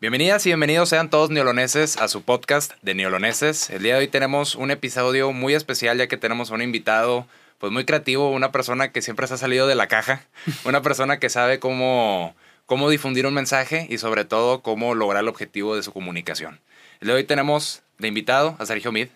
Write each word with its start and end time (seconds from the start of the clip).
Bienvenidas 0.00 0.46
y 0.46 0.50
bienvenidos 0.50 0.90
sean 0.90 1.10
todos 1.10 1.30
neoloneses 1.30 1.96
a 1.96 2.06
su 2.06 2.22
podcast 2.22 2.72
de 2.82 2.94
neoloneses. 2.94 3.68
El 3.68 3.82
día 3.82 3.94
de 3.94 4.02
hoy 4.02 4.06
tenemos 4.06 4.54
un 4.54 4.70
episodio 4.70 5.32
muy 5.32 5.54
especial 5.54 5.98
ya 5.98 6.06
que 6.06 6.16
tenemos 6.16 6.52
a 6.52 6.54
un 6.54 6.62
invitado 6.62 7.26
pues 7.58 7.72
muy 7.72 7.84
creativo, 7.84 8.30
una 8.30 8.52
persona 8.52 8.92
que 8.92 9.02
siempre 9.02 9.26
se 9.26 9.34
ha 9.34 9.38
salido 9.38 9.66
de 9.66 9.74
la 9.74 9.88
caja, 9.88 10.24
una 10.64 10.82
persona 10.82 11.18
que 11.18 11.28
sabe 11.28 11.58
cómo, 11.58 12.36
cómo 12.66 12.88
difundir 12.90 13.26
un 13.26 13.34
mensaje 13.34 13.88
y 13.90 13.98
sobre 13.98 14.24
todo 14.24 14.62
cómo 14.62 14.94
lograr 14.94 15.24
el 15.24 15.28
objetivo 15.28 15.74
de 15.74 15.82
su 15.82 15.92
comunicación. 15.92 16.60
El 17.00 17.06
día 17.08 17.14
de 17.14 17.22
hoy 17.22 17.26
tenemos 17.26 17.82
de 17.98 18.06
invitado 18.06 18.54
a 18.60 18.66
Sergio 18.66 18.92
Mid. 18.92 19.08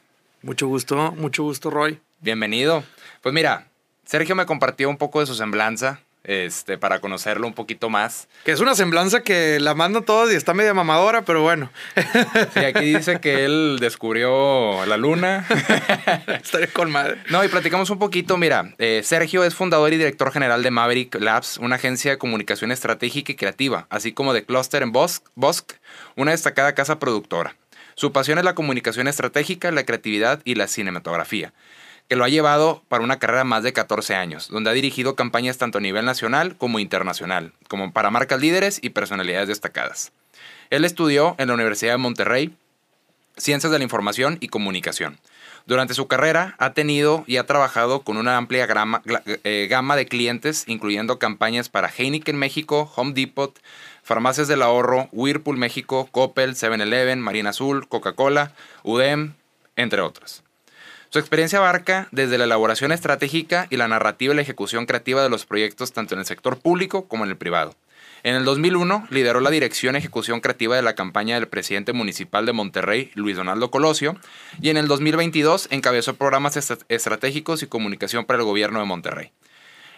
Mucho 0.42 0.66
gusto, 0.66 1.12
mucho 1.12 1.44
gusto 1.44 1.70
Roy. 1.70 2.00
Bienvenido. 2.18 2.82
Pues 3.20 3.32
mira, 3.32 3.68
Sergio 4.04 4.34
me 4.34 4.46
compartió 4.46 4.90
un 4.90 4.96
poco 4.96 5.20
de 5.20 5.26
su 5.26 5.36
semblanza 5.36 6.00
este, 6.25 6.79
para 6.79 7.00
conocerlo 7.00 7.46
un 7.46 7.54
poquito 7.54 7.91
más. 7.91 8.29
Que 8.45 8.52
es 8.52 8.61
una 8.61 8.75
semblanza 8.75 9.22
que 9.22 9.59
la 9.61 9.75
manda 9.75 10.00
todos 10.02 10.32
y 10.32 10.36
está 10.36 10.54
media 10.54 10.75
mamadora, 10.75 11.22
pero 11.22 11.43
bueno. 11.43 11.71
Sí, 12.54 12.61
aquí 12.61 12.94
dice 12.94 13.21
que 13.21 13.44
él 13.44 13.79
descubrió 13.80 14.85
la 14.86 14.96
luna. 14.96 15.46
Estaría 16.43 16.68
con 16.68 16.90
madre. 16.90 17.18
No, 17.30 17.44
y 17.44 17.49
platicamos 17.49 17.90
un 17.90 17.99
poquito. 17.99 18.36
Mira, 18.36 18.75
eh, 18.79 19.03
Sergio 19.04 19.44
es 19.44 19.54
fundador 19.54 19.93
y 19.93 19.96
director 19.96 20.32
general 20.32 20.63
de 20.63 20.71
Maverick 20.71 21.14
Labs, 21.21 21.58
una 21.58 21.77
agencia 21.77 22.13
de 22.13 22.18
comunicación 22.18 22.72
estratégica 22.72 23.32
y 23.32 23.36
creativa, 23.36 23.86
así 23.91 24.13
como 24.13 24.32
de 24.32 24.44
Cluster 24.44 24.82
en 24.82 24.93
Bosque, 24.93 25.77
una 26.16 26.32
destacada 26.32 26.75
casa 26.75 26.99
productora. 26.99 27.57
Su 27.94 28.13
pasión 28.13 28.39
es 28.39 28.44
la 28.44 28.54
comunicación 28.54 29.07
estratégica, 29.07 29.71
la 29.71 29.85
creatividad 29.85 30.41
y 30.44 30.54
la 30.54 30.66
cinematografía 30.66 31.52
que 32.12 32.16
lo 32.16 32.25
ha 32.25 32.28
llevado 32.28 32.83
para 32.91 33.02
una 33.02 33.19
carrera 33.19 33.42
más 33.42 33.62
de 33.62 33.72
14 33.72 34.14
años, 34.14 34.48
donde 34.48 34.69
ha 34.69 34.75
dirigido 34.75 35.16
campañas 35.16 35.56
tanto 35.56 35.78
a 35.78 35.80
nivel 35.80 36.05
nacional 36.05 36.58
como 36.58 36.78
internacional, 36.78 37.55
como 37.69 37.94
para 37.94 38.11
marcas 38.11 38.38
líderes 38.38 38.80
y 38.83 38.91
personalidades 38.91 39.48
destacadas. 39.48 40.12
Él 40.69 40.84
estudió 40.84 41.34
en 41.38 41.48
la 41.48 41.55
Universidad 41.55 41.92
de 41.92 41.97
Monterrey 41.97 42.55
Ciencias 43.38 43.72
de 43.72 43.78
la 43.78 43.84
Información 43.84 44.36
y 44.41 44.48
Comunicación. 44.48 45.20
Durante 45.64 45.94
su 45.94 46.06
carrera 46.06 46.55
ha 46.58 46.74
tenido 46.74 47.24
y 47.27 47.38
ha 47.38 47.46
trabajado 47.46 48.02
con 48.02 48.18
una 48.18 48.36
amplia 48.36 48.68
eh, 49.24 49.66
gama 49.70 49.96
de 49.96 50.05
clientes, 50.05 50.64
incluyendo 50.66 51.18
campañas 51.18 51.70
para 51.70 51.88
Heineken 51.88 52.36
México, 52.36 52.92
Home 52.94 53.14
Depot, 53.14 53.58
Farmacias 54.02 54.48
del 54.48 54.60
Ahorro, 54.60 55.08
Whirlpool 55.12 55.56
México, 55.56 56.10
Coppel, 56.12 56.56
7-Eleven, 56.56 57.20
Marina 57.20 57.48
Azul, 57.48 57.88
Coca-Cola, 57.88 58.52
UDEM, 58.83 59.33
entre 59.77 60.02
otras. 60.02 60.42
Su 61.12 61.18
experiencia 61.18 61.58
abarca 61.58 62.08
desde 62.10 62.38
la 62.38 62.44
elaboración 62.44 62.91
estratégica 62.91 63.66
y 63.68 63.77
la 63.77 63.86
narrativa 63.86 64.32
y 64.32 64.36
la 64.36 64.41
ejecución 64.41 64.86
creativa 64.86 65.22
de 65.22 65.28
los 65.28 65.44
proyectos 65.44 65.92
tanto 65.92 66.14
en 66.14 66.20
el 66.20 66.24
sector 66.24 66.56
público 66.58 67.06
como 67.06 67.24
en 67.24 67.30
el 67.30 67.36
privado. 67.36 67.74
En 68.22 68.34
el 68.34 68.46
2001 68.46 69.08
lideró 69.10 69.40
la 69.40 69.50
dirección 69.50 69.94
ejecución 69.94 70.40
creativa 70.40 70.74
de 70.74 70.80
la 70.80 70.94
campaña 70.94 71.34
del 71.34 71.48
presidente 71.48 71.92
municipal 71.92 72.46
de 72.46 72.55
Monterrey, 72.55 73.10
Luis 73.14 73.36
Donaldo 73.36 73.70
Colosio, 73.70 74.16
y 74.62 74.70
en 74.70 74.78
el 74.78 74.88
2022 74.88 75.68
encabezó 75.70 76.14
programas 76.14 76.56
estratégicos 76.88 77.62
y 77.62 77.66
comunicación 77.66 78.24
para 78.24 78.38
el 78.38 78.46
gobierno 78.46 78.78
de 78.78 78.86
Monterrey. 78.86 79.33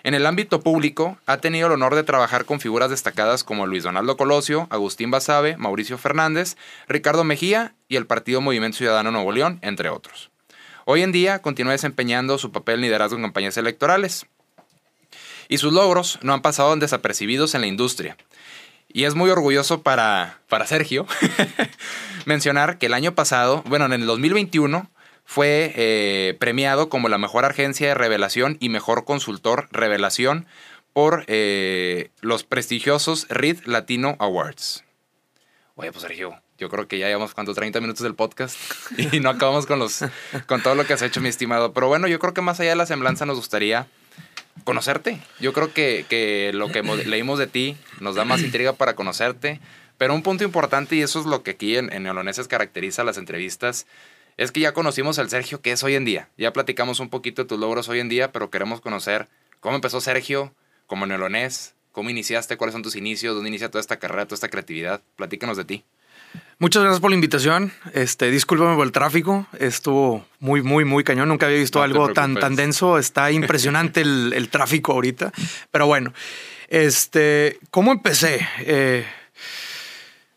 En 0.02 0.14
el 0.14 0.26
ámbito 0.26 0.62
público, 0.62 1.16
ha 1.26 1.36
tenido 1.36 1.68
el 1.68 1.74
honor 1.74 1.94
de 1.94 2.02
trabajar 2.02 2.44
con 2.44 2.58
figuras 2.58 2.90
destacadas 2.90 3.44
como 3.44 3.68
Luis 3.68 3.84
Donaldo 3.84 4.16
Colosio, 4.16 4.66
Agustín 4.68 5.12
Basabe, 5.12 5.56
Mauricio 5.58 5.96
Fernández, 5.96 6.56
Ricardo 6.88 7.22
Mejía 7.22 7.76
y 7.86 7.94
el 7.94 8.06
Partido 8.06 8.40
Movimiento 8.40 8.78
Ciudadano 8.78 9.12
Nuevo 9.12 9.30
León, 9.30 9.60
entre 9.62 9.90
otros. 9.90 10.33
Hoy 10.86 11.02
en 11.02 11.12
día 11.12 11.40
continúa 11.40 11.72
desempeñando 11.72 12.36
su 12.36 12.52
papel 12.52 12.76
en 12.76 12.80
liderazgo 12.82 13.16
en 13.16 13.22
campañas 13.22 13.56
electorales. 13.56 14.26
Y 15.48 15.58
sus 15.58 15.72
logros 15.72 16.18
no 16.22 16.34
han 16.34 16.42
pasado 16.42 16.76
desapercibidos 16.76 17.54
en 17.54 17.62
la 17.62 17.66
industria. 17.66 18.16
Y 18.88 19.04
es 19.04 19.14
muy 19.14 19.30
orgulloso 19.30 19.82
para, 19.82 20.40
para 20.48 20.66
Sergio 20.66 21.06
mencionar 22.26 22.78
que 22.78 22.86
el 22.86 22.94
año 22.94 23.14
pasado, 23.14 23.62
bueno, 23.66 23.86
en 23.86 23.92
el 23.94 24.06
2021, 24.06 24.90
fue 25.24 25.72
eh, 25.74 26.36
premiado 26.38 26.90
como 26.90 27.08
la 27.08 27.16
mejor 27.16 27.46
agencia 27.46 27.88
de 27.88 27.94
revelación 27.94 28.58
y 28.60 28.68
mejor 28.68 29.06
consultor 29.06 29.68
revelación 29.72 30.46
por 30.92 31.24
eh, 31.28 32.10
los 32.20 32.44
prestigiosos 32.44 33.26
Reed 33.30 33.64
Latino 33.64 34.16
Awards. 34.18 34.84
Oye, 35.76 35.90
pues 35.90 36.02
Sergio, 36.02 36.40
yo 36.58 36.68
creo 36.68 36.86
que 36.86 36.98
ya 36.98 37.06
llevamos 37.06 37.34
cuánto 37.34 37.54
30 37.54 37.80
minutos 37.80 38.02
del 38.02 38.14
podcast 38.14 38.56
y 39.12 39.20
no 39.20 39.30
acabamos 39.30 39.66
con 39.66 39.78
los 39.78 40.04
con 40.46 40.62
todo 40.62 40.74
lo 40.74 40.86
que 40.86 40.92
has 40.92 41.02
hecho, 41.02 41.20
mi 41.20 41.28
estimado. 41.28 41.72
Pero 41.72 41.88
bueno, 41.88 42.08
yo 42.08 42.18
creo 42.18 42.34
que 42.34 42.40
más 42.40 42.60
allá 42.60 42.70
de 42.70 42.76
la 42.76 42.86
semblanza 42.86 43.26
nos 43.26 43.36
gustaría 43.36 43.86
conocerte. 44.64 45.20
Yo 45.40 45.52
creo 45.52 45.72
que, 45.72 46.06
que 46.08 46.52
lo 46.54 46.68
que 46.68 46.82
leímos 46.82 47.38
de 47.38 47.46
ti 47.46 47.76
nos 48.00 48.14
da 48.14 48.24
más 48.24 48.42
intriga 48.42 48.72
para 48.72 48.94
conocerte. 48.94 49.60
Pero 49.98 50.14
un 50.14 50.22
punto 50.22 50.42
importante, 50.42 50.96
y 50.96 51.02
eso 51.02 51.20
es 51.20 51.26
lo 51.26 51.42
que 51.42 51.52
aquí 51.52 51.76
en, 51.76 51.92
en 51.92 52.02
Neoloneses 52.02 52.48
caracteriza 52.48 53.04
las 53.04 53.16
entrevistas, 53.16 53.86
es 54.36 54.50
que 54.50 54.60
ya 54.60 54.72
conocimos 54.72 55.18
al 55.18 55.30
Sergio 55.30 55.60
que 55.60 55.72
es 55.72 55.82
hoy 55.84 55.94
en 55.94 56.04
día. 56.04 56.28
Ya 56.36 56.52
platicamos 56.52 57.00
un 57.00 57.10
poquito 57.10 57.42
de 57.42 57.48
tus 57.48 57.58
logros 57.58 57.88
hoy 57.88 58.00
en 58.00 58.08
día, 58.08 58.32
pero 58.32 58.50
queremos 58.50 58.80
conocer 58.80 59.28
cómo 59.60 59.76
empezó 59.76 60.00
Sergio 60.00 60.52
como 60.86 61.06
neolonés, 61.06 61.74
cómo 61.92 62.10
iniciaste, 62.10 62.56
cuáles 62.56 62.72
son 62.72 62.82
tus 62.82 62.96
inicios, 62.96 63.34
dónde 63.34 63.48
inicia 63.48 63.70
toda 63.70 63.80
esta 63.80 63.98
carrera, 63.98 64.26
toda 64.26 64.34
esta 64.34 64.48
creatividad. 64.48 65.00
Platícanos 65.16 65.56
de 65.56 65.64
ti. 65.64 65.84
Muchas 66.58 66.82
gracias 66.82 67.00
por 67.00 67.10
la 67.10 67.16
invitación. 67.16 67.72
Este, 67.92 68.30
discúlpame 68.30 68.76
por 68.76 68.86
el 68.86 68.92
tráfico. 68.92 69.46
Estuvo 69.58 70.24
muy, 70.38 70.62
muy, 70.62 70.84
muy 70.84 71.04
cañón. 71.04 71.28
Nunca 71.28 71.46
había 71.46 71.58
visto 71.58 71.82
algo 71.82 72.12
tan, 72.12 72.36
tan 72.36 72.56
denso. 72.56 72.96
Está 72.98 73.30
impresionante 73.32 74.00
el, 74.02 74.48
tráfico 74.50 74.92
ahorita. 74.92 75.32
Pero 75.70 75.86
bueno, 75.86 76.14
este, 76.68 77.58
¿cómo 77.70 77.92
empecé? 77.92 78.46
Eh, 78.60 79.04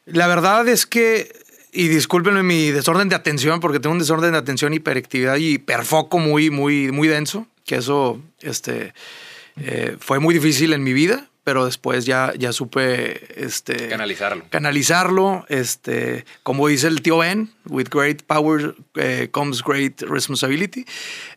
la 0.06 0.28
verdad 0.28 0.68
es 0.68 0.86
que, 0.86 1.32
y 1.72 1.88
discúlpenme 1.88 2.44
mi 2.44 2.72
desorden 2.72 3.10
de 3.10 3.16
atención, 3.16 3.60
porque 3.60 3.80
tengo 3.80 3.94
un 3.94 4.00
desorden 4.00 4.32
de 4.32 4.40
atención, 4.40 4.74
hiperactividad 4.74 5.38
y 5.38 5.54
hiperfoco 5.54 6.18
muy, 6.18 6.50
muy, 6.50 6.92
muy 6.92 7.08
denso, 7.08 7.48
que 7.66 7.76
eso 7.76 8.20
este, 8.42 8.94
eh, 9.58 9.96
fue 10.00 10.20
muy 10.20 10.34
difícil 10.34 10.74
en 10.74 10.84
mi 10.84 10.94
vida 10.94 11.30
pero 11.48 11.64
después 11.64 12.06
ya, 12.06 12.34
ya 12.38 12.52
supe 12.52 13.42
este, 13.42 13.88
canalizarlo. 13.88 14.44
Canalizarlo, 14.50 15.46
este, 15.48 16.26
como 16.44 16.68
dice 16.68 16.88
el 16.88 17.02
tío 17.02 17.20
Ben, 17.20 17.50
with 17.70 17.88
great 17.90 18.24
power 18.24 18.76
eh, 18.96 19.30
comes 19.32 19.64
great 19.64 20.02
responsibility. 20.02 20.86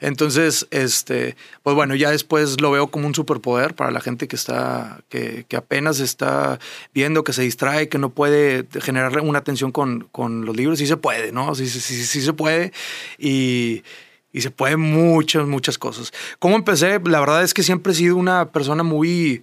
Entonces, 0.01 0.67
este, 0.73 1.37
pues 1.63 1.77
bueno, 1.77 1.95
ya 1.95 2.11
después 2.11 2.61
lo 2.61 2.73
veo 2.73 2.89
como 2.89 3.07
un 3.07 3.15
superpoder 3.15 3.77
para 3.77 3.93
la 3.93 4.01
gente 4.01 4.27
que 4.27 4.35
está, 4.35 5.01
que, 5.09 5.45
que 5.47 5.55
apenas 5.55 6.01
está 6.01 6.59
viendo, 6.93 7.23
que 7.23 7.33
se 7.33 7.43
distrae, 7.43 7.89
que 7.89 7.99
no 7.99 8.11
puede 8.11 8.67
generar 8.81 9.21
una 9.21 9.39
atención 9.39 9.71
con, 9.71 10.09
con 10.11 10.45
los 10.45 10.57
libros. 10.57 10.81
Sí 10.81 10.89
se 10.89 10.97
puede, 10.97 11.31
¿no? 11.31 11.55
Sí, 11.55 11.69
sí, 11.69 11.79
sí, 11.79 12.05
sí 12.05 12.21
se 12.21 12.33
puede. 12.33 12.73
Y 13.17 13.85
y 14.33 14.43
se 14.43 14.51
puede 14.51 14.77
muchas, 14.77 15.47
muchas 15.47 15.77
cosas. 15.77 16.13
¿Cómo 16.39 16.55
empecé? 16.55 17.01
La 17.05 17.21
verdad 17.21 17.43
es 17.43 17.53
que 17.53 17.63
siempre 17.63 17.93
he 17.93 17.97
sido 17.97 18.17
una 18.17 18.53
persona 18.53 18.83
muy 18.83 19.43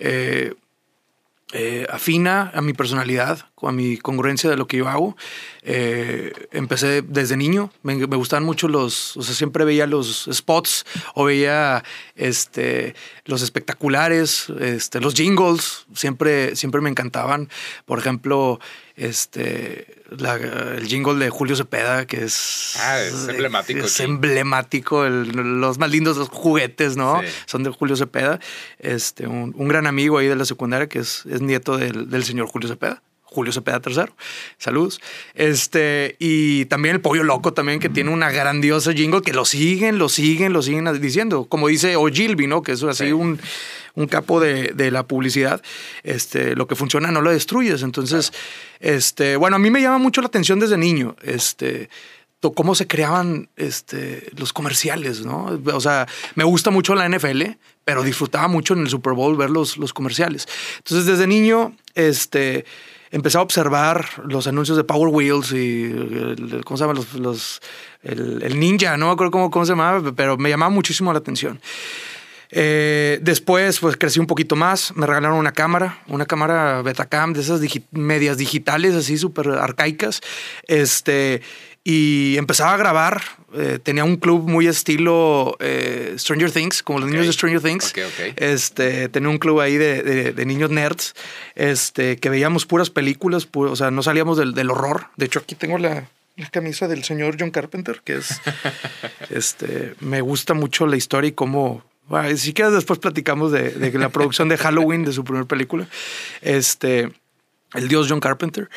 eh, 0.00 0.54
eh, 1.52 1.84
afina 1.90 2.52
a 2.54 2.60
mi 2.60 2.74
personalidad, 2.74 3.40
a 3.60 3.72
mi 3.72 3.96
congruencia 3.96 4.48
de 4.48 4.56
lo 4.56 4.68
que 4.68 4.76
yo 4.76 4.88
hago. 4.88 5.16
Eh, 5.62 6.32
empecé 6.52 7.02
desde 7.02 7.36
niño, 7.36 7.72
me, 7.82 7.96
gustaban 8.04 8.44
mucho 8.44 8.68
los, 8.68 9.16
o 9.16 9.22
sea, 9.22 9.34
siempre 9.34 9.64
veía 9.64 9.88
los 9.88 10.28
spots 10.32 10.86
o 11.14 11.24
veía 11.24 11.82
este, 12.14 12.94
los 13.24 13.42
espectaculares, 13.42 14.46
este, 14.60 15.00
los 15.00 15.14
jingles, 15.14 15.86
siempre, 15.92 16.54
siempre 16.54 16.80
me 16.80 16.88
encantaban. 16.88 17.48
Por 17.84 17.98
ejemplo, 17.98 18.60
este, 19.00 19.86
el 20.10 20.86
jingle 20.86 21.24
de 21.24 21.30
Julio 21.30 21.56
Cepeda, 21.56 22.06
que 22.06 22.24
es, 22.24 22.74
ah, 22.78 23.00
es 23.00 23.28
emblemático. 23.28 23.80
Es 23.80 24.00
emblemático, 24.00 25.08
los 25.08 25.78
más 25.78 25.90
lindos 25.90 26.18
los 26.18 26.28
juguetes, 26.28 26.98
¿no? 26.98 27.22
Son 27.46 27.62
de 27.62 27.70
Julio 27.70 27.96
Cepeda. 27.96 28.40
Este, 28.78 29.26
un, 29.26 29.68
gran 29.68 29.86
amigo 29.86 30.18
ahí 30.18 30.26
de 30.26 30.36
la 30.36 30.44
secundaria 30.44 30.86
que 30.86 30.98
es, 30.98 31.24
es 31.30 31.40
nieto 31.40 31.78
del, 31.78 32.10
del 32.10 32.24
señor 32.24 32.48
Julio 32.48 32.68
Cepeda. 32.68 33.02
Julio 33.30 33.52
Cepeda 33.52 33.80
III. 33.84 34.12
Saludos. 34.58 35.00
Este, 35.34 36.16
y 36.18 36.64
también 36.66 36.96
el 36.96 37.00
Pollo 37.00 37.22
Loco 37.22 37.52
también, 37.52 37.78
que 37.78 37.88
tiene 37.88 38.10
una 38.10 38.30
grandiosa 38.30 38.92
jingle 38.92 39.22
que 39.22 39.32
lo 39.32 39.44
siguen, 39.44 39.98
lo 39.98 40.08
siguen, 40.08 40.52
lo 40.52 40.62
siguen 40.62 41.00
diciendo. 41.00 41.44
Como 41.44 41.68
dice 41.68 41.94
Ogilvy, 41.96 42.48
¿no? 42.48 42.62
Que 42.62 42.72
es 42.72 42.82
así 42.82 43.12
un, 43.12 43.38
un, 43.94 44.06
capo 44.06 44.40
de, 44.40 44.72
de, 44.74 44.90
la 44.90 45.06
publicidad. 45.06 45.62
Este, 46.02 46.56
lo 46.56 46.66
que 46.66 46.76
funciona 46.76 47.10
no 47.10 47.20
lo 47.20 47.30
destruyes. 47.30 47.82
Entonces, 47.82 48.32
este, 48.80 49.36
bueno, 49.36 49.56
a 49.56 49.58
mí 49.58 49.70
me 49.70 49.80
llama 49.80 49.98
mucho 49.98 50.20
la 50.20 50.28
atención 50.28 50.60
desde 50.60 50.76
niño. 50.76 51.16
Este, 51.22 51.88
cómo 52.48 52.74
se 52.74 52.86
creaban 52.86 53.50
este, 53.56 54.30
los 54.36 54.52
comerciales, 54.52 55.24
¿no? 55.24 55.60
O 55.74 55.80
sea, 55.80 56.06
me 56.34 56.44
gusta 56.44 56.70
mucho 56.70 56.94
la 56.94 57.06
NFL, 57.06 57.42
pero 57.84 58.02
disfrutaba 58.02 58.48
mucho 58.48 58.72
en 58.72 58.80
el 58.80 58.88
Super 58.88 59.12
Bowl 59.12 59.36
ver 59.36 59.50
los, 59.50 59.76
los 59.76 59.92
comerciales. 59.92 60.48
Entonces, 60.78 61.06
desde 61.06 61.26
niño, 61.26 61.76
este, 61.94 62.64
empecé 63.10 63.36
a 63.36 63.42
observar 63.42 64.06
los 64.24 64.46
anuncios 64.46 64.78
de 64.78 64.84
Power 64.84 65.12
Wheels 65.12 65.52
y 65.52 65.84
el, 65.84 66.62
¿cómo 66.64 66.78
se 66.78 66.84
llama? 66.84 66.98
Los, 67.18 67.60
el, 68.02 68.58
ninja, 68.58 68.96
no 68.96 69.08
me 69.08 69.12
acuerdo 69.12 69.30
cómo, 69.32 69.50
cómo 69.50 69.66
se 69.66 69.72
llamaba, 69.72 70.12
pero 70.16 70.38
me 70.38 70.48
llamaba 70.48 70.70
muchísimo 70.70 71.12
la 71.12 71.18
atención. 71.18 71.60
Eh, 72.52 73.18
después, 73.22 73.78
pues 73.78 73.96
crecí 73.96 74.20
un 74.20 74.26
poquito 74.26 74.56
más. 74.56 74.94
Me 74.96 75.06
regalaron 75.06 75.38
una 75.38 75.52
cámara, 75.52 76.02
una 76.08 76.26
cámara 76.26 76.82
Betacam 76.82 77.32
de 77.32 77.40
esas 77.40 77.60
medias 77.92 78.38
digitales, 78.38 78.94
así 78.94 79.18
súper 79.18 79.48
arcaicas. 79.48 80.20
Este, 80.66 81.42
y 81.84 82.36
empezaba 82.36 82.74
a 82.74 82.76
grabar. 82.76 83.22
Eh, 83.52 83.78
tenía 83.82 84.04
un 84.04 84.16
club 84.16 84.48
muy 84.48 84.66
estilo 84.66 85.56
eh, 85.60 86.14
Stranger 86.16 86.50
Things, 86.50 86.82
como 86.82 87.00
los 87.00 87.10
niños 87.10 87.26
de 87.26 87.32
Stranger 87.32 87.60
Things. 87.60 87.92
Este, 88.36 89.08
tenía 89.08 89.28
un 89.28 89.38
club 89.38 89.60
ahí 89.60 89.76
de, 89.76 90.34
niños 90.46 90.70
nerds 90.70 91.14
este, 91.54 92.16
que 92.16 92.30
veíamos 92.30 92.66
puras 92.66 92.90
películas, 92.90 93.48
o 93.52 93.76
sea, 93.76 93.90
no 93.90 94.02
salíamos 94.02 94.38
del, 94.38 94.54
del 94.54 94.70
horror. 94.70 95.06
De 95.16 95.26
hecho, 95.26 95.40
aquí 95.40 95.54
tengo 95.54 95.78
la, 95.78 96.08
la 96.36 96.48
camisa 96.48 96.88
del 96.88 97.04
señor 97.04 97.36
John 97.38 97.50
Carpenter, 97.50 98.00
que 98.04 98.16
es, 98.16 98.40
este, 99.30 99.94
me 100.00 100.20
gusta 100.20 100.54
mucho 100.54 100.86
la 100.86 100.96
historia 100.96 101.28
y 101.28 101.32
cómo, 101.32 101.84
bueno, 102.10 102.36
si 102.36 102.52
quieres 102.52 102.74
después 102.74 102.98
platicamos 102.98 103.52
de, 103.52 103.70
de, 103.70 103.96
la 103.96 104.08
producción 104.08 104.48
de 104.48 104.58
Halloween 104.58 105.04
de 105.04 105.12
su 105.12 105.22
primera 105.22 105.46
película, 105.46 105.86
este, 106.42 107.08
el 107.74 107.88
dios 107.88 108.08
John 108.10 108.18
Carpenter, 108.18 108.68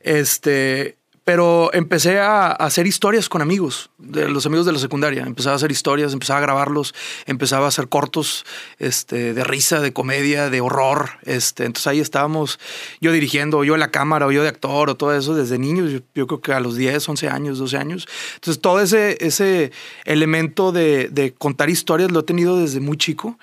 este, 0.00 0.98
pero 1.24 1.70
empecé 1.72 2.18
a, 2.18 2.50
hacer 2.50 2.86
historias 2.86 3.28
con 3.28 3.42
amigos, 3.42 3.90
de 3.98 4.28
los 4.28 4.44
amigos 4.46 4.66
de 4.66 4.72
la 4.72 4.78
secundaria. 4.78 5.22
Empezaba 5.22 5.54
a 5.54 5.56
hacer 5.56 5.70
historias, 5.70 6.12
empezaba 6.12 6.38
a 6.38 6.42
grabarlos, 6.42 6.94
empezaba 7.26 7.66
a 7.66 7.68
hacer 7.68 7.88
cortos 7.88 8.44
este, 8.78 9.32
de 9.32 9.44
risa, 9.44 9.80
de 9.80 9.92
comedia, 9.92 10.50
de 10.50 10.60
horror. 10.60 11.10
Este, 11.22 11.64
entonces 11.64 11.86
ahí 11.86 12.00
estábamos 12.00 12.58
yo 13.00 13.12
dirigiendo, 13.12 13.58
o 13.58 13.64
yo 13.64 13.74
en 13.74 13.80
la 13.80 13.90
cámara, 13.90 14.26
o 14.26 14.32
yo 14.32 14.42
de 14.42 14.48
actor, 14.48 14.90
o 14.90 14.96
todo 14.96 15.16
eso 15.16 15.34
desde 15.34 15.58
niños. 15.58 16.02
Yo, 16.14 16.26
creo 16.26 16.40
que 16.40 16.52
a 16.52 16.60
los 16.60 16.76
10, 16.76 17.08
11 17.08 17.28
años, 17.28 17.58
12 17.58 17.76
años. 17.76 18.08
Entonces 18.34 18.60
todo 18.60 18.80
ese, 18.80 19.16
ese 19.20 19.70
elemento 20.04 20.72
de, 20.72 21.08
de 21.08 21.32
contar 21.34 21.70
historias 21.70 22.10
lo 22.10 22.20
he 22.20 22.24
tenido 22.24 22.58
desde 22.58 22.80
muy 22.80 22.96
chico. 22.96 23.38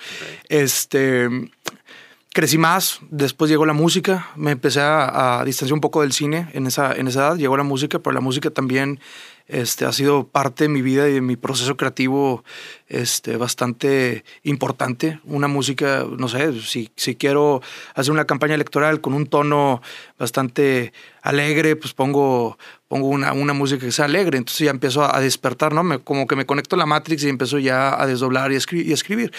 Este 0.50 1.30
crecí 2.32 2.58
más, 2.58 3.00
después 3.10 3.50
llegó 3.50 3.66
la 3.66 3.74
música, 3.74 4.30
me 4.36 4.52
empecé 4.52 4.82
a, 4.82 5.42
distanciar 5.46 5.74
un 5.74 5.82
poco 5.82 6.02
del 6.02 6.14
cine 6.14 6.50
en 6.54 6.68
esa, 6.68 6.94
en 6.94 7.08
esa 7.08 7.20
edad, 7.22 7.36
llegó 7.38 7.58
la 7.58 7.64
música, 7.64 8.00
pero 8.00 8.14
la 8.14 8.22
música 8.22 8.52
también 8.52 9.00
este, 9.48 9.86
ha 9.86 9.92
sido 9.92 10.28
parte 10.28 10.66
de 10.66 10.70
mi 10.70 10.84
vida 10.84 11.10
y 11.10 11.14
de 11.14 11.22
mi 11.22 11.36
proceso 11.36 11.76
creativo 11.76 12.44
este, 12.88 13.36
bastante 13.36 14.24
importante. 14.44 15.20
Una 15.24 15.48
música, 15.48 16.06
no 16.18 16.28
sé, 16.28 16.62
si, 16.62 16.92
si 16.96 17.16
quiero 17.16 17.62
hacer 17.96 18.12
una 18.12 18.26
campaña 18.26 18.54
electoral 18.54 19.02
con 19.02 19.14
un 19.16 19.26
tono 19.26 19.82
bastante 20.20 20.94
alegre, 21.24 21.76
pues 21.76 21.94
pongo, 21.94 22.60
pongo 22.90 23.08
una, 23.08 23.34
una 23.34 23.54
música 23.54 23.86
que 23.86 23.92
sea 23.92 24.06
alegre. 24.06 24.38
Entonces 24.38 24.66
ya 24.66 24.72
empiezo 24.72 25.04
a, 25.04 25.20
despertar, 25.22 25.74
¿no? 25.74 25.84
Me, 25.84 26.00
como 26.00 26.26
que 26.28 26.36
me 26.36 26.46
conecto 26.46 26.76
a 26.76 26.80
la 26.80 26.88
Matrix 26.88 27.24
y 27.24 27.30
empiezo 27.30 27.60
ya 27.60 28.02
a 28.02 28.08
desdoblar 28.08 28.52
y, 28.52 28.56
y 28.56 28.92
escribir. 28.92 29.32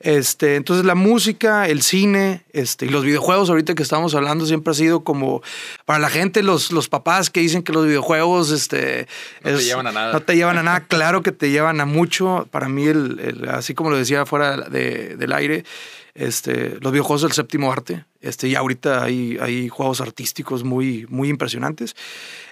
Este, 0.00 0.56
entonces 0.56 0.86
la 0.86 0.94
música, 0.94 1.68
el 1.68 1.82
cine 1.82 2.44
este, 2.52 2.86
y 2.86 2.88
los 2.88 3.04
videojuegos, 3.04 3.50
ahorita 3.50 3.74
que 3.74 3.82
estamos 3.82 4.14
hablando, 4.14 4.46
siempre 4.46 4.70
ha 4.70 4.74
sido 4.74 5.04
como 5.04 5.42
para 5.84 5.98
la 5.98 6.08
gente, 6.08 6.42
los, 6.42 6.72
los 6.72 6.88
papás 6.88 7.28
que 7.28 7.40
dicen 7.40 7.62
que 7.62 7.72
los 7.72 7.86
videojuegos 7.86 8.50
este, 8.50 9.06
no 9.42 9.54
te 9.54 9.64
llevan 9.64 9.86
a 9.86 9.92
nada. 9.92 10.12
No 10.14 10.20
te 10.22 10.34
llevan 10.34 10.56
a 10.56 10.62
nada, 10.62 10.80
claro 10.80 11.22
que 11.22 11.30
te 11.30 11.50
llevan 11.50 11.82
a 11.82 11.84
mucho. 11.84 12.48
Para 12.50 12.70
mí, 12.70 12.86
el, 12.86 13.46
así 13.50 13.74
como 13.74 13.90
lo 13.90 13.98
decía 13.98 14.24
fuera 14.24 14.56
de, 14.56 15.16
del 15.16 15.32
aire, 15.34 15.64
este, 16.14 16.78
los 16.80 16.92
videojuegos 16.92 17.22
del 17.22 17.32
séptimo 17.32 17.72
arte. 17.72 18.04
Este, 18.20 18.48
y 18.48 18.54
ahorita 18.54 19.02
hay, 19.02 19.36
hay 19.40 19.68
juegos 19.68 20.00
artísticos 20.00 20.64
muy, 20.64 21.06
muy 21.08 21.28
impresionantes. 21.28 21.94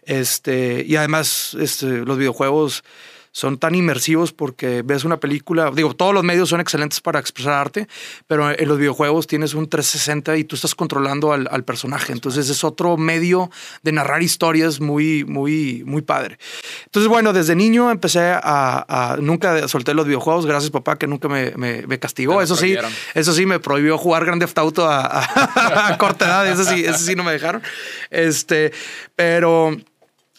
Este, 0.05 0.85
y 0.87 0.97
además, 0.97 1.56
este, 1.59 2.05
los 2.05 2.19
videojuegos 2.19 2.85
son 3.32 3.58
tan 3.58 3.75
inmersivos 3.75 4.32
porque 4.32 4.82
ves 4.82 5.05
una 5.05 5.19
película, 5.19 5.70
digo, 5.75 5.94
todos 5.94 6.12
los 6.12 6.23
medios 6.23 6.50
son 6.50 6.61
excelentes 6.61 7.00
para 7.00 7.19
expresar 7.19 7.55
arte, 7.55 7.88
pero 8.26 8.50
en 8.50 8.69
los 8.69 8.79
videojuegos 8.79 9.26
tienes 9.26 9.55
un 9.55 9.69
360 9.69 10.37
y 10.37 10.44
tú 10.44 10.55
estás 10.55 10.75
controlando 10.75 11.32
al, 11.32 11.62
personaje, 11.64 12.12
entonces 12.12 12.50
es 12.50 12.64
otro 12.64 12.96
medio 12.96 13.50
de 13.82 13.93
narrar 13.93 14.23
historias 14.23 14.81
muy, 14.81 15.25
muy, 15.25 15.84
muy 15.87 16.02
padre. 16.02 16.38
Entonces, 16.84 17.08
bueno, 17.08 17.32
desde 17.32 17.55
niño 17.55 17.90
empecé 17.90 18.32
a, 18.34 19.17
nunca 19.20 19.67
solté 19.69 19.94
los 19.94 20.06
videojuegos, 20.06 20.44
gracias 20.44 20.70
papá 20.70 20.99
que 20.99 21.06
nunca 21.06 21.29
me, 21.29 21.52
me, 21.56 21.99
castigó, 21.99 22.43
eso 22.43 22.56
sí, 22.56 22.76
eso 23.14 23.32
sí 23.32 23.46
me 23.46 23.61
prohibió 23.61 23.96
jugar 23.96 24.26
Grand 24.26 24.43
Theft 24.43 24.58
Auto 24.58 24.87
a, 24.88 25.06
a 25.88 25.96
corta 25.99 26.26
edad, 26.26 26.49
eso 26.49 26.64
sí, 26.64 26.84
eso 26.84 26.99
sí 26.99 27.14
no 27.14 27.23
me 27.23 27.32
dejaron, 27.32 27.62
este, 28.11 28.73
pero 29.17 29.76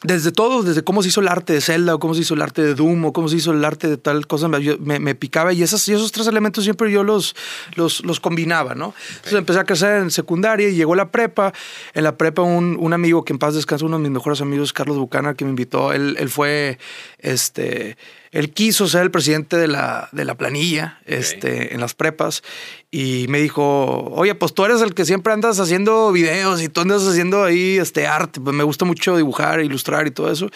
desde 0.03 0.31
todo, 0.31 0.63
desde 0.63 0.83
cómo 0.83 1.01
se 1.01 1.09
hizo 1.09 1.21
el 1.21 1.27
arte 1.27 1.53
de 1.53 1.61
Zelda, 1.61 1.95
o 1.95 1.99
cómo 1.99 2.13
se 2.13 2.21
hizo 2.21 2.33
el 2.33 2.41
arte 2.41 2.61
de 2.61 2.75
Doom, 2.75 3.05
o 3.05 3.13
cómo 3.13 3.29
se 3.29 3.37
hizo 3.37 3.51
el 3.51 3.63
arte 3.63 3.87
de 3.87 3.97
tal 3.97 4.27
cosa, 4.27 4.47
me, 4.47 4.99
me, 4.99 5.15
picaba 5.15 5.53
y, 5.53 5.63
esas, 5.63 5.87
y 5.87 5.93
esos 5.93 6.11
tres 6.11 6.27
elementos 6.27 6.63
siempre 6.63 6.91
yo 6.91 7.03
los, 7.03 7.35
los, 7.75 8.03
los 8.03 8.19
combinaba, 8.19 8.75
¿no? 8.75 8.93
Entonces 9.15 9.33
empecé 9.33 9.59
a 9.59 9.63
crecer 9.63 10.01
en 10.01 10.11
secundaria 10.11 10.69
y 10.69 10.75
llegó 10.75 10.95
la 10.95 11.09
prepa. 11.09 11.53
En 11.93 12.03
la 12.03 12.17
prepa 12.17 12.41
un, 12.41 12.77
un 12.79 12.93
amigo 12.93 13.23
que 13.23 13.33
en 13.33 13.39
paz 13.39 13.55
descansa, 13.55 13.85
uno 13.85 13.97
de 13.97 14.03
mis 14.03 14.11
mejores 14.11 14.41
amigos, 14.41 14.73
Carlos 14.73 14.97
Bucana, 14.97 15.35
que 15.35 15.45
me 15.45 15.51
invitó, 15.51 15.93
él, 15.93 16.15
él 16.19 16.29
fue, 16.29 16.77
este, 17.19 17.97
él 18.33 18.51
quiso 18.51 18.87
ser 18.87 19.03
el 19.03 19.11
presidente 19.11 19.57
de 19.57 19.67
la, 19.67 20.09
de 20.11 20.25
la 20.25 20.35
planilla 20.35 20.99
este, 21.05 21.73
en 21.73 21.79
las 21.79 21.93
prepas 21.93 22.41
y 22.89 23.27
me 23.29 23.39
dijo, 23.39 24.11
oye, 24.11 24.33
pues 24.33 24.53
tú 24.55 24.65
eres 24.65 24.81
el 24.81 24.95
que 24.95 25.05
siempre 25.05 25.33
andas 25.33 25.59
haciendo 25.59 26.11
videos 26.11 26.61
y 26.61 26.67
tú 26.67 26.81
andas 26.81 27.07
haciendo 27.07 27.43
ahí 27.43 27.77
este 27.77 28.07
arte, 28.07 28.41
pues 28.41 28.55
me 28.55 28.63
gusta 28.63 28.85
mucho 28.85 29.15
dibujar, 29.17 29.61
ilustrar 29.61 29.92
y 30.07 30.11
todo 30.11 30.31
eso. 30.31 30.49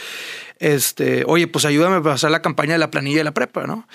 Este, 0.59 1.23
oye, 1.27 1.47
pues 1.47 1.65
ayúdame 1.65 2.09
a 2.09 2.13
hacer 2.13 2.31
la 2.31 2.41
campaña 2.41 2.73
de 2.73 2.79
la 2.79 2.91
planilla 2.91 3.19
de 3.19 3.23
la 3.23 3.33
prepa, 3.33 3.67
¿no? 3.67 3.87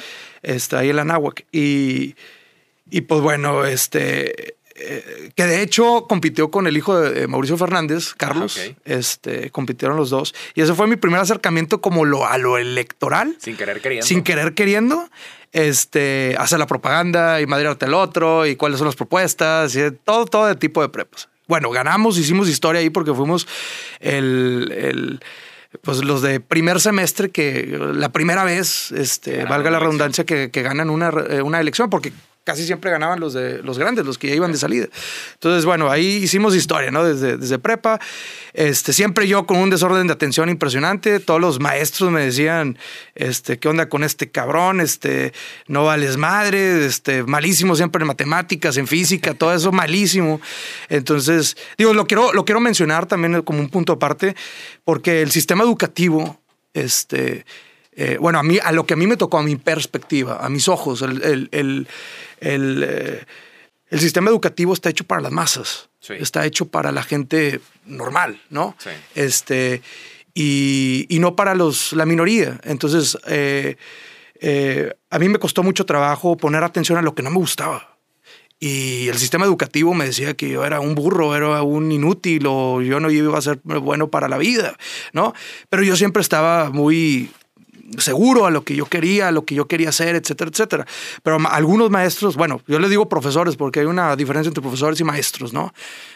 Está 0.42 0.78
ahí 0.78 0.90
en 0.90 0.96
la 0.96 1.04
Náhuac. 1.04 1.44
Y, 1.52 2.14
y 2.90 3.00
pues 3.02 3.20
bueno, 3.20 3.64
este, 3.64 4.56
eh, 4.74 5.30
que 5.34 5.46
de 5.46 5.62
hecho 5.62 6.06
compitió 6.08 6.50
con 6.50 6.66
el 6.66 6.76
hijo 6.76 6.98
de 6.98 7.26
Mauricio 7.26 7.56
Fernández, 7.56 8.14
Carlos. 8.14 8.58
Ah, 8.58 8.74
este, 8.84 9.50
compitieron 9.50 9.96
los 9.96 10.10
dos. 10.10 10.34
Y 10.54 10.62
ese 10.62 10.74
fue 10.74 10.86
mi 10.86 10.96
primer 10.96 11.20
acercamiento 11.20 11.80
como 11.80 12.04
lo, 12.04 12.26
a 12.26 12.38
lo 12.38 12.58
electoral. 12.58 13.36
Sin 13.38 13.56
querer 13.56 13.80
queriendo. 13.80 14.06
Sin 14.06 14.22
querer 14.22 14.54
queriendo. 14.54 15.08
Este, 15.52 16.34
hacer 16.38 16.58
la 16.58 16.66
propaganda 16.66 17.40
y 17.42 17.46
madrearte 17.46 17.84
el 17.84 17.92
otro 17.92 18.46
y 18.46 18.56
cuáles 18.56 18.78
son 18.78 18.86
las 18.86 18.96
propuestas 18.96 19.76
y 19.76 19.90
todo, 19.90 20.24
todo 20.24 20.46
de 20.46 20.56
tipo 20.56 20.80
de 20.80 20.88
prepas. 20.88 21.28
Bueno, 21.48 21.70
ganamos, 21.70 22.18
hicimos 22.18 22.48
historia 22.48 22.80
ahí 22.80 22.90
porque 22.90 23.12
fuimos 23.12 23.46
el, 24.00 25.20
pues 25.82 26.04
los 26.04 26.22
de 26.22 26.40
primer 26.40 26.80
semestre 26.80 27.30
que 27.30 27.78
la 27.94 28.10
primera 28.10 28.44
vez, 28.44 28.92
este, 28.92 29.44
valga 29.44 29.70
la 29.70 29.78
redundancia, 29.78 30.24
que, 30.24 30.50
que 30.50 30.62
ganan 30.62 30.90
una, 30.90 31.10
eh, 31.30 31.42
una 31.42 31.60
elección, 31.60 31.90
porque 31.90 32.12
casi 32.44 32.66
siempre 32.66 32.90
ganaban 32.90 33.20
los 33.20 33.34
de 33.34 33.62
los 33.62 33.78
grandes, 33.78 34.04
los 34.04 34.18
que 34.18 34.28
ya 34.28 34.34
iban 34.34 34.52
de 34.52 34.58
salida. 34.58 34.86
Entonces, 35.34 35.64
bueno, 35.64 35.90
ahí 35.90 36.06
hicimos 36.16 36.54
historia, 36.54 36.90
¿no? 36.90 37.04
Desde, 37.04 37.36
desde 37.36 37.58
prepa. 37.58 38.00
Este, 38.52 38.92
siempre 38.92 39.28
yo 39.28 39.46
con 39.46 39.58
un 39.58 39.70
desorden 39.70 40.06
de 40.06 40.12
atención 40.12 40.48
impresionante. 40.48 41.20
Todos 41.20 41.40
los 41.40 41.60
maestros 41.60 42.10
me 42.10 42.24
decían, 42.24 42.78
este, 43.14 43.58
¿qué 43.58 43.68
onda 43.68 43.88
con 43.88 44.04
este 44.04 44.30
cabrón? 44.30 44.80
Este, 44.80 45.32
no 45.68 45.84
vales 45.84 46.16
madre, 46.16 46.84
este, 46.84 47.22
malísimo 47.22 47.76
siempre 47.76 48.02
en 48.02 48.08
matemáticas, 48.08 48.76
en 48.76 48.86
física, 48.86 49.34
todo 49.34 49.54
eso 49.54 49.72
malísimo. 49.72 50.40
Entonces, 50.88 51.56
digo, 51.78 51.94
lo 51.94 52.06
quiero, 52.06 52.32
lo 52.32 52.44
quiero 52.44 52.60
mencionar 52.60 53.06
también 53.06 53.42
como 53.42 53.60
un 53.60 53.68
punto 53.68 53.94
aparte, 53.94 54.34
porque 54.84 55.22
el 55.22 55.30
sistema 55.30 55.62
educativo, 55.64 56.40
este, 56.74 57.44
eh, 57.94 58.16
bueno, 58.20 58.38
a 58.38 58.42
mí, 58.42 58.58
a 58.62 58.72
lo 58.72 58.86
que 58.86 58.94
a 58.94 58.96
mí 58.96 59.06
me 59.06 59.16
tocó, 59.16 59.38
a 59.38 59.42
mi 59.42 59.56
perspectiva, 59.56 60.38
a 60.44 60.48
mis 60.48 60.68
ojos, 60.68 61.02
el, 61.02 61.22
el, 61.22 61.88
el, 62.40 62.84
eh, 62.88 63.24
el 63.88 64.00
sistema 64.00 64.30
educativo 64.30 64.72
está 64.72 64.88
hecho 64.88 65.04
para 65.04 65.20
las 65.20 65.32
masas, 65.32 65.90
está 66.08 66.46
hecho 66.46 66.66
para 66.66 66.90
la 66.92 67.02
gente 67.02 67.60
normal, 67.84 68.40
¿no? 68.48 68.74
Este, 69.14 69.82
y, 70.34 71.06
y, 71.10 71.18
no 71.18 71.36
para 71.36 71.54
los, 71.54 71.92
la 71.92 72.06
minoría. 72.06 72.58
Entonces, 72.64 73.18
eh, 73.26 73.76
a 75.10 75.18
mí 75.18 75.28
me 75.28 75.38
costó 75.38 75.62
mucho 75.62 75.84
trabajo 75.84 76.38
poner 76.38 76.64
atención 76.64 76.98
a 76.98 77.02
lo 77.02 77.14
que 77.14 77.22
no 77.22 77.30
me 77.30 77.36
gustaba. 77.36 77.92
Y 78.58 79.08
el 79.08 79.18
sistema 79.18 79.44
educativo 79.44 79.92
me 79.92 80.04
decía 80.04 80.34
que 80.34 80.48
yo 80.48 80.64
era 80.64 80.78
un 80.78 80.94
burro, 80.94 81.34
era 81.34 81.62
un 81.64 81.90
inútil 81.90 82.44
o 82.46 82.80
yo 82.80 83.00
no 83.00 83.10
iba 83.10 83.36
a 83.36 83.42
ser 83.42 83.58
bueno 83.64 84.08
para 84.08 84.28
la 84.28 84.38
vida, 84.38 84.76
¿no? 85.12 85.34
Pero 85.68 85.82
yo 85.82 85.96
siempre 85.96 86.22
estaba 86.22 86.70
muy 86.70 87.32
seguro 87.98 88.46
a 88.46 88.50
lo 88.50 88.64
que 88.64 88.74
yo 88.74 88.86
quería, 88.86 89.28
a 89.28 89.32
lo 89.32 89.44
que 89.44 89.54
yo 89.54 89.66
quería 89.66 89.90
hacer, 89.90 90.16
etcétera, 90.16 90.50
etcétera. 90.50 90.86
Pero 91.22 91.38
algunos 91.48 91.90
maestros, 91.90 92.36
bueno, 92.36 92.60
yo 92.66 92.78
les 92.78 92.90
digo 92.90 93.08
profesores 93.08 93.56
porque 93.56 93.80
hay 93.80 93.86
una 93.86 94.16
diferencia 94.16 94.48
entre 94.48 94.62
profesores 94.62 95.00
y 95.00 95.04
maestros, 95.04 95.52
¿no? 95.52 95.72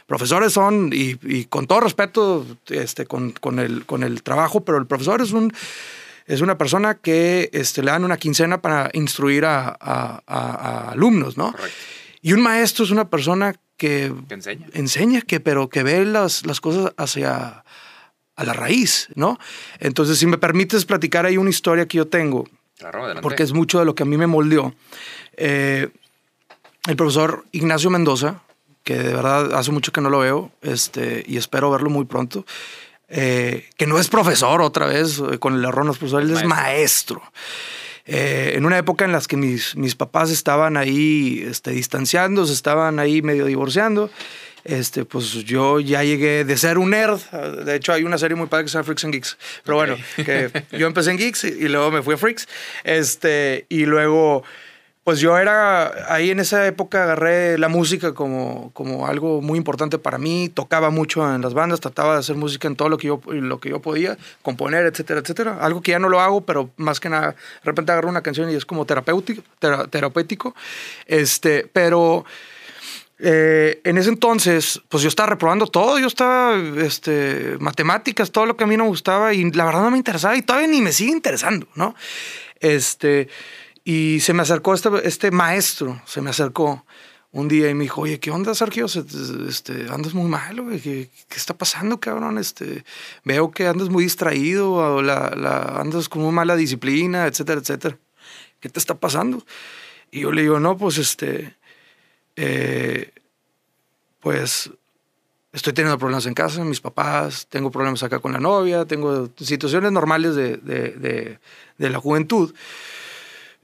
Profesores 0.06 0.52
son, 0.52 0.90
y, 0.92 1.44
con 1.46 1.66
todo 1.66 1.80
respeto 1.80 2.46
este, 2.68 3.06
con, 3.06 3.32
con, 3.32 3.58
el, 3.58 3.84
con 3.86 4.02
el 4.02 4.22
trabajo, 4.22 4.64
pero 4.64 4.78
el 4.78 4.86
profesor 4.86 5.20
es 5.22 5.32
un 5.32 5.52
es 6.26 6.40
una 6.40 6.58
persona 6.58 6.96
que 6.96 7.50
este, 7.52 7.82
le 7.82 7.92
dan 7.92 8.04
una 8.04 8.16
quincena 8.16 8.60
para 8.60 8.90
instruir 8.94 9.44
a, 9.44 9.76
a, 9.80 10.90
alumnos, 10.90 11.36
¿no? 11.36 11.54
Y 12.20 12.32
un 12.32 12.42
maestro 12.42 12.84
es 12.84 12.90
una 12.90 13.08
persona 13.08 13.54
que, 13.76 14.12
enseña. 14.30 14.66
enseña, 14.72 15.20
que, 15.20 15.38
pero 15.38 15.68
que 15.68 15.84
ve 15.84 16.04
las, 16.04 16.44
las 16.44 16.60
cosas 16.60 16.92
hacia, 16.96 17.64
a 18.36 18.44
la 18.44 18.52
raíz, 18.52 19.08
¿no? 19.14 19.38
Entonces, 19.80 20.18
si 20.18 20.26
me 20.26 20.38
permites 20.38 20.84
platicar 20.84 21.26
ahí 21.26 21.36
una 21.36 21.50
historia 21.50 21.86
que 21.86 21.96
yo 21.98 22.06
tengo, 22.06 22.46
claro, 22.78 23.20
porque 23.22 23.42
es 23.42 23.52
mucho 23.52 23.78
de 23.78 23.84
lo 23.84 23.94
que 23.94 24.02
a 24.02 24.06
mí 24.06 24.16
me 24.16 24.26
moldeó. 24.26 24.74
Eh, 25.36 25.88
el 26.86 26.96
profesor 26.96 27.44
Ignacio 27.52 27.90
Mendoza, 27.90 28.42
que 28.84 28.96
de 28.96 29.12
verdad 29.12 29.54
hace 29.54 29.72
mucho 29.72 29.90
que 29.90 30.00
no 30.00 30.10
lo 30.10 30.20
veo 30.20 30.52
este, 30.62 31.24
y 31.26 31.38
espero 31.38 31.70
verlo 31.70 31.90
muy 31.90 32.04
pronto. 32.04 32.46
Eh, 33.08 33.68
que 33.76 33.86
no 33.86 33.98
es 33.98 34.08
profesor 34.08 34.60
otra 34.62 34.86
vez, 34.86 35.20
eh, 35.30 35.38
con 35.38 35.54
el 35.54 35.64
error 35.64 35.84
no 35.84 35.92
es 35.92 35.98
profesor, 35.98 36.22
él 36.22 36.30
es 36.30 36.44
maestro. 36.44 37.22
Eh, 38.04 38.52
en 38.54 38.64
una 38.64 38.78
época 38.78 39.04
en 39.04 39.12
la 39.12 39.20
que 39.20 39.36
mis, 39.36 39.74
mis 39.76 39.96
papás 39.96 40.30
estaban 40.30 40.76
ahí 40.76 41.44
este, 41.44 41.72
distanciándose, 41.72 42.52
estaban 42.52 43.00
ahí 43.00 43.22
medio 43.22 43.46
divorciando, 43.46 44.10
este, 44.68 45.04
pues 45.04 45.32
yo 45.32 45.80
ya 45.80 46.02
llegué 46.04 46.44
de 46.44 46.56
ser 46.56 46.78
un 46.78 46.90
nerd. 46.90 47.20
De 47.64 47.74
hecho, 47.74 47.92
hay 47.92 48.04
una 48.04 48.18
serie 48.18 48.36
muy 48.36 48.46
padre 48.46 48.64
que 48.64 48.68
se 48.70 48.74
llama 48.74 48.84
Freaks 48.84 49.04
and 49.04 49.14
Geeks. 49.14 49.38
Pero 49.64 49.76
bueno, 49.76 49.96
que 50.16 50.50
yo 50.72 50.86
empecé 50.86 51.10
en 51.10 51.18
Geeks 51.18 51.44
y, 51.44 51.48
y, 51.48 51.68
luego 51.68 51.90
me 51.90 52.02
fui 52.02 52.14
a 52.14 52.16
Freaks. 52.16 52.48
Este, 52.84 53.66
y 53.68 53.86
luego 53.86 54.44
pues 55.06 55.20
yo 55.20 55.38
era, 55.38 56.12
ahí 56.12 56.32
en 56.32 56.40
esa 56.40 56.66
época 56.66 57.04
agarré 57.04 57.58
la 57.58 57.68
música 57.68 58.12
como, 58.12 58.72
como 58.72 59.06
algo 59.06 59.40
muy 59.40 59.56
importante 59.56 59.98
para 59.98 60.18
mí, 60.18 60.50
tocaba 60.52 60.90
mucho 60.90 61.32
en 61.32 61.42
las 61.42 61.54
bandas, 61.54 61.78
trataba 61.78 62.14
de 62.14 62.18
hacer 62.18 62.34
música 62.34 62.66
en 62.66 62.74
todo 62.74 62.88
lo 62.88 62.98
que 62.98 63.06
yo, 63.06 63.20
lo 63.28 63.60
que 63.60 63.68
yo 63.68 63.80
podía, 63.80 64.18
componer, 64.42 64.84
etcétera, 64.84 65.20
etcétera. 65.20 65.58
Algo 65.60 65.80
que 65.80 65.92
ya 65.92 66.00
no 66.00 66.08
lo 66.08 66.20
hago, 66.20 66.40
pero 66.40 66.70
más 66.76 66.98
que 66.98 67.08
nada, 67.08 67.30
de 67.30 67.36
repente 67.62 67.92
agarro 67.92 68.08
una 68.08 68.22
canción 68.22 68.50
y 68.50 68.56
es 68.56 68.66
como 68.66 68.84
terapéutico, 68.84 69.44
terapéutico. 69.60 70.56
Este, 71.06 71.70
pero... 71.72 72.24
Eh, 73.18 73.80
en 73.84 73.96
ese 73.96 74.10
entonces, 74.10 74.82
pues 74.88 75.02
yo 75.02 75.08
estaba 75.08 75.30
reprobando 75.30 75.66
todo, 75.66 75.98
yo 75.98 76.06
estaba, 76.06 76.54
este, 76.78 77.56
matemáticas, 77.60 78.30
todo 78.30 78.44
lo 78.44 78.56
que 78.56 78.64
a 78.64 78.66
mí 78.66 78.76
no 78.76 78.84
gustaba 78.84 79.32
y 79.32 79.50
la 79.52 79.64
verdad 79.64 79.82
no 79.82 79.90
me 79.90 79.96
interesaba 79.96 80.36
y 80.36 80.42
todavía 80.42 80.68
ni 80.68 80.82
me 80.82 80.92
sigue 80.92 81.12
interesando, 81.12 81.66
¿no? 81.74 81.94
Este, 82.60 83.28
y 83.84 84.20
se 84.20 84.34
me 84.34 84.42
acercó 84.42 84.74
este, 84.74 84.90
este 85.04 85.30
maestro, 85.30 86.00
se 86.04 86.20
me 86.20 86.30
acercó 86.30 86.84
un 87.32 87.48
día 87.48 87.68
y 87.68 87.74
me 87.74 87.84
dijo, 87.84 88.02
oye, 88.02 88.18
¿qué 88.18 88.30
onda, 88.30 88.54
Sergio? 88.54 88.86
Este, 88.86 89.86
andas 89.90 90.14
muy 90.14 90.28
mal, 90.28 90.60
güey. 90.60 90.80
¿Qué, 90.80 91.10
¿Qué, 91.28 91.36
está 91.36 91.54
pasando, 91.54 92.00
cabrón? 92.00 92.38
Este, 92.38 92.84
veo 93.24 93.50
que 93.50 93.66
andas 93.66 93.90
muy 93.90 94.04
distraído, 94.04 94.72
o 94.72 95.02
la, 95.02 95.34
la, 95.36 95.80
andas 95.80 96.08
con 96.08 96.22
muy 96.22 96.32
mala 96.32 96.56
disciplina, 96.56 97.26
etcétera, 97.26 97.60
etcétera. 97.60 97.98
¿Qué 98.60 98.70
te 98.70 98.78
está 98.78 98.94
pasando? 98.94 99.44
Y 100.10 100.20
yo 100.20 100.32
le 100.32 100.42
digo, 100.42 100.60
no, 100.60 100.78
pues 100.78 100.96
este, 100.96 101.56
eh, 102.36 103.12
pues 104.20 104.70
estoy 105.52 105.72
teniendo 105.72 105.98
problemas 105.98 106.26
en 106.26 106.34
casa, 106.34 106.62
mis 106.64 106.80
papás, 106.80 107.46
tengo 107.48 107.70
problemas 107.70 108.02
acá 108.02 108.18
con 108.18 108.32
la 108.32 108.38
novia, 108.38 108.84
tengo 108.84 109.30
situaciones 109.38 109.90
normales 109.90 110.34
de, 110.34 110.58
de, 110.58 110.90
de, 110.90 111.38
de 111.78 111.90
la 111.90 111.98
juventud. 111.98 112.54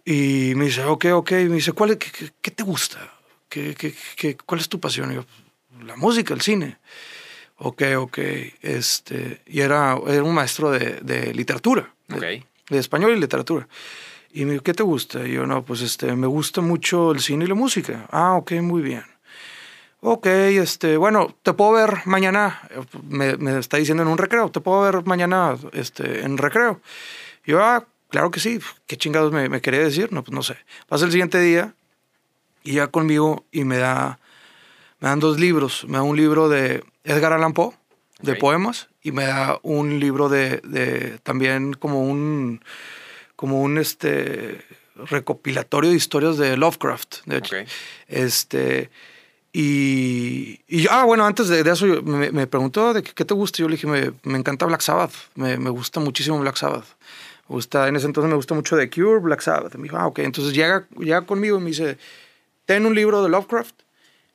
Y 0.05 0.55
me 0.57 0.64
dice, 0.67 0.85
ok, 0.85 1.07
ok. 1.12 1.33
me 1.33 1.57
dice, 1.57 1.73
¿cuál, 1.73 1.99
qué, 1.99 2.31
qué, 2.41 2.50
te 2.50 2.62
gusta? 2.62 3.12
¿Qué, 3.49 3.75
qué, 4.17 4.37
cuál 4.37 4.61
es 4.61 4.69
tu 4.69 4.81
pasión? 4.81 5.12
Y 5.12 5.17
yo, 5.17 5.25
la 5.85 5.97
música, 5.97 6.35
el 6.35 6.41
cine. 6.41 6.79
Ok, 7.59 7.83
ok. 7.97 8.19
Este, 8.62 9.43
y 9.47 9.61
era, 9.61 9.99
era 10.07 10.23
un 10.23 10.35
maestro 10.35 10.71
de, 10.71 10.99
de 11.02 11.33
literatura. 11.35 11.95
Okay. 12.12 12.45
De, 12.69 12.79
español 12.79 13.12
y 13.12 13.21
literatura. 13.21 13.69
Y 14.33 14.45
me 14.45 14.53
dijo, 14.53 14.65
¿qué 14.65 14.75
te 14.75 14.83
gusta? 14.83 15.27
Y 15.27 15.33
yo, 15.33 15.47
no, 15.47 15.62
pues 15.62 15.83
este, 15.83 16.15
me 16.17 16.27
gusta 16.27 16.61
mucho 16.61 17.12
el 17.12 17.21
cine 17.21 17.45
y 17.45 17.49
la 17.49 17.55
música. 17.55 18.07
Ah, 18.11 18.35
ok, 18.35 18.53
muy 18.62 18.83
bien. 18.83 19.05
Ok, 20.01 20.27
este, 20.27 20.97
bueno, 20.97 21.35
te 21.43 21.53
puedo 21.53 21.73
ver 21.73 21.99
mañana. 22.07 22.61
Me, 23.09 23.37
me 23.37 23.59
está 23.59 23.77
diciendo 23.77 24.03
en 24.03 24.09
un 24.09 24.19
recreo. 24.19 24.51
Te 24.51 24.61
puedo 24.61 24.83
ver 24.83 25.05
mañana 25.05 25.57
este, 25.73 26.23
en 26.23 26.39
recreo. 26.39 26.81
Y 27.45 27.53
yo, 27.53 27.62
ah, 27.62 27.87
Claro 28.12 28.31
que 28.31 28.41
sí. 28.41 28.61
¿Qué 28.87 28.99
chingados 28.99 29.33
me, 29.33 29.49
me, 29.49 29.62
quería 29.62 29.81
decir? 29.81 30.12
No, 30.12 30.23
pues 30.23 30.35
no 30.35 30.43
sé. 30.43 30.59
Pasa 30.87 31.07
el 31.07 31.11
siguiente 31.11 31.41
día 31.41 31.75
y 32.62 32.75
ya 32.75 32.89
conmigo 32.89 33.47
y 33.51 33.65
me 33.65 33.79
da, 33.79 34.19
me 35.01 35.09
dan 35.09 35.19
dos 35.19 35.41
libros. 35.41 35.87
Me 35.89 35.97
da 35.97 36.03
un 36.03 36.15
libro 36.15 36.51
de 36.51 36.85
Edgar 37.05 37.33
Allan 37.33 37.55
Poe, 37.55 37.73
de 38.21 38.33
okay. 38.33 38.41
poemas, 38.41 38.91
y 39.03 39.12
me 39.12 39.25
da 39.25 39.59
un 39.62 39.99
libro 39.99 40.29
de, 40.29 40.59
de, 40.59 41.21
también 41.23 41.73
como 41.73 42.03
un, 42.03 42.62
como 43.43 43.61
un 43.61 43.77
este, 43.77 44.65
recopilatorio 44.95 45.91
de 45.91 45.97
historias 45.97 46.39
de 46.39 46.57
Lovecraft, 46.57 47.25
de 47.27 47.39
hecho. 47.39 47.57
Okay. 47.57 47.67
Este, 48.07 48.89
y, 49.53 50.61
y, 50.69 50.87
ah, 50.89 51.03
bueno, 51.03 51.27
antes 51.27 51.49
de, 51.49 51.65
de 51.65 51.73
eso 51.73 51.87
me, 52.05 52.31
me, 52.31 52.47
preguntó 52.47 52.95
de 52.95 53.03
qué, 53.03 53.25
te 53.25 53.35
gusta. 53.35 53.59
Yo 53.59 53.69
le 53.69 53.75
dije, 53.75 53.89
me, 53.89 54.13
me 54.23 54.39
encanta 54.39 54.65
Black 54.65 54.83
Sabbath, 54.83 55.13
me, 55.35 55.59
me 55.59 55.71
gusta 55.71 55.99
muchísimo 55.99 56.39
Black 56.39 56.55
Sabbath 56.55 56.87
gusta, 57.49 57.89
en 57.89 57.97
ese 57.97 58.07
entonces 58.07 58.31
me 58.31 58.37
gusta 58.37 58.55
mucho 58.55 58.77
The 58.77 58.89
Cure, 58.89 59.19
Black 59.19 59.41
Sabbath. 59.41 59.75
Me 59.75 59.83
dijo, 59.83 59.97
ah, 59.97 60.07
ok. 60.07 60.21
Entonces 60.21 60.55
llega, 60.55 60.87
llega 60.97 61.23
conmigo 61.23 61.59
y 61.59 61.61
me 61.61 61.71
dice, 61.71 61.99
ten 62.65 62.87
un 62.87 62.95
libro 62.95 63.25
de 63.25 63.29
Lovecraft, 63.29 63.75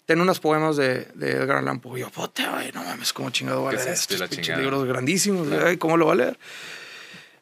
ten 0.05 0.19
unos 0.19 0.41
poemas 0.41 0.75
de, 0.75 1.05
de 1.15 1.31
Edgar 1.31 1.59
Allan 1.59 1.79
Poe. 1.79 1.97
Y 1.97 2.01
yo, 2.01 2.09
pote, 2.09 2.43
no 2.73 2.83
mames, 2.83 3.13
¿cómo 3.13 3.29
chingado 3.29 3.63
va 3.63 3.69
a 3.69 3.73
leer 3.73 3.87
estos 3.87 4.19
libros 4.59 4.85
grandísimos? 4.85 5.47
Claro. 5.47 5.67
Ay, 5.67 5.77
¿Cómo 5.77 5.95
lo 5.95 6.07
va 6.07 6.11
a 6.11 6.17
leer? 6.17 6.37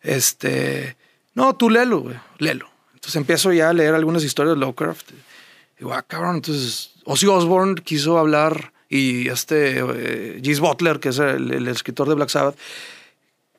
Este, 0.04 0.96
no, 1.36 1.56
tú 1.56 1.70
léelo, 1.70 2.00
güey, 2.00 2.16
léelo. 2.40 2.70
Entonces 2.94 3.16
empiezo 3.18 3.54
ya 3.54 3.70
a 3.70 3.74
leer 3.74 3.94
algunas 3.94 4.24
historias 4.24 4.56
de 4.56 4.60
Lovecraft. 4.60 5.12
Y 5.12 5.80
digo, 5.80 5.94
ah, 5.94 6.02
cabrón, 6.02 6.38
entonces 6.38 6.94
Ozzy 7.04 7.28
Osbourne 7.28 7.76
quiso 7.76 8.18
hablar 8.18 8.74
y 8.90 9.30
este 9.30 9.80
eh, 9.80 10.42
Gis 10.42 10.60
Butler, 10.60 11.00
que 11.00 11.10
es 11.10 11.20
el, 11.20 11.52
el 11.52 11.68
escritor 11.68 12.08
de 12.08 12.16
Black 12.16 12.30
Sabbath, 12.30 12.58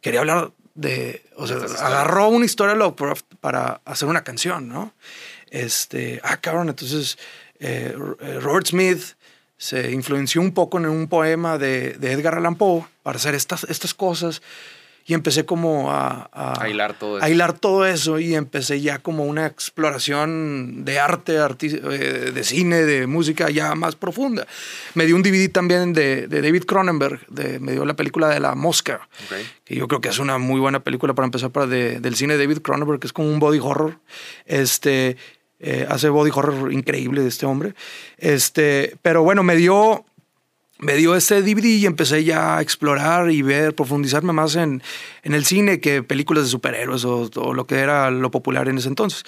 quería 0.01 0.21
hablar 0.21 0.51
de, 0.75 1.25
o 1.37 1.47
sea, 1.47 1.57
agarró 1.57 2.29
una 2.29 2.45
historia 2.45 2.75
de 2.75 2.79
Lovecraft 2.79 3.25
para 3.41 3.81
hacer 3.85 4.09
una 4.09 4.23
canción, 4.25 4.69
¿no? 4.69 4.93
Este, 5.51 6.21
ah, 6.23 6.37
cabrón, 6.37 6.69
entonces 6.69 7.19
eh, 7.59 7.95
Robert 8.41 8.67
Smith 8.67 9.15
se 9.57 9.91
influenció 9.93 10.43
un 10.43 10.53
poco 10.53 10.79
en 10.79 10.87
un 10.87 11.09
poema 11.09 11.57
de, 11.57 11.95
de, 11.95 12.13
Edgar 12.13 12.35
Allan 12.35 12.57
Poe 12.57 12.85
para 13.03 13.17
hacer 13.17 13.35
estas, 13.35 13.65
estas 13.65 13.95
cosas 13.95 14.43
y 15.07 15.15
empecé 15.15 15.45
como 15.45 15.93
a, 15.93 16.29
a, 16.33 16.63
a, 16.63 16.69
hilar 16.69 16.95
todo 16.99 17.19
eso. 17.19 17.27
a, 17.27 17.31
hilar 17.31 17.53
todo 17.53 17.87
eso 17.87 18.19
y 18.19 18.35
empecé 18.35 18.81
ya 18.81 18.99
como 18.99 19.25
una 19.25 19.47
exploración 19.47 20.85
de 20.85 20.99
arte, 20.99 21.37
eh, 21.37 22.33
de 22.35 22.45
cine, 22.45 22.83
de 22.83 23.07
música 23.07 23.49
ya 23.49 23.75
más 23.77 23.95
profunda. 23.95 24.47
Me 24.95 25.07
dio 25.07 25.15
un 25.15 25.23
DVD 25.23 25.49
también 25.49 25.93
de, 25.93 26.27
de 26.27 26.43
David 26.43 26.65
Cronenberg, 26.65 27.25
de, 27.29 27.61
me 27.61 27.73
dio 27.73 27.85
la 27.85 27.95
película 27.95 28.29
de 28.29 28.41
La 28.41 28.57
Mosca, 28.57 29.09
okay. 29.27 29.47
que 29.65 29.77
yo 29.77 29.87
creo 29.87 30.01
que 30.01 30.09
es 30.09 30.19
una 30.19 30.39
muy 30.39 30.59
buena 30.59 30.81
película 30.81 31.15
para 31.15 31.27
empezar 31.27 31.51
para 31.51 31.69
de, 31.69 32.01
del 32.01 32.17
cine 32.17 32.37
de 32.37 32.45
David 32.45 32.63
Cronenberg, 32.63 32.99
que 32.99 33.07
es 33.07 33.13
como 33.13 33.31
un 33.31 33.39
body 33.39 33.61
horror. 33.61 34.01
Este, 34.45 35.17
eh, 35.61 35.87
hace 35.89 36.09
body 36.09 36.33
horror 36.35 36.73
increíble 36.73 37.23
de 37.23 37.29
este 37.29 37.47
hombre. 37.47 37.75
Este, 38.19 38.97
pero 39.03 39.23
bueno, 39.23 39.45
me 39.45 39.55
dio 39.55 40.05
me 40.79 40.95
dio 40.95 41.15
este 41.15 41.43
DVD 41.43 41.65
y 41.65 41.87
empecé 41.87 42.25
ya 42.25 42.59
a 42.59 42.63
explorar 42.63 43.31
y 43.31 43.43
ver, 43.43 43.75
profundizarme 43.75 44.33
más 44.33 44.57
en, 44.57 44.83
en 45.23 45.35
el 45.35 45.45
cine 45.45 45.81
que 45.81 46.03
películas 46.03 46.45
de 46.45 46.51
superhéroes 46.51 47.05
o, 47.05 47.55
lo 47.55 47.67
que 47.67 47.77
era 47.77 48.11
lo 48.11 48.31
popular 48.31 48.69
en 48.69 48.79
ese 48.79 48.89
entonces. 48.89 49.25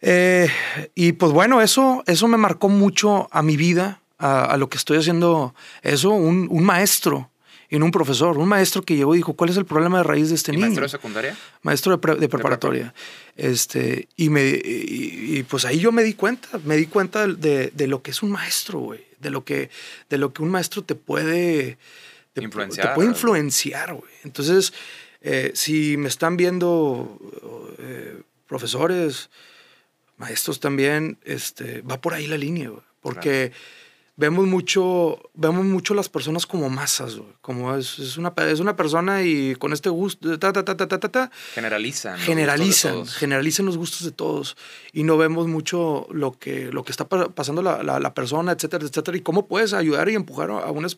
Eh, 0.00 0.48
y 0.94 1.12
pues 1.12 1.32
bueno, 1.32 1.62
eso, 1.62 2.02
eso 2.06 2.28
me 2.28 2.36
marcó 2.36 2.68
mucho 2.68 3.28
a 3.30 3.42
mi 3.42 3.56
vida, 3.56 4.02
a, 4.18 4.56
lo 4.58 4.68
que 4.68 4.76
estoy 4.76 4.98
haciendo. 4.98 5.54
Eso, 5.82 6.10
un, 6.10 6.48
maestro 6.62 7.30
y 7.74 7.78
no 7.78 7.86
un 7.86 7.90
profesor, 7.90 8.38
un 8.38 8.48
maestro 8.48 8.82
que 8.82 8.96
llegó 8.96 9.14
y 9.14 9.18
dijo, 9.18 9.32
¿cuál 9.34 9.50
es 9.50 9.56
el 9.56 9.64
problema 9.64 9.98
de 9.98 10.04
raíz 10.04 10.28
de 10.28 10.36
este 10.36 10.52
¿Y 10.52 10.56
niño? 10.56 10.66
¿Maestro 10.66 10.82
de 10.84 10.88
secundaria? 10.88 11.36
Maestro 11.62 11.92
de, 11.92 11.98
pre, 11.98 12.14
de 12.16 12.28
preparatoria. 12.28 12.94
De 13.36 13.50
este, 13.50 14.08
y, 14.16 14.28
me, 14.28 14.44
y, 14.44 15.38
y, 15.38 15.42
pues 15.42 15.64
ahí 15.64 15.78
yo 15.80 15.92
me 15.92 16.02
di 16.02 16.14
cuenta, 16.14 16.48
me 16.64 16.76
di 16.76 16.86
cuenta 16.86 17.26
de, 17.26 17.72
de 17.74 17.86
lo 17.86 18.02
que 18.02 18.12
es 18.12 18.22
un 18.22 18.30
maestro, 18.30 18.78
güey 18.78 19.14
de 19.24 19.30
lo 19.30 19.44
que, 19.44 19.70
de 20.08 20.18
lo 20.18 20.32
que 20.32 20.42
un 20.42 20.50
maestro 20.50 20.84
te 20.84 20.94
puede, 20.94 21.78
te, 22.32 22.44
influenciar, 22.44 22.88
te 22.88 22.94
puede 22.94 23.08
influenciar, 23.08 23.94
güey. 23.94 24.12
Entonces, 24.22 24.72
eh, 25.20 25.50
si 25.54 25.96
me 25.96 26.08
están 26.08 26.36
viendo 26.36 27.18
eh, 27.78 28.22
profesores, 28.46 29.30
maestros 30.16 30.60
también, 30.60 31.18
este, 31.24 31.80
va 31.82 32.00
por 32.00 32.14
ahí 32.14 32.28
la 32.28 32.38
línea, 32.38 32.68
güey. 32.68 32.82
Porque 33.00 33.50
claro. 33.50 33.62
Vemos 34.16 34.46
mucho, 34.46 35.18
vemos 35.34 35.64
mucho 35.64 35.94
las 35.94 36.08
personas 36.08 36.46
como 36.46 36.68
masas, 36.70 37.16
güey. 37.16 37.30
Como 37.40 37.74
es, 37.74 37.98
es, 37.98 38.16
una, 38.16 38.32
es 38.48 38.60
una 38.60 38.76
persona 38.76 39.22
y 39.22 39.54
con 39.56 39.72
este 39.72 39.88
gusto, 39.88 40.38
ta, 40.38 40.52
ta, 40.52 40.64
ta, 40.64 40.76
ta, 40.76 40.86
ta, 40.86 40.98
ta. 40.98 41.30
Generalizan. 41.54 42.18
Generalizan, 42.18 42.94
los 42.96 43.14
generalizan 43.14 43.66
los 43.66 43.76
gustos 43.76 44.04
de 44.04 44.12
todos. 44.12 44.56
Y 44.92 45.02
no 45.02 45.16
vemos 45.16 45.48
mucho 45.48 46.06
lo 46.10 46.38
que, 46.38 46.70
lo 46.72 46.84
que 46.84 46.92
está 46.92 47.08
pasando 47.08 47.62
la, 47.62 47.82
la, 47.82 47.98
la, 47.98 48.14
persona, 48.14 48.52
etcétera, 48.52 48.84
etcétera. 48.86 49.16
Y 49.16 49.20
cómo 49.20 49.46
puedes 49.46 49.72
ayudar 49.72 50.08
y 50.08 50.14
empujar 50.14 50.50
a, 50.50 50.70
una, 50.70 50.88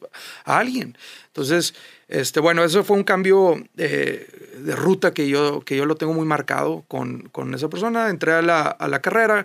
a 0.45 0.59
alguien. 0.59 0.97
Entonces, 1.29 1.75
este, 2.09 2.41
bueno, 2.41 2.63
eso 2.63 2.85
fue 2.85 2.97
un 2.97 3.05
cambio 3.05 3.57
eh, 3.77 4.29
de 4.59 4.77
ruta 4.77 5.13
que 5.13 5.29
yo, 5.29 5.61
que 5.61 5.77
yo 5.77 5.87
lo 5.87 5.97
tengo 5.97 6.13
muy 6.13 6.27
marcado 6.27 6.85
con, 6.87 7.29
con 7.31 7.53
esa 7.55 7.69
persona. 7.69 8.11
Entré 8.11 8.33
a 8.33 8.43
la, 8.43 8.63
a 8.63 8.89
la 8.89 9.01
carrera, 9.01 9.45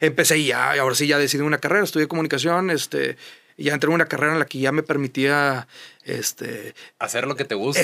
empecé 0.00 0.42
ya, 0.42 0.72
ahora 0.72 0.94
sí 0.94 1.06
ya 1.06 1.18
decidí 1.18 1.42
una 1.42 1.58
carrera, 1.58 1.84
estudié 1.84 2.08
comunicación, 2.08 2.70
este, 2.70 3.16
y 3.58 3.64
ya 3.64 3.74
entré 3.74 3.88
en 3.88 3.94
una 3.94 4.06
carrera 4.06 4.34
en 4.34 4.38
la 4.38 4.46
que 4.46 4.60
ya 4.60 4.70
me 4.70 4.84
permitía 4.84 5.66
este, 6.04 6.74
hacer 7.00 7.26
lo 7.26 7.34
que 7.34 7.44
te 7.44 7.56
gusta. 7.56 7.82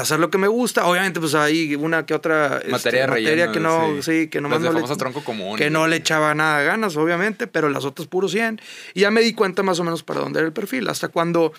Hacer 0.00 0.20
lo, 0.20 0.30
que 0.30 0.38
me 0.38 0.46
gusta. 0.46 0.86
Obviamente, 0.86 1.18
pues 1.18 1.34
hay 1.34 1.74
una 1.74 2.06
que 2.06 2.14
otra 2.14 2.58
este, 2.58 2.70
materia, 2.70 3.06
materia 3.08 3.50
que 3.50 3.58
no, 3.58 4.00
sí, 4.02 4.28
que 4.28 4.40
no, 4.40 4.48
no 4.48 4.58
le, 4.58 4.96
tronco 4.96 5.24
común. 5.24 5.58
Que 5.58 5.68
no 5.68 5.88
le 5.88 5.96
echaba 5.96 6.32
nada 6.36 6.60
de 6.60 6.66
ganas, 6.66 6.96
obviamente, 6.96 7.48
pero 7.48 7.68
las 7.68 7.84
otras 7.84 8.06
puro 8.06 8.28
100. 8.28 8.60
Y 8.94 9.00
ya 9.00 9.10
me 9.10 9.20
di 9.20 9.34
cuenta 9.34 9.64
más 9.64 9.80
o 9.80 9.84
menos 9.84 10.04
para 10.04 10.20
dónde 10.20 10.38
era 10.38 10.46
el 10.46 10.54
perfil. 10.54 10.88
Hasta 10.88 11.08
cuando 11.08 11.52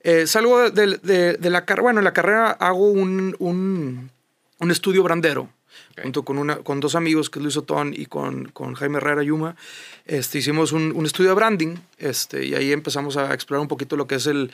eh, 0.00 0.26
salgo 0.26 0.70
de, 0.70 1.38
la 1.40 1.64
carrera, 1.64 1.82
bueno, 1.82 2.00
en 2.00 2.04
la 2.04 2.12
carrera 2.12 2.50
hago 2.50 2.88
un, 2.90 3.36
un, 3.38 4.10
un 4.58 4.70
estudio 4.70 5.02
brandero 5.02 5.48
junto 6.02 6.24
con, 6.24 6.38
una, 6.38 6.56
con 6.56 6.80
dos 6.80 6.94
amigos, 6.94 7.30
que 7.30 7.38
es 7.38 7.42
Luis 7.42 7.56
Otón 7.56 7.92
y 7.94 8.06
con, 8.06 8.46
con 8.46 8.74
Jaime 8.74 8.98
Herrera 8.98 9.22
Yuma, 9.22 9.56
este, 10.04 10.38
hicimos 10.38 10.72
un, 10.72 10.92
un, 10.94 11.06
estudio 11.06 11.30
de 11.30 11.36
branding 11.36 11.76
este, 11.98 12.44
y 12.44 12.54
ahí 12.54 12.72
empezamos 12.72 13.16
a 13.16 13.32
explorar 13.32 13.62
un 13.62 13.68
poquito 13.68 13.96
lo 13.96 14.06
que 14.06 14.16
es 14.16 14.26
el, 14.26 14.50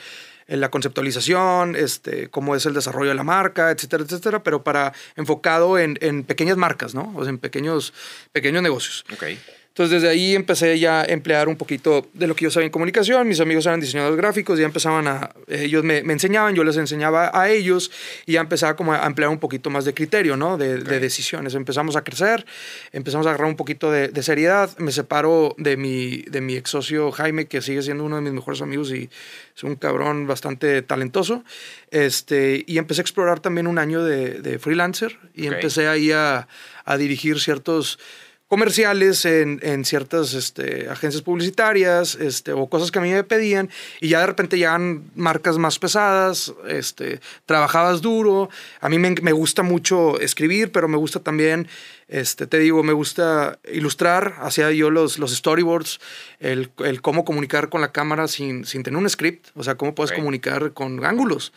la 0.60 0.70
conceptualización, 0.70 1.76
este, 1.76 2.28
cómo 2.28 2.54
es 2.56 2.66
el 2.66 2.74
desarrollo 2.74 3.10
de 3.10 3.14
la 3.14 3.24
marca, 3.24 3.70
etcétera, 3.70 4.04
etcétera, 4.04 4.42
pero 4.42 4.62
para 4.62 4.92
enfocado 5.16 5.78
en, 5.78 5.98
en 6.00 6.24
pequeñas 6.24 6.56
marcas, 6.56 6.94
¿no? 6.94 7.12
O 7.16 7.22
sea, 7.22 7.30
en 7.30 7.38
pequeños, 7.38 7.92
pequeños 8.32 8.62
negocios. 8.62 9.04
Okay. 9.14 9.38
Entonces 9.72 10.02
desde 10.02 10.12
ahí 10.12 10.34
empecé 10.34 10.78
ya 10.78 11.00
a 11.00 11.04
emplear 11.06 11.48
un 11.48 11.56
poquito 11.56 12.06
de 12.12 12.26
lo 12.26 12.36
que 12.36 12.44
yo 12.44 12.50
sabía 12.50 12.66
en 12.66 12.72
comunicación, 12.72 13.26
mis 13.26 13.40
amigos 13.40 13.64
eran 13.64 13.80
diseñadores 13.80 14.18
gráficos, 14.18 14.58
ya 14.58 14.66
empezaban 14.66 15.08
a, 15.08 15.30
ellos 15.48 15.82
me, 15.82 16.02
me 16.02 16.12
enseñaban, 16.12 16.54
yo 16.54 16.62
les 16.62 16.76
enseñaba 16.76 17.30
a 17.32 17.48
ellos 17.48 17.90
y 18.26 18.32
ya 18.32 18.42
empezaba 18.42 18.76
como 18.76 18.92
a 18.92 19.06
emplear 19.06 19.30
un 19.30 19.38
poquito 19.38 19.70
más 19.70 19.86
de 19.86 19.94
criterio, 19.94 20.36
¿no? 20.36 20.58
De, 20.58 20.76
de 20.76 21.00
decisiones. 21.00 21.54
Empezamos 21.54 21.96
a 21.96 22.04
crecer, 22.04 22.44
empezamos 22.92 23.26
a 23.26 23.30
agarrar 23.30 23.48
un 23.48 23.56
poquito 23.56 23.90
de, 23.90 24.08
de, 24.08 24.22
seriedad, 24.22 24.76
me 24.76 24.92
separo 24.92 25.54
de 25.56 25.78
mi, 25.78 26.18
de 26.24 26.42
mi 26.42 26.54
ex 26.54 26.68
socio 26.68 27.10
Jaime, 27.10 27.46
que 27.46 27.62
sigue 27.62 27.80
siendo 27.80 28.04
uno 28.04 28.16
de 28.16 28.22
mis 28.22 28.32
mejores 28.32 28.60
amigos 28.60 28.92
y 28.92 29.08
es 29.56 29.64
un 29.64 29.76
cabrón 29.76 30.26
bastante 30.42 30.82
talentoso, 30.82 31.44
este, 31.92 32.64
y 32.66 32.78
empecé 32.78 33.00
a 33.00 33.02
explorar 33.02 33.38
también 33.38 33.68
un 33.68 33.78
año 33.78 34.02
de, 34.02 34.40
de 34.40 34.58
freelancer 34.58 35.16
y 35.34 35.46
empecé 35.46 35.86
ahí 35.86 36.10
a, 36.10 36.48
a 36.84 36.96
dirigir 36.96 37.38
ciertos 37.38 38.00
comerciales 38.48 39.24
en, 39.24 39.60
en 39.62 39.84
ciertas 39.84 40.34
este, 40.34 40.88
agencias 40.90 41.22
publicitarias 41.22 42.16
este, 42.16 42.52
o 42.52 42.66
cosas 42.66 42.90
que 42.90 42.98
a 42.98 43.02
mí 43.02 43.10
me 43.10 43.24
pedían 43.24 43.70
y 44.00 44.08
ya 44.08 44.20
de 44.20 44.26
repente 44.26 44.58
llegan 44.58 45.10
marcas 45.14 45.58
más 45.58 45.78
pesadas, 45.78 46.52
este, 46.68 47.20
trabajabas 47.46 48.02
duro, 48.02 48.50
a 48.80 48.88
mí 48.88 48.98
me, 48.98 49.12
me 49.22 49.32
gusta 49.32 49.62
mucho 49.62 50.20
escribir, 50.20 50.72
pero 50.72 50.88
me 50.88 50.98
gusta 50.98 51.20
también 51.20 51.68
este, 52.12 52.46
te 52.46 52.58
digo, 52.58 52.82
me 52.82 52.92
gusta 52.92 53.58
ilustrar, 53.72 54.34
hacía 54.40 54.70
yo 54.70 54.90
los, 54.90 55.18
los 55.18 55.34
storyboards, 55.34 55.98
el, 56.40 56.70
el, 56.84 57.00
cómo 57.00 57.24
comunicar 57.24 57.70
con 57.70 57.80
la 57.80 57.90
cámara 57.90 58.28
sin, 58.28 58.66
sin 58.66 58.82
tener 58.82 58.98
un 58.98 59.08
script, 59.08 59.46
o 59.54 59.64
sea, 59.64 59.76
cómo 59.76 59.94
puedes 59.94 60.12
comunicar 60.12 60.74
con 60.74 61.02
ángulos. 61.06 61.54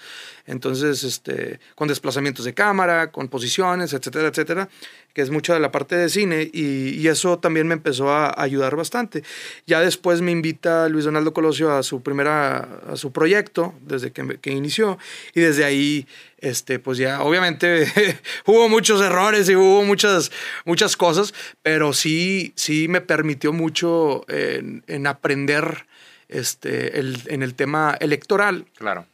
Entonces, 0.47 1.03
este, 1.03 1.59
con 1.75 1.89
desplazamientos 1.89 2.45
de 2.45 2.53
cámara, 2.53 3.11
con 3.11 3.27
posiciones, 3.27 3.91
etcétera, 3.91 4.29
etcétera, 4.29 4.69
que 5.13 5.21
es 5.21 5.29
mucha 5.29 5.53
de 5.53 5.59
la 5.59 5.73
parte 5.73 5.97
de 5.97 6.07
cine 6.07 6.49
y, 6.53 7.01
y 7.01 7.07
eso 7.09 7.37
también 7.37 7.67
me 7.67 7.73
empezó 7.73 8.11
a 8.11 8.41
ayudar 8.41 8.77
bastante. 8.77 9.23
Ya 9.67 9.81
después 9.81 10.21
me 10.21 10.31
invita 10.31 10.87
Luis 10.87 11.03
Donaldo 11.03 11.33
Colosio 11.33 11.73
a 11.73 11.83
su 11.83 12.01
primera, 12.01 12.79
a 12.87 12.95
su 12.95 13.11
proyecto, 13.11 13.73
desde 13.81 14.13
que, 14.13 14.39
que 14.39 14.51
inició, 14.51 14.99
y 15.33 15.41
desde 15.41 15.65
ahí 15.65 16.07
este, 16.45 16.77
pues 16.77 16.99
ya, 16.99 17.23
obviamente 17.23 17.87
hubo 18.45 18.69
muchos 18.69 19.01
errores 19.01 19.49
y 19.49 19.55
hubo 19.55 19.83
muchas, 19.83 20.31
muchas 20.63 20.95
cosas, 20.95 21.33
pero 21.63 21.91
sí, 21.91 22.53
sí 22.55 22.87
me 22.87 23.01
permitió 23.01 23.51
mucho 23.51 24.23
en, 24.29 24.83
en 24.85 25.07
aprender 25.07 25.87
este, 26.29 26.99
el, 26.99 27.19
en 27.25 27.41
el 27.41 27.55
tema 27.55 27.97
electoral. 27.99 28.67
Claro. 28.77 29.07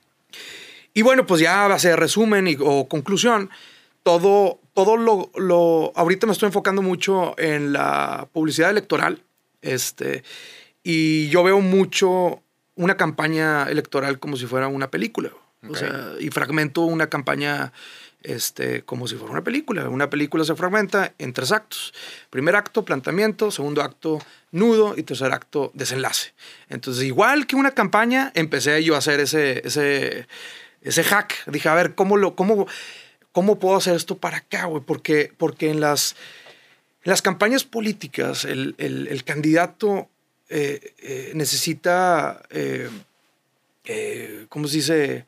Y 0.94 1.04
bueno, 1.04 1.26
pues 1.26 1.40
ya 1.40 1.66
a 1.66 1.80
ser 1.80 1.98
resumen 1.98 2.50
y, 2.50 2.58
o 2.60 2.90
conclusión, 2.90 3.50
todo, 4.04 4.60
todo 4.74 4.98
lo, 4.98 5.32
lo, 5.36 5.94
ahorita 5.96 6.28
me 6.28 6.34
estoy 6.34 6.48
enfocando 6.48 6.82
mucho 6.82 7.34
en 7.40 7.72
la 7.72 8.28
publicidad 8.34 8.72
electoral, 8.72 9.24
este, 9.62 10.26
y 10.84 11.30
yo 11.30 11.44
veo 11.44 11.62
mucho 11.62 12.44
una 12.76 12.98
campaña 12.98 13.70
electoral 13.70 14.20
como 14.20 14.36
si 14.36 14.48
fuera 14.48 14.68
una 14.68 14.92
película. 14.92 15.32
O 15.70 15.76
sea, 15.76 16.14
y 16.20 16.30
fragmento 16.30 16.82
una 16.82 17.08
campaña 17.08 17.72
este, 18.24 18.84
como 18.84 19.08
si 19.08 19.16
fuera 19.16 19.32
una 19.32 19.44
película. 19.44 19.90
Una 19.90 20.10
película 20.10 20.44
se 20.44 20.56
fragmenta 20.56 21.14
en 21.18 21.34
tres 21.34 21.52
actos. 21.52 21.94
Primer 22.30 22.56
acto, 22.56 22.84
planteamiento. 22.84 23.52
Segundo 23.52 23.82
acto, 23.82 24.20
nudo. 24.52 24.96
Y 24.98 25.04
tercer 25.04 25.32
acto, 25.32 25.72
desenlace. 25.74 26.34
Entonces, 26.70 27.04
igual 27.04 27.48
que 27.48 27.56
una 27.56 27.72
campaña, 27.72 28.32
empecé 28.36 28.84
yo 28.84 28.96
a 28.96 29.00
hacer 29.00 29.20
ese, 29.20 29.62
ese, 29.66 30.28
ese 30.82 31.04
hack. 31.04 31.46
Dije, 31.48 31.70
a 31.70 31.76
ver, 31.76 31.96
¿cómo, 31.96 32.18
lo, 32.18 32.36
cómo, 32.36 32.68
cómo 33.32 33.60
puedo 33.60 33.78
hacer 33.78 33.96
esto 33.96 34.18
para 34.18 34.38
acá, 34.38 34.66
güey? 34.66 34.84
Porque, 34.84 35.32
porque 35.38 35.70
en, 35.70 35.80
las, 35.80 36.16
las 37.04 37.22
campañas 37.22 37.64
políticas, 37.66 38.46
el, 38.46 38.74
el, 38.80 39.08
el 39.08 39.24
candidato 39.24 40.10
eh, 40.50 40.94
eh, 41.00 41.32
necesita... 41.36 42.42
Eh, 42.50 42.90
eh, 43.86 44.46
¿cómo 44.50 44.68
se 44.68 44.78
dice? 44.78 45.26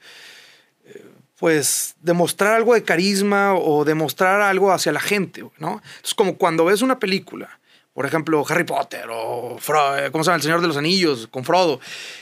Eh, 0.85 1.05
pues 1.37 1.95
demostrar 2.01 2.53
algo 2.53 2.73
de 2.73 2.83
carisma 2.83 3.55
o 3.55 3.83
demostrar 3.83 4.41
algo 4.41 4.71
hacia 4.71 4.91
la 4.91 4.99
gente, 4.99 5.43
¿no? 5.57 5.81
Es 6.03 6.13
como 6.13 6.37
cuando 6.37 6.65
ves 6.65 6.81
una 6.81 6.99
película, 6.99 7.59
por 7.93 8.05
ejemplo, 8.05 8.43
Harry 8.47 8.63
Potter 8.63 9.07
o 9.11 9.57
eh, 9.97 10.09
¿cómo 10.11 10.23
se 10.23 10.29
llama? 10.29 10.37
El 10.37 10.41
Señor 10.41 10.61
de 10.61 10.67
los 10.67 10.77
Anillos 10.77 11.27
con 11.27 11.43
Frodo. 11.43 11.79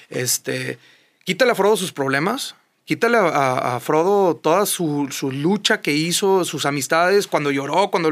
Este, 0.09 0.79
quítale 1.23 1.51
a 1.51 1.55
Frodo 1.55 1.77
sus 1.77 1.93
problemas, 1.93 2.55
quítale 2.83 3.17
a, 3.17 3.79
Frodo 3.79 4.35
toda 4.35 4.65
su, 4.65 5.07
su, 5.11 5.31
lucha 5.31 5.81
que 5.81 5.93
hizo, 5.93 6.43
sus 6.43 6.65
amistades, 6.65 7.27
cuando 7.27 7.51
lloró, 7.51 7.89
cuando, 7.89 8.09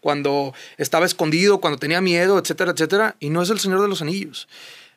cuando 0.00 0.54
estaba 0.78 1.04
escondido, 1.04 1.60
cuando 1.60 1.78
tenía 1.78 2.00
miedo, 2.00 2.38
etcétera, 2.38 2.72
etcétera, 2.72 3.16
y 3.20 3.30
no 3.30 3.42
es 3.42 3.50
el 3.50 3.60
Señor 3.60 3.82
de 3.82 3.88
los 3.88 4.00
Anillos. 4.00 4.48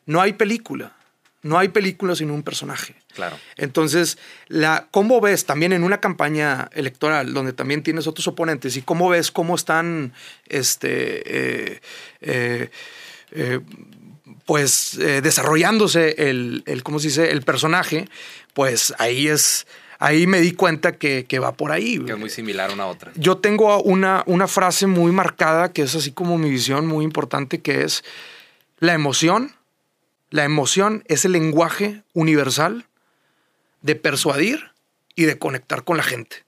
No 0.06 0.20
hay 0.20 0.32
película. 0.32 0.96
No 1.42 1.58
hay 1.58 1.68
película 1.68 2.16
sin 2.16 2.30
un 2.30 2.42
personaje. 2.42 2.96
Claro. 3.14 3.38
Entonces, 3.56 4.18
la, 4.48 4.88
¿cómo 4.90 5.20
ves 5.20 5.46
también 5.46 5.72
en 5.72 5.84
una 5.84 6.00
campaña 6.00 6.68
electoral 6.72 7.32
donde 7.32 7.52
también 7.52 7.82
tienes 7.82 8.06
otros 8.06 8.26
oponentes 8.28 8.76
y 8.76 8.82
cómo 8.82 9.08
ves 9.08 9.30
cómo 9.30 9.54
están, 9.54 10.12
este, 10.48 11.22
eh, 11.26 11.80
eh, 12.20 12.70
eh, 13.30 13.60
pues, 14.44 14.98
desarrollándose 14.98 16.28
el, 16.28 16.62
el, 16.66 16.82
¿cómo 16.82 16.98
se 16.98 17.08
dice? 17.08 17.30
El 17.30 17.42
personaje, 17.42 18.08
pues 18.54 18.94
ahí 18.98 19.28
es, 19.28 19.66
ahí 19.98 20.26
me 20.26 20.40
di 20.40 20.52
cuenta 20.52 20.96
que, 20.96 21.26
que 21.26 21.38
va 21.38 21.52
por 21.54 21.72
ahí. 21.72 21.98
Que 22.04 22.12
es 22.12 22.18
muy 22.18 22.30
similar 22.30 22.70
una 22.72 22.84
a 22.84 22.86
otra. 22.88 23.12
Yo 23.16 23.38
tengo 23.38 23.82
una, 23.82 24.22
una 24.26 24.46
frase 24.46 24.86
muy 24.86 25.12
marcada 25.12 25.72
que 25.72 25.82
es 25.82 25.94
así 25.94 26.12
como 26.12 26.38
mi 26.38 26.50
visión 26.50 26.86
muy 26.86 27.04
importante, 27.04 27.60
que 27.60 27.82
es 27.82 28.04
la 28.78 28.94
emoción 28.94 29.52
la 30.30 30.44
emoción 30.44 31.04
es 31.06 31.24
el 31.24 31.32
lenguaje 31.32 32.02
universal 32.12 32.86
de 33.82 33.94
persuadir 33.94 34.72
y 35.14 35.24
de 35.24 35.38
conectar 35.38 35.84
con 35.84 35.96
la 35.96 36.02
gente. 36.02 36.44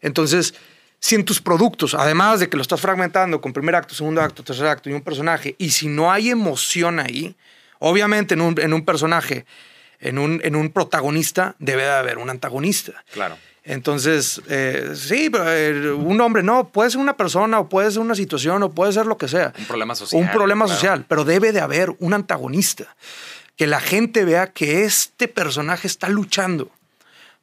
Entonces, 0.00 0.54
si 1.00 1.14
en 1.14 1.24
tus 1.24 1.40
productos, 1.40 1.94
además 1.94 2.40
de 2.40 2.48
que 2.48 2.56
lo 2.56 2.62
estás 2.62 2.80
fragmentando 2.80 3.40
con 3.40 3.52
primer 3.52 3.74
acto, 3.74 3.94
segundo 3.94 4.22
acto, 4.22 4.42
tercer 4.42 4.66
acto 4.66 4.90
y 4.90 4.92
un 4.92 5.02
personaje, 5.02 5.54
y 5.58 5.70
si 5.70 5.88
no 5.88 6.10
hay 6.10 6.30
emoción 6.30 7.00
ahí, 7.00 7.36
obviamente 7.78 8.34
en 8.34 8.40
un, 8.40 8.58
en 8.60 8.72
un 8.72 8.84
personaje, 8.84 9.44
en 10.00 10.18
un, 10.18 10.40
en 10.44 10.56
un 10.56 10.70
protagonista, 10.70 11.56
debe 11.58 11.82
de 11.82 11.90
haber 11.90 12.18
un 12.18 12.30
antagonista. 12.30 13.04
Claro. 13.12 13.36
Entonces, 13.68 14.40
eh, 14.48 14.92
sí, 14.94 15.28
eh, 15.34 15.92
un 15.98 16.20
hombre 16.20 16.44
no, 16.44 16.68
puede 16.68 16.88
ser 16.88 17.00
una 17.00 17.16
persona 17.16 17.58
o 17.58 17.68
puede 17.68 17.90
ser 17.90 18.00
una 18.00 18.14
situación 18.14 18.62
o 18.62 18.70
puede 18.70 18.92
ser 18.92 19.06
lo 19.06 19.18
que 19.18 19.26
sea. 19.26 19.52
Un 19.58 19.64
problema 19.66 19.94
social. 19.96 20.22
Un 20.22 20.30
problema 20.30 20.68
social, 20.68 21.04
pero 21.08 21.24
debe 21.24 21.50
de 21.50 21.60
haber 21.60 21.92
un 21.98 22.14
antagonista. 22.14 22.94
Que 23.56 23.66
la 23.66 23.80
gente 23.80 24.24
vea 24.24 24.52
que 24.52 24.84
este 24.84 25.26
personaje 25.26 25.88
está 25.88 26.08
luchando 26.08 26.70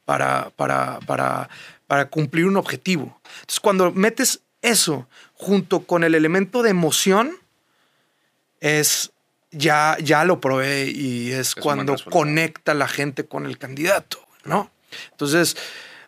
para, 0.06 0.48
para, 0.56 0.98
para, 1.00 1.50
para 1.86 2.08
cumplir 2.08 2.46
un 2.46 2.56
objetivo. 2.56 3.20
Entonces, 3.40 3.60
cuando 3.60 3.92
metes 3.92 4.40
eso 4.62 5.06
junto 5.34 5.80
con 5.80 6.04
el 6.04 6.14
elemento 6.14 6.62
de 6.62 6.70
emoción, 6.70 7.36
es 8.60 9.12
ya, 9.50 9.98
ya 10.00 10.24
lo 10.24 10.40
probé 10.40 10.86
y 10.86 11.32
es, 11.32 11.54
cuando 11.54 11.96
conecta 12.10 12.72
la 12.72 12.88
gente 12.88 13.26
con 13.26 13.44
el 13.44 13.58
candidato, 13.58 14.26
¿no? 14.44 14.70
Entonces, 15.10 15.56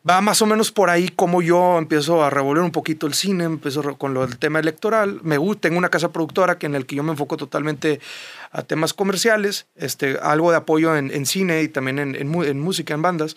va 0.09 0.21
más 0.21 0.41
o 0.43 0.47
menos 0.47 0.71
por 0.71 0.91
ahí 0.91 1.09
como 1.09 1.43
yo 1.43 1.79
empiezo 1.79 2.23
a 2.23 2.31
revolver 2.31 2.63
un 2.63 2.71
poquito 2.71 3.07
el 3.07 3.15
cine, 3.15 3.45
empiezo 3.45 3.97
con 3.97 4.15
lo 4.15 4.27
del 4.27 4.39
tema 4.39 4.61
electoral. 4.61 5.21
Me 5.23 5.39
gusta, 5.39 5.63
tengo 5.63 5.79
una 5.79 5.89
casa 5.89 6.13
productora 6.13 6.59
que 6.59 6.67
en 6.67 6.75
el 6.75 6.87
que 6.87 6.97
yo 6.97 7.03
me 7.03 7.13
enfoco 7.13 7.37
totalmente 7.37 8.01
a 8.53 8.63
temas 8.63 8.95
comerciales, 8.95 9.67
este, 9.75 10.19
algo 10.23 10.51
de 10.51 10.59
apoyo 10.59 10.97
en, 10.97 11.11
en 11.11 11.27
cine 11.27 11.63
y 11.63 11.69
también 11.69 11.99
en, 11.99 12.15
en, 12.15 12.61
música, 12.61 12.95
en 12.95 13.03
bandas. 13.03 13.37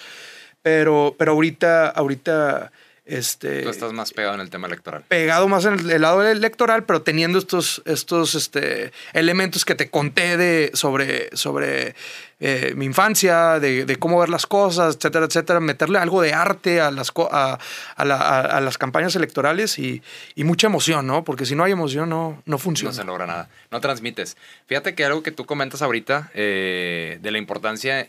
Pero, 0.62 1.16
pero 1.18 1.32
ahorita, 1.32 1.90
ahorita 1.90 2.72
Este, 3.10 3.64
Tú 3.64 3.70
estás 3.70 3.92
más 3.92 4.14
pegado 4.14 4.36
en 4.36 4.42
el 4.42 4.52
tema 4.52 4.68
electoral. 4.68 5.04
Pegado 5.08 5.48
más 5.48 5.66
en 5.66 5.90
el, 5.90 6.02
lado 6.02 6.24
electoral, 6.24 6.84
pero 6.84 7.02
teniendo 7.02 7.40
estos, 7.40 7.82
estos 7.86 8.36
este, 8.36 8.92
elementos 9.14 9.66
que 9.66 9.74
te 9.74 9.90
conté 9.90 10.38
de, 10.38 10.70
sobre, 10.76 11.36
sobre 11.36 11.96
eh, 12.40 12.74
mi 12.76 12.86
infancia, 12.86 13.60
de, 13.60 13.98
cómo 13.98 14.20
ver 14.20 14.30
las 14.30 14.46
cosas, 14.46 14.96
etcétera, 14.96 15.26
etcétera. 15.26 15.60
Meterle 15.60 15.98
algo 15.98 16.22
de 16.22 16.34
arte 16.34 16.82
a 16.82 16.92
las, 16.92 17.12
a, 17.32 17.58
a, 17.96 18.62
las 18.62 18.78
campañas 18.78 19.16
electorales 19.16 19.80
y, 19.80 20.04
y, 20.36 20.44
mucha 20.44 20.68
emoción, 20.68 21.08
¿no? 21.08 21.24
Porque 21.24 21.48
si 21.48 21.56
no 21.56 21.64
hay 21.64 21.72
emoción, 21.72 22.10
no, 22.10 22.44
no 22.46 22.60
funciona. 22.60 22.92
No 22.92 22.96
se 22.96 23.04
logra 23.06 23.26
nada. 23.26 23.50
No 23.72 23.82
transmites. 23.82 24.38
Fíjate 24.68 24.94
que 24.94 25.04
algo 25.04 25.24
que 25.24 25.32
tú 25.32 25.48
comentas 25.48 25.82
ahorita 25.82 26.30
eh, 26.36 27.18
de 27.24 27.32
la 27.32 27.40
importancia, 27.40 28.08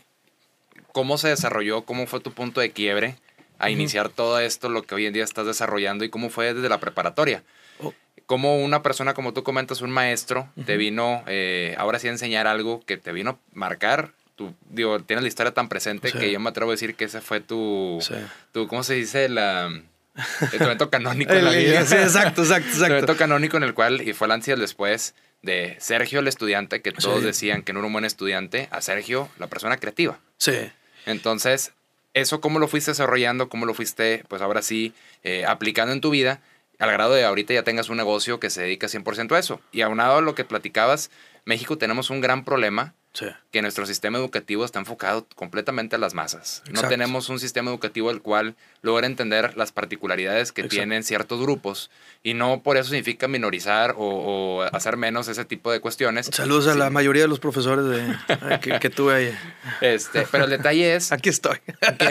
cómo 0.93 1.17
se 1.17 1.29
desarrolló, 1.29 1.87
cómo 1.87 2.07
fue 2.07 2.21
tu 2.21 2.33
punto 2.33 2.61
de 2.61 2.73
quiebre 2.73 3.17
a 3.61 3.71
iniciar 3.71 4.09
todo 4.09 4.41
esto, 4.41 4.69
lo 4.69 4.83
que 4.83 4.95
hoy 4.95 5.07
en 5.07 5.13
día 5.13 5.23
estás 5.23 5.47
desarrollando 5.47 6.05
y 6.05 6.09
cómo 6.09 6.31
fue 6.31 6.55
desde 6.55 6.69
la 6.69 6.81
preparatoria. 6.81 7.45
Oh. 7.79 7.95
Cómo 8.27 8.59
una 8.59 8.83
persona, 8.83 9.15
como 9.15 9.33
tú 9.33 9.43
comentas, 9.43 9.83
un 9.83 9.91
maestro, 9.91 10.49
te 10.65 10.77
vino 10.77 11.23
eh, 11.27 11.75
ahora 11.79 11.99
sí 11.99 12.09
a 12.09 12.11
enseñar 12.11 12.47
algo 12.47 12.83
que 12.87 12.97
te 12.97 13.13
vino 13.13 13.31
a 13.31 13.39
marcar. 13.53 14.13
Tú, 14.35 14.55
digo, 14.71 15.01
tienes 15.01 15.23
la 15.23 15.29
historia 15.29 15.53
tan 15.53 15.69
presente 15.69 16.11
que 16.13 16.33
yo 16.33 16.41
me 16.41 16.49
atrevo 16.49 16.71
a 16.71 16.75
decir 16.75 16.95
que 16.95 17.05
ese 17.05 17.21
fue 17.21 17.41
tu, 17.41 17.99
tu 18.53 18.67
¿cómo 18.67 18.83
se 18.83 18.95
dice? 18.95 19.29
La, 19.29 19.67
el 20.53 20.63
evento 20.63 20.91
canónico 20.91 21.33
en 21.33 21.45
la 21.45 21.51
vida. 21.51 21.85
Sí, 21.85 21.97
exacto, 21.97 22.43
exacto, 22.43 22.71
exacto. 22.71 22.85
El 22.87 22.93
evento 22.93 23.17
canónico 23.17 23.57
en 23.57 23.65
el 23.65 23.75
cual, 23.75 24.01
y 24.07 24.13
fue 24.15 24.27
el 24.27 24.33
ansia 24.33 24.57
después 24.57 25.15
de 25.43 25.77
Sergio, 25.81 26.21
el 26.21 26.29
estudiante, 26.29 26.83
que 26.83 26.93
todos 26.93 27.23
decían 27.23 27.63
que 27.63 27.73
no 27.73 27.81
era 27.81 27.87
un 27.87 27.93
buen 27.93 28.05
estudiante, 28.05 28.69
a 28.71 28.81
Sergio, 28.81 29.29
la 29.39 29.47
persona 29.47 29.77
creativa. 29.79 30.19
Sí. 30.37 30.71
Entonces, 31.07 31.73
eso 32.21 32.41
cómo 32.41 32.59
lo 32.59 32.69
fuiste 32.69 32.91
desarrollando, 32.93 33.49
cómo 33.49 33.67
lo 33.67 33.75
fuiste, 33.75 34.25
pues 34.29 34.43
ahora 34.43 34.63
sí, 34.63 34.95
eh, 35.23 35.45
aplicando 35.47 35.93
en 35.93 36.01
tu 36.01 36.11
vida, 36.11 36.41
al 36.79 36.91
grado 36.93 37.15
de 37.15 37.25
ahorita 37.25 37.55
ya 37.55 37.63
tengas 37.63 37.91
un 37.91 37.99
negocio 37.99 38.41
que 38.41 38.51
se 38.51 38.63
dedica 38.63 38.89
100% 38.89 39.35
a 39.35 39.39
eso. 39.39 39.61
Y 39.73 39.83
aunado 39.83 40.19
a 40.19 40.21
lo 40.23 40.35
que 40.35 40.45
platicabas, 40.45 41.11
México 41.45 41.79
tenemos 41.79 42.11
un 42.11 42.21
gran 42.21 42.45
problema 42.45 42.95
que 43.51 43.63
nuestro 43.63 43.87
sistema 43.87 44.19
educativo 44.19 44.65
está 44.65 44.79
enfocado 44.79 45.27
completamente 45.35 45.97
a 45.97 45.99
las 45.99 46.15
masas. 46.15 46.63
No 46.71 46.83
tenemos 46.89 47.29
un 47.29 47.41
sistema 47.41 47.71
educativo 47.71 48.11
el 48.11 48.23
cual 48.23 48.55
logra 48.83 49.07
entender 49.07 49.57
las 49.57 49.73
particularidades 49.73 50.53
que 50.53 50.65
tienen 50.65 51.03
ciertos 51.03 51.41
grupos 51.41 51.91
y 52.23 52.35
no 52.35 52.63
por 52.63 52.77
eso 52.77 52.91
significa 52.91 53.27
minorizar 53.27 53.95
o, 53.97 54.63
hacer 54.73 54.97
menos 54.97 55.27
ese 55.29 55.45
tipo 55.45 55.73
de 55.73 55.81
cuestiones. 55.81 56.31
Saludos 56.33 56.69
a 56.69 56.75
la 56.77 56.91
mayoría 56.91 57.23
de 57.23 57.29
los 57.29 57.41
profesores 57.41 57.85
de, 57.85 58.61
que, 58.61 58.79
que, 58.79 58.91
tuve 58.91 59.15
ahí. 59.15 59.39
Este, 59.81 60.27
pero 60.31 60.45
el 60.45 60.51
detalle 60.51 60.95
es... 60.95 61.13
Aquí 61.21 61.29
estoy. 61.29 61.59
Aquí, 61.81 62.07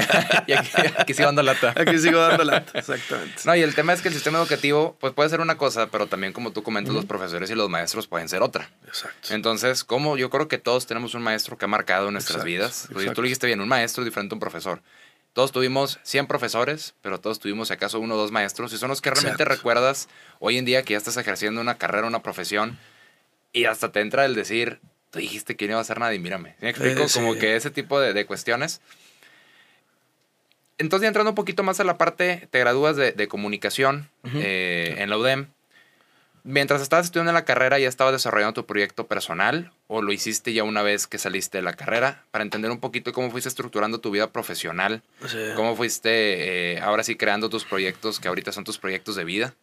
aquí, 0.97 1.13
sigo 1.13 1.27
dando 1.27 1.43
lata. 1.43 1.73
Aquí 1.75 1.97
sigo 1.97 2.19
dando 2.19 2.43
lata, 2.43 2.77
exactamente. 2.77 3.41
No, 3.45 3.55
y 3.55 3.61
el 3.61 3.73
tema 3.75 3.93
es 3.93 4.01
que 4.01 4.09
el 4.09 4.13
sistema 4.13 4.39
educativo 4.39 4.97
pues 4.99 5.13
puede 5.13 5.29
ser 5.29 5.41
una 5.41 5.57
cosa, 5.57 5.87
pero 5.87 6.07
también 6.07 6.33
como 6.33 6.51
tú 6.51 6.63
comentas, 6.63 6.93
los 6.93 7.05
profesores 7.05 7.49
y 7.49 7.55
los 7.55 7.69
maestros 7.69 8.07
pueden 8.07 8.27
ser 8.29 8.41
otra. 8.41 8.69
Exacto. 8.87 9.33
Entonces, 9.33 9.83
como 9.83 10.17
yo 10.17 10.29
creo 10.29 10.47
que 10.47 10.57
todos 10.57 10.85
tenemos 10.89 11.13
un 11.13 11.21
maestro 11.21 11.55
que 11.55 11.65
ha 11.65 11.67
marcado 11.67 12.09
nuestras 12.09 12.43
vidas. 12.43 12.89
Tú 12.91 13.21
lo 13.21 13.21
dijiste 13.21 13.45
bien, 13.45 13.61
un 13.61 13.69
maestro 13.69 14.01
es 14.01 14.05
diferente 14.05 14.33
a 14.33 14.35
un 14.35 14.39
profesor. 14.39 14.81
Todos 15.33 15.51
tuvimos 15.51 15.99
100 16.01 16.25
profesores, 16.25 16.95
pero 17.03 17.19
todos 17.19 17.39
tuvimos, 17.39 17.67
si 17.67 17.75
acaso, 17.75 17.99
uno 17.99 18.15
o 18.15 18.17
dos 18.17 18.31
maestros. 18.31 18.73
Y 18.73 18.77
son 18.79 18.89
los 18.89 18.99
que 18.99 19.11
realmente 19.11 19.45
recuerdas 19.45 20.09
hoy 20.39 20.57
en 20.57 20.65
día 20.65 20.81
que 20.81 20.93
ya 20.93 20.97
estás 20.97 21.15
ejerciendo 21.17 21.61
una 21.61 21.77
carrera, 21.77 22.07
una 22.07 22.23
profesión. 22.23 22.79
Y 23.53 23.65
hasta 23.65 23.91
te 23.91 24.01
entra 24.01 24.25
el 24.25 24.33
decir, 24.33 24.79
tú 25.11 25.19
dijiste 25.19 25.55
que 25.55 25.65
no 25.65 25.73
iba 25.73 25.77
a 25.77 25.81
hacer 25.81 25.99
nada 25.99 26.13
y 26.15 26.19
mírame. 26.19 26.55
¿Me 26.59 26.71
explico? 26.71 27.05
Como 27.13 27.35
que 27.35 27.55
ese 27.55 27.69
tipo 27.69 27.99
de, 27.99 28.25
cuestiones. 28.25 28.81
Entonces, 30.79 31.07
entrando 31.07 31.29
un 31.29 31.35
poquito 31.35 31.61
más 31.61 31.79
a 31.79 31.83
la 31.83 31.99
parte, 31.99 32.47
te 32.49 32.57
gradúas 32.57 32.95
de, 32.95 33.27
comunicación 33.27 34.09
eh, 34.33 34.95
en 34.97 35.11
la 35.11 35.19
UDEM. 35.19 35.49
Mientras 36.43 36.81
estabas 36.81 37.07
estudiando 37.07 37.31
la 37.31 37.45
carrera, 37.45 37.79
¿ya 37.79 37.87
estabas 37.87 38.13
desarrollando 38.13 38.53
tu 38.53 38.65
proyecto 38.65 39.07
personal 39.07 39.71
o 39.87 40.01
lo 40.01 40.11
hiciste 40.11 40.53
ya 40.53 40.63
una 40.63 40.81
vez 40.81 41.07
que 41.07 41.17
saliste 41.17 41.57
de 41.57 41.61
la 41.63 41.73
carrera? 41.73 42.23
Para 42.31 42.43
entender 42.43 42.71
un 42.71 42.79
poquito 42.79 43.11
cómo 43.11 43.29
fuiste 43.29 43.49
estructurando 43.49 43.99
tu 43.99 44.11
vida 44.11 44.31
profesional, 44.31 45.01
cómo 45.55 45.75
fuiste 45.75 46.73
eh, 46.75 46.79
ahora 46.81 47.03
sí 47.03 47.15
creando 47.15 47.49
tus 47.49 47.65
proyectos 47.65 48.19
que 48.19 48.27
ahorita 48.27 48.51
son 48.51 48.63
tus 48.63 48.77
proyectos 48.77 49.15
de 49.15 49.23
vida. 49.25 49.53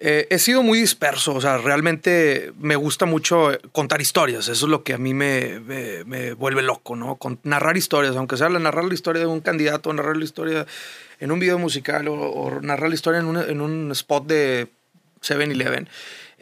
Eh, 0.00 0.26
he 0.28 0.40
sido 0.40 0.64
muy 0.64 0.80
disperso, 0.80 1.34
o 1.34 1.40
sea, 1.40 1.56
realmente 1.56 2.52
me 2.58 2.74
gusta 2.74 3.06
mucho 3.06 3.52
contar 3.70 4.00
historias, 4.00 4.48
eso 4.48 4.66
es 4.66 4.70
lo 4.70 4.82
que 4.82 4.92
a 4.92 4.98
mí 4.98 5.14
me, 5.14 5.60
me, 5.60 6.32
vuelve 6.32 6.62
loco, 6.62 6.96
¿no? 6.96 7.14
Con, 7.14 7.38
narrar 7.44 7.76
historias, 7.76 8.16
aunque 8.16 8.36
sea 8.36 8.48
narrar 8.48 8.84
la 8.84 8.94
historia 8.94 9.20
de 9.20 9.26
un 9.26 9.40
candidato, 9.40 9.92
narrar 9.92 10.16
la 10.16 10.24
historia 10.24 10.66
en 11.20 11.30
un 11.30 11.38
video 11.38 11.60
musical 11.60 12.08
o, 12.08 12.58
narrar 12.60 12.88
la 12.88 12.94
historia 12.96 13.20
en 13.20 13.26
un, 13.26 13.36
en 13.36 13.60
un 13.60 13.92
spot 13.92 14.26
de 14.26 14.66
7-Eleven 15.22 15.88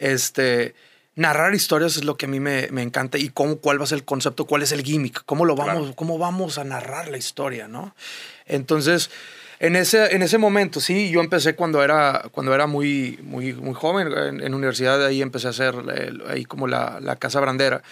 este, 0.02 0.74
narrar 1.14 1.54
historias 1.54 1.96
es 1.96 2.04
lo 2.04 2.16
que 2.16 2.26
a 2.26 2.28
mí 2.28 2.40
me, 2.40 2.64
encanta 2.82 3.18
y 3.18 3.28
cómo, 3.28 3.56
cuál 3.56 3.80
va 3.80 3.84
a 3.84 3.86
ser 3.86 3.98
el 3.98 4.04
concepto, 4.04 4.46
cuál 4.46 4.62
es 4.62 4.72
el 4.72 4.82
gimmick, 4.82 5.24
cómo 5.24 5.44
lo 5.44 5.54
vamos, 5.54 5.94
cómo 5.94 6.18
vamos 6.18 6.58
a 6.58 6.64
narrar 6.64 7.08
la 7.08 7.18
historia, 7.18 7.68
¿no? 7.68 7.94
Entonces, 8.46 9.10
en 9.60 9.76
ese, 9.76 10.14
en 10.14 10.22
ese 10.22 10.38
momento, 10.38 10.80
sí, 10.80 11.10
yo 11.10 11.20
empecé 11.20 11.54
cuando 11.54 11.84
era, 11.84 12.24
cuando 12.32 12.52
era 12.52 12.66
muy, 12.66 13.18
muy, 13.22 13.52
muy 13.52 13.74
joven, 13.74 14.08
en, 14.42 14.54
universidad 14.54 15.04
ahí 15.06 15.22
empecé 15.22 15.46
a 15.46 15.50
hacer 15.50 15.74
ahí 16.28 16.44
como 16.44 16.66
la, 16.66 16.98
la 17.00 17.16
casa 17.16 17.38
brandera. 17.40 17.82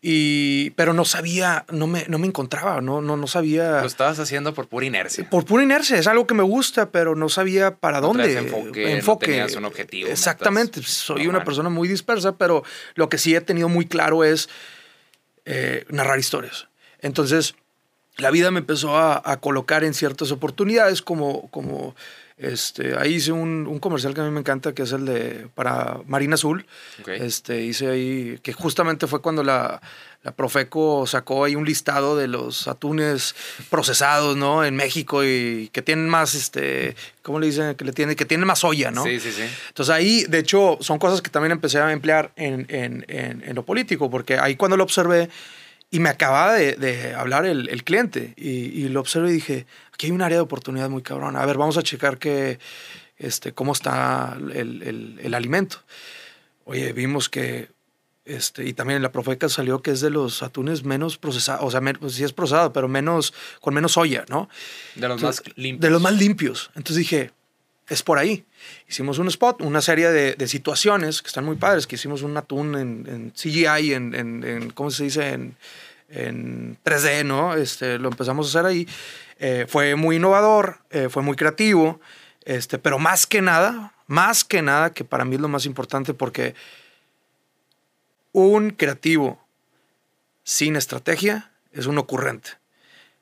Y, 0.00 0.70
pero 0.70 0.92
no 0.92 1.04
sabía, 1.04 1.64
no 1.70 1.88
me, 1.88 2.04
no 2.08 2.18
me 2.18 2.28
encontraba, 2.28 2.80
no, 2.80 3.02
no, 3.02 3.16
no 3.16 3.26
sabía. 3.26 3.80
Lo 3.80 3.86
estabas 3.86 4.20
haciendo 4.20 4.54
por 4.54 4.68
pura 4.68 4.86
inercia. 4.86 5.28
Por 5.28 5.44
pura 5.44 5.64
inercia, 5.64 5.98
es 5.98 6.06
algo 6.06 6.26
que 6.26 6.34
me 6.34 6.44
gusta, 6.44 6.90
pero 6.90 7.16
no 7.16 7.28
sabía 7.28 7.74
para 7.74 8.00
dónde. 8.00 8.38
enfoque, 8.38 8.92
enfoque. 8.92 9.26
No 9.26 9.32
tenías 9.32 9.56
un 9.56 9.64
objetivo. 9.64 10.08
Exactamente, 10.08 10.82
soy 10.84 11.26
una 11.26 11.42
persona 11.42 11.68
muy 11.68 11.88
dispersa, 11.88 12.36
pero 12.36 12.62
lo 12.94 13.08
que 13.08 13.18
sí 13.18 13.34
he 13.34 13.40
tenido 13.40 13.68
muy 13.68 13.86
claro 13.86 14.22
es 14.22 14.48
eh, 15.44 15.84
narrar 15.88 16.20
historias. 16.20 16.68
Entonces, 17.00 17.56
la 18.18 18.30
vida 18.30 18.52
me 18.52 18.60
empezó 18.60 18.96
a, 18.96 19.20
a, 19.24 19.40
colocar 19.40 19.82
en 19.82 19.94
ciertas 19.94 20.30
oportunidades 20.30 21.02
como, 21.02 21.48
como 21.50 21.96
este, 22.38 22.96
ahí 22.96 23.14
hice 23.14 23.32
un, 23.32 23.66
un, 23.66 23.80
comercial 23.80 24.14
que 24.14 24.20
a 24.20 24.24
mí 24.24 24.30
me 24.30 24.40
encanta, 24.40 24.72
que 24.72 24.82
es 24.82 24.92
el 24.92 25.06
de 25.06 25.48
para 25.56 25.98
Marina 26.06 26.34
Azul. 26.34 26.66
Este, 27.06 27.62
hice 27.62 27.88
ahí, 27.88 28.38
que 28.42 28.52
justamente 28.52 29.08
fue 29.08 29.20
cuando 29.20 29.42
la, 29.42 29.80
la, 30.22 30.32
Profeco 30.32 31.04
sacó 31.06 31.44
ahí 31.44 31.56
un 31.56 31.64
listado 31.64 32.16
de 32.16 32.28
los 32.28 32.68
atunes 32.68 33.34
procesados, 33.70 34.36
¿no? 34.36 34.64
En 34.64 34.76
México 34.76 35.24
y 35.24 35.68
que 35.72 35.82
tienen 35.82 36.08
más, 36.08 36.36
este, 36.36 36.94
¿cómo 37.22 37.40
le 37.40 37.46
dicen? 37.46 37.74
Que, 37.74 37.84
le 37.84 37.92
tiene, 37.92 38.14
que 38.14 38.24
tienen 38.24 38.46
más 38.46 38.62
olla, 38.62 38.92
¿no? 38.92 39.02
Sí, 39.02 39.18
sí, 39.18 39.32
sí. 39.32 39.42
Entonces 39.68 39.92
ahí, 39.92 40.24
de 40.28 40.38
hecho, 40.38 40.78
son 40.80 41.00
cosas 41.00 41.20
que 41.22 41.30
también 41.30 41.50
empecé 41.50 41.80
a 41.80 41.90
emplear 41.90 42.30
en, 42.36 42.66
en, 42.68 43.04
en, 43.08 43.42
en 43.44 43.54
lo 43.56 43.64
político, 43.64 44.10
porque 44.10 44.38
ahí 44.38 44.54
cuando 44.54 44.76
lo 44.76 44.84
observé, 44.84 45.28
y 45.90 46.00
me 46.00 46.08
acababa 46.08 46.54
de, 46.54 46.74
de 46.74 47.14
hablar 47.14 47.46
el, 47.46 47.68
el 47.68 47.84
cliente 47.84 48.34
y, 48.36 48.48
y, 48.48 48.88
lo 48.88 49.00
observé 49.00 49.30
y 49.30 49.32
dije, 49.32 49.66
aquí 49.92 50.06
hay 50.06 50.12
un 50.12 50.22
área 50.22 50.36
de 50.36 50.42
oportunidad 50.42 50.90
muy 50.90 51.02
cabrona. 51.02 51.40
A 51.42 51.46
ver, 51.46 51.56
vamos 51.56 51.78
a 51.78 51.82
checar 51.82 52.18
que, 52.18 52.58
este, 53.16 53.52
cómo 53.52 53.72
está 53.72 54.36
el, 54.36 54.82
el, 54.82 55.18
el 55.22 55.34
alimento. 55.34 55.82
Oye, 56.64 56.92
vimos 56.92 57.28
que, 57.28 57.70
este, 58.24 58.66
y 58.66 58.74
también 58.74 58.98
en 58.98 59.02
la 59.02 59.12
Profeca 59.12 59.48
salió 59.48 59.80
que 59.80 59.90
es 59.90 60.02
de 60.02 60.10
los 60.10 60.42
atunes 60.42 60.84
menos 60.84 61.16
procesados, 61.16 61.64
o 61.64 61.70
sea, 61.70 61.80
pues 61.98 62.14
sí 62.14 62.24
es 62.24 62.34
procesado, 62.34 62.72
pero 62.74 62.86
menos, 62.86 63.32
con 63.60 63.72
menos 63.72 63.92
soya, 63.92 64.26
¿no? 64.28 64.50
De 64.94 65.08
los 65.08 65.22
más 65.22 65.42
limpios. 65.56 65.80
De 65.80 65.90
los 65.90 66.02
más 66.02 66.12
limpios. 66.12 66.70
Entonces 66.74 66.96
dije, 66.96 67.32
es 67.88 68.02
por 68.02 68.18
ahí. 68.18 68.44
Hicimos 68.88 69.18
un 69.18 69.28
spot, 69.28 69.62
una 69.62 69.80
serie 69.80 70.10
de, 70.10 70.48
situaciones 70.48 71.22
que 71.22 71.28
están 71.28 71.44
muy 71.44 71.56
padres, 71.56 71.86
que 71.86 71.96
hicimos 71.96 72.22
un 72.22 72.36
atún 72.36 72.76
en, 72.76 73.32
CGI, 73.32 73.94
en, 73.94 74.72
¿cómo 74.74 74.90
se 74.90 75.04
dice? 75.04 75.28
En, 75.32 75.56
en 76.08 76.78
3D, 76.84 77.24
¿no? 77.24 77.54
Este, 77.54 77.98
lo 77.98 78.08
empezamos 78.08 78.46
a 78.46 78.48
hacer 78.48 78.66
ahí. 78.70 78.88
Eh, 79.38 79.66
fue 79.68 79.94
muy 79.94 80.16
innovador, 80.16 80.78
eh, 80.90 81.08
fue 81.08 81.22
muy 81.22 81.36
creativo, 81.36 82.00
este, 82.44 82.78
pero 82.78 82.98
más 82.98 83.26
que 83.26 83.40
nada, 83.40 83.92
más 84.06 84.44
que 84.44 84.62
nada, 84.62 84.92
que 84.92 85.04
para 85.04 85.24
mí 85.24 85.36
es 85.36 85.40
lo 85.40 85.48
más 85.48 85.66
importante 85.66 86.14
porque 86.14 86.54
un 88.32 88.70
creativo 88.70 89.38
sin 90.42 90.76
estrategia 90.76 91.50
es 91.72 91.86
un 91.86 91.98
ocurrente. 91.98 92.50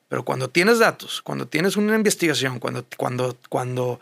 Pero 0.09 0.25
cuando 0.25 0.49
tienes 0.49 0.79
datos, 0.79 1.21
cuando 1.23 1.49
tienes 1.49 1.77
una 1.77 1.97
investigación, 1.97 2.61
cuando, 2.61 2.87
cuando, 2.97 3.37
cuando 3.49 4.01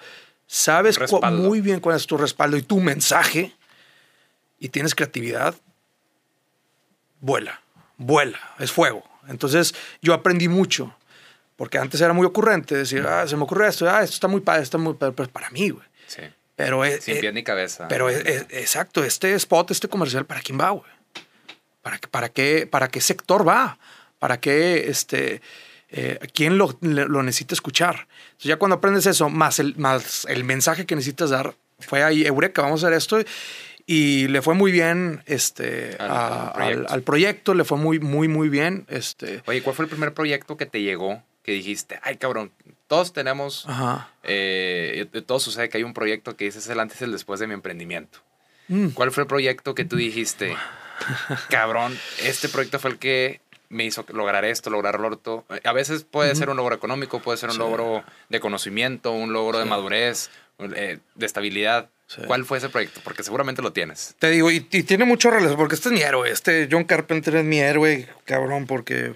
sabes 0.54 0.98
muy 1.32 1.60
bien 1.60 1.80
cuál 1.80 1.96
es 1.96 2.06
tu 2.06 2.16
respaldo 2.16 2.56
y 2.56 2.62
tu 2.62 2.80
mensaje 2.80 3.52
y 4.58 4.68
tienes 4.68 4.94
creatividad, 4.94 5.54
vuela 7.20 7.60
vuela, 7.96 8.38
es 8.58 8.72
fuego. 8.72 9.04
Entonces 9.28 9.74
yo 10.02 10.14
aprendí 10.14 10.48
mucho, 10.48 10.94
porque 11.56 11.78
antes 11.78 12.00
era 12.00 12.12
muy 12.12 12.26
ocurrente 12.26 12.76
decir, 12.76 13.06
ah, 13.06 13.26
se 13.26 13.36
me 13.36 13.44
ocurre 13.44 13.68
esto, 13.68 13.88
ah, 13.88 14.02
esto 14.02 14.14
está 14.14 14.28
muy 14.28 14.40
padre, 14.40 14.62
está 14.62 14.78
muy 14.78 14.94
padre, 14.94 15.14
pero 15.16 15.28
para 15.30 15.50
mí, 15.50 15.70
güey. 15.70 15.86
Sí. 16.06 16.22
Pero 16.56 16.84
es, 16.84 17.02
Sin 17.04 17.20
pie 17.20 17.32
ni 17.32 17.42
cabeza. 17.42 17.88
Pero 17.88 18.08
es, 18.08 18.46
exacto, 18.50 19.02
este 19.02 19.34
spot, 19.34 19.70
este 19.70 19.88
comercial, 19.88 20.24
¿para 20.24 20.40
quién 20.40 20.60
va, 20.60 20.70
güey? 20.70 20.90
¿Para, 21.82 21.98
para, 22.10 22.28
qué, 22.28 22.66
¿Para 22.70 22.88
qué 22.88 23.00
sector 23.00 23.46
va? 23.46 23.78
¿Para 24.18 24.38
qué, 24.38 24.88
este, 24.88 25.42
eh, 25.96 26.18
¿quién 26.34 26.58
lo, 26.58 26.76
lo, 26.80 27.22
necesita 27.22 27.54
escuchar? 27.54 28.08
Entonces 28.24 28.48
ya 28.48 28.56
cuando 28.56 28.76
aprendes 28.76 29.06
eso, 29.06 29.28
más 29.28 29.60
el, 29.60 29.76
más 29.76 30.26
el 30.28 30.42
mensaje 30.42 30.86
que 30.86 30.96
necesitas 30.96 31.30
dar, 31.30 31.54
fue 31.78 32.02
ahí, 32.02 32.26
Eureka, 32.26 32.62
vamos 32.62 32.82
a 32.82 32.88
hacer 32.88 32.96
esto. 32.96 33.18
Y 33.86 34.26
le 34.28 34.42
fue 34.42 34.54
muy 34.54 34.72
bien 34.72 35.22
este, 35.26 35.96
al, 35.98 37.02
proyecto. 37.02 37.54
le 37.54 37.64
fue 37.64 37.78
muy, 37.78 38.00
muy, 38.00 38.28
muy 38.28 38.48
bien. 38.48 38.86
Este. 38.88 39.42
Oye, 39.46 39.62
¿cuál 39.62 39.76
fue 39.76 39.84
el 39.84 39.90
primer 39.90 40.14
proyecto 40.14 40.56
que 40.56 40.66
te 40.66 40.82
llegó 40.82 41.22
que 41.44 41.52
dijiste, 41.52 42.00
ay 42.02 42.16
cabrón, 42.16 42.50
todos 42.88 43.12
tenemos, 43.12 43.66
eh, 44.22 45.06
todo 45.26 45.38
sucede 45.38 45.68
que 45.68 45.76
hay 45.76 45.84
un 45.84 45.92
proyecto 45.92 46.36
que 46.36 46.46
dices 46.46 46.66
el 46.68 46.80
antes 46.80 47.00
y 47.02 47.04
el 47.04 47.12
después 47.12 47.38
de 47.38 47.46
mi 47.46 47.52
emprendimiento. 47.54 48.18
Mm. 48.68 48.88
¿Cuál 48.88 49.12
fue 49.12 49.24
el 49.24 49.26
proyecto 49.26 49.74
que 49.74 49.84
tú 49.84 49.96
dijiste, 49.96 50.56
cabrón, 51.50 51.96
este 52.22 52.48
proyecto 52.48 52.78
fue 52.78 52.92
el 52.92 52.98
que 52.98 53.42
me 53.74 53.84
hizo 53.84 54.04
lograr 54.12 54.44
esto, 54.44 54.70
lograr 54.70 54.98
lo 55.00 55.08
otro? 55.08 55.44
A 55.64 55.72
veces 55.72 56.04
puede 56.04 56.34
ser 56.34 56.48
un 56.48 56.56
logro 56.56 56.74
económico, 56.74 57.20
puede 57.20 57.36
ser 57.36 57.50
un 57.50 57.58
logro 57.58 58.04
de 58.28 58.40
conocimiento, 58.40 59.12
un 59.12 59.32
logro 59.32 59.58
de 59.58 59.64
madurez, 59.64 60.30
eh, 60.58 60.98
de 61.14 61.26
estabilidad. 61.26 61.90
¿Cuál 62.26 62.44
fue 62.44 62.58
ese 62.58 62.68
proyecto? 62.68 63.00
Porque 63.02 63.24
seguramente 63.24 63.60
lo 63.62 63.72
tienes. 63.72 64.14
Te 64.18 64.30
digo, 64.30 64.50
y, 64.50 64.60
tiene 64.60 65.04
mucho 65.04 65.30
relación, 65.30 65.56
porque 65.56 65.74
este 65.74 65.88
es 65.88 65.94
mi 65.94 66.02
héroe, 66.02 66.30
este 66.30 66.68
John 66.70 66.84
Carpenter 66.84 67.36
es 67.36 67.44
mi 67.44 67.58
héroe, 67.58 68.08
cabrón, 68.24 68.66
porque 68.66 69.14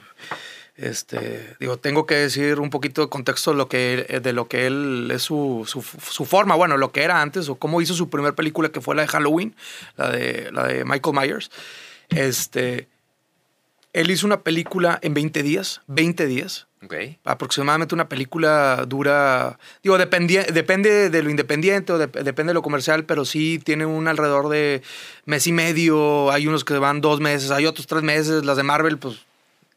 este, 0.77 1.57
digo, 1.61 1.77
tengo 1.77 2.07
que 2.07 2.15
decir 2.15 2.59
un 2.59 2.71
poquito 2.71 3.03
de 3.03 3.09
contexto 3.09 3.53
de 3.53 3.57
lo 3.57 3.69
que, 3.69 4.21
de 4.21 4.33
lo 4.33 4.49
que 4.49 4.67
él 4.67 5.11
es 5.13 5.23
su, 5.23 5.65
su, 5.67 5.83
su, 5.83 6.25
forma, 6.25 6.57
bueno, 6.57 6.77
lo 6.77 6.91
que 6.91 7.03
era 7.03 7.21
antes 7.21 7.49
o 7.49 7.57
cómo 7.57 7.81
hizo 7.81 7.95
su 7.95 8.11
primera 8.11 8.35
película 8.35 8.71
que 8.71 8.81
fue 8.81 8.97
la 8.97 9.03
de 9.03 9.09
Halloween, 9.09 9.55
la 9.97 10.11
de, 10.11 10.51
la 10.51 10.67
de 10.67 10.85
Michael 10.85 11.15
Myers. 11.15 11.51
Este, 12.09 12.89
él 13.93 14.11
hizo 14.11 14.27
una 14.27 14.43
película 14.43 14.99
en 15.03 15.15
20 15.15 15.43
días, 15.43 15.83
20 15.87 16.27
días. 16.27 16.67
Okay. 16.85 17.19
Aproximadamente 17.25 17.95
una 17.95 18.09
película 18.09 18.85
dura, 18.87 19.59
digo, 19.83 19.99
depende, 19.99 20.45
depende 20.53 21.11
de 21.11 21.23
lo 21.25 21.31
independiente 21.31 21.93
o 21.93 21.99
depende 21.99 22.51
de 22.51 22.55
lo 22.55 22.63
comercial, 22.63 23.05
pero 23.05 23.25
sí 23.25 23.59
tiene 23.59 23.85
un 23.85 24.07
alrededor 24.07 24.49
de 24.49 24.83
mes 25.25 25.49
y 25.49 25.53
medio, 25.53 26.31
hay 26.31 26.47
unos 26.47 26.65
que 26.65 26.79
van 26.79 27.01
dos 27.01 27.19
meses, 27.19 27.51
hay 27.51 27.67
otros 27.67 27.89
tres 27.89 28.05
meses, 28.05 28.45
las 28.45 28.57
de 28.57 28.63
Marvel, 28.63 28.99
pues 28.99 29.27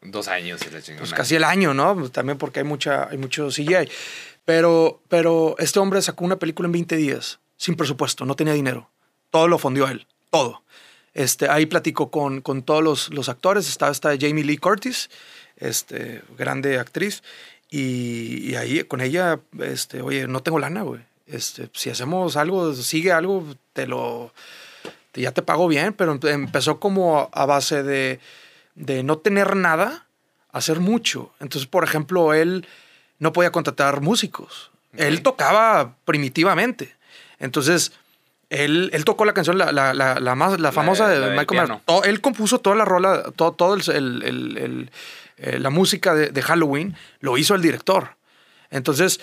Dos 0.02 0.26
años 0.26 0.60
Pues 0.98 1.14
casi 1.14 1.36
el 1.36 1.44
año, 1.44 1.74
¿no? 1.74 1.94
Pues 1.94 2.10
también 2.10 2.36
porque 2.36 2.58
hay, 2.58 2.64
mucha, 2.64 3.08
hay 3.08 3.18
mucho 3.18 3.48
CGI. 3.48 3.88
Pero, 4.44 5.00
pero 5.08 5.54
este 5.58 5.78
hombre 5.78 6.02
sacó 6.02 6.24
una 6.24 6.36
película 6.36 6.66
en 6.66 6.72
20 6.72 6.96
días, 6.96 7.38
sin 7.56 7.76
presupuesto, 7.76 8.24
no 8.24 8.34
tenía 8.34 8.52
dinero. 8.52 8.90
Todo 9.30 9.46
lo 9.46 9.58
fundió 9.58 9.86
él, 9.86 10.08
todo. 10.30 10.64
Este, 11.14 11.48
ahí 11.48 11.66
platicó 11.66 12.10
con, 12.10 12.40
con 12.40 12.62
todos 12.62 12.82
los, 12.82 13.10
los 13.10 13.28
actores. 13.28 13.68
Estaba 13.68 13.92
esta 13.92 14.10
Jamie 14.18 14.44
Lee 14.44 14.56
Curtis, 14.56 15.10
este, 15.56 16.22
grande 16.38 16.78
actriz. 16.78 17.22
Y, 17.70 18.50
y, 18.50 18.56
ahí 18.56 18.84
con 18.84 19.00
ella, 19.00 19.40
este, 19.60 20.02
oye, 20.02 20.26
no 20.26 20.42
tengo 20.42 20.58
lana, 20.58 20.82
güey. 20.82 21.00
Este, 21.26 21.70
si 21.72 21.90
hacemos 21.90 22.36
algo, 22.36 22.74
sigue 22.74 23.12
algo, 23.12 23.46
te 23.72 23.86
lo. 23.86 24.32
ya 25.14 25.32
te 25.32 25.42
pago 25.42 25.68
bien, 25.68 25.94
pero 25.94 26.18
empezó 26.22 26.78
como 26.80 27.30
a 27.32 27.46
base 27.46 27.82
de 27.82 28.20
de 28.74 29.02
no 29.02 29.18
tener 29.18 29.56
nada, 29.56 30.06
hacer 30.50 30.80
mucho. 30.80 31.32
Entonces, 31.40 31.68
por 31.68 31.84
ejemplo, 31.84 32.34
él 32.34 32.66
no 33.18 33.32
podía 33.32 33.52
contratar 33.52 34.00
músicos. 34.00 34.70
Él 34.96 35.22
tocaba 35.22 35.96
primitivamente. 36.04 36.94
Entonces, 37.38 37.92
él, 38.52 38.90
él 38.92 39.04
tocó 39.04 39.24
la 39.24 39.34
canción, 39.34 39.58
la, 39.58 39.72
la, 39.72 39.92
la, 39.94 40.34
más, 40.34 40.60
la 40.60 40.72
famosa 40.72 41.08
de, 41.08 41.36
Michael 41.36 41.68
Myers. 41.68 41.82
Él 42.04 42.20
compuso 42.20 42.60
toda 42.60 42.76
la 42.76 42.84
rola, 42.84 43.24
todo, 43.34 43.52
todo 43.52 43.74
el, 43.74 44.22
el, 44.22 44.90
eh, 45.38 45.58
la 45.58 45.70
música 45.70 46.14
de, 46.14 46.42
Halloween, 46.42 46.96
lo 47.20 47.38
hizo 47.38 47.54
el 47.54 47.62
director. 47.62 48.16
Entonces, 48.70 49.20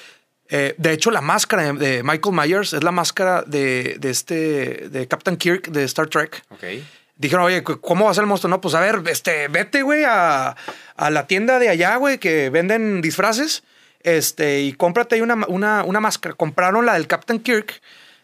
eh, 0.49 0.75
de 0.77 0.93
hecho, 0.93 1.11
la 1.11 1.21
máscara 1.21 1.73
de, 1.73 2.03
Michael 2.03 2.35
Myers 2.35 2.73
es 2.73 2.83
la 2.83 2.91
máscara 2.91 3.43
de, 3.43 3.97
de, 3.99 4.09
este, 4.09 4.89
de 4.89 5.07
Captain 5.07 5.37
Kirk 5.37 5.69
de 5.69 5.83
Star 5.83 6.07
Trek. 6.07 6.43
Okay 6.49 6.85
dijeron, 7.19 7.45
oye, 7.45 7.63
¿cómo 7.63 8.05
va 8.05 8.11
a 8.11 8.13
ser 8.13 8.23
el 8.23 8.27
monstruo? 8.27 8.49
No, 8.49 8.61
pues 8.61 8.73
a 8.73 8.79
ver, 8.79 9.03
este, 9.07 9.49
vete, 9.49 9.83
güey, 9.83 10.03
a, 10.07 10.55
la 10.97 11.27
tienda 11.27 11.59
de 11.59 11.69
allá, 11.69 11.97
güey, 11.97 12.17
que 12.17 12.49
venden 12.49 13.01
disfraces, 13.01 13.63
este, 14.01 14.61
y 14.61 14.73
cómprate 14.73 15.15
ahí 15.15 15.21
una, 15.21 15.35
una, 15.47 15.99
máscara. 15.99 16.33
Compraron 16.33 16.85
la 16.85 16.93
del 16.93 17.07
Captain 17.07 17.39
Kirk, 17.39 17.81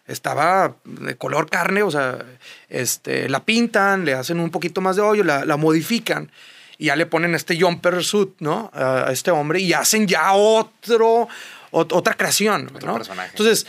estaba 0.07 0.75
de 0.83 1.15
color 1.15 1.49
carne, 1.49 1.83
o 1.83 1.91
sea, 1.91 2.23
este, 2.69 3.27
la 3.29 3.43
pintan, 3.43 4.05
le 4.05 4.13
hacen 4.13 4.39
un 4.39 4.51
poquito 4.51 4.81
más 4.81 4.95
de 4.95 5.01
hoyo, 5.01 5.23
la, 5.23 5.57
modifican 5.57 6.31
y 6.77 6.85
ya 6.85 6.95
le 6.95 7.05
ponen 7.05 7.33
este 7.33 7.59
jumper 7.59 8.03
suit, 8.03 8.35
¿no? 8.39 8.69
A, 8.73 9.07
este 9.11 9.31
hombre 9.31 9.59
y 9.59 9.73
hacen 9.73 10.07
ya 10.07 10.33
otro, 10.33 11.27
otra 11.71 12.13
creación, 12.15 12.71
¿no? 12.85 12.99
Entonces, 12.99 13.65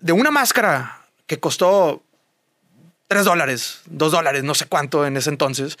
de 0.00 0.12
una 0.12 0.30
máscara 0.30 1.02
que 1.26 1.38
costó 1.38 2.02
tres 3.06 3.24
dólares, 3.24 3.82
dos 3.86 4.12
dólares, 4.12 4.42
no 4.42 4.54
sé 4.54 4.66
cuánto 4.66 5.06
en 5.06 5.16
ese 5.16 5.30
entonces, 5.30 5.78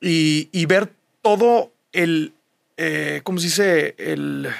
y, 0.00 0.66
ver 0.66 0.92
todo 1.22 1.72
el, 1.92 2.34
eh, 2.76 3.20
¿cómo 3.24 3.38
se 3.38 3.46
dice? 3.46 3.94
El, 3.98 4.50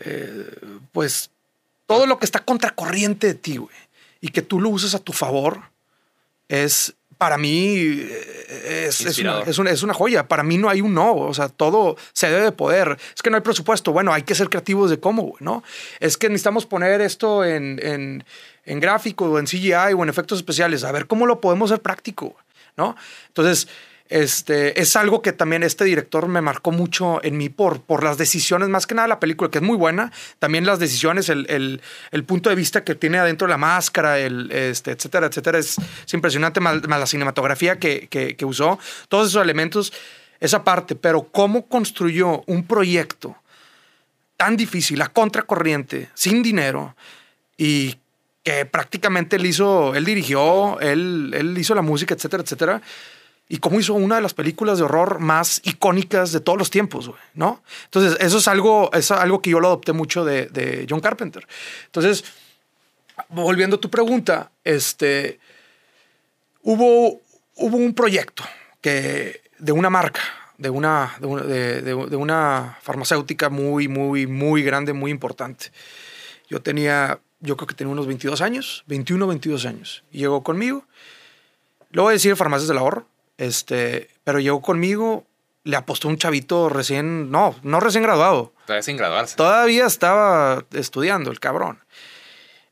eh, 0.00 0.50
pues, 0.92 1.30
todo 1.86 2.06
lo 2.06 2.18
que 2.18 2.24
está 2.24 2.40
contracorriente 2.40 3.28
de 3.28 3.34
ti, 3.34 3.56
güey, 3.56 3.76
y 4.20 4.28
que 4.28 4.42
tú 4.42 4.60
lo 4.60 4.70
uses 4.70 4.94
a 4.94 4.98
tu 4.98 5.12
favor, 5.12 5.62
es, 6.48 6.94
para 7.18 7.38
mí, 7.38 7.76
eh, 7.78 8.86
es, 8.88 9.00
es, 9.00 9.18
una, 9.18 9.40
es, 9.42 9.82
una, 9.82 9.94
joya. 9.94 10.28
Para 10.28 10.42
mí 10.42 10.58
no 10.58 10.68
hay 10.68 10.80
un 10.80 10.94
no, 10.94 11.14
o 11.14 11.34
sea, 11.34 11.48
todo 11.48 11.96
se 12.12 12.28
debe 12.28 12.42
de 12.42 12.52
poder. 12.52 12.96
Es 13.14 13.22
que 13.22 13.30
no 13.30 13.36
hay 13.36 13.42
presupuesto. 13.42 13.92
Bueno, 13.92 14.12
hay 14.12 14.22
que 14.22 14.34
ser 14.34 14.48
creativos 14.48 14.90
de 14.90 15.00
cómo, 15.00 15.34
¿no? 15.40 15.64
Es 15.98 16.16
que 16.16 16.28
necesitamos 16.28 16.66
poner 16.66 17.00
esto 17.00 17.44
en 17.44 18.24
en 18.66 18.80
gráfico 18.80 19.26
o 19.26 19.38
en 19.38 19.46
CGI 19.46 19.94
o 19.96 20.02
en 20.02 20.08
efectos 20.08 20.38
especiales, 20.38 20.84
a 20.84 20.92
ver 20.92 21.06
cómo 21.06 21.26
lo 21.26 21.40
podemos 21.40 21.70
hacer 21.70 21.82
práctico, 21.82 22.36
¿no? 22.76 22.96
Entonces, 23.28 23.68
este, 24.08 24.80
es 24.80 24.96
algo 24.96 25.22
que 25.22 25.32
también 25.32 25.62
este 25.62 25.84
director 25.84 26.28
me 26.28 26.40
marcó 26.40 26.70
mucho 26.70 27.22
en 27.24 27.36
mí 27.36 27.48
por, 27.48 27.80
por 27.82 28.04
las 28.04 28.18
decisiones, 28.18 28.68
más 28.68 28.86
que 28.86 28.94
nada 28.94 29.08
la 29.08 29.20
película, 29.20 29.50
que 29.50 29.58
es 29.58 29.64
muy 29.64 29.76
buena, 29.76 30.12
también 30.38 30.66
las 30.66 30.78
decisiones, 30.78 31.28
el, 31.28 31.80
el, 32.10 32.24
punto 32.24 32.50
de 32.50 32.56
vista 32.56 32.84
que 32.84 32.94
tiene 32.94 33.18
adentro 33.18 33.46
de 33.46 33.50
la 33.50 33.58
máscara, 33.58 34.18
el, 34.18 34.50
este, 34.52 34.92
etcétera, 34.92 35.26
etcétera, 35.26 35.58
es, 35.58 35.76
impresionante, 36.12 36.60
más, 36.60 36.86
la 36.86 37.06
cinematografía 37.06 37.78
que, 37.78 38.08
que, 38.08 38.36
que 38.36 38.44
usó, 38.44 38.78
todos 39.08 39.28
esos 39.28 39.42
elementos, 39.42 39.92
esa 40.40 40.64
parte, 40.64 40.94
pero 40.94 41.24
cómo 41.24 41.66
construyó 41.66 42.42
un 42.46 42.66
proyecto 42.66 43.36
tan 44.36 44.56
difícil, 44.56 45.00
a 45.02 45.08
contracorriente, 45.08 46.10
sin 46.14 46.42
dinero, 46.42 46.94
y 47.56 47.96
que 48.42 48.64
prácticamente 48.64 49.36
él 49.36 49.46
hizo, 49.46 49.94
él 49.94 50.04
dirigió, 50.04 50.78
él, 50.80 51.32
él 51.34 51.58
hizo 51.58 51.74
la 51.74 51.82
música, 51.82 52.14
etcétera, 52.14 52.44
etcétera. 52.44 52.82
Y 53.48 53.58
cómo 53.58 53.78
hizo 53.78 53.94
una 53.94 54.16
de 54.16 54.22
las 54.22 54.34
películas 54.34 54.78
de 54.78 54.84
horror 54.84 55.20
más 55.20 55.60
icónicas 55.64 56.32
de 56.32 56.40
todos 56.40 56.58
los 56.58 56.70
tiempos, 56.70 57.08
güey, 57.08 57.20
¿no? 57.34 57.62
Entonces, 57.84 58.18
eso 58.20 58.38
es 58.38 58.48
algo, 58.48 58.90
es 58.92 59.10
algo 59.10 59.40
que 59.40 59.50
yo 59.50 59.60
lo 59.60 59.68
adopté 59.68 59.92
mucho 59.92 60.24
de, 60.24 60.46
de 60.46 60.86
John 60.88 61.00
Carpenter. 61.00 61.46
Entonces, 61.86 62.24
volviendo 63.28 63.76
a 63.76 63.80
tu 63.80 63.88
pregunta, 63.88 64.50
este, 64.64 65.38
hubo, 66.62 67.20
hubo 67.54 67.76
un 67.76 67.94
proyecto 67.94 68.42
que, 68.80 69.42
de 69.58 69.72
una 69.72 69.90
marca, 69.90 70.22
de 70.58 70.70
una, 70.70 71.16
de 71.20 72.16
una, 72.16 72.78
farmacéutica 72.82 73.48
muy, 73.48 73.86
muy, 73.86 74.26
muy 74.26 74.62
grande, 74.62 74.92
muy 74.92 75.10
importante. 75.12 75.70
Yo 76.48 76.62
tenía 76.62 77.20
yo 77.40 77.56
creo 77.56 77.66
que 77.66 77.74
tenía 77.74 77.92
unos 77.92 78.06
22 78.06 78.40
años, 78.40 78.84
21, 78.86 79.26
22 79.26 79.66
años. 79.66 80.04
Llegó 80.10 80.42
conmigo. 80.42 80.84
Lo 81.90 82.02
voy 82.02 82.10
a 82.10 82.12
decir 82.14 82.34
farmacias 82.36 82.68
del 82.68 82.78
ahorro, 82.78 83.06
este, 83.38 84.08
pero 84.24 84.40
llegó 84.40 84.62
conmigo, 84.62 85.26
le 85.64 85.76
apostó 85.76 86.08
un 86.08 86.16
chavito 86.16 86.68
recién, 86.68 87.30
no, 87.30 87.54
no 87.62 87.80
recién 87.80 88.02
graduado. 88.02 88.52
Todavía 88.66 88.82
sin 88.82 88.96
graduarse. 88.96 89.36
Todavía 89.36 89.86
estaba 89.86 90.64
estudiando 90.72 91.30
el 91.30 91.40
cabrón. 91.40 91.80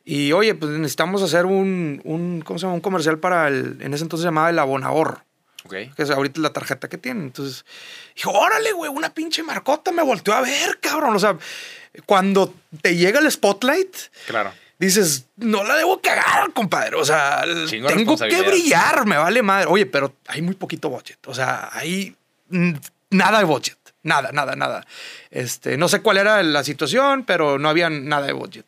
Y 0.04 0.32
oye, 0.32 0.54
pues 0.54 0.70
necesitamos 0.72 1.22
hacer 1.22 1.46
un, 1.46 2.00
un 2.04 2.42
¿cómo 2.42 2.58
se 2.58 2.64
llama? 2.66 2.74
Un 2.74 2.80
comercial 2.80 3.18
para 3.18 3.48
el, 3.48 3.78
en 3.80 3.94
ese 3.94 4.04
entonces 4.04 4.22
se 4.22 4.28
llamaba 4.28 4.50
el 4.50 4.58
Abonahor. 4.58 5.22
Okay. 5.64 5.90
Que 5.96 6.02
es 6.02 6.10
ahorita 6.10 6.40
la 6.40 6.52
tarjeta 6.52 6.88
que 6.88 6.98
tiene. 6.98 7.22
Entonces, 7.22 7.64
dijo, 8.14 8.30
órale, 8.30 8.72
güey, 8.72 8.90
una 8.90 9.14
pinche 9.14 9.42
marcota 9.42 9.92
me 9.92 10.02
volteó 10.02 10.34
a 10.34 10.42
ver, 10.42 10.78
cabrón. 10.78 11.16
O 11.16 11.18
sea, 11.18 11.38
cuando 12.04 12.54
te 12.82 12.96
llega 12.96 13.18
el 13.18 13.30
spotlight, 13.30 13.96
claro. 14.26 14.52
Dices, 14.78 15.26
no 15.36 15.64
la 15.64 15.76
debo 15.76 16.00
cagar, 16.00 16.52
compadre. 16.52 16.96
O 16.96 17.04
sea, 17.04 17.44
tengo 17.88 18.16
que 18.16 18.42
brillar, 18.42 19.06
me 19.06 19.16
vale 19.16 19.42
madre. 19.42 19.66
Oye, 19.68 19.86
pero 19.86 20.16
hay 20.26 20.42
muy 20.42 20.54
poquito 20.54 20.88
budget. 20.90 21.18
O 21.26 21.34
sea, 21.34 21.70
hay 21.72 22.16
nada 23.10 23.38
de 23.38 23.44
budget. 23.44 23.78
Nada, 24.02 24.32
nada, 24.32 24.54
nada. 24.54 24.86
Este, 25.30 25.78
no 25.78 25.88
sé 25.88 26.00
cuál 26.00 26.18
era 26.18 26.42
la 26.42 26.62
situación, 26.62 27.24
pero 27.24 27.58
no 27.58 27.68
había 27.68 27.88
nada 27.88 28.26
de 28.26 28.34
budget. 28.34 28.66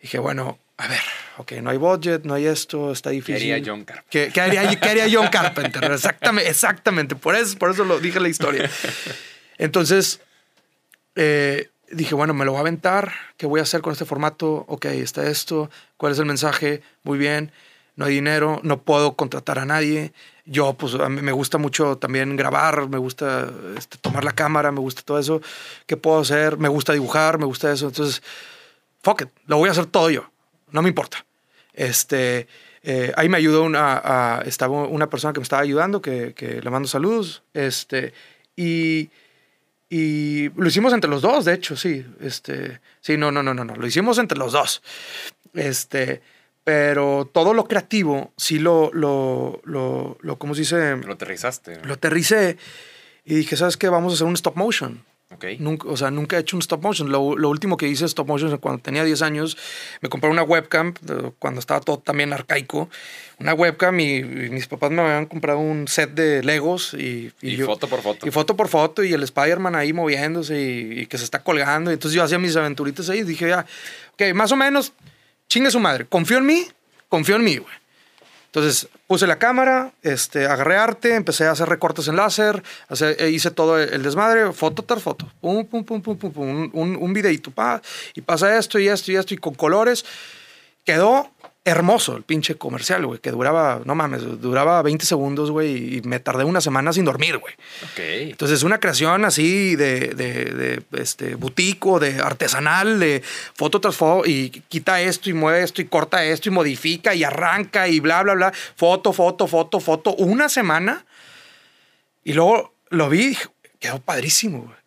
Dije, 0.00 0.18
bueno, 0.20 0.60
a 0.76 0.86
ver, 0.86 1.00
ok, 1.38 1.52
no 1.60 1.70
hay 1.70 1.76
budget, 1.76 2.24
no 2.24 2.34
hay 2.34 2.46
esto, 2.46 2.92
está 2.92 3.10
difícil. 3.10 3.42
¿Qué 3.42 3.52
haría 3.52 3.66
John 3.66 3.84
Carpenter? 3.84 4.32
¿Qué, 4.32 4.40
haría, 4.40 5.08
John 5.10 5.26
Carpenter? 5.26 5.84
Exactamente, 5.92 6.48
exactamente. 6.48 7.16
Por 7.16 7.34
eso, 7.34 7.58
por 7.58 7.72
eso 7.72 7.84
lo 7.84 7.98
dije 7.98 8.20
la 8.20 8.28
historia. 8.28 8.70
Entonces, 9.58 10.20
eh, 11.16 11.68
dije, 11.90 12.14
bueno, 12.14 12.34
me 12.34 12.44
lo 12.44 12.52
voy 12.52 12.58
a 12.58 12.60
aventar. 12.60 13.12
¿Qué 13.36 13.46
voy 13.46 13.60
a 13.60 13.62
hacer 13.62 13.80
con 13.80 13.92
este 13.92 14.04
formato? 14.04 14.64
Ok, 14.68 14.86
está 14.86 15.28
esto. 15.28 15.70
¿Cuál 15.96 16.12
es 16.12 16.18
el 16.18 16.26
mensaje? 16.26 16.82
Muy 17.02 17.18
bien. 17.18 17.52
No 17.96 18.04
hay 18.04 18.14
dinero, 18.14 18.60
no 18.62 18.82
puedo 18.82 19.14
contratar 19.16 19.58
a 19.58 19.64
nadie. 19.64 20.12
Yo, 20.44 20.74
pues, 20.74 20.94
a 20.94 21.08
mí 21.08 21.20
me 21.20 21.32
gusta 21.32 21.58
mucho 21.58 21.98
también 21.98 22.36
grabar, 22.36 22.88
me 22.88 22.98
gusta 22.98 23.50
este, 23.76 23.98
tomar 23.98 24.22
la 24.22 24.32
cámara, 24.32 24.70
me 24.70 24.78
gusta 24.78 25.02
todo 25.02 25.18
eso. 25.18 25.40
¿Qué 25.86 25.96
puedo 25.96 26.20
hacer? 26.20 26.58
Me 26.58 26.68
gusta 26.68 26.92
dibujar, 26.92 27.38
me 27.38 27.44
gusta 27.44 27.72
eso. 27.72 27.88
Entonces, 27.88 28.22
fuck 29.02 29.22
it, 29.22 29.28
lo 29.46 29.58
voy 29.58 29.68
a 29.68 29.72
hacer 29.72 29.86
todo 29.86 30.10
yo. 30.10 30.30
No 30.70 30.80
me 30.80 30.88
importa. 30.88 31.26
Este, 31.72 32.46
eh, 32.84 33.12
ahí 33.16 33.28
me 33.28 33.36
ayudó 33.36 33.64
una, 33.64 34.42
estaba 34.46 34.84
una 34.84 35.10
persona 35.10 35.32
que 35.32 35.40
me 35.40 35.44
estaba 35.44 35.62
ayudando, 35.62 36.00
que, 36.00 36.34
que 36.34 36.62
le 36.62 36.70
mando 36.70 36.88
saludos. 36.88 37.42
Este, 37.52 38.12
y, 38.56 39.10
y 39.90 40.50
lo 40.50 40.68
hicimos 40.68 40.92
entre 40.92 41.08
los 41.08 41.22
dos, 41.22 41.44
de 41.44 41.54
hecho, 41.54 41.76
sí. 41.76 42.04
Este, 42.20 42.80
sí, 43.00 43.16
no, 43.16 43.32
no, 43.32 43.42
no, 43.42 43.54
no, 43.54 43.64
no. 43.64 43.74
Lo 43.74 43.86
hicimos 43.86 44.18
entre 44.18 44.38
los 44.38 44.52
dos. 44.52 44.82
Este, 45.54 46.20
pero 46.64 47.30
todo 47.32 47.54
lo 47.54 47.64
creativo 47.64 48.32
sí 48.36 48.58
lo, 48.58 48.90
lo, 48.92 49.62
lo, 49.64 50.18
lo 50.20 50.38
¿cómo 50.38 50.54
se 50.54 50.60
dice? 50.60 50.96
Lo 50.96 51.14
aterrizaste. 51.14 51.80
Lo 51.84 51.94
aterricé 51.94 52.58
y 53.24 53.36
dije, 53.36 53.56
¿sabes 53.56 53.76
qué? 53.76 53.88
Vamos 53.88 54.12
a 54.12 54.14
hacer 54.16 54.26
un 54.26 54.34
stop 54.34 54.56
motion. 54.56 55.04
Okay. 55.30 55.58
Nunca, 55.58 55.88
o 55.88 55.96
sea, 55.96 56.10
nunca 56.10 56.38
he 56.38 56.40
hecho 56.40 56.56
un 56.56 56.62
stop 56.62 56.82
motion. 56.82 57.12
Lo, 57.12 57.36
lo, 57.36 57.50
último 57.50 57.76
que 57.76 57.86
hice 57.86 58.06
stop 58.06 58.26
motion 58.26 58.56
cuando 58.56 58.80
tenía 58.80 59.04
10 59.04 59.20
años, 59.20 59.58
me 60.00 60.08
compré 60.08 60.30
una 60.30 60.42
webcam, 60.42 60.94
cuando 61.38 61.60
estaba 61.60 61.80
todo 61.80 61.98
también 61.98 62.32
arcaico. 62.32 62.88
Una 63.38 63.52
webcam 63.52 64.00
y, 64.00 64.16
y 64.16 64.22
mis 64.22 64.66
papás 64.66 64.90
me 64.90 65.02
habían 65.02 65.26
comprado 65.26 65.58
un 65.58 65.86
set 65.86 66.14
de 66.14 66.42
Legos 66.42 66.94
y, 66.94 67.30
y, 67.42 67.50
y 67.50 67.56
yo, 67.56 67.66
foto 67.66 67.88
por 67.88 68.00
foto. 68.00 68.26
Y 68.26 68.30
foto 68.30 68.56
por 68.56 68.68
foto 68.68 69.04
y 69.04 69.12
el 69.12 69.22
Spider-Man 69.22 69.74
ahí 69.74 69.92
moviéndose 69.92 70.60
y, 70.60 71.06
que 71.06 71.18
se 71.18 71.24
está 71.24 71.42
colgando. 71.42 71.90
Y 71.90 71.94
entonces 71.94 72.16
yo 72.16 72.22
hacía 72.22 72.38
mis 72.38 72.56
aventuritas 72.56 73.10
ahí 73.10 73.18
y 73.18 73.24
dije, 73.24 73.48
ya, 73.48 73.66
ok, 74.14 74.34
más 74.34 74.50
o 74.50 74.56
menos, 74.56 74.94
chingue 75.46 75.70
su 75.70 75.78
madre. 75.78 76.06
Confío 76.06 76.38
en 76.38 76.46
mí, 76.46 76.66
confío 77.10 77.36
en 77.36 77.44
mí, 77.44 77.58
güey. 77.58 77.74
Entonces 78.48 78.88
puse 79.06 79.26
la 79.26 79.38
cámara, 79.38 79.92
este, 80.02 80.46
agarré 80.46 80.78
arte, 80.78 81.14
empecé 81.14 81.44
a 81.44 81.50
hacer 81.50 81.68
recortes 81.68 82.08
en 82.08 82.16
láser, 82.16 82.62
e 83.18 83.28
hice 83.28 83.50
todo 83.50 83.78
el 83.78 84.02
desmadre, 84.02 84.52
foto 84.54 84.82
tras 84.82 85.02
foto, 85.02 85.30
pum, 85.40 85.66
pum, 85.66 85.84
pum, 85.84 86.00
pum, 86.00 86.16
pum, 86.16 86.32
pum 86.32 86.70
un, 86.72 86.96
un 86.96 87.12
videito, 87.12 87.50
pa, 87.50 87.82
y 88.14 88.22
pasa 88.22 88.56
esto 88.56 88.78
y 88.78 88.88
esto 88.88 89.12
y 89.12 89.16
esto, 89.16 89.34
y 89.34 89.36
con 89.36 89.54
colores. 89.54 90.04
Quedó 90.84 91.30
hermoso 91.68 92.16
el 92.16 92.22
pinche 92.22 92.56
comercial, 92.56 93.06
güey, 93.06 93.20
que 93.20 93.30
duraba, 93.30 93.80
no 93.84 93.94
mames, 93.94 94.22
duraba 94.40 94.82
20 94.82 95.06
segundos, 95.06 95.50
güey, 95.50 95.96
y 95.96 96.00
me 96.02 96.20
tardé 96.20 96.44
una 96.44 96.60
semana 96.60 96.92
sin 96.92 97.04
dormir, 97.04 97.38
güey. 97.38 97.54
Ok. 97.84 97.98
Entonces, 97.98 98.62
una 98.62 98.80
creación 98.80 99.24
así 99.24 99.76
de, 99.76 100.14
de, 100.14 100.44
de 100.46 100.82
este, 101.00 101.34
butico, 101.34 102.00
de 102.00 102.20
artesanal, 102.20 102.98
de 102.98 103.22
foto 103.54 103.80
tras 103.80 103.96
foto, 103.96 104.28
y 104.28 104.50
quita 104.68 105.00
esto 105.00 105.30
y 105.30 105.32
mueve 105.32 105.62
esto 105.62 105.82
y 105.82 105.86
corta 105.86 106.24
esto 106.24 106.48
y 106.48 106.52
modifica 106.52 107.14
y 107.14 107.24
arranca 107.24 107.88
y 107.88 108.00
bla, 108.00 108.22
bla, 108.22 108.34
bla. 108.34 108.52
Foto, 108.76 109.12
foto, 109.12 109.46
foto, 109.46 109.80
foto. 109.80 110.14
Una 110.14 110.48
semana. 110.48 111.04
Y 112.24 112.32
luego 112.32 112.74
lo 112.90 113.08
vi 113.08 113.20
y 113.20 113.28
dije, 113.28 113.48
quedó 113.78 114.00
padrísimo, 114.00 114.62
güey. 114.62 114.78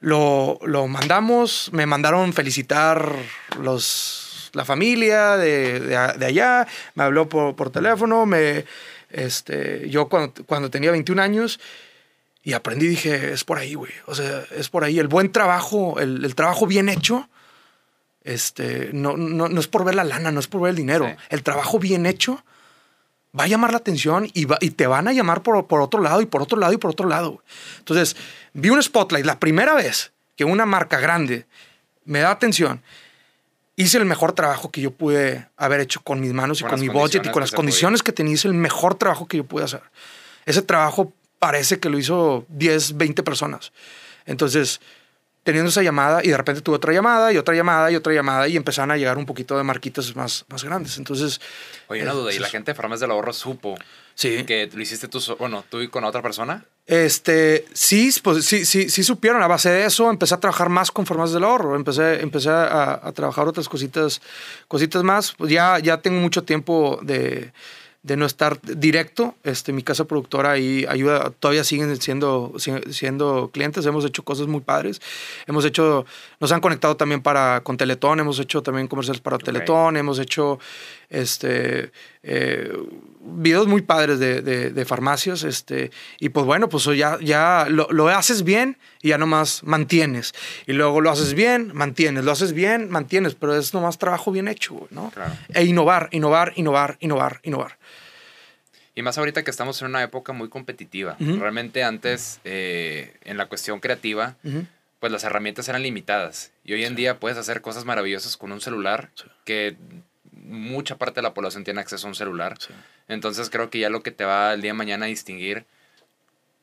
Lo, 0.00 0.58
lo 0.64 0.86
mandamos, 0.86 1.68
me 1.74 1.84
mandaron 1.84 2.32
felicitar 2.32 3.14
los, 3.60 4.29
la 4.52 4.64
familia 4.64 5.36
de, 5.36 5.80
de, 5.80 5.88
de 6.18 6.26
allá, 6.26 6.66
me 6.94 7.04
habló 7.04 7.28
por, 7.28 7.56
por, 7.56 7.70
teléfono, 7.70 8.26
me, 8.26 8.64
este, 9.10 9.88
yo 9.88 10.08
cuando, 10.08 10.32
cuando 10.46 10.70
tenía 10.70 10.90
21 10.90 11.20
años 11.22 11.60
y 12.42 12.52
aprendí, 12.52 12.86
dije, 12.86 13.32
es 13.32 13.44
por 13.44 13.58
ahí, 13.58 13.74
güey, 13.74 13.92
o 14.06 14.14
sea, 14.14 14.44
es 14.56 14.68
por 14.68 14.84
ahí, 14.84 14.98
el 14.98 15.08
buen 15.08 15.32
trabajo, 15.32 16.00
el, 16.00 16.24
el 16.24 16.34
trabajo 16.34 16.66
bien 16.66 16.88
hecho, 16.88 17.28
este, 18.22 18.90
no, 18.92 19.16
no, 19.16 19.48
no, 19.48 19.60
es 19.60 19.66
por 19.66 19.84
ver 19.84 19.94
la 19.94 20.04
lana, 20.04 20.30
no 20.30 20.40
es 20.40 20.46
por 20.46 20.60
ver 20.62 20.70
el 20.70 20.76
dinero, 20.76 21.06
sí. 21.06 21.16
el 21.30 21.42
trabajo 21.42 21.78
bien 21.78 22.06
hecho 22.06 22.42
va 23.38 23.44
a 23.44 23.46
llamar 23.46 23.70
la 23.70 23.78
atención 23.78 24.28
y, 24.32 24.44
va, 24.44 24.58
y 24.60 24.70
te 24.70 24.86
van 24.86 25.08
a 25.08 25.12
llamar 25.12 25.42
por, 25.42 25.66
por, 25.66 25.80
otro 25.80 26.00
lado 26.00 26.20
y 26.20 26.26
por 26.26 26.42
otro 26.42 26.58
lado 26.58 26.72
y 26.72 26.78
por 26.78 26.90
otro 26.90 27.08
lado. 27.08 27.42
Entonces, 27.78 28.16
vi 28.52 28.70
un 28.70 28.82
spotlight 28.82 29.24
la 29.24 29.38
primera 29.38 29.74
vez 29.74 30.12
que 30.36 30.44
una 30.44 30.66
marca 30.66 30.98
grande 30.98 31.46
me 32.04 32.20
da 32.20 32.30
atención. 32.30 32.82
Hice 33.80 33.96
el 33.96 34.04
mejor 34.04 34.32
trabajo 34.32 34.70
que 34.70 34.82
yo 34.82 34.90
pude 34.90 35.48
haber 35.56 35.80
hecho 35.80 36.02
con 36.02 36.20
mis 36.20 36.34
manos 36.34 36.60
y 36.60 36.64
con, 36.64 36.72
con 36.72 36.80
mi 36.80 36.88
budget 36.88 37.24
y 37.24 37.30
con 37.30 37.40
las 37.40 37.50
condiciones 37.50 38.02
que 38.02 38.12
tenía. 38.12 38.34
Hice 38.34 38.48
el 38.48 38.54
mejor 38.54 38.94
trabajo 38.94 39.26
que 39.26 39.38
yo 39.38 39.44
pude 39.44 39.64
hacer. 39.64 39.82
Ese 40.44 40.60
trabajo 40.60 41.14
parece 41.38 41.80
que 41.80 41.88
lo 41.88 41.98
hizo 41.98 42.44
10, 42.48 42.98
20 42.98 43.22
personas. 43.22 43.72
Entonces, 44.26 44.82
teniendo 45.42 45.70
esa 45.70 45.82
llamada 45.82 46.20
y 46.22 46.28
de 46.28 46.36
repente 46.36 46.60
tuve 46.60 46.76
otra 46.76 46.92
llamada 46.92 47.32
y 47.32 47.38
otra 47.38 47.54
llamada 47.54 47.90
y 47.90 47.96
otra 47.96 48.12
llamada 48.12 48.48
y 48.48 48.56
empezaron 48.56 48.90
a 48.90 48.96
llegar 48.96 49.16
un 49.16 49.26
poquito 49.26 49.56
de 49.56 49.64
marquitas 49.64 50.14
más, 50.14 50.44
más 50.48 50.62
grandes. 50.62 50.98
Entonces... 50.98 51.40
Oye, 51.88 52.02
una 52.02 52.12
duda, 52.12 52.34
¿y 52.34 52.38
la 52.38 52.48
gente 52.48 52.72
de 52.72 52.74
Farmas 52.74 53.00
del 53.00 53.10
Ahorro 53.10 53.32
supo 53.32 53.76
sí. 54.14 54.44
que 54.44 54.68
lo 54.72 54.82
hiciste 54.82 55.08
tú, 55.08 55.20
bueno, 55.38 55.64
tú 55.68 55.80
y 55.80 55.88
con 55.88 56.04
otra 56.04 56.20
persona? 56.20 56.66
Este, 56.90 57.66
sí, 57.72 58.10
pues 58.20 58.44
sí, 58.44 58.64
sí, 58.64 58.90
sí 58.90 59.04
supieron. 59.04 59.40
A 59.42 59.46
base 59.46 59.70
de 59.70 59.84
eso 59.84 60.10
empecé 60.10 60.34
a 60.34 60.40
trabajar 60.40 60.68
más 60.70 60.90
con 60.90 61.06
Farmas 61.06 61.32
del 61.32 61.44
Ahorro. 61.44 61.76
Empecé, 61.76 62.20
empecé 62.20 62.50
a, 62.50 63.00
a 63.00 63.12
trabajar 63.12 63.46
otras 63.46 63.68
cositas, 63.68 64.20
cositas 64.66 65.04
más. 65.04 65.32
Pues 65.38 65.52
ya, 65.52 65.78
ya 65.78 66.02
tengo 66.02 66.18
mucho 66.20 66.42
tiempo 66.42 66.98
de 67.02 67.52
de 68.02 68.16
no 68.16 68.24
estar 68.24 68.60
directo. 68.62 69.34
Este, 69.44 69.72
mi 69.72 69.82
casa 69.82 70.04
productora 70.04 70.52
ahí 70.52 70.86
ayuda, 70.88 71.30
todavía 71.30 71.64
siguen 71.64 72.00
siendo, 72.00 72.54
siendo 72.90 73.50
clientes. 73.52 73.84
Hemos 73.84 74.04
hecho 74.04 74.22
cosas 74.22 74.46
muy 74.46 74.60
padres. 74.60 75.00
Hemos 75.46 75.64
hecho, 75.64 76.06
nos 76.40 76.52
han 76.52 76.60
conectado 76.60 76.96
también 76.96 77.22
para, 77.22 77.60
con 77.62 77.76
Teletón, 77.76 78.20
hemos 78.20 78.38
hecho 78.38 78.62
también 78.62 78.88
comerciales 78.88 79.20
para 79.20 79.36
okay. 79.36 79.46
Teletón, 79.46 79.96
hemos 79.96 80.18
hecho 80.18 80.58
este, 81.10 81.92
eh, 82.22 82.72
videos 83.20 83.66
muy 83.66 83.82
padres 83.82 84.18
de, 84.18 84.42
de, 84.42 84.70
de, 84.70 84.84
farmacias. 84.84 85.44
Este, 85.44 85.90
y 86.18 86.30
pues 86.30 86.46
bueno, 86.46 86.68
pues 86.68 86.84
ya, 86.84 87.18
ya 87.20 87.66
lo, 87.68 87.86
lo, 87.90 88.08
haces 88.08 88.44
bien 88.44 88.78
y 89.02 89.08
ya 89.08 89.18
nomás 89.18 89.62
mantienes. 89.62 90.32
Y 90.66 90.72
luego 90.72 91.00
lo 91.00 91.10
haces 91.10 91.34
bien, 91.34 91.70
mantienes. 91.74 92.24
Lo 92.24 92.32
haces 92.32 92.52
bien, 92.52 92.90
mantienes. 92.90 93.34
Pero 93.34 93.56
es 93.56 93.74
nomás 93.74 93.98
trabajo 93.98 94.32
bien 94.32 94.48
hecho, 94.48 94.88
¿no? 94.90 95.10
Claro. 95.10 95.32
E 95.54 95.64
innovar, 95.64 96.08
innovar, 96.12 96.52
innovar, 96.56 96.96
innovar, 97.00 97.40
innovar. 97.42 97.78
Y 98.94 99.02
más 99.02 99.18
ahorita 99.18 99.44
que 99.44 99.50
estamos 99.50 99.80
en 99.82 99.88
una 99.88 100.02
época 100.02 100.32
muy 100.32 100.48
competitiva. 100.48 101.16
Uh 101.20 101.24
-huh. 101.24 101.40
Realmente 101.40 101.84
antes, 101.84 102.40
eh, 102.44 103.14
en 103.24 103.36
la 103.36 103.46
cuestión 103.46 103.80
creativa, 103.80 104.36
uh 104.42 104.48
-huh. 104.48 104.66
pues 104.98 105.12
las 105.12 105.24
herramientas 105.24 105.68
eran 105.68 105.82
limitadas. 105.82 106.52
Y 106.64 106.72
hoy 106.72 106.84
en 106.84 106.90
sí. 106.90 106.96
día 106.96 107.18
puedes 107.18 107.38
hacer 107.38 107.60
cosas 107.60 107.84
maravillosas 107.84 108.36
con 108.36 108.52
un 108.52 108.60
celular 108.60 109.10
sí. 109.14 109.24
que 109.44 109.76
mucha 110.50 110.98
parte 110.98 111.16
de 111.16 111.22
la 111.22 111.34
población 111.34 111.64
tiene 111.64 111.80
acceso 111.80 112.06
a 112.06 112.10
un 112.10 112.14
celular. 112.14 112.56
Sí. 112.58 112.74
Entonces 113.08 113.50
creo 113.50 113.70
que 113.70 113.78
ya 113.78 113.90
lo 113.90 114.02
que 114.02 114.10
te 114.10 114.24
va 114.24 114.52
el 114.52 114.62
día 114.62 114.70
de 114.70 114.78
mañana 114.78 115.06
a 115.06 115.08
distinguir, 115.08 115.64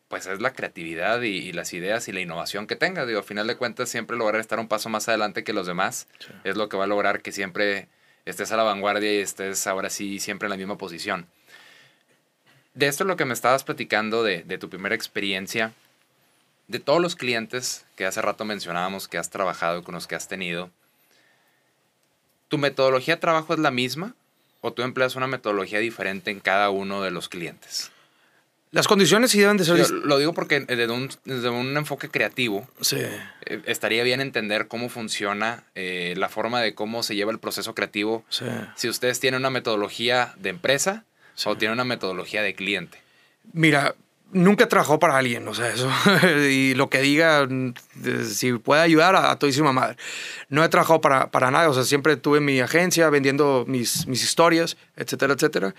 pues 0.07 0.25
es 0.27 0.39
la 0.41 0.53
creatividad 0.53 1.21
y, 1.21 1.29
y, 1.29 1.51
las 1.51 1.73
ideas 1.73 2.07
y 2.07 2.11
la 2.13 2.21
innovación 2.21 2.67
que 2.67 2.75
tengas. 2.75 3.07
Digo, 3.07 3.19
a 3.19 3.23
final 3.23 3.47
de 3.47 3.57
cuentas, 3.57 3.89
siempre 3.89 4.15
lograr 4.17 4.39
estar 4.39 4.59
un 4.59 4.67
paso 4.67 4.89
más 4.89 5.07
adelante 5.09 5.43
que 5.43 5.53
los 5.53 5.67
demás 5.67 6.07
es 6.43 6.55
lo 6.55 6.69
que 6.69 6.77
va 6.77 6.85
a 6.85 6.87
lograr 6.87 7.21
que 7.21 7.31
siempre 7.31 7.87
estés 8.25 8.51
a 8.51 8.57
la 8.57 8.63
vanguardia 8.63 9.13
y 9.13 9.17
estés 9.17 9.67
ahora 9.67 9.89
sí 9.89 10.19
siempre 10.19 10.45
en 10.45 10.51
la 10.51 10.57
misma 10.57 10.77
posición 10.77 11.27
de 12.77 12.85
esto 12.87 13.03
es 13.03 13.07
lo 13.07 13.17
que 13.17 13.25
me 13.25 13.33
estabas 13.33 13.63
platicando 13.63 14.21
de, 14.21 14.43
de, 14.43 14.59
tu 14.59 14.69
primera 14.69 14.93
experiencia, 14.93 15.73
de 16.67 16.79
todos 16.79 17.01
los 17.01 17.15
clientes 17.15 17.85
que 17.95 18.05
hace 18.05 18.21
rato 18.21 18.45
mencionábamos 18.45 19.07
que 19.07 19.17
has 19.17 19.31
trabajado 19.31 19.79
y 19.79 19.81
con 19.81 19.95
los 19.95 20.05
que 20.05 20.13
has 20.13 20.27
tenido, 20.27 20.69
¿tu 22.47 22.57
metodología 22.57 23.15
de 23.15 23.21
trabajo 23.21 23.53
es 23.53 23.59
la 23.59 23.71
misma 23.71 24.13
o 24.61 24.73
tú 24.73 24.81
empleas 24.81 25.15
una 25.15 25.27
metodología 25.27 25.79
diferente 25.79 26.31
en 26.31 26.39
cada 26.39 26.69
uno 26.69 27.01
de 27.01 27.11
los 27.11 27.29
clientes? 27.29 27.91
Las 28.71 28.87
condiciones 28.87 29.31
sí 29.31 29.39
deben 29.39 29.55
de 29.57 29.63
ser... 29.63 29.77
Yo 29.77 29.87
lo 29.87 30.17
digo 30.17 30.33
porque 30.33 30.59
desde 30.59 30.91
un, 30.91 31.09
desde 31.23 31.49
un 31.49 31.77
enfoque 31.77 32.09
creativo 32.09 32.67
sí. 32.81 32.97
eh, 32.97 33.61
estaría 33.65 34.03
bien 34.03 34.19
entender 34.19 34.67
cómo 34.67 34.89
funciona 34.89 35.63
eh, 35.73 36.15
la 36.17 36.27
forma 36.27 36.61
de 36.61 36.75
cómo 36.75 37.01
se 37.01 37.15
lleva 37.15 37.31
el 37.31 37.39
proceso 37.39 37.73
creativo. 37.73 38.25
Sí. 38.29 38.45
Si 38.75 38.89
ustedes 38.89 39.21
tienen 39.21 39.39
una 39.39 39.49
metodología 39.49 40.33
de 40.37 40.49
empresa 40.49 41.05
Sí. 41.37 41.47
¿O 41.49 41.55
tiene 41.55 41.71
una 41.71 41.83
metodología 41.85 42.41
de 42.41 42.55
cliente? 42.55 42.97
Mira, 43.53 43.95
nunca 44.31 44.65
he 44.65 44.67
trabajado 44.67 44.99
para 44.99 45.17
alguien, 45.17 45.47
o 45.47 45.53
sea, 45.53 45.69
eso. 45.69 45.89
y 46.49 46.73
lo 46.75 46.89
que 46.89 47.01
diga, 47.01 47.47
si 48.29 48.53
puede 48.53 48.81
ayudar 48.81 49.15
a, 49.15 49.31
a 49.31 49.39
todísima 49.39 49.73
madre. 49.73 49.97
No 50.49 50.63
he 50.63 50.69
trabajado 50.69 51.01
para, 51.01 51.31
para 51.31 51.51
nada, 51.51 51.69
o 51.69 51.73
sea, 51.73 51.83
siempre 51.83 52.17
tuve 52.17 52.39
mi 52.39 52.59
agencia 52.59 53.09
vendiendo 53.09 53.65
mis, 53.67 54.07
mis 54.07 54.23
historias, 54.23 54.77
etcétera, 54.95 55.33
etcétera. 55.33 55.75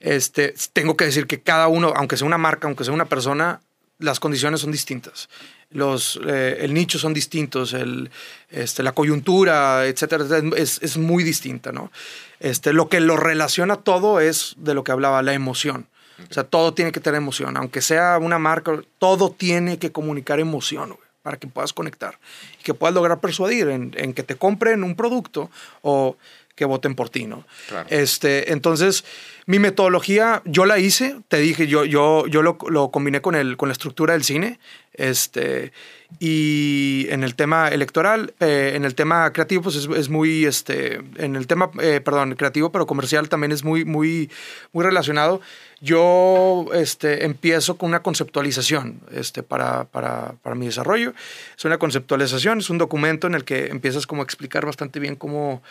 Este, 0.00 0.54
tengo 0.72 0.96
que 0.96 1.04
decir 1.04 1.26
que 1.26 1.40
cada 1.40 1.68
uno, 1.68 1.92
aunque 1.94 2.16
sea 2.16 2.26
una 2.26 2.38
marca, 2.38 2.66
aunque 2.66 2.84
sea 2.84 2.94
una 2.94 3.04
persona, 3.04 3.60
las 3.98 4.18
condiciones 4.18 4.60
son 4.62 4.72
distintas. 4.72 5.28
Los, 5.70 6.18
eh, 6.26 6.58
el 6.60 6.74
nicho 6.74 6.98
son 6.98 7.14
distintos, 7.14 7.74
el, 7.74 8.10
este, 8.48 8.82
la 8.82 8.92
coyuntura, 8.92 9.86
etcétera, 9.86 10.24
etcétera 10.24 10.56
es, 10.56 10.80
es, 10.82 10.96
muy 10.96 11.22
distinta, 11.22 11.70
¿no? 11.70 11.92
Este, 12.40 12.72
lo 12.72 12.88
que 12.88 12.98
lo 12.98 13.16
relaciona 13.16 13.76
todo 13.76 14.18
es 14.18 14.54
de 14.56 14.74
lo 14.74 14.82
que 14.82 14.90
hablaba, 14.90 15.22
la 15.22 15.34
emoción. 15.34 15.86
O 16.28 16.34
sea, 16.34 16.44
todo 16.44 16.74
tiene 16.74 16.92
que 16.92 17.00
tener 17.00 17.18
emoción. 17.18 17.56
Aunque 17.56 17.80
sea 17.80 18.18
una 18.18 18.38
marca, 18.38 18.80
todo 18.98 19.30
tiene 19.30 19.78
que 19.78 19.92
comunicar 19.92 20.40
emoción, 20.40 20.96
para 21.22 21.36
que 21.38 21.46
puedas 21.46 21.72
conectar 21.72 22.18
y 22.58 22.62
que 22.62 22.74
puedas 22.74 22.94
lograr 22.94 23.20
persuadir 23.20 23.68
en 23.68 24.14
que 24.14 24.22
te 24.22 24.36
compren 24.36 24.82
un 24.82 24.96
producto 24.96 25.50
o 25.82 26.16
que 26.60 26.66
voten 26.66 26.94
por 26.94 27.08
ti, 27.08 27.24
¿no? 27.24 27.46
Claro. 27.68 27.88
Este, 27.88 28.52
entonces, 28.52 29.02
mi 29.46 29.58
metodología, 29.58 30.42
yo 30.44 30.66
la 30.66 30.78
hice, 30.78 31.16
te 31.28 31.38
dije, 31.38 31.66
yo, 31.66 31.86
yo, 31.86 32.26
yo 32.26 32.42
lo, 32.42 32.58
lo 32.68 32.90
combiné 32.90 33.22
con, 33.22 33.34
el, 33.34 33.56
con 33.56 33.70
la 33.70 33.72
estructura 33.72 34.12
del 34.12 34.24
cine, 34.24 34.58
este, 34.92 35.72
y 36.18 37.06
en 37.08 37.24
el 37.24 37.34
tema 37.34 37.68
electoral, 37.68 38.34
eh, 38.40 38.72
en 38.74 38.84
el 38.84 38.94
tema 38.94 39.32
creativo, 39.32 39.62
pues 39.62 39.76
es, 39.76 39.88
es, 39.88 40.10
muy, 40.10 40.44
este, 40.44 41.00
en 41.16 41.34
el 41.34 41.46
tema, 41.46 41.70
eh, 41.80 42.02
perdón, 42.04 42.34
creativo, 42.34 42.70
pero 42.70 42.86
comercial 42.86 43.30
también 43.30 43.52
es 43.52 43.64
muy, 43.64 43.86
muy, 43.86 44.30
muy 44.72 44.84
relacionado. 44.84 45.40
Yo 45.80 46.66
este, 46.74 47.24
empiezo 47.24 47.78
con 47.78 47.88
una 47.88 48.02
conceptualización 48.02 49.00
este, 49.12 49.42
para, 49.42 49.84
para, 49.84 50.34
para 50.42 50.54
mi 50.54 50.66
desarrollo. 50.66 51.14
Es 51.56 51.64
una 51.64 51.78
conceptualización, 51.78 52.58
es 52.58 52.68
un 52.68 52.76
documento 52.76 53.26
en 53.26 53.34
el 53.34 53.44
que 53.44 53.68
empiezas 53.68 54.06
como 54.06 54.20
a 54.20 54.24
explicar 54.24 54.66
bastante 54.66 55.00
bien 55.00 55.16
cómo 55.16 55.62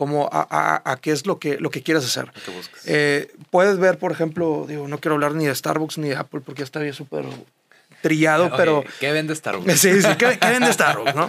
como 0.00 0.30
a, 0.32 0.48
a, 0.48 0.92
a, 0.92 0.96
qué 0.96 1.10
es 1.10 1.26
lo 1.26 1.38
que, 1.38 1.58
lo 1.58 1.68
que 1.68 1.82
quieres 1.82 2.06
hacer. 2.06 2.32
Eh, 2.86 3.30
puedes 3.50 3.78
ver, 3.78 3.98
por 3.98 4.12
ejemplo, 4.12 4.64
digo, 4.66 4.88
no 4.88 4.96
quiero 4.96 5.16
hablar 5.16 5.34
ni 5.34 5.44
de 5.44 5.54
Starbucks 5.54 5.98
ni 5.98 6.08
de 6.08 6.16
Apple 6.16 6.40
porque 6.42 6.60
ya 6.60 6.64
está 6.64 6.80
bien 6.80 6.94
súper 6.94 7.26
trillado, 8.00 8.46
Oye, 8.46 8.54
pero... 8.56 8.82
¿Qué 8.98 9.12
vende 9.12 9.36
Starbucks? 9.36 9.70
Sí, 9.78 10.00
sí, 10.00 10.08
¿qué, 10.16 10.38
qué 10.40 10.48
vende 10.48 10.72
Starbucks, 10.72 11.14
no? 11.14 11.28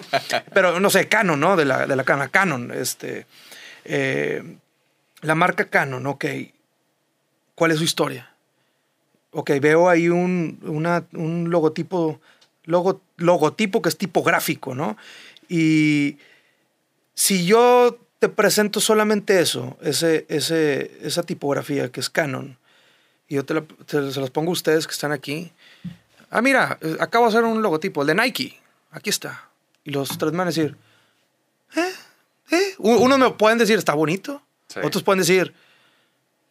Pero, 0.54 0.80
no 0.80 0.90
sé, 0.90 1.10
Canon, 1.10 1.38
¿no? 1.38 1.58
De 1.58 1.66
la, 1.66 1.86
de 1.86 1.94
la 1.98 2.06
Canon, 2.06 2.30
Canon, 2.30 2.72
este... 2.72 3.26
Eh, 3.84 4.42
la 5.20 5.36
marca 5.36 5.66
Canon, 5.66 6.08
ok. 6.08 6.26
¿Cuál 7.56 7.72
es 7.72 7.78
su 7.78 7.84
historia? 7.84 8.32
Ok, 9.32 9.52
veo 9.60 9.90
ahí 9.90 10.08
un, 10.08 10.60
una, 10.64 11.04
un 11.12 11.50
logotipo, 11.50 12.22
logo, 12.64 13.02
logotipo 13.18 13.82
que 13.82 13.90
es 13.90 13.98
tipográfico, 13.98 14.74
¿no? 14.74 14.96
Y 15.50 16.20
si 17.14 17.46
yo 17.46 17.98
te 18.22 18.30
presento 18.30 18.80
solamente 18.80 19.42
eso, 19.42 19.80
ese, 19.82 20.28
ese, 20.30 21.00
esa 21.02 21.24
tipografía 21.24 21.92
que 21.92 22.00
es 22.00 22.08
Canon, 22.12 22.56
y 23.28 23.34
yo 23.34 23.46
te, 23.46 23.56
la, 23.56 23.64
te, 23.64 24.12
se 24.12 24.20
los 24.20 24.30
pongo 24.30 24.52
a 24.52 24.54
ustedes 24.54 24.86
que 24.86 24.94
están 24.94 25.12
aquí. 25.12 25.52
Ah, 26.30 26.40
mira, 26.44 26.78
acabo 27.00 27.26
de 27.26 27.30
hacer 27.30 27.44
un 27.46 27.64
logotipo, 27.64 28.02
el 28.02 28.08
de 28.08 28.14
Nike. 28.14 28.60
Aquí 28.92 29.10
está. 29.10 29.50
Y 29.84 29.90
los 29.90 30.20
tres 30.20 30.34
me 30.34 30.38
van 30.38 30.50
a 30.50 30.52
decir, 30.52 30.78
¿eh? 31.76 31.94
¿eh? 32.52 32.76
Unos 32.78 33.18
me 33.18 33.32
pueden 33.32 33.58
decir, 33.58 33.80
está 33.80 33.96
bonito. 33.96 34.44
Sí. 34.68 34.82
Otros 34.84 35.02
pueden 35.02 35.20
decir, 35.20 35.56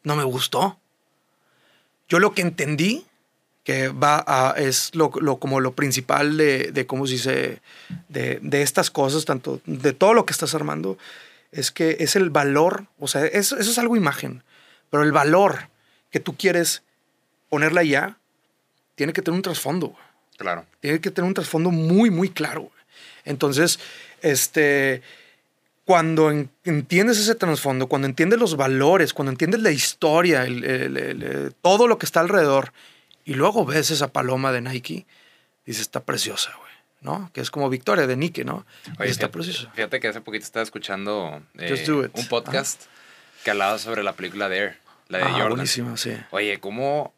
no 0.03 0.17
me 0.17 0.25
gustó. 0.25 0.77
Yo 2.09 2.19
lo 2.19 2.35
que 2.35 2.43
entendí, 2.43 3.07
que 3.63 3.91
va 3.91 4.25
a, 4.27 4.55
es 4.57 4.93
lo, 4.97 5.13
lo, 5.21 5.37
como 5.37 5.61
lo 5.61 5.77
principal 5.77 6.37
de, 6.37 6.73
de 6.73 6.87
cómo 6.87 7.07
se 7.07 7.13
dice, 7.13 7.63
de, 8.09 8.41
de 8.43 8.63
estas 8.63 8.91
cosas, 8.91 9.25
tanto 9.25 9.61
de 9.67 9.93
todo 9.93 10.15
lo 10.15 10.27
que 10.27 10.33
estás 10.33 10.53
armando, 10.57 10.99
es 11.53 11.71
que 11.71 11.97
es 12.01 12.17
el 12.17 12.31
valor, 12.31 12.87
o 12.99 13.09
sea, 13.09 13.25
eso, 13.27 13.59
eso 13.59 13.71
es 13.71 13.79
algo 13.79 13.97
imagen, 13.97 14.43
pero 14.91 15.03
el 15.03 15.13
valor 15.13 15.69
que 16.11 16.21
tú 16.21 16.37
quieres 16.37 16.83
ponerla 17.49 17.83
ya, 17.83 18.19
tiene 18.95 19.13
que 19.13 19.23
tener 19.23 19.37
un 19.37 19.43
trasfondo. 19.43 19.95
Claro. 20.37 20.67
Tiene 20.81 21.01
que 21.01 21.11
tener 21.11 21.27
un 21.27 21.35
trasfondo 21.35 21.71
muy, 21.71 22.11
muy 22.11 22.31
claro. 22.31 22.71
Entonces, 23.25 23.79
este, 24.23 25.03
cuando 25.85 26.31
en, 26.31 26.51
entiendes 26.65 27.19
ese 27.19 27.35
trasfondo, 27.35 27.89
cuando 27.89 28.07
entiendes 28.07 28.39
los 28.39 28.57
valores, 28.57 29.13
cuando 29.13 29.33
entiendes 29.33 29.61
la 29.61 29.71
historia, 29.71 30.45
el, 30.45 30.65
el, 30.65 30.97
el, 30.97 31.55
todo 31.61 31.89
lo 31.89 31.99
que 31.99 32.07
está 32.07 32.21
alrededor, 32.21 32.73
y 33.25 33.35
luego 33.35 33.65
ves 33.65 33.91
esa 33.91 34.09
paloma 34.09 34.53
de 34.53 34.61
Nike, 34.61 35.07
dices, 35.67 35.83
está 35.83 36.01
preciosa, 36.01 36.53
güey. 36.59 36.70
¿No? 37.01 37.31
Que 37.33 37.41
es 37.41 37.51
como 37.51 37.69
Victoria 37.69 38.07
de 38.07 38.17
Nike, 38.17 38.45
¿no? 38.45 38.67
Oye, 38.99 39.11
está 39.11 39.31
preciosa. 39.31 39.71
Fíjate 39.75 40.01
que 40.01 40.09
hace 40.09 40.21
poquito 40.21 40.45
estaba 40.45 40.63
escuchando 40.63 41.43
eh, 41.59 42.11
un 42.15 42.29
podcast 42.29 42.83
ah. 42.85 42.91
que 43.45 43.51
hablaba 43.51 43.79
sobre 43.79 44.03
la 44.03 44.13
película 44.13 44.49
de 44.49 44.59
Air. 44.59 44.79
La 45.09 45.19
de 45.19 45.25
ah, 45.25 45.31
Jordan. 45.33 45.51
buenísima, 45.51 45.97
sí. 45.97 46.17
Oye, 46.31 46.61
¿cómo 46.61 47.13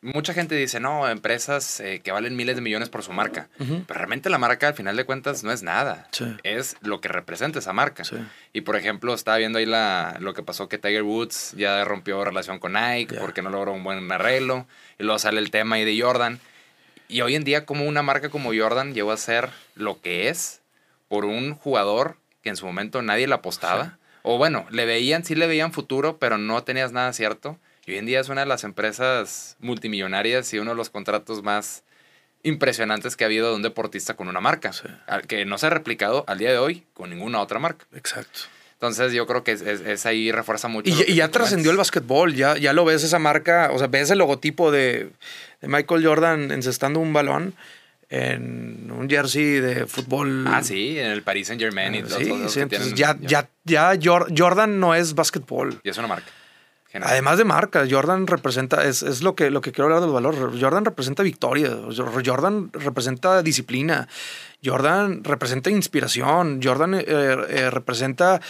mucha 0.00 0.32
gente 0.32 0.54
dice, 0.54 0.80
no, 0.80 1.08
empresas 1.08 1.80
eh, 1.80 2.00
que 2.02 2.12
valen 2.12 2.36
miles 2.36 2.54
de 2.56 2.62
millones 2.62 2.88
por 2.88 3.02
su 3.02 3.12
marca. 3.12 3.48
Uh 3.58 3.64
-huh. 3.64 3.84
Pero 3.86 3.98
realmente 3.98 4.30
la 4.30 4.38
marca, 4.38 4.68
al 4.68 4.74
final 4.74 4.96
de 4.96 5.04
cuentas, 5.04 5.42
no 5.42 5.50
es 5.50 5.62
nada. 5.62 6.08
Sí. 6.12 6.36
Es 6.44 6.76
lo 6.82 7.00
que 7.00 7.08
representa 7.08 7.58
esa 7.58 7.72
marca. 7.72 8.04
Sí. 8.04 8.16
Y 8.52 8.60
por 8.60 8.76
ejemplo, 8.76 9.12
estaba 9.14 9.38
viendo 9.38 9.58
ahí 9.58 9.66
la, 9.66 10.16
lo 10.20 10.34
que 10.34 10.42
pasó 10.42 10.68
que 10.68 10.78
Tiger 10.78 11.02
Woods 11.02 11.54
ya 11.56 11.84
rompió 11.84 12.24
relación 12.24 12.58
con 12.58 12.74
Nike 12.74 13.14
yeah. 13.14 13.20
porque 13.20 13.42
no 13.42 13.50
logró 13.50 13.72
un 13.72 13.82
buen 13.82 14.10
arreglo. 14.10 14.66
Y 14.98 15.02
luego 15.02 15.18
sale 15.18 15.40
el 15.40 15.50
tema 15.50 15.76
ahí 15.76 15.84
de 15.84 16.00
Jordan. 16.00 16.40
Y 17.08 17.22
hoy 17.22 17.34
en 17.34 17.44
día, 17.44 17.64
como 17.64 17.86
una 17.86 18.02
marca 18.02 18.28
como 18.28 18.52
Jordan 18.54 18.94
llegó 18.94 19.12
a 19.12 19.16
ser 19.16 19.50
lo 19.74 20.00
que 20.00 20.28
es 20.28 20.60
por 21.08 21.24
un 21.24 21.54
jugador 21.54 22.16
que 22.42 22.50
en 22.50 22.56
su 22.56 22.66
momento 22.66 23.02
nadie 23.02 23.26
le 23.26 23.34
apostaba. 23.34 23.84
Sí. 23.84 23.90
O 24.22 24.36
bueno, 24.36 24.66
le 24.70 24.84
veían, 24.84 25.24
sí 25.24 25.34
le 25.34 25.46
veían 25.46 25.72
futuro, 25.72 26.18
pero 26.18 26.36
no 26.36 26.62
tenías 26.62 26.92
nada 26.92 27.12
cierto. 27.12 27.58
Y 27.86 27.92
hoy 27.92 27.98
en 27.98 28.06
día 28.06 28.20
es 28.20 28.28
una 28.28 28.42
de 28.42 28.46
las 28.46 28.64
empresas 28.64 29.56
multimillonarias 29.60 30.52
y 30.52 30.58
uno 30.58 30.72
de 30.72 30.76
los 30.76 30.90
contratos 30.90 31.42
más 31.42 31.82
impresionantes 32.42 33.16
que 33.16 33.24
ha 33.24 33.26
habido 33.26 33.48
de 33.50 33.56
un 33.56 33.62
deportista 33.62 34.14
con 34.14 34.28
una 34.28 34.40
marca, 34.40 34.72
sí. 34.72 34.84
que 35.26 35.44
no 35.44 35.58
se 35.58 35.66
ha 35.66 35.70
replicado 35.70 36.24
al 36.28 36.38
día 36.38 36.50
de 36.50 36.58
hoy 36.58 36.84
con 36.92 37.10
ninguna 37.10 37.40
otra 37.40 37.58
marca. 37.58 37.86
Exacto. 37.94 38.40
Entonces 38.74 39.12
yo 39.12 39.26
creo 39.26 39.42
que 39.42 39.52
es, 39.52 39.60
es, 39.62 39.80
es 39.80 40.06
ahí 40.06 40.30
refuerza 40.30 40.68
mucho. 40.68 40.88
Y, 40.88 41.10
y 41.10 41.14
ya 41.16 41.30
trascendió 41.30 41.72
el 41.72 41.76
básquetbol, 41.76 42.34
ya, 42.34 42.56
ya 42.56 42.72
lo 42.72 42.84
ves 42.84 43.02
esa 43.02 43.18
marca, 43.18 43.70
o 43.72 43.78
sea, 43.78 43.88
ves 43.88 44.10
el 44.10 44.18
logotipo 44.18 44.70
de, 44.70 45.10
de 45.60 45.68
Michael 45.68 46.04
Jordan 46.04 46.50
encestando 46.52 47.00
un 47.00 47.12
balón 47.12 47.54
en 48.10 48.90
un 48.90 49.08
jersey 49.08 49.60
de 49.60 49.86
fútbol. 49.86 50.46
Ah, 50.46 50.62
sí, 50.62 50.98
en 50.98 51.06
el 51.06 51.22
Paris 51.22 51.48
Saint 51.48 51.60
Germain 51.60 51.94
y 51.94 51.98
sí, 52.08 52.24
los, 52.24 52.52
sí, 52.52 52.60
entonces 52.60 52.94
ya, 52.94 53.16
ya, 53.20 53.48
ya, 53.64 53.98
Jordan 54.00 54.80
no 54.80 54.94
es 54.94 55.14
básquetbol. 55.14 55.80
Y 55.82 55.90
es 55.90 55.98
una 55.98 56.08
marca. 56.08 56.26
General. 56.90 57.12
Además 57.12 57.36
de 57.36 57.44
marca, 57.44 57.84
Jordan 57.88 58.26
representa, 58.26 58.82
es, 58.86 59.02
es, 59.02 59.20
lo, 59.20 59.34
que, 59.34 59.50
lo 59.50 59.60
que 59.60 59.72
quiero 59.72 59.84
hablar 59.86 60.00
del 60.00 60.10
valor. 60.10 60.58
Jordan 60.58 60.86
representa 60.86 61.22
victoria, 61.22 61.70
Jordan 61.94 62.70
representa 62.72 63.42
disciplina, 63.42 64.08
Jordan 64.64 65.22
representa 65.22 65.68
inspiración, 65.68 66.60
Jordan 66.62 66.94
eh, 66.94 67.04
eh, 67.06 67.70
representa 67.70 68.40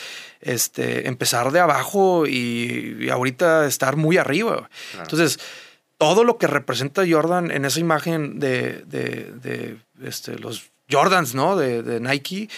este, 0.41 1.09
empezar 1.09 1.51
de 1.51 1.59
abajo 1.59 2.29
y, 2.29 2.99
y, 3.01 3.11
ahorita 3.11 3.67
estar 3.67 3.97
muy 3.97 4.19
arriba. 4.19 4.71
Claro. 4.93 5.03
Entonces, 5.03 5.41
todo 5.99 6.25
lo 6.25 6.39
que 6.39 6.47
representa 6.47 7.03
Jordan 7.09 7.51
en 7.51 7.65
esa 7.65 7.81
imagen 7.81 8.39
de, 8.39 8.85
de, 8.87 9.33
de 9.43 9.77
este, 10.03 10.39
los 10.39 10.71
Jordans, 10.91 11.35
¿no? 11.35 11.57
De, 11.57 11.83
de 11.83 12.01
Nike 12.01 12.49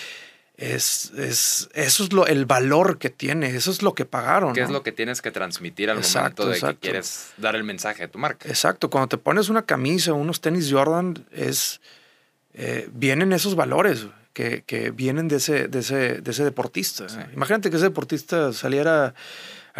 es, 0.60 1.10
es, 1.16 1.70
eso 1.72 2.04
es 2.04 2.12
lo, 2.12 2.26
el 2.26 2.44
valor 2.44 2.98
que 2.98 3.08
tiene, 3.08 3.56
eso 3.56 3.70
es 3.70 3.82
lo 3.82 3.94
que 3.94 4.04
pagaron. 4.04 4.52
¿Qué 4.52 4.60
¿no? 4.60 4.66
es 4.66 4.72
lo 4.72 4.82
que 4.82 4.92
tienes 4.92 5.22
que 5.22 5.30
transmitir 5.30 5.88
al 5.90 5.98
exacto, 5.98 6.42
momento 6.42 6.46
de 6.48 6.54
exacto. 6.54 6.80
que 6.80 6.88
quieres 6.88 7.32
dar 7.38 7.56
el 7.56 7.64
mensaje 7.64 8.02
de 8.02 8.08
tu 8.08 8.18
marca? 8.18 8.46
Exacto, 8.46 8.90
cuando 8.90 9.08
te 9.08 9.16
pones 9.16 9.48
una 9.48 9.62
camisa, 9.62 10.12
unos 10.12 10.42
tenis 10.42 10.70
Jordan, 10.70 11.24
es, 11.32 11.80
eh, 12.52 12.90
vienen 12.92 13.32
esos 13.32 13.56
valores 13.56 14.06
que, 14.34 14.62
que, 14.66 14.90
vienen 14.90 15.28
de 15.28 15.36
ese, 15.36 15.66
de 15.66 15.78
ese, 15.78 16.20
de 16.20 16.30
ese 16.30 16.44
deportista. 16.44 17.08
Sí. 17.08 17.18
Imagínate 17.32 17.70
que 17.70 17.76
ese 17.76 17.86
deportista 17.86 18.52
saliera 18.52 19.14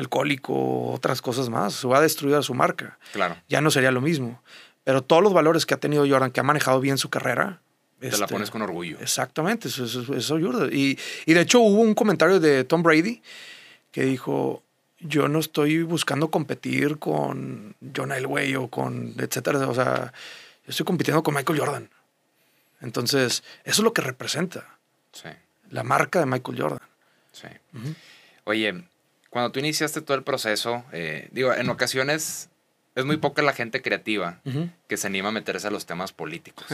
alcohólico, 0.01 0.92
otras 0.92 1.22
cosas 1.22 1.48
más, 1.48 1.74
se 1.74 1.86
va 1.86 1.98
a 1.98 2.01
destruir 2.01 2.34
a 2.34 2.42
su 2.42 2.55
marca. 2.55 2.98
Claro. 3.12 3.36
Ya 3.48 3.61
no 3.61 3.70
sería 3.70 3.90
lo 3.90 4.01
mismo. 4.01 4.42
Pero 4.84 5.03
todos 5.03 5.22
los 5.22 5.32
valores 5.32 5.66
que 5.66 5.74
ha 5.74 5.76
tenido 5.76 6.09
Jordan, 6.09 6.30
que 6.30 6.40
ha 6.40 6.42
manejado 6.42 6.80
bien 6.80 6.98
su 6.98 7.11
carrera, 7.11 7.61
te 8.01 8.09
este, 8.09 8.20
la 8.20 8.26
pones 8.26 8.51
con 8.51 8.62
orgullo. 8.62 8.98
Exactamente, 9.01 9.68
eso, 9.68 9.84
eso, 9.84 10.14
eso 10.14 10.36
ayuda. 10.36 10.66
Y, 10.72 10.98
y, 11.26 11.34
de 11.34 11.40
hecho 11.42 11.61
hubo 11.61 11.82
un 11.82 11.94
comentario 11.94 12.40
de 12.40 12.64
Tom 12.64 12.82
Brady 12.82 13.22
que 13.92 14.05
dijo, 14.05 14.62
yo 15.01 15.28
no 15.28 15.38
estoy 15.38 15.82
buscando 15.82 16.30
competir 16.30 16.98
con 16.98 17.76
John 17.94 18.12
Elway 18.12 18.57
o 18.57 18.68
con 18.68 19.14
etcétera. 19.18 19.68
O 19.68 19.74
sea, 19.74 20.12
yo 20.64 20.70
estoy 20.70 20.86
compitiendo 20.86 21.22
con 21.22 21.34
Michael 21.34 21.59
Jordan. 21.59 21.90
Entonces, 22.80 23.42
eso 23.64 23.82
es 23.82 23.84
lo 23.84 23.92
que 23.92 24.01
representa. 24.01 24.78
Sí. 25.12 25.28
La 25.70 25.82
marca 25.82 26.20
de 26.20 26.26
Michael 26.26 26.61
Jordan. 26.61 26.88
Sí. 27.32 27.48
Uh 27.74 27.78
-huh. 27.78 27.94
Oye, 28.44 28.84
cuando 29.31 29.53
tú 29.53 29.61
iniciaste 29.61 30.01
todo 30.03 30.16
el 30.16 30.24
proceso, 30.24 30.85
eh, 30.93 31.28
digo, 31.33 31.55
en 31.55 31.70
ocasiones 31.70 32.49
es 32.97 33.05
muy 33.05 33.16
poca 33.16 33.43
la 33.43 33.53
gente 33.53 33.81
creativa 33.81 34.41
uh 34.45 34.51
-huh. 34.51 34.70
que 34.89 34.97
se 34.97 35.07
anima 35.07 35.28
a 35.28 35.33
meterse 35.33 35.68
a 35.68 35.70
los 35.70 35.87
temas 35.87 36.12
políticos. 36.12 36.66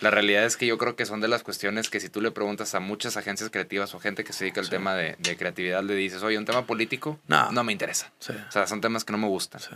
La 0.00 0.10
realidad 0.10 0.44
es 0.44 0.56
que 0.56 0.66
yo 0.66 0.78
creo 0.78 0.96
que 0.96 1.06
son 1.06 1.20
de 1.20 1.28
las 1.28 1.42
cuestiones 1.42 1.88
que 1.88 2.00
si 2.00 2.08
tú 2.08 2.20
le 2.20 2.30
preguntas 2.30 2.74
a 2.74 2.80
muchas 2.80 3.16
agencias 3.16 3.50
creativas 3.50 3.94
o 3.94 4.00
gente 4.00 4.24
que 4.24 4.32
se 4.32 4.44
dedica 4.44 4.60
al 4.60 4.66
sí. 4.66 4.70
tema 4.70 4.94
de, 4.94 5.16
de, 5.18 5.36
creatividad, 5.36 5.82
le 5.82 5.94
dices, 5.94 6.22
oye, 6.22 6.36
un 6.38 6.44
tema 6.44 6.66
político, 6.66 7.18
no, 7.28 7.52
no 7.52 7.62
me 7.64 7.72
interesa. 7.72 8.10
Sí. 8.18 8.32
O 8.48 8.52
sea, 8.52 8.66
son 8.66 8.80
temas 8.80 9.04
que 9.04 9.12
no 9.12 9.18
me 9.18 9.28
gustan. 9.28 9.60
Sí. 9.60 9.68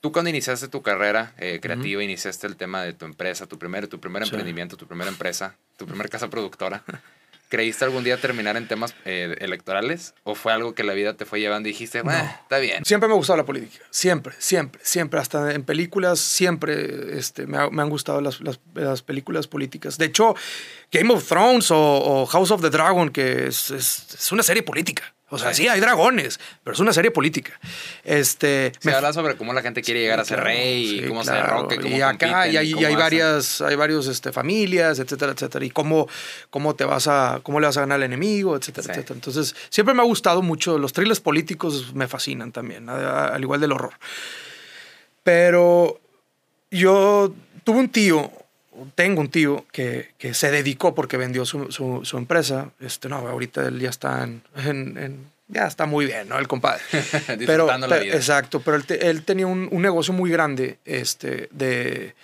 Tú 0.00 0.12
cuando 0.12 0.30
iniciaste 0.30 0.68
tu 0.68 0.82
carrera 0.82 1.32
eh, 1.38 1.58
creativa, 1.60 1.98
uh 1.98 2.00
-huh. 2.00 2.04
iniciaste 2.04 2.46
el 2.46 2.56
tema 2.56 2.82
de 2.82 2.92
tu 2.92 3.04
empresa, 3.04 3.46
tu 3.46 3.58
primer, 3.58 3.88
tu 3.88 3.98
primer 4.00 4.22
emprendimiento, 4.22 4.76
tu 4.76 4.86
primera 4.86 5.10
empresa, 5.10 5.56
tu 5.76 5.86
primera 5.86 6.08
casa 6.08 6.28
productora. 6.28 6.82
¿Creíste 7.48 7.84
algún 7.84 8.02
día 8.02 8.16
terminar 8.20 8.56
en 8.56 8.66
temas 8.66 8.94
eh, 9.04 9.36
electorales? 9.40 10.14
¿O 10.24 10.34
fue 10.34 10.52
algo 10.52 10.74
que 10.74 10.82
la 10.82 10.94
vida 10.94 11.14
te 11.14 11.24
fue 11.24 11.38
llevando 11.38 11.68
y 11.68 11.72
dijiste, 11.72 12.02
bueno, 12.02 12.24
está 12.42 12.58
bien? 12.58 12.84
Siempre 12.84 13.06
me 13.08 13.14
ha 13.14 13.16
gustado 13.16 13.36
la 13.36 13.44
política. 13.44 13.84
Siempre, 13.90 14.34
siempre, 14.38 14.80
siempre. 14.84 15.20
Hasta 15.20 15.52
en 15.54 15.62
películas, 15.62 16.18
siempre 16.18 17.16
este, 17.18 17.46
me, 17.46 17.58
ha- 17.58 17.70
me 17.70 17.82
han 17.82 17.88
gustado 17.90 18.20
las, 18.20 18.40
las- 18.40 18.58
las 18.74 19.02
películas 19.02 19.46
políticas. 19.46 19.96
De 19.96 20.06
hecho, 20.06 20.34
Game 20.92 21.12
of 21.12 21.26
Thrones 21.26 21.70
o, 21.70 21.76
o 22.22 22.26
House 22.26 22.50
of 22.50 22.60
the 22.62 22.70
Dragon, 22.70 23.10
que 23.10 23.46
es, 23.48 23.70
es- 23.70 24.06
es 24.14 24.32
una 24.32 24.42
serie 24.42 24.62
política. 24.62 25.12
O 25.28 25.38
sea, 25.38 25.52
Sí. 25.52 25.64
sí, 25.64 25.68
hay 25.68 25.80
dragones, 25.80 26.38
pero 26.62 26.74
es 26.74 26.78
una 26.78 26.92
serie 26.92 27.10
política. 27.10 27.58
Este, 28.04 28.70
Se 28.78 28.88
me- 28.90 28.94
habla 28.94 29.12
sobre 29.12 29.36
cómo 29.36 29.52
la 29.52 29.60
gente 29.60 29.82
quiere 29.82 29.98
llegar 30.00 30.20
a 30.20 30.24
ser 30.24 30.36
Claro, 30.36 30.50
rey 30.50 30.84
y 30.84 31.00
sí, 31.00 31.08
cómo 31.08 31.24
se 31.24 31.32
claro. 31.32 31.46
derroca 31.46 31.74
y 31.74 31.78
cómo 31.78 31.96
y 31.96 32.00
acá 32.00 32.46
y 32.46 32.56
hay, 32.56 32.68
y 32.70 32.72
cómo 32.74 32.86
hay 32.86 32.94
varias 32.94 33.60
hay 33.60 33.74
varios 33.74 34.06
este, 34.06 34.30
familias 34.30 35.00
etcétera 35.00 35.32
etcétera 35.32 35.64
y 35.64 35.70
cómo 35.70 36.08
cómo 36.48 36.76
te 36.76 36.84
vas 36.84 37.08
a 37.08 37.40
cómo 37.42 37.58
le 37.58 37.66
vas 37.66 37.76
a 37.76 37.80
ganar 37.80 37.96
al 37.96 38.04
enemigo 38.04 38.54
etcétera 38.56 38.92
etcétera 38.92 39.16
entonces 39.16 39.56
siempre 39.68 39.94
me 39.94 40.02
ha 40.02 40.04
gustado 40.04 40.42
mucho 40.42 40.78
los 40.78 40.92
thrillers 40.92 41.18
políticos 41.18 41.92
me 41.92 42.06
fascinan 42.06 42.52
también 42.52 42.88
al 42.88 43.42
igual 43.42 43.60
del 43.60 43.72
horror 43.72 43.94
pero 45.24 46.00
yo 46.70 47.34
tuve 47.64 47.78
un 47.80 47.88
tío 47.88 48.30
tengo 48.94 49.20
un 49.20 49.28
tío 49.30 49.64
que, 49.72 50.10
que 50.18 50.34
se 50.34 50.50
dedicó 50.50 50.94
porque 50.94 51.16
vendió 51.16 51.44
su, 51.44 51.70
su- 51.72 52.04
su 52.04 52.18
empresa 52.18 52.70
este 52.80 53.08
no 53.08 53.16
ahorita 53.16 53.66
él 53.68 53.78
ya 53.80 53.90
está 53.90 54.22
en, 54.24 54.42
en- 54.56 54.98
en- 54.98 55.30
ya 55.48 55.66
está 55.66 55.86
muy 55.86 56.06
bien 56.06 56.28
no 56.28 56.38
el 56.38 56.48
compadre 56.48 56.82
pero, 57.46 57.66
la 57.78 57.98
vida. 57.98 58.14
Exacto, 58.16 58.60
pero 58.60 58.76
él, 58.76 58.84
te- 58.84 59.08
él 59.08 59.22
tenía 59.22 59.46
un, 59.46 59.68
un 59.70 59.82
negocio 59.82 60.12
muy 60.12 60.30
grande 60.30 60.78
este, 60.84 61.48
de, 61.52 62.14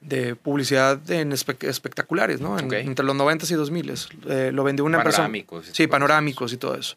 de 0.00 0.34
publicidad 0.36 0.98
en 1.10 1.32
espe- 1.32 1.68
espectaculares, 1.68 2.40
¿no? 2.40 2.58
En- 2.58 2.66
Ok. 2.66 2.72
entre 2.74 3.04
los 3.04 3.16
90 3.16 3.46
y 3.50 3.54
2000. 3.54 3.94
Eh, 4.28 4.50
lo 4.54 4.62
vendió 4.64 4.84
una 4.84 4.98
empresa. 4.98 5.18
Panorámicos 5.18 5.68
y 5.68 5.74
Sí, 5.74 5.86
panorámicos 5.88 6.52
y 6.52 6.56
todo 6.56 6.76
eso. 6.76 6.96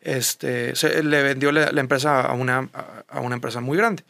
Este, 0.00 0.74
se- 0.74 1.02
le 1.02 1.22
vendió 1.22 1.52
la, 1.52 1.70
la 1.70 1.80
empresa 1.80 2.22
a 2.22 2.32
una, 2.32 2.68
a- 2.72 3.04
a 3.08 3.20
una 3.20 3.34
empresa 3.36 3.60
muy 3.60 3.76
grande. 3.78 4.02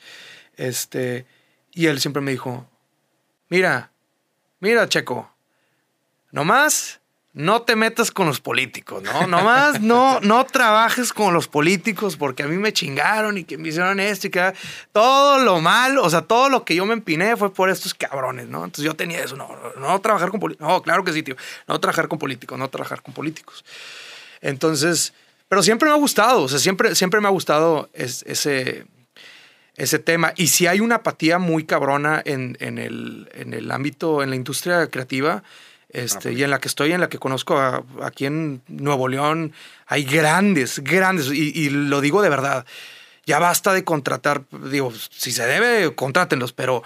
Este, 0.56 1.24
y 1.72 1.86
él 1.86 2.00
siempre 2.00 2.22
me 2.22 2.30
dijo, 2.30 2.68
mira, 3.48 3.90
mira, 4.64 4.88
Checo, 4.88 5.30
nomás 6.32 7.00
no 7.32 7.62
te 7.62 7.74
metas 7.74 8.12
con 8.12 8.26
los 8.28 8.40
políticos, 8.40 9.02
¿no? 9.02 9.26
Nomás 9.26 9.80
no, 9.80 10.20
no 10.20 10.44
trabajes 10.46 11.12
con 11.12 11.34
los 11.34 11.48
políticos 11.48 12.16
porque 12.16 12.44
a 12.44 12.46
mí 12.46 12.56
me 12.58 12.72
chingaron 12.72 13.36
y 13.38 13.42
que 13.44 13.58
me 13.58 13.68
hicieron 13.70 13.98
esto 13.98 14.28
y 14.28 14.30
que 14.30 14.52
todo 14.92 15.38
lo 15.40 15.60
malo, 15.60 16.04
o 16.04 16.10
sea, 16.10 16.22
todo 16.22 16.48
lo 16.48 16.64
que 16.64 16.76
yo 16.76 16.86
me 16.86 16.92
empiné 16.94 17.36
fue 17.36 17.52
por 17.52 17.70
estos 17.70 17.92
cabrones, 17.92 18.46
¿no? 18.48 18.58
Entonces 18.64 18.84
yo 18.84 18.94
tenía 18.94 19.22
eso, 19.24 19.36
no, 19.36 19.48
no, 19.48 19.80
no 19.80 20.00
trabajar 20.00 20.30
con 20.30 20.38
políticos, 20.38 20.68
no, 20.68 20.80
claro 20.82 21.02
que 21.02 21.12
sí, 21.12 21.22
tío, 21.24 21.34
no 21.66 21.80
trabajar 21.80 22.06
con 22.06 22.18
políticos, 22.20 22.56
no 22.56 22.68
trabajar 22.70 23.02
con 23.02 23.12
políticos. 23.14 23.64
Entonces, 24.40 25.12
pero 25.48 25.62
siempre 25.62 25.88
me 25.88 25.94
ha 25.94 25.98
gustado, 25.98 26.42
o 26.42 26.48
sea, 26.48 26.58
siempre, 26.60 26.94
siempre 26.94 27.20
me 27.20 27.26
ha 27.26 27.30
gustado 27.32 27.90
es- 27.94 28.22
ese, 28.28 28.86
ese 29.76 29.98
tema. 29.98 30.32
Y 30.36 30.48
si 30.48 30.66
hay 30.66 30.80
una 30.80 30.96
apatía 30.96 31.38
muy 31.38 31.64
cabrona 31.64 32.22
en, 32.24 32.56
en 32.60 32.78
el, 32.78 33.28
en 33.34 33.54
el 33.54 33.70
ámbito, 33.70 34.22
en 34.22 34.30
la 34.30 34.36
industria 34.36 34.86
creativa, 34.88 35.42
este, 35.88 36.32
y 36.32 36.42
en 36.42 36.50
la 36.50 36.58
que 36.60 36.68
estoy, 36.68 36.92
en 36.92 37.00
la 37.00 37.08
que 37.08 37.18
conozco 37.18 37.56
a- 37.58 37.84
aquí 38.02 38.26
en 38.26 38.62
Nuevo 38.68 39.08
León, 39.08 39.52
hay 39.86 40.04
grandes, 40.04 40.80
grandes, 40.82 41.26
y, 41.32 41.52
y 41.58 41.70
lo 41.70 42.00
digo 42.00 42.20
de 42.22 42.28
verdad, 42.30 42.66
ya 43.26 43.38
basta 43.38 43.72
de 43.72 43.84
contratar, 43.84 44.42
digo, 44.70 44.92
si 45.10 45.30
se 45.32 45.46
debe, 45.46 45.94
contrátenlos, 45.94 46.52
pero 46.52 46.82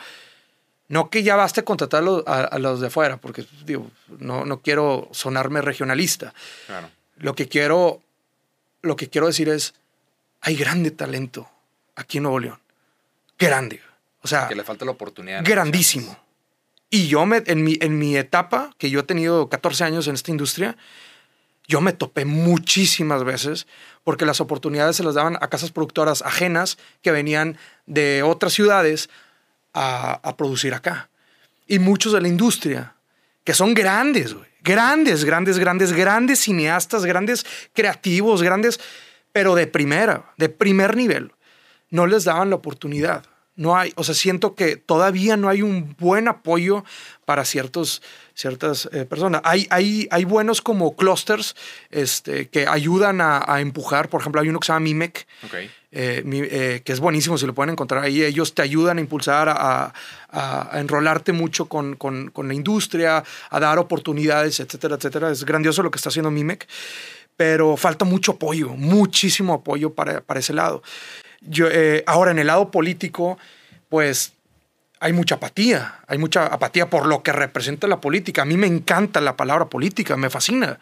no 0.89 1.11
que 1.11 1.23
ya 1.23 1.37
baste 1.37 1.65
contratarlos 1.65 2.23
a, 2.27 2.41
a 2.45 2.59
los 2.59 2.81
de 2.81 2.87
afuera, 2.87 3.17
porque 3.19 3.45
digo, 3.65 3.91
no, 4.19 4.45
no 4.45 4.61
quiero 4.61 5.09
sonarme 5.13 5.61
regionalista. 5.63 6.33
Claro. 6.67 6.91
Lo 7.17 7.35
que 7.35 7.49
quiero, 7.49 8.01
lo 8.83 8.95
que 8.97 9.09
quiero 9.09 9.27
decir 9.27 9.49
es, 9.49 9.75
hay 10.41 10.55
grande 10.57 10.91
talento 10.91 11.49
aquí 11.97 12.19
en 12.19 12.23
Nuevo 12.25 12.39
León. 12.41 12.59
Grande. 13.39 13.81
O 14.23 14.29
sea, 14.29 14.49
Que 14.49 14.55
le 14.55 14.65
falta 14.65 14.85
la 14.85 14.91
oportunidad. 14.91 15.41
¿no? 15.41 15.49
grandísimo. 15.49 16.19
Y 16.91 17.09
yo 17.09 17.27
me, 17.27 17.43
en, 17.47 17.63
mi, 17.63 17.77
en 17.81 17.99
mi 17.99 18.17
etapa, 18.17 18.71
que 18.79 18.91
yo 18.91 19.01
he 19.01 19.03
tenido 19.03 19.49
14 19.49 19.85
años 19.85 20.09
en 20.09 20.15
esta 20.15 20.31
industria, 20.31 20.77
yo 21.67 21.83
me 21.83 21.93
topé 21.93 22.25
muchísimas 22.25 23.25
veces 23.25 23.67
porque 24.03 24.25
las 24.25 24.41
oportunidades 24.41 24.97
se 24.97 25.05
las 25.05 25.15
daban 25.15 25.37
a 25.41 25.49
casas 25.49 25.71
productoras 25.71 26.23
ajenas 26.23 26.79
que 27.03 27.11
venían 27.11 27.59
de 27.87 28.23
otras 28.23 28.55
ciudades 28.55 29.11
a, 29.75 30.13
a 30.27 30.37
producir 30.37 30.73
acá. 30.73 31.11
Y 31.67 31.79
muchos 31.79 32.15
de 32.15 32.23
la 32.23 32.29
industria, 32.29 32.95
que 33.45 33.53
son 33.53 33.75
grandes, 33.75 34.35
grandes, 34.63 35.25
grandes, 35.25 35.59
grandes, 35.59 35.93
grandes 35.93 36.41
cineastas, 36.41 37.05
grandes 37.05 37.45
creativos, 37.75 38.43
grandes, 38.43 38.81
pero 39.33 39.55
de 39.55 39.67
primera, 39.67 40.33
de 40.39 40.49
primer 40.49 40.97
nivel, 40.97 41.33
no 41.91 42.07
les 42.07 42.25
daban 42.25 42.51
la 42.51 42.57
oportunidad. 42.57 43.25
No 43.57 43.77
hay, 43.77 43.93
o 43.97 44.05
sea, 44.05 44.15
siento 44.15 44.55
que 44.55 44.77
todavía 44.77 45.37
no 45.37 45.49
hay 45.49 45.63
un 45.63 45.97
buen 45.99 46.29
apoyo 46.29 46.85
para 47.25 47.45
ciertos, 47.45 48.03
ciertas 48.33 48.89
eh, 48.93 49.05
personas. 49.05 49.41
Hay, 49.43 49.67
hay, 49.71 50.07
hay 50.13 50.25
buenos 50.25 50.63
como 50.63 50.95
clusters 50.95 51.57
este, 51.91 52.49
que 52.51 52.69
ayudan 52.69 53.21
a, 53.21 53.43
a 53.53 53.61
empujar. 53.61 54.11
Por 54.11 54.21
ejemplo, 54.21 54.41
hay 54.41 54.49
uno 54.49 54.61
que 54.61 54.67
se 54.67 54.73
llama 54.73 54.85
Mimec, 54.85 55.27
eh, 55.91 56.23
eh, 56.25 56.83
que 56.85 56.93
es 56.93 57.01
buenísimo, 57.01 57.37
si 57.37 57.47
lo 57.47 57.55
pueden 57.55 57.73
encontrar 57.73 58.05
ahí. 58.05 58.23
Ellos 58.23 58.55
te 58.55 58.63
ayudan 58.63 58.99
a 58.99 59.01
impulsar, 59.01 59.49
a, 59.49 59.93
a- 60.31 60.69
a 60.77 60.79
enrolarte 60.79 61.33
mucho 61.33 61.65
con, 61.67 61.97
con- 61.97 62.31
con 62.31 62.47
la 62.47 62.55
industria, 62.55 63.25
a 63.51 63.59
dar 63.59 63.81
oportunidades, 63.81 64.61
etcétera, 64.61 64.95
etcétera. 64.95 65.33
Es 65.33 65.45
grandioso 65.45 65.83
lo 65.83 65.91
que 65.91 65.97
está 65.97 66.11
haciendo 66.11 66.31
Mimec, 66.31 66.69
pero 67.37 67.77
falta 67.77 68.05
mucho 68.05 68.33
apoyo, 68.33 68.69
muchísimo 68.69 69.53
apoyo 69.55 69.95
para, 69.95 70.21
para 70.21 70.39
ese 70.39 70.53
lado. 70.53 70.81
Yo, 71.41 71.69
eh, 71.71 72.03
ahora, 72.07 72.31
en 72.31 72.39
el 72.39 72.47
lado 72.49 72.71
político, 72.71 73.39
pues 73.89 74.33
hay 75.01 75.13
mucha 75.13 75.37
apatía, 75.37 76.01
hay 76.09 76.19
mucha 76.19 76.47
apatía 76.47 76.91
por 76.91 77.07
lo 77.07 77.23
que 77.23 77.33
representa 77.33 77.87
la 77.87 78.01
política. 78.01 78.43
A 78.43 78.45
mí 78.45 78.57
me 78.57 78.67
encanta 78.67 79.21
la 79.21 79.37
palabra 79.37 79.67
política, 79.67 80.17
me 80.17 80.31
fascina. 80.31 80.79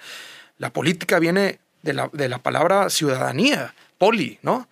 La 0.59 0.71
política 0.73 1.19
viene 1.19 1.59
de 1.83 1.93
la, 1.93 2.09
de 2.13 2.29
la 2.29 2.39
palabra 2.39 2.89
ciudadanía, 2.91 3.75
poli, 3.99 4.39
¿no? 4.43 4.69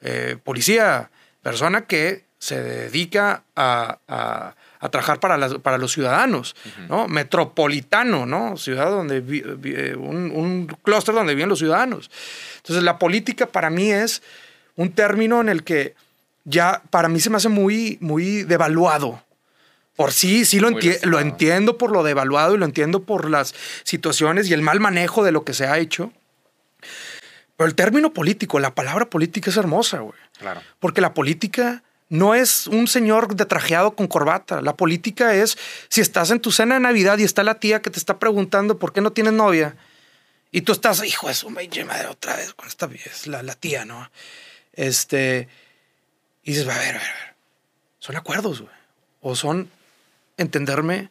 Eh, 0.00 0.36
policía, 0.42 1.10
persona 1.42 1.82
que 1.82 2.24
se 2.38 2.62
dedica 2.62 3.42
a, 3.54 3.98
a- 4.08 4.54
a 4.78 4.88
trabajar 4.90 5.20
para, 5.20 5.36
las- 5.38 5.54
para 5.54 5.78
los 5.78 5.92
ciudadanos, 5.92 6.54
¿no? 6.88 7.08
Metropolitano, 7.08 8.26
¿no? 8.26 8.56
Ciudad 8.56 8.90
donde 8.90 9.20
vi- 9.20 9.42
vi- 9.58 9.74
eh, 9.76 9.96
un, 9.96 10.30
un 10.34 10.66
clúster 10.82 11.14
donde 11.14 11.34
viven 11.34 11.48
los 11.48 11.58
ciudadanos. 11.58 12.10
Entonces, 12.58 12.82
la 12.84 12.98
política 12.98 13.46
para 13.46 13.70
mí 13.70 13.90
es 13.90 14.22
un 14.76 14.92
término 14.92 15.40
en 15.40 15.48
el 15.48 15.64
que 15.64 15.94
ya 16.44 16.82
para 16.90 17.08
mí 17.08 17.18
se 17.20 17.30
me 17.30 17.38
hace 17.38 17.48
muy, 17.48 17.98
muy 18.00 18.44
devaluado. 18.44 19.22
Por 19.96 20.12
sí, 20.12 20.44
sí 20.44 20.60
lo, 20.60 20.70
enti- 20.70 21.02
lo 21.02 21.18
entiendo 21.18 21.78
por 21.78 21.90
lo 21.90 22.02
devaluado 22.02 22.54
y 22.54 22.58
lo 22.58 22.66
entiendo 22.66 23.02
por 23.02 23.30
las 23.30 23.54
situaciones 23.82 24.48
y 24.48 24.52
el 24.52 24.60
mal 24.62 24.78
manejo 24.78 25.24
de 25.24 25.32
lo 25.32 25.44
que 25.44 25.54
se 25.54 25.66
ha 25.66 25.78
hecho. 25.78 26.12
Pero 27.56 27.66
el 27.66 27.74
término 27.74 28.12
político, 28.12 28.60
la 28.60 28.74
palabra 28.74 29.06
política 29.08 29.50
es 29.50 29.56
hermosa, 29.56 30.00
güey. 30.00 30.18
Claro. 30.38 30.60
Porque 30.78 31.00
la 31.00 31.14
política 31.14 31.82
no 32.10 32.34
es 32.34 32.66
un 32.66 32.86
señor 32.86 33.34
de 33.34 33.46
trajeado 33.46 33.96
con 33.96 34.06
corbata. 34.06 34.60
La 34.60 34.76
política 34.76 35.34
es 35.34 35.56
si 35.88 36.02
estás 36.02 36.30
en 36.30 36.40
tu 36.40 36.52
cena 36.52 36.74
de 36.74 36.80
Navidad 36.80 37.16
y 37.16 37.24
está 37.24 37.42
la 37.42 37.58
tía 37.58 37.80
que 37.80 37.88
te 37.88 37.98
está 37.98 38.18
preguntando 38.18 38.78
por 38.78 38.92
qué 38.92 39.00
no 39.00 39.12
tienes 39.12 39.32
novia. 39.32 39.74
Y 40.52 40.60
tú 40.60 40.72
estás, 40.72 41.02
hijo 41.04 41.32
su 41.32 41.52
pinche 41.54 41.84
madre, 41.84 42.08
otra 42.08 42.36
vez 42.36 42.52
con 42.52 42.68
esta 42.68 42.88
es 43.06 43.26
la, 43.26 43.42
la 43.42 43.54
tía, 43.54 43.86
¿no? 43.86 44.10
Este. 44.76 45.48
Y 46.42 46.52
dices, 46.52 46.68
a 46.68 46.78
ver, 46.78 46.78
a 46.78 46.92
ver, 46.92 46.96
a 46.96 46.98
ver. 46.98 47.34
Son 47.98 48.16
acuerdos, 48.16 48.60
güey. 48.62 48.72
O 49.20 49.34
son 49.34 49.68
entenderme. 50.36 51.10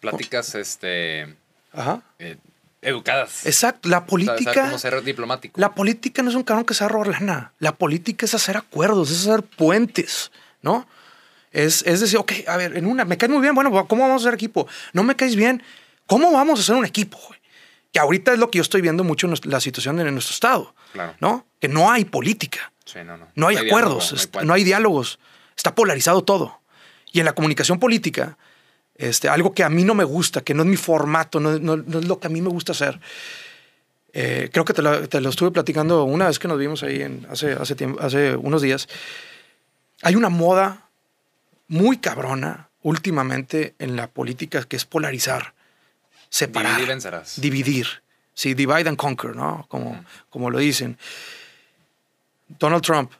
Pláticas, 0.00 0.54
este, 0.54 1.34
Ajá. 1.72 2.02
eh, 2.18 2.36
educadas. 2.82 3.46
Exacto. 3.46 3.88
La 3.88 4.06
política. 4.06 4.78
ser 4.78 5.02
diplomático. 5.02 5.60
La 5.60 5.74
política 5.74 6.22
no 6.22 6.30
es 6.30 6.36
un 6.36 6.44
cabrón 6.44 6.64
que 6.64 6.74
sea 6.74 6.86
robar 6.88 7.08
lana. 7.08 7.52
La 7.58 7.74
política 7.74 8.26
es 8.26 8.34
hacer 8.34 8.56
acuerdos, 8.56 9.10
es 9.10 9.26
hacer 9.26 9.42
puentes, 9.42 10.30
¿no? 10.62 10.86
Es, 11.50 11.82
es 11.86 12.00
decir, 12.00 12.18
ok, 12.18 12.32
a 12.46 12.56
ver, 12.58 12.76
en 12.76 12.86
una, 12.86 13.04
me 13.06 13.16
caes 13.16 13.32
muy 13.32 13.40
bien, 13.40 13.54
bueno, 13.54 13.70
¿cómo 13.88 14.02
vamos 14.02 14.22
a 14.22 14.28
hacer 14.28 14.34
equipo? 14.34 14.68
No 14.92 15.02
me 15.02 15.16
caes 15.16 15.34
bien, 15.36 15.62
¿cómo 16.06 16.30
vamos 16.30 16.58
a 16.58 16.62
hacer 16.62 16.74
un 16.76 16.84
equipo, 16.84 17.18
güey? 17.26 17.40
Que 17.92 17.98
ahorita 17.98 18.34
es 18.34 18.38
lo 18.38 18.50
que 18.50 18.58
yo 18.58 18.62
estoy 18.62 18.82
viendo 18.82 19.02
mucho 19.04 19.26
en 19.26 19.34
la 19.44 19.60
situación 19.60 19.98
en 19.98 20.12
nuestro 20.12 20.34
estado, 20.34 20.74
Claro. 20.92 21.14
¿no? 21.20 21.46
Que 21.58 21.68
no 21.68 21.90
hay 21.90 22.04
política, 22.04 22.72
Sí, 22.86 23.00
no, 23.04 23.18
no. 23.18 23.28
no 23.34 23.48
hay 23.48 23.56
acuerdos, 23.56 24.30
no 24.42 24.54
hay 24.54 24.62
no 24.62 24.66
diálogos, 24.66 25.18
está 25.56 25.74
polarizado 25.74 26.22
todo. 26.22 26.60
Y 27.12 27.18
en 27.18 27.26
la 27.26 27.34
comunicación 27.34 27.78
política, 27.78 28.38
este, 28.94 29.28
algo 29.28 29.52
que 29.52 29.62
a 29.64 29.68
mí 29.68 29.84
no 29.84 29.94
me 29.94 30.04
gusta, 30.04 30.40
que 30.40 30.54
no 30.54 30.62
es 30.62 30.68
mi 30.68 30.76
formato, 30.76 31.40
no, 31.40 31.54
es 31.54 31.60
lo 32.06 32.18
que 32.18 32.26
a 32.28 32.30
mí 32.30 32.40
me 32.40 32.48
gusta 32.48 32.72
hacer. 32.72 32.98
Eh, 34.12 34.48
creo 34.52 34.64
que 34.64 34.72
te 34.72 34.80
lo, 34.80 35.08
te 35.08 35.20
lo 35.20 35.28
estuve 35.28 35.50
platicando 35.50 36.04
una 36.04 36.28
vez 36.28 36.38
que 36.38 36.48
nos 36.48 36.58
vimos 36.58 36.82
ahí 36.82 37.02
en, 37.02 37.26
hace, 37.30 37.52
hace, 37.52 37.74
tiempo, 37.74 38.00
hace 38.00 38.34
unos 38.34 38.62
días. 38.62 38.88
Hay 40.02 40.14
una 40.14 40.30
moda 40.30 40.88
muy 41.68 41.98
cabrona 41.98 42.68
últimamente 42.82 43.74
en 43.78 43.96
la 43.96 44.06
política 44.06 44.62
que 44.62 44.76
es 44.76 44.84
polarizar, 44.84 45.54
separar, 46.30 46.80
Dividir 46.80 47.22
dividir, 47.36 47.86
Sí, 48.32 48.54
divide 48.54 48.88
and 48.88 48.96
conquer, 48.96 49.34
¿no? 49.34 49.66
Como, 49.68 50.04
como 50.28 50.50
lo 50.50 50.58
dicen. 50.58 50.98
Donald 52.48 52.82
Trump, 52.82 53.12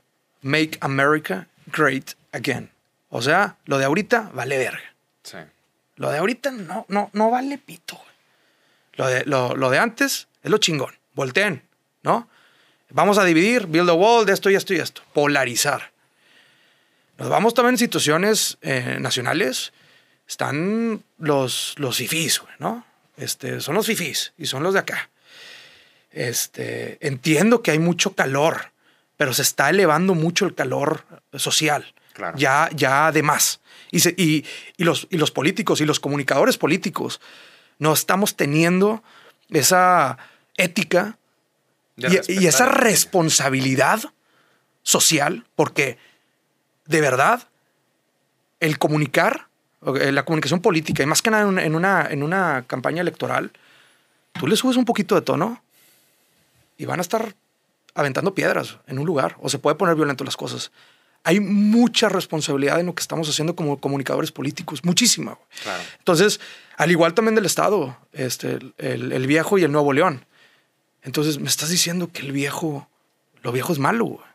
make 0.42 0.78
America 0.80 1.46
great 1.66 2.14
again. 2.32 2.70
O 3.08 3.22
sea, 3.22 3.56
lo 3.64 3.78
de 3.78 3.84
ahorita 3.84 4.30
vale 4.34 4.58
verga. 4.58 4.94
Sí. 5.22 5.38
Lo 5.96 6.10
de 6.10 6.18
ahorita 6.18 6.50
no, 6.50 6.86
no, 6.88 7.10
no 7.12 7.30
vale 7.30 7.58
pito. 7.58 8.00
Lo 8.94 9.06
de, 9.06 9.24
lo, 9.24 9.56
lo 9.56 9.70
de 9.70 9.78
antes 9.78 10.28
es 10.42 10.50
lo 10.50 10.58
chingón. 10.58 10.94
Volteen, 11.14 11.62
¿no? 12.02 12.28
Vamos 12.90 13.18
a 13.18 13.24
dividir, 13.24 13.66
build 13.66 13.90
a 13.90 13.94
wall 13.94 14.26
de 14.26 14.32
esto 14.32 14.50
y 14.50 14.54
esto 14.54 14.74
y 14.74 14.78
esto. 14.78 15.02
Polarizar. 15.12 15.90
Nos 17.18 17.28
vamos 17.28 17.54
también 17.54 17.74
en 17.74 17.78
situaciones 17.78 18.58
eh, 18.60 18.98
nacionales. 19.00 19.72
Están 20.28 21.02
los, 21.18 21.74
los 21.78 21.96
fifís, 21.96 22.42
¿no? 22.58 22.84
Este, 23.16 23.60
son 23.60 23.74
los 23.74 23.86
fifís 23.86 24.34
y 24.36 24.46
son 24.46 24.62
los 24.62 24.74
de 24.74 24.80
acá. 24.80 25.08
Este, 26.10 26.98
entiendo 27.06 27.62
que 27.62 27.70
hay 27.70 27.78
mucho 27.78 28.14
calor, 28.14 28.70
pero 29.16 29.32
se 29.32 29.42
está 29.42 29.70
elevando 29.70 30.14
mucho 30.14 30.44
el 30.46 30.54
calor 30.54 31.04
social. 31.34 31.94
Claro. 32.12 32.36
Ya, 32.38 32.68
ya 32.74 33.12
de 33.12 33.22
más. 33.22 33.60
Y, 33.90 34.00
se- 34.00 34.14
y- 34.16 34.44
y 34.76 34.84
los, 34.84 35.06
y 35.10 35.16
los 35.18 35.30
políticos 35.30 35.80
y 35.80 35.86
los 35.86 36.00
comunicadores 36.00 36.56
políticos 36.58 37.20
no 37.78 37.92
estamos 37.92 38.36
teniendo 38.36 39.02
esa 39.50 40.18
ética 40.56 41.18
y, 41.96 42.06
y 42.32 42.46
esa 42.46 42.66
responsabilidad 42.66 44.00
social, 44.82 45.44
porque 45.54 45.98
de 46.86 47.00
verdad 47.00 47.48
el 48.60 48.78
comunicar, 48.78 49.48
eh, 50.00 50.12
la 50.12 50.24
comunicación 50.24 50.60
política, 50.60 51.02
y 51.02 51.06
más 51.06 51.20
que 51.22 51.30
nada 51.30 51.42
en 51.42 51.48
una, 51.48 51.64
en 51.64 51.74
una, 51.74 52.06
en 52.10 52.22
una 52.22 52.64
campaña 52.66 53.02
electoral, 53.02 53.50
tú 54.32 54.46
le 54.46 54.56
subes 54.56 54.76
un 54.76 54.84
poquito 54.84 55.14
de 55.14 55.20
tono 55.22 55.62
y 56.78 56.84
van 56.86 56.98
a 56.98 57.02
estar 57.02 57.34
aventando 57.96 58.34
piedras 58.34 58.78
en 58.86 58.98
un 58.98 59.06
lugar, 59.06 59.36
o 59.40 59.48
se 59.48 59.58
puede 59.58 59.76
poner 59.76 59.96
violento 59.96 60.22
las 60.22 60.36
cosas. 60.36 60.70
Hay 61.24 61.40
mucha 61.40 62.08
responsabilidad 62.08 62.78
en 62.78 62.86
lo 62.86 62.94
que 62.94 63.00
estamos 63.00 63.28
haciendo 63.28 63.56
como 63.56 63.80
comunicadores 63.80 64.30
políticos, 64.30 64.84
muchísima. 64.84 65.38
Claro. 65.62 65.82
Entonces, 65.98 66.38
al 66.76 66.92
igual 66.92 67.14
también 67.14 67.34
del 67.34 67.46
Estado, 67.46 67.98
este, 68.12 68.58
el, 68.78 69.10
el 69.10 69.26
viejo 69.26 69.58
y 69.58 69.64
el 69.64 69.72
Nuevo 69.72 69.92
León. 69.92 70.24
Entonces, 71.02 71.40
me 71.40 71.48
estás 71.48 71.70
diciendo 71.70 72.10
que 72.12 72.22
el 72.22 72.30
viejo, 72.30 72.88
lo 73.42 73.50
viejo 73.50 73.72
es 73.72 73.80
malo, 73.80 74.04
güey. 74.04 74.26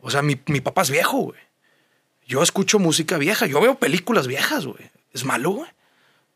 O 0.00 0.10
sea, 0.10 0.22
mi, 0.22 0.40
mi 0.46 0.60
papá 0.60 0.82
es 0.82 0.90
viejo, 0.90 1.18
güey. 1.18 1.40
Yo 2.26 2.42
escucho 2.42 2.78
música 2.78 3.18
vieja, 3.18 3.46
yo 3.46 3.60
veo 3.60 3.76
películas 3.76 4.26
viejas, 4.26 4.66
güey. 4.66 4.90
Es 5.12 5.24
malo, 5.24 5.50
güey. 5.50 5.70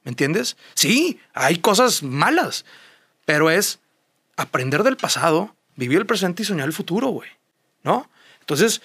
¿Me 0.05 0.11
entiendes? 0.11 0.57
Sí, 0.75 1.21
hay 1.35 1.59
cosas 1.59 2.03
malas, 2.03 2.65
pero 3.25 3.51
es 3.51 3.81
aprender 4.37 4.83
del 4.83 4.97
pasado, 4.97 5.55
vivir 5.77 5.99
el 5.99 6.07
presente 6.07 6.43
y 6.43 6.47
soñar 6.47 6.67
el 6.67 6.73
futuro, 6.73 7.09
güey. 7.09 7.29
¿No? 7.85 8.09
Entonces, 8.41 8.83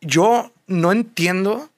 yo 0.00 0.52
no 0.66 0.92
entiendo 0.92 1.70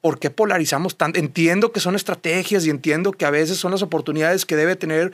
por 0.00 0.18
qué 0.18 0.30
polarizamos 0.30 0.96
tanto. 0.96 1.18
Entiendo 1.18 1.72
que 1.72 1.80
son 1.80 1.94
estrategias 1.94 2.66
y 2.66 2.70
entiendo 2.70 3.12
que 3.12 3.24
a 3.24 3.30
veces 3.30 3.58
son 3.58 3.72
las 3.72 3.82
oportunidades 3.82 4.44
que 4.44 4.56
debe 4.56 4.76
tener, 4.76 5.12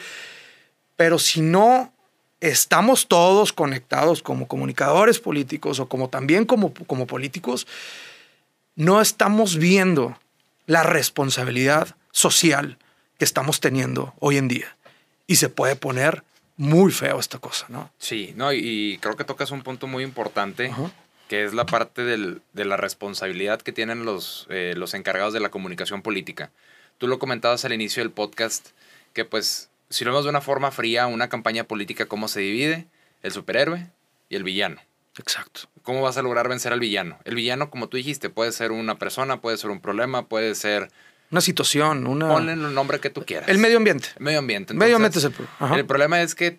pero 0.97 1.19
si 1.19 1.41
no 1.41 1.93
estamos 2.41 3.09
todos 3.09 3.53
conectados 3.53 4.23
como 4.23 4.49
comunicadores 4.49 5.19
políticos 5.19 5.81
o 5.81 5.89
como 5.89 6.09
también 6.09 6.45
como, 6.45 6.73
como 6.73 7.07
políticos, 7.07 7.67
no 8.77 9.01
estamos 9.01 9.57
viendo 9.57 10.19
la 10.67 10.83
responsabilidad 10.83 11.97
social 12.13 12.79
que 13.19 13.25
estamos 13.25 13.61
teniendo 13.61 14.15
hoy 14.21 14.37
en 14.37 14.49
día. 14.49 14.77
Y 15.27 15.37
se 15.37 15.49
puede 15.49 15.77
poner 15.77 16.23
muy 16.59 16.93
feo 16.93 17.19
esta 17.19 17.39
cosa, 17.39 17.65
¿no? 17.71 17.91
Sí, 17.99 18.35
no, 18.37 18.53
y, 18.53 18.99
creo 19.01 19.17
que 19.17 19.25
tocas 19.25 19.51
un 19.51 19.63
punto 19.63 19.87
muy 19.87 20.05
importante, 20.05 20.67
Ajá. 20.67 20.91
que 21.29 21.45
es 21.45 21.55
la 21.55 21.65
parte 21.65 22.03
del- 22.05 22.43
de 22.53 22.65
la 22.67 22.77
responsabilidad 22.77 23.63
que 23.63 23.73
tienen 23.73 24.05
los, 24.05 24.47
eh, 24.51 24.75
los 24.77 24.93
encargados 24.93 25.33
de 25.33 25.41
la 25.41 25.49
comunicación 25.51 26.03
política. 26.03 26.51
Tú 26.99 27.07
lo 27.09 27.19
comentabas 27.19 27.65
al 27.65 27.73
inicio 27.73 28.03
del 28.03 28.11
podcast, 28.13 28.69
que 29.15 29.25
pues, 29.25 29.71
si 29.89 30.05
lo 30.05 30.11
vemos 30.11 30.25
de 30.25 30.31
una 30.31 30.41
forma 30.41 30.71
fría, 30.71 31.07
una 31.07 31.29
campaña 31.29 31.65
política, 31.65 32.07
¿cómo 32.07 32.29
se 32.29 32.41
divide? 32.41 32.87
El 33.23 33.33
superhéroe 33.33 33.87
y 34.29 34.37
el 34.37 34.43
villano. 34.43 34.81
Exacto. 35.19 35.63
¿Cómo 35.83 36.03
vas 36.03 36.17
a 36.19 36.23
lograr 36.23 36.49
vencer 36.49 36.73
al 36.73 36.81
villano? 36.81 37.19
El 37.25 37.35
villano, 37.35 37.71
como 37.71 37.89
tú 37.89 37.97
dijiste, 37.97 38.31
puede 38.31 38.53
ser 38.53 38.73
una 38.73 38.99
persona, 38.99 39.41
puede 39.41 39.57
ser 39.57 39.71
un 39.71 39.81
problema, 39.81 40.27
puede 40.27 40.55
ser... 40.55 40.91
Una 41.31 41.41
situación, 41.41 42.07
una... 42.07 42.29
Ponle 42.29 42.53
el 42.55 42.72
nombre 42.74 43.01
que 43.01 43.11
tú 43.11 43.24
quieras. 43.24 43.49
El 43.49 43.59
medio 43.59 43.76
ambiente. 43.76 44.09
El 44.16 44.22
medio 44.24 44.39
ambiente. 44.39 44.72
medio 44.74 44.97
ambiente 44.97 45.18
es 45.18 45.24
el... 45.24 45.33
pro- 45.33 45.47
Ajá. 45.59 45.76
El 45.76 45.85
problema 45.87 46.22
es 46.22 46.35
que 46.35 46.59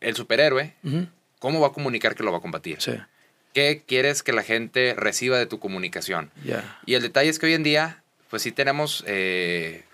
el 0.00 0.14
superhéroe. 0.16 0.74
¿cómo 1.38 1.60
va 1.60 1.68
a 1.68 1.72
comunicar 1.72 2.14
que 2.14 2.22
lo 2.22 2.30
va 2.32 2.38
a 2.38 2.40
combatir? 2.40 2.80
Sí, 2.80 2.92
¿Qué 3.52 3.82
quieres 3.86 4.22
que 4.22 4.32
la 4.32 4.42
gente 4.44 4.94
reciba 4.96 5.36
de 5.38 5.46
tu 5.46 5.58
comunicación? 5.58 6.30
Y 6.86 6.94
el 6.94 7.02
detalle 7.02 7.28
es 7.30 7.38
que 7.38 7.46
hoy 7.46 7.54
en 7.54 7.62
día, 7.64 8.02
pues 8.30 8.42
sí 8.42 8.52
tenemos 8.52 9.02
eh, 9.06 9.84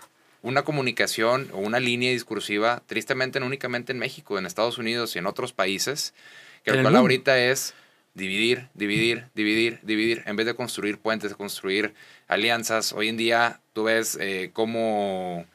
una 0.43 0.61
comunicación 0.61 1.49
o 1.51 1.57
una 1.57 1.79
línea 1.79 2.11
discursiva, 2.11 2.83
tristemente 2.85 3.39
no 3.39 3.47
únicamente 3.47 3.91
en 3.91 3.97
México, 3.99 4.37
en 4.37 4.45
Estados 4.45 4.77
Unidos 4.77 5.15
y 5.15 5.19
en 5.19 5.25
otros 5.25 5.51
países, 5.51 6.13
que 6.63 6.69
el 6.71 6.77
cual 6.77 6.85
mundo. 6.93 6.99
ahorita 6.99 7.37
es 7.39 7.73
dividir, 8.13 8.67
dividir, 8.73 9.25
dividir, 9.35 9.79
dividir, 9.83 10.23
en 10.25 10.35
vez 10.35 10.45
de 10.45 10.53
construir 10.55 10.97
puentes, 10.97 11.29
de 11.31 11.35
construir 11.35 11.93
alianzas. 12.27 12.93
Hoy 12.93 13.07
en 13.09 13.17
día 13.17 13.59
tú 13.73 13.83
ves 13.83 14.17
eh, 14.19 14.49
cómo 14.53 15.45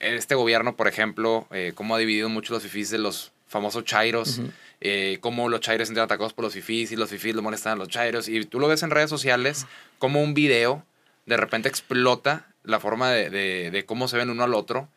este 0.00 0.34
gobierno, 0.34 0.76
por 0.76 0.88
ejemplo, 0.88 1.46
eh, 1.52 1.72
cómo 1.74 1.94
ha 1.94 1.98
dividido 1.98 2.28
mucho 2.28 2.52
los 2.54 2.62
fifís 2.62 2.90
de 2.90 2.98
los 2.98 3.32
famosos 3.46 3.84
chairos, 3.84 4.40
eh, 4.80 5.18
cómo 5.20 5.48
los 5.48 5.60
chairos 5.60 5.88
entran 5.88 6.04
atacados 6.04 6.32
por 6.32 6.44
los 6.44 6.54
fifís 6.54 6.90
y 6.90 6.96
los 6.96 7.08
fifís 7.10 7.34
lo 7.34 7.42
molestan 7.42 7.74
a 7.74 7.76
los 7.76 7.88
chairos. 7.88 8.28
Y 8.28 8.44
tú 8.46 8.58
lo 8.58 8.66
ves 8.68 8.82
en 8.82 8.90
redes 8.90 9.10
sociales, 9.10 9.66
como 9.98 10.22
un 10.22 10.34
video 10.34 10.84
de 11.26 11.36
repente 11.36 11.68
explota 11.68 12.46
la 12.64 12.80
forma 12.80 13.10
de, 13.12 13.30
de- 13.30 13.70
de 13.70 13.84
cómo 13.84 14.08
se 14.08 14.16
ven 14.16 14.30
uno 14.30 14.42
al 14.42 14.54
otro. 14.54 14.88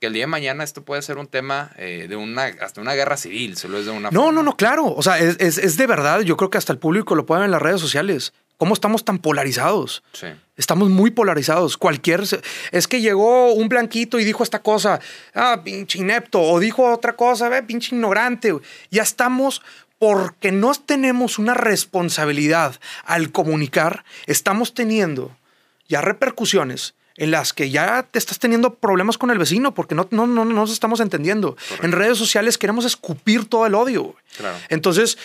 Que 0.00 0.06
el 0.06 0.14
día 0.14 0.22
de 0.22 0.28
mañana 0.28 0.64
esto 0.64 0.82
puede 0.82 1.02
ser 1.02 1.18
un 1.18 1.26
tema 1.26 1.72
eh, 1.76 2.06
de 2.08 2.16
una, 2.16 2.44
hasta 2.62 2.80
una 2.80 2.94
guerra 2.94 3.16
civil, 3.18 3.56
solo 3.58 3.78
es 3.78 3.84
de 3.84 3.90
una 3.90 4.10
No, 4.10 4.20
forma. 4.22 4.32
no, 4.32 4.42
no, 4.42 4.56
claro. 4.56 4.86
O 4.86 5.02
sea, 5.02 5.18
es, 5.18 5.36
es- 5.40 5.58
es 5.58 5.76
de 5.76 5.86
verdad. 5.86 6.20
Yo 6.22 6.36
creo 6.38 6.48
que 6.48 6.56
hasta 6.58 6.72
el 6.72 6.78
público 6.78 7.14
lo 7.14 7.26
puede 7.26 7.40
ver 7.40 7.46
en 7.46 7.50
las 7.52 7.60
redes 7.62 7.80
sociales. 7.82 8.32
¿Cómo 8.56 8.72
estamos 8.74 9.04
tan 9.04 9.18
polarizados? 9.18 10.02
Sí. 10.12 10.26
Estamos 10.56 10.88
muy 10.90 11.10
polarizados. 11.10 11.76
Cualquier. 11.76 12.22
Es 12.72 12.88
que 12.88 13.00
llegó 13.02 13.52
un 13.52 13.68
blanquito 13.68 14.18
y 14.18 14.24
dijo 14.24 14.42
esta 14.42 14.60
cosa. 14.62 15.00
Ah, 15.34 15.60
pinche 15.64 15.98
inepto. 15.98 16.40
O 16.42 16.60
dijo 16.60 16.90
otra 16.92 17.14
cosa, 17.14 17.48
ve, 17.50 17.62
pinche 17.62 17.94
ignorante. 17.94 18.54
Ya 18.90 19.02
estamos. 19.02 19.60
Porque 19.98 20.50
no 20.50 20.72
tenemos 20.74 21.38
una 21.38 21.52
responsabilidad 21.52 22.76
al 23.04 23.32
comunicar, 23.32 24.04
estamos 24.26 24.72
teniendo 24.72 25.36
ya 25.90 26.00
repercusiones 26.00 26.94
en 27.20 27.30
las 27.30 27.52
que 27.52 27.70
ya 27.70 28.02
te 28.10 28.18
estás 28.18 28.38
teniendo 28.38 28.74
problemas 28.74 29.18
con 29.18 29.30
el 29.30 29.38
vecino 29.38 29.74
porque 29.74 29.94
no, 29.94 30.08
no, 30.10 30.26
no, 30.26 30.44
no 30.44 30.52
nos 30.54 30.72
estamos 30.72 31.00
entendiendo. 31.00 31.54
Correcto. 31.54 31.84
En 31.86 31.92
redes 31.92 32.18
sociales 32.18 32.58
queremos 32.58 32.84
escupir 32.84 33.44
todo 33.44 33.66
el 33.66 33.74
odio. 33.74 34.16
Claro. 34.36 34.56
Entonces, 34.70 35.18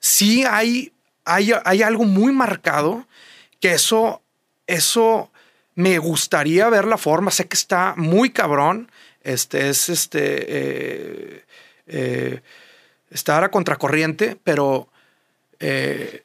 sí 0.00 0.44
hay, 0.44 0.92
hay, 1.24 1.52
hay 1.64 1.82
algo 1.82 2.04
muy 2.04 2.32
marcado 2.32 3.06
que 3.60 3.74
eso, 3.74 4.22
eso 4.66 5.30
me 5.74 5.98
gustaría 5.98 6.68
ver 6.70 6.86
la 6.86 6.96
forma. 6.96 7.30
Sé 7.30 7.46
que 7.46 7.56
está 7.56 7.92
muy 7.96 8.30
cabrón. 8.30 8.90
Este 9.22 9.68
es 9.68 9.90
este. 9.90 10.46
eh, 10.48 11.44
eh, 11.86 12.40
estar 13.10 13.44
a 13.44 13.50
contracorriente, 13.50 14.38
pero 14.42 14.88
eh, 15.60 16.24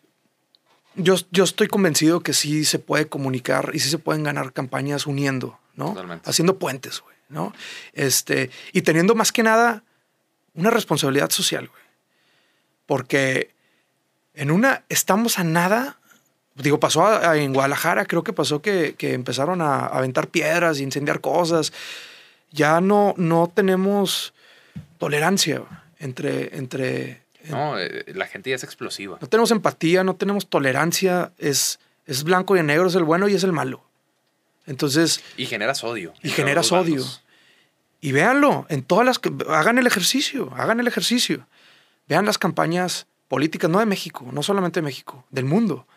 yo, 0.97 1.15
yo 1.31 1.43
estoy 1.43 1.67
convencido 1.67 2.19
que 2.21 2.33
sí 2.33 2.65
se 2.65 2.79
puede 2.79 3.07
comunicar 3.07 3.71
y 3.73 3.79
sí 3.79 3.89
se 3.89 3.97
pueden 3.97 4.23
ganar 4.23 4.51
campañas 4.53 5.07
uniendo, 5.07 5.59
¿no? 5.75 5.89
Totalmente. 5.89 6.29
Haciendo 6.29 6.57
puentes, 6.59 6.99
güey, 7.01 7.15
¿no? 7.29 7.53
Este, 7.93 8.49
y 8.73 8.81
teniendo 8.81 9.15
más 9.15 9.31
que 9.31 9.43
nada 9.43 9.83
una 10.53 10.69
responsabilidad 10.71 11.29
social, 11.29 11.67
güey. 11.67 11.83
Porque 12.85 13.51
en 14.33 14.51
una, 14.51 14.83
estamos 14.89 15.39
a 15.39 15.43
nada. 15.43 15.97
Digo, 16.55 16.79
pasó 16.79 17.05
a- 17.05 17.31
a- 17.31 17.37
en 17.37 17.53
Guadalajara, 17.53 18.05
creo 18.05 18.23
que 18.23 18.33
pasó 18.33 18.61
que, 18.61 18.95
que 18.97 19.13
empezaron 19.13 19.61
a, 19.61 19.79
a 19.81 19.97
aventar 19.97 20.29
piedras 20.29 20.79
y 20.79 20.83
incendiar 20.83 21.21
cosas. 21.21 21.71
Ya 22.51 22.81
no, 22.81 23.13
no 23.17 23.51
tenemos 23.53 24.33
tolerancia 24.97 25.61
entre, 25.99 26.57
entre, 26.57 27.21
No, 27.49 27.79
eh, 27.79 28.05
la 28.13 28.27
gente 28.27 28.49
ya 28.49 28.55
es 28.55 28.63
explosiva. 28.63 29.17
no 29.21 29.27
tenemos 29.27 29.51
empatía, 29.51 30.03
no 30.03 30.15
tenemos 30.15 30.47
tolerancia. 30.47 31.31
Es, 31.37 31.79
es 32.05 32.23
blanco 32.23 32.55
y 32.55 32.59
el 32.59 32.65
negro, 32.65 32.87
es 32.87 32.95
el 32.95 33.03
bueno 33.03 33.27
y 33.27 33.35
es 33.35 33.43
el 33.43 33.53
malo. 33.53 33.83
Entonces, 34.65 35.23
Y 35.37 35.45
generas 35.45 35.83
odio. 35.83 36.13
Y 36.21 36.29
generas 36.29 36.71
odio. 36.71 36.95
bandos. 36.95 37.23
y 38.01 38.11
véanlo, 38.11 38.65
en 38.69 38.83
todas 38.83 39.05
las 39.05 39.19
hagan 39.49 39.77
el 39.77 39.87
ejercicio, 39.87 40.51
hagan 40.55 40.79
el 40.79 40.87
ejercicio. 40.87 41.47
Vean 42.07 42.25
las 42.25 42.37
campañas 42.37 43.07
políticas, 43.27 43.69
no 43.69 43.79
de 43.79 43.85
México, 43.85 44.25
no 44.31 44.43
solamente 44.43 44.79
de 44.79 44.85
México, 44.85 45.25
del 45.29 45.45
mundo. 45.45 45.87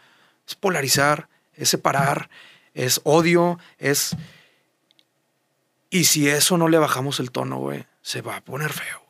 Es 0.46 0.55
polarizar, 0.55 1.28
es 1.55 1.68
separar, 1.68 2.30
es 2.74 3.01
odio, 3.05 3.59
es 3.78 4.16
Y 5.90 6.05
si 6.05 6.28
eso 6.28 6.57
no 6.57 6.68
le 6.68 6.78
bajamos 6.78 7.20
el 7.20 7.30
tono, 7.30 7.59
güey, 7.59 7.86
se 8.03 8.22
va 8.22 8.36
a 8.36 8.40
poner 8.40 8.72
feo. 8.72 9.03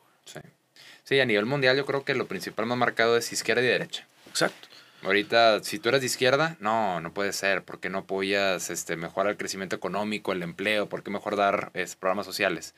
Sí. 1.11 1.17
sí, 1.17 1.21
a 1.21 1.27
nivel 1.27 1.47
mundial 1.47 1.77
yo 1.77 1.85
creo 1.85 2.05
que 2.05 2.15
lo 2.15 2.27
principal 2.27 2.67
más 2.67 2.79
marcado 2.79 3.17
es 3.17 3.33
izquierda 3.33 3.63
y 3.63 3.67
derecha. 3.67 4.07
Exacto. 4.29 4.69
Ahorita, 5.03 5.63
si 5.65 5.79
tú 5.79 5.89
eres 5.89 6.03
de 6.03 6.07
izquierda, 6.07 6.57
no, 6.61 7.01
no 7.01 7.13
puede 7.15 7.33
ser, 7.33 7.63
porque 7.63 7.89
no 7.89 7.99
apoyas 7.99 8.69
este, 8.71 8.97
mejorar 8.97 9.31
el 9.33 9.37
crecimiento 9.39 9.75
económico, 9.75 10.33
el 10.33 10.43
empleo, 10.43 10.89
¿por 10.89 11.03
qué 11.03 11.11
mejor 11.11 11.37
dar 11.37 11.71
es, 11.75 11.97
programas 11.97 12.27
sociales? 12.27 12.75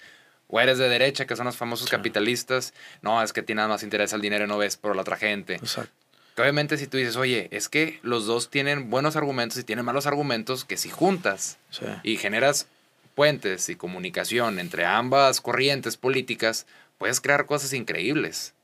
O 0.46 0.60
eres 0.60 0.78
de 0.78 0.88
derecha, 0.88 1.26
que 1.26 1.34
son 1.34 1.46
los 1.46 1.56
famosos 1.56 1.88
capitalistas, 1.90 2.74
no, 3.00 3.22
es 3.22 3.32
que 3.32 3.42
tiene 3.42 3.66
más 3.66 3.82
interés 3.82 4.12
al 4.12 4.20
dinero 4.20 4.44
y 4.44 4.48
no 4.48 4.56
ves 4.58 4.76
por 4.76 4.94
la 4.94 5.02
otra 5.02 5.16
gente. 5.16 5.54
Exacto. 5.56 5.90
Que 6.36 6.42
obviamente 6.42 6.78
si 6.78 6.86
tú 6.86 6.96
dices, 6.96 7.16
oye, 7.16 7.48
es 7.50 7.68
que 7.68 7.98
los 8.02 8.26
dos 8.26 8.50
tienen 8.50 8.88
buenos 8.88 9.16
argumentos 9.16 9.58
y 9.58 9.64
tienen 9.64 9.84
malos 9.84 10.06
argumentos, 10.06 10.64
que 10.64 10.76
si 10.76 10.90
juntas 10.90 11.58
Sí. 11.70 11.86
y 12.04 12.16
generas 12.18 12.68
puentes 13.14 13.68
y 13.68 13.74
comunicación 13.76 14.58
entre 14.58 14.84
ambas 14.86 15.40
corrientes 15.40 15.96
políticas, 15.96 16.66
puedes 17.03 17.20
crear 17.20 17.46
cosas 17.46 17.72
increíbles. 17.72 18.55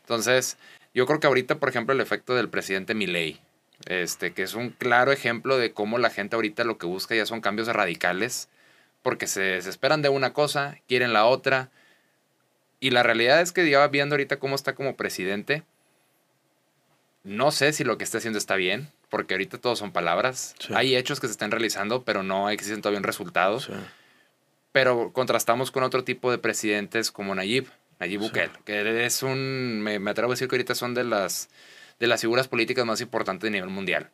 Entonces, 0.00 0.56
yo 0.94 1.04
creo 1.04 1.20
que 1.20 1.26
ahorita, 1.26 1.56
por 1.56 1.68
ejemplo, 1.68 1.92
el 1.92 2.00
efecto 2.00 2.34
del 2.34 2.48
presidente 2.48 2.94
Milei, 2.94 3.38
este, 3.84 4.32
que 4.32 4.42
es 4.42 4.54
un 4.54 4.70
claro 4.70 5.12
ejemplo 5.12 5.58
de 5.58 5.74
cómo 5.74 5.98
la 5.98 6.08
gente 6.08 6.34
ahorita 6.34 6.64
lo 6.64 6.78
que 6.78 6.86
busca 6.86 7.14
ya 7.14 7.26
son 7.26 7.42
cambios 7.42 7.68
radicales, 7.68 8.48
porque 9.02 9.26
se 9.26 9.42
desesperan 9.42 10.00
de 10.00 10.08
una 10.08 10.32
cosa, 10.32 10.78
quieren 10.88 11.12
la 11.12 11.26
otra, 11.26 11.68
y 12.80 12.88
la 12.88 13.02
realidad 13.02 13.42
es 13.42 13.52
que 13.52 13.68
ya 13.68 13.86
viendo 13.88 14.14
ahorita 14.14 14.38
cómo 14.38 14.54
está 14.54 14.74
como 14.74 14.96
presidente, 14.96 15.62
no 17.22 17.50
sé 17.50 17.74
si 17.74 17.84
lo 17.84 17.98
que 17.98 18.04
está 18.04 18.16
haciendo 18.16 18.38
está 18.38 18.56
bien, 18.56 18.88
porque 19.10 19.34
ahorita 19.34 19.58
todo 19.58 19.76
son 19.76 19.92
palabras. 19.92 20.54
Sí. 20.58 20.72
Hay 20.74 20.96
hechos 20.96 21.20
que 21.20 21.26
se 21.26 21.32
están 21.32 21.50
realizando, 21.50 22.02
pero 22.02 22.22
no 22.22 22.48
existen 22.48 22.80
todavía 22.80 23.00
un 23.00 23.04
resultado. 23.04 23.60
Sí. 23.60 23.74
Pero 24.74 25.12
contrastamos 25.12 25.70
con 25.70 25.84
otro 25.84 26.02
tipo 26.02 26.32
de 26.32 26.38
presidentes 26.38 27.12
como 27.12 27.32
Nayib, 27.32 27.68
Nayib 28.00 28.20
Sí. 28.20 28.26
Bukele, 28.26 28.50
que 28.64 29.06
es 29.06 29.22
un, 29.22 29.80
me, 29.80 30.00
me 30.00 30.10
atrevo 30.10 30.32
a 30.32 30.34
decir 30.34 30.48
que 30.48 30.56
ahorita 30.56 30.74
son 30.74 30.94
de 30.94 31.04
las, 31.04 31.48
de 32.00 32.08
las 32.08 32.22
figuras 32.22 32.48
políticas 32.48 32.84
más 32.84 33.00
importantes 33.00 33.46
a 33.46 33.52
nivel 33.52 33.70
mundial. 33.70 34.10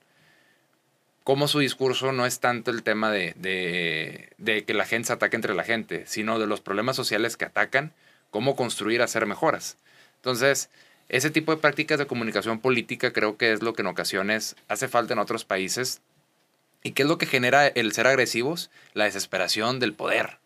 Como 1.24 1.48
su 1.48 1.60
discurso 1.60 2.12
no 2.12 2.26
es 2.26 2.40
tanto 2.40 2.70
el 2.70 2.82
tema 2.82 3.10
de, 3.10 3.32
de, 3.38 4.34
de 4.36 4.66
que 4.66 4.74
la 4.74 4.84
gente 4.84 5.06
se 5.06 5.14
ataque 5.14 5.34
entre 5.34 5.54
la 5.54 5.64
gente, 5.64 6.04
sino 6.04 6.38
de 6.38 6.46
los 6.46 6.60
problemas 6.60 6.94
sociales 6.94 7.38
que 7.38 7.46
atacan, 7.46 7.94
cómo 8.30 8.54
construir, 8.54 9.00
hacer 9.00 9.24
mejoras. 9.24 9.78
Entonces, 10.16 10.68
ese 11.08 11.30
tipo 11.30 11.52
de 11.52 11.62
prácticas 11.62 11.98
de 11.98 12.06
comunicación 12.06 12.60
política 12.60 13.14
creo 13.14 13.38
que 13.38 13.52
es 13.52 13.62
lo 13.62 13.72
que 13.72 13.80
en 13.80 13.88
ocasiones 13.88 14.56
hace 14.68 14.88
falta 14.88 15.14
en 15.14 15.20
otros 15.20 15.46
países. 15.46 16.02
¿Y 16.82 16.92
qué 16.92 17.04
es 17.04 17.08
lo 17.08 17.16
que 17.16 17.24
genera 17.24 17.66
el 17.66 17.92
ser 17.92 18.06
agresivos? 18.06 18.70
La 18.92 19.04
desesperación 19.04 19.80
del 19.80 19.94
poder. 19.94 20.38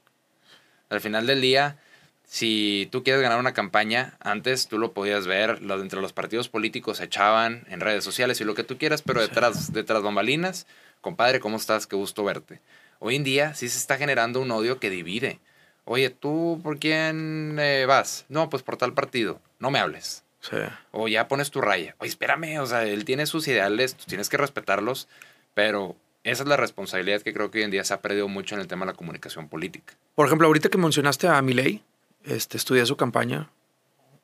Al 0.94 1.00
final 1.00 1.26
del 1.26 1.40
día, 1.40 1.76
si 2.24 2.88
tú 2.90 3.02
quieres 3.04 3.22
ganar 3.22 3.38
una 3.38 3.52
campaña, 3.52 4.16
antes 4.20 4.68
tú 4.68 4.78
lo 4.78 4.92
podías 4.92 5.26
ver, 5.26 5.62
los, 5.62 5.80
entre 5.82 6.00
los 6.00 6.12
partidos 6.12 6.48
políticos 6.48 6.98
se 6.98 7.04
echaban 7.04 7.64
en 7.68 7.80
redes 7.80 8.04
sociales 8.04 8.40
y 8.40 8.44
lo 8.44 8.54
que 8.54 8.64
tú 8.64 8.78
quieras, 8.78 9.02
pero 9.02 9.20
detrás, 9.20 9.72
detrás 9.72 10.02
bambalinas, 10.02 10.66
compadre, 11.00 11.40
¿cómo 11.40 11.56
estás? 11.56 11.86
Qué 11.86 11.96
gusto 11.96 12.24
verte. 12.24 12.60
Hoy 12.98 13.16
en 13.16 13.24
día 13.24 13.54
sí 13.54 13.68
se 13.68 13.78
está 13.78 13.98
generando 13.98 14.40
un 14.40 14.50
odio 14.50 14.80
que 14.80 14.90
divide. 14.90 15.40
Oye, 15.84 16.10
¿tú 16.10 16.60
por 16.62 16.78
quién 16.78 17.58
eh, 17.60 17.84
vas? 17.86 18.24
No, 18.28 18.48
pues 18.48 18.62
por 18.62 18.78
tal 18.78 18.94
partido. 18.94 19.40
No 19.58 19.70
me 19.70 19.78
hables. 19.78 20.24
Sí. 20.40 20.56
O 20.92 21.08
ya 21.08 21.28
pones 21.28 21.50
tu 21.50 21.60
raya. 21.60 21.94
Oye, 21.98 22.08
espérame, 22.08 22.58
o 22.60 22.66
sea, 22.66 22.84
él 22.84 23.04
tiene 23.04 23.26
sus 23.26 23.46
ideales, 23.48 23.94
tú 23.94 24.04
tienes 24.06 24.28
que 24.28 24.36
respetarlos, 24.36 25.08
pero 25.52 25.96
esa 26.24 26.42
es 26.42 26.48
la 26.48 26.56
responsabilidad 26.56 27.22
que 27.22 27.32
creo 27.32 27.50
que 27.50 27.58
hoy 27.58 27.64
en 27.64 27.70
día 27.70 27.84
se 27.84 27.94
ha 27.94 28.00
perdido 28.00 28.26
mucho 28.28 28.54
en 28.54 28.60
el 28.60 28.66
tema 28.66 28.84
de 28.86 28.92
la 28.92 28.96
comunicación 28.96 29.48
política. 29.48 29.94
Por 30.14 30.26
ejemplo, 30.26 30.46
ahorita 30.46 30.68
que 30.70 30.78
mencionaste 30.78 31.28
a 31.28 31.40
Milei, 31.42 31.82
este, 32.24 32.56
estudié 32.56 32.84
su 32.86 32.96
campaña, 32.96 33.50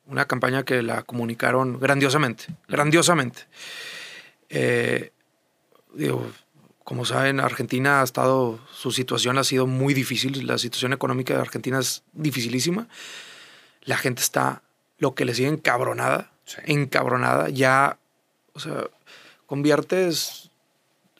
una 0.07 0.25
campaña 0.25 0.63
que 0.63 0.81
la 0.81 1.03
comunicaron 1.03 1.79
grandiosamente, 1.79 2.47
grandiosamente. 2.67 3.43
Eh, 4.49 5.11
digo, 5.93 6.29
como 6.83 7.05
saben, 7.05 7.39
Argentina 7.39 8.01
ha 8.01 8.03
estado, 8.03 8.59
su 8.73 8.91
situación 8.91 9.37
ha 9.37 9.43
sido 9.43 9.67
muy 9.67 9.93
difícil, 9.93 10.45
la 10.45 10.57
situación 10.57 10.93
económica 10.93 11.35
de 11.35 11.41
Argentina 11.41 11.79
es 11.79 12.03
dificilísima. 12.11 12.87
La 13.83 13.97
gente 13.97 14.21
está, 14.21 14.63
lo 14.97 15.15
que 15.15 15.25
le 15.25 15.33
sigue 15.35 15.47
encabronada, 15.47 16.31
Sí. 16.43 16.57
encabronada, 16.65 17.49
ya, 17.49 17.97
o 18.53 18.59
sea, 18.59 18.87
conviertes 19.45 20.50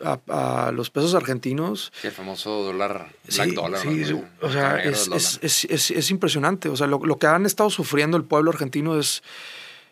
a, 0.04 0.68
a 0.68 0.72
los 0.72 0.89
pesos 0.89 1.14
argentinos 1.16 1.91
Sí, 2.02 2.08
el 2.08 2.14
famoso 2.14 2.64
dólar, 2.64 3.10
black 3.36 3.49
Sí, 3.49 3.56
dollar. 3.56 3.82
sí, 3.82 3.88
¿no? 4.12 4.24
o 4.41 4.52
sea, 4.52 4.78
es, 4.84 5.08
es, 5.14 5.39
es- 5.41 5.66
es- 5.66 5.91
es 5.91 6.12
impresionante. 6.12 6.70
O 6.70 6.76
sea, 6.76 6.88
lo, 6.88 6.99
lo 7.06 7.18
que 7.20 7.28
han 7.28 7.45
estado 7.45 7.70
sufriendo 7.70 8.18
el 8.18 8.24
pueblo 8.24 8.52
argentino 8.52 8.99
es, 8.99 9.24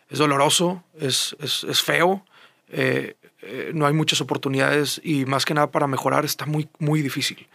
es 0.08 0.18
doloroso, 0.18 0.82
es, 0.98 1.36
es, 1.40 1.64
es 1.64 1.82
feo. 1.82 2.24
eh, 2.68 3.16
eh, 3.42 3.70
no 3.74 3.86
hay 3.86 3.94
muchas 3.94 4.20
oportunidades 4.20 5.00
y 5.02 5.24
más 5.24 5.44
que 5.46 5.54
nada 5.54 5.70
para 5.70 5.86
mejorar 5.86 6.24
está 6.26 6.44
muy, 6.44 6.68
muy 6.78 7.00
difícil. 7.00 7.48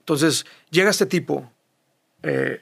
Entonces, 0.00 0.44
llega 0.70 0.90
este 0.90 1.06
tipo, 1.06 1.48
eh, 2.24 2.60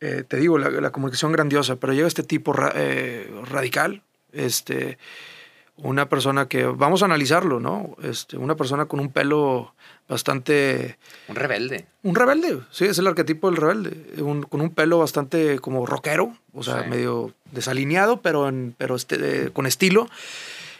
eh, 0.00 0.24
te 0.26 0.36
digo, 0.38 0.58
la, 0.58 0.70
la 0.70 0.90
comunicación 0.90 1.30
grandiosa, 1.30 1.76
pero 1.76 1.92
llega 1.92 2.08
este 2.08 2.24
tipo 2.24 2.52
ra- 2.52 2.72
eh, 2.74 3.30
radical, 3.48 4.02
este, 4.32 4.98
una 5.76 6.08
persona 6.08 6.46
que, 6.48 6.64
vamos 6.64 7.02
a 7.02 7.06
analizarlo, 7.06 7.58
¿no? 7.60 7.96
Este, 8.02 8.36
una 8.36 8.54
persona 8.54 8.86
con 8.86 9.00
un 9.00 9.10
pelo 9.10 9.74
bastante 10.08 10.98
Un 11.28 11.34
rebelde. 11.36 11.86
un 12.02 12.14
rebelde, 12.14 12.60
sí, 12.70 12.84
es 12.84 12.98
el 12.98 13.06
arquetipo 13.06 13.50
del 13.50 13.56
rebelde. 13.60 14.22
Un- 14.22 14.42
con 14.44 14.60
un 14.60 14.70
pelo 14.70 14.98
bastante 14.98 15.58
como 15.58 15.84
rockero, 15.86 16.36
o 16.52 16.62
sea, 16.62 16.84
Sí. 16.84 16.90
medio 16.90 17.32
desalineado, 17.52 18.20
pero, 18.22 18.48
en, 18.48 18.74
pero 18.78 18.94
este, 18.96 19.50
con 19.50 19.66
estilo. 19.66 20.08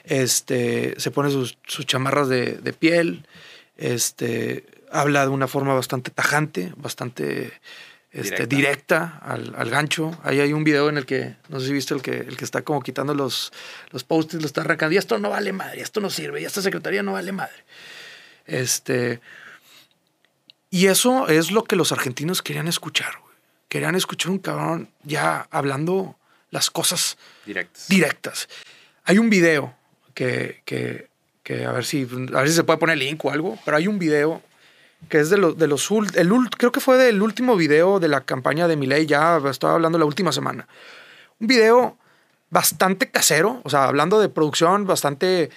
Este, 0.05 0.95
se 1.01 1.11
pone 1.11 1.31
sus, 1.31 1.57
sus 1.67 1.87
chamarras 1.87 2.29
de, 2.29 2.59
de 2.59 2.73
piel, 2.73 3.27
este, 3.79 4.65
habla 4.93 5.23
de 5.23 5.29
una 5.31 5.49
forma 5.49 5.75
bastante 5.75 6.11
tajante, 6.11 6.73
bastante 6.77 7.53
este, 8.15 8.47
Directa. 8.47 8.57
directa, 8.57 9.19
al, 9.23 9.55
al 9.57 9.71
gancho. 9.71 10.17
Ahí 10.23 10.39
hay 10.39 10.53
un 10.53 10.63
video 10.63 10.89
en 10.89 10.99
el 10.99 11.05
que, 11.05 11.35
no 11.49 11.59
sé 11.59 11.67
si 11.67 11.73
viste 11.73 11.95
el 11.95 12.01
que, 12.01 12.13
el 12.13 12.37
que 12.37 12.45
está 12.45 12.63
como 12.63 12.81
quitando 12.81 13.13
los, 13.13 13.53
los 13.91 14.05
post-its, 14.05 14.41
lo 14.41 14.47
está 14.47 14.61
arrancando. 14.61 14.95
Y 14.95 14.99
esto 14.99 15.19
no 15.19 15.31
vale 15.31 15.53
madre, 15.53 15.83
esto 15.83 16.01
no 16.01 16.11
sirve, 16.11 16.41
y 16.41 16.45
esta 16.45 16.63
secretaría 16.63 17.03
no 17.03 17.15
vale 17.15 17.33
madre. 17.33 17.65
Este, 18.47 19.21
y 20.71 20.87
eso 20.87 21.27
es 21.27 21.51
lo 21.51 21.65
que 21.65 21.75
los 21.75 21.91
argentinos 21.91 22.41
querían 22.41 22.69
escuchar, 22.69 23.19
güey. 23.21 23.35
Querían 23.69 23.97
escuchar 23.97 24.31
un 24.31 24.39
cabrón 24.39 24.91
ya 25.03 25.49
hablando 25.51 26.17
las 26.51 26.71
cosas 26.71 27.19
Directos. 27.45 27.89
directas. 27.89 28.49
Hay 29.05 29.19
un 29.19 29.29
video 29.29 29.75
que, 30.15 30.63
que, 30.65 31.09
que 31.43 31.65
a, 31.65 31.73
ver 31.73 31.85
si, 31.85 32.03
a 32.33 32.39
ver 32.41 32.49
si 32.49 32.55
se 32.55 32.63
puede 32.63 32.79
poner 32.79 32.97
link 32.99 33.25
o 33.25 33.33
algo, 33.33 33.59
pero 33.65 33.77
hay 33.77 33.89
un 33.89 33.99
video 33.99 34.41
que 35.09 35.21
es 35.21 35.31
de, 35.31 35.37
los 35.37 35.57
de 35.59 35.67
los 35.67 35.91
el 36.15 36.31
creo 36.57 36.73
que 36.73 36.81
fue 36.81 36.97
del 36.97 37.23
último 37.23 37.57
video 37.57 38.01
de 38.01 38.09
la 38.09 38.23
campaña 38.23 38.69
de 38.69 38.77
Milei, 38.77 39.07
ya 39.07 39.41
estaba 39.51 39.75
hablando 39.75 39.99
la 39.99 40.05
última 40.05 40.33
semana. 40.33 40.67
Un 41.41 41.47
video 41.47 41.99
bastante 42.51 43.11
casero, 43.11 43.61
o 43.65 43.71
sea, 43.71 43.85
hablando 43.85 44.21
de 44.21 44.29
producción 44.29 44.87
bastante 44.87 45.51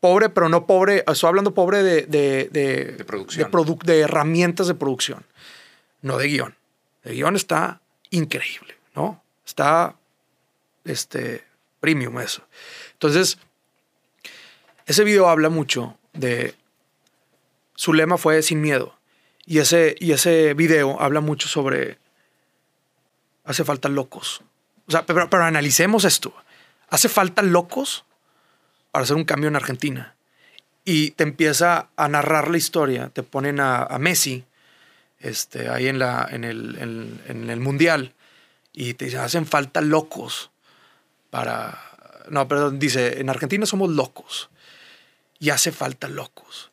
pobre, 0.00 0.28
pero 0.28 0.48
no 0.48 0.66
pobre, 0.66 1.04
estoy 1.06 1.28
hablando 1.28 1.54
pobre 1.54 1.82
de, 1.82 2.02
de, 2.02 2.48
de, 2.50 2.84
De 2.96 3.04
producción. 3.04 3.44
de, 3.44 3.56
produ- 3.56 3.82
de 3.84 4.00
herramientas 4.00 4.66
de 4.66 4.74
producción, 4.74 5.24
no 6.00 6.18
de 6.18 6.26
guion. 6.26 6.54
El 7.04 7.14
guion 7.14 7.36
está 7.36 7.80
increíble, 8.10 8.76
¿no? 8.96 9.22
Está 9.46 9.94
este, 10.84 11.44
premium 11.78 12.18
eso. 12.20 12.42
Entonces, 12.94 13.38
ese 14.86 15.04
video 15.04 15.28
habla 15.28 15.48
mucho 15.48 15.96
de... 16.12 16.54
Su 17.82 17.92
lema 17.94 18.16
fue 18.16 18.40
sin 18.42 18.60
miedo. 18.60 18.94
Y 19.44 19.58
ese, 19.58 19.96
y 19.98 20.12
ese 20.12 20.54
video 20.54 21.00
habla 21.00 21.20
mucho 21.20 21.48
sobre... 21.48 21.98
Hace 23.42 23.64
falta 23.64 23.88
locos. 23.88 24.40
O 24.86 24.92
sea, 24.92 25.04
pero, 25.04 25.26
analicemos 25.44 26.04
esto. 26.04 26.32
Hace 26.90 27.08
falta 27.08 27.42
locos 27.42 28.04
para 28.92 29.02
hacer 29.02 29.16
un 29.16 29.24
cambio 29.24 29.48
en 29.48 29.56
Argentina. 29.56 30.14
Y 30.84 31.10
te 31.10 31.24
empieza 31.24 31.88
a 31.96 32.06
narrar 32.06 32.52
la 32.52 32.56
historia. 32.56 33.08
Te 33.08 33.24
ponen 33.24 33.58
a, 33.58 33.82
a 33.82 33.98
Messi 33.98 34.44
este, 35.18 35.68
ahí 35.68 35.88
en, 35.88 35.98
la, 35.98 36.28
en, 36.30 36.44
el, 36.44 36.76
en- 36.78 37.20
en 37.26 37.50
el 37.50 37.58
Mundial. 37.58 38.14
Y 38.72 38.94
te 38.94 39.06
dicen, 39.06 39.18
hacen 39.22 39.44
falta 39.44 39.80
locos 39.80 40.52
para... 41.30 41.80
No, 42.30 42.46
perdón, 42.46 42.78
dice, 42.78 43.18
en 43.20 43.28
Argentina 43.28 43.66
somos 43.66 43.90
locos. 43.90 44.50
Y 45.40 45.50
hace 45.50 45.72
falta 45.72 46.06
locos. 46.06 46.70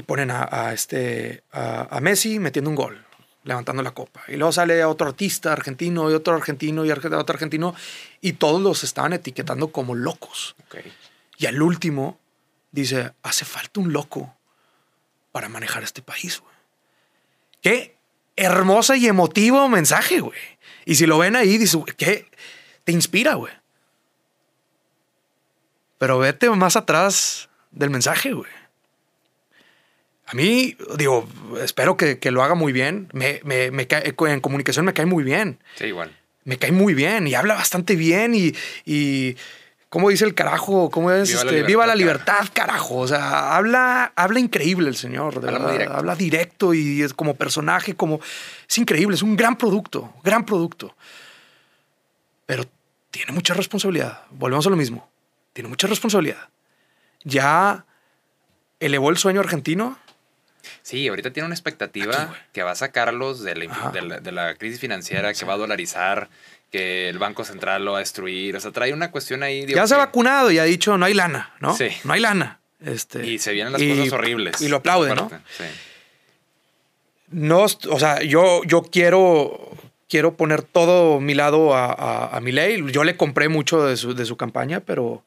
Y 0.00 0.02
ponen 0.02 0.30
a, 0.30 0.48
a 0.50 0.72
este, 0.72 1.44
a, 1.52 1.94
a 1.94 2.00
Messi 2.00 2.38
metiendo 2.38 2.70
un 2.70 2.76
gol, 2.76 3.04
levantando 3.44 3.82
la 3.82 3.90
copa. 3.90 4.22
Y 4.28 4.36
luego 4.36 4.50
sale 4.50 4.82
otro 4.82 5.08
artista 5.08 5.52
argentino 5.52 6.10
y 6.10 6.14
otro 6.14 6.34
argentino 6.34 6.86
y 6.86 6.90
otro 6.90 7.34
argentino. 7.34 7.74
Y 8.22 8.32
todos 8.32 8.62
los 8.62 8.82
estaban 8.82 9.12
etiquetando 9.12 9.70
como 9.72 9.94
locos. 9.94 10.56
Y 11.36 11.44
al 11.44 11.60
último 11.60 12.18
dice, 12.72 13.12
hace 13.22 13.44
falta 13.44 13.78
un 13.80 13.92
loco 13.92 14.34
para 15.32 15.50
manejar 15.50 15.82
este 15.82 16.00
país. 16.00 16.40
güey. 16.40 16.54
Que 17.60 17.98
hermosa 18.36 18.96
y 18.96 19.06
emotivo 19.06 19.68
mensaje, 19.68 20.20
güey. 20.20 20.40
Y 20.86 20.94
si 20.94 21.04
lo 21.04 21.18
ven 21.18 21.36
ahí, 21.36 21.58
dice, 21.58 21.76
¿qué? 21.98 22.26
Te 22.84 22.92
inspira, 22.92 23.34
güey. 23.34 23.52
Pero 25.98 26.18
vete 26.18 26.48
más 26.48 26.76
atrás 26.76 27.50
del 27.70 27.90
mensaje, 27.90 28.32
güey. 28.32 28.50
A 30.30 30.34
mí, 30.36 30.76
digo, 30.96 31.28
espero 31.60 31.96
que, 31.96 32.18
lo 32.30 32.44
haga 32.44 32.54
muy 32.54 32.72
bien. 32.72 33.08
Me, 33.12 33.40
me, 33.42 33.86
cae, 33.88 34.14
en 34.28 34.40
comunicación 34.40 34.84
me 34.84 34.92
cae 34.92 35.04
muy 35.04 35.24
bien. 35.24 35.58
Sí, 35.74 35.86
igual. 35.86 36.16
Me 36.44 36.56
cae 36.56 36.70
muy 36.70 36.94
bien 36.94 37.26
y 37.26 37.34
habla 37.34 37.54
bastante 37.54 37.96
bien 37.96 38.36
y, 38.36 38.54
y 38.84 39.36
¿cómo 39.88 40.08
dice 40.08 40.24
el 40.24 40.34
carajo? 40.34 40.88
¿Cómo 40.88 41.10
es? 41.10 41.28
Viva, 41.28 41.42
la, 41.42 41.42
este, 41.42 41.52
libertad, 41.52 41.66
Viva 41.66 41.86
la 41.86 41.94
libertad, 41.96 42.48
carajo. 42.52 42.98
O 42.98 43.08
sea, 43.08 43.56
habla, 43.56 44.12
habla 44.14 44.38
increíble 44.38 44.88
el 44.88 44.94
señor. 44.94 45.38
habla, 45.38 45.72
directo. 45.72 45.94
habla 45.94 46.14
directo 46.14 46.74
y 46.74 47.02
es 47.02 47.12
como 47.12 47.34
personaje, 47.34 47.96
como... 47.96 48.20
Es 48.68 48.78
increíble, 48.78 49.16
es 49.16 49.22
un 49.22 49.34
gran 49.34 49.56
producto, 49.58 50.14
gran 50.22 50.46
producto. 50.46 50.94
Pero 52.46 52.62
tiene 53.10 53.32
mucha 53.32 53.54
responsabilidad. 53.54 54.26
Volvemos 54.30 54.64
a 54.64 54.70
lo 54.70 54.76
mismo. 54.76 55.10
Tiene 55.52 55.68
mucha 55.68 55.88
responsabilidad. 55.88 56.50
Ya 57.24 57.84
elevó 58.78 59.10
el 59.10 59.16
sueño 59.16 59.40
argentino 59.40 59.98
Sí, 60.82 61.08
ahorita 61.08 61.32
tiene 61.32 61.46
una 61.46 61.54
expectativa 61.54 62.34
que 62.52 62.62
va 62.62 62.72
a 62.72 62.74
sacarlos 62.74 63.42
de 63.42 63.54
la, 64.32 64.54
crisis 64.56 64.80
financiera, 64.80 65.32
que 65.32 65.44
va 65.44 65.54
a 65.54 65.56
dolarizar, 65.56 66.28
que 66.70 67.08
el 67.08 67.18
Banco 67.18 67.44
Central 67.44 67.84
lo 67.84 67.92
va 67.92 67.98
a 67.98 68.00
destruir. 68.00 68.56
O 68.56 68.60
sea, 68.60 68.70
trae 68.70 68.92
una 68.92 69.10
cuestión 69.10 69.42
ahí. 69.42 69.66
ya 69.66 69.86
se 69.86 69.94
ha 69.94 69.98
vacunado 69.98 70.50
y 70.50 70.58
ha 70.58 70.64
dicho 70.64 70.96
no 70.98 71.06
hay 71.06 71.14
lana, 71.14 71.54
¿no? 71.60 71.76
Sí. 71.76 71.88
No 72.04 72.12
hay 72.12 72.20
lana. 72.20 72.60
Este, 72.84 73.26
y 73.26 73.38
se 73.38 73.52
vienen 73.52 73.72
las 73.72 73.82
cosas 73.82 74.12
horribles. 74.12 74.60
Y 74.60 74.68
lo 74.68 74.76
aplauden, 74.76 75.14
¿no? 75.14 75.30
Sí. 75.56 75.64
No, 77.30 77.64
o 77.64 77.98
sea, 77.98 78.22
yo, 78.22 78.62
yo 78.64 78.82
quiero, 78.82 79.70
quiero 80.08 80.36
poner 80.36 80.62
todo 80.62 81.20
mi 81.20 81.34
lado 81.34 81.74
a, 81.74 82.34
a, 82.34 82.40
mi 82.40 82.50
ley. 82.50 82.82
Yo 82.90 83.04
le 83.04 83.16
compré 83.16 83.48
mucho 83.48 83.84
de 83.84 83.96
su, 83.96 84.14
de 84.14 84.24
su 84.24 84.36
campaña, 84.36 84.80
pero 84.80 85.22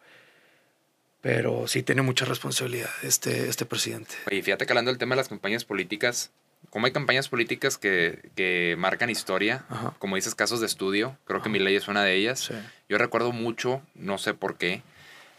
pero 1.23 1.69
sí 1.69 1.83
tiene 1.83 2.01
mucha 2.01 2.25
responsabilidad 2.25 2.89
este, 3.01 3.47
este 3.47 3.65
presidente. 3.65 4.13
Y 4.29 4.41
fíjate 4.41 4.65
que 4.65 4.73
hablando 4.73 4.91
del 4.91 4.97
tema 4.97 5.15
de 5.15 5.21
las 5.21 5.29
campañas 5.29 5.63
políticas, 5.63 6.31
como 6.69 6.85
hay 6.85 6.91
campañas 6.91 7.29
políticas 7.29 7.77
que, 7.77 8.29
que 8.35 8.75
marcan 8.77 9.09
historia, 9.09 9.65
como 9.99 10.17
dices, 10.17 10.35
casos 10.35 10.59
de 10.59 10.65
estudio, 10.65 11.17
creo 11.23 11.41
que 11.41 11.47
mi 11.47 11.59
ley 11.59 11.77
es 11.77 11.87
una 11.87 12.03
de 12.03 12.15
ellas. 12.15 12.51
Yo 12.89 12.97
recuerdo 12.97 13.31
mucho, 13.31 13.81
no 13.95 14.17
sé 14.17 14.33
por 14.33 14.57
qué, 14.57 14.83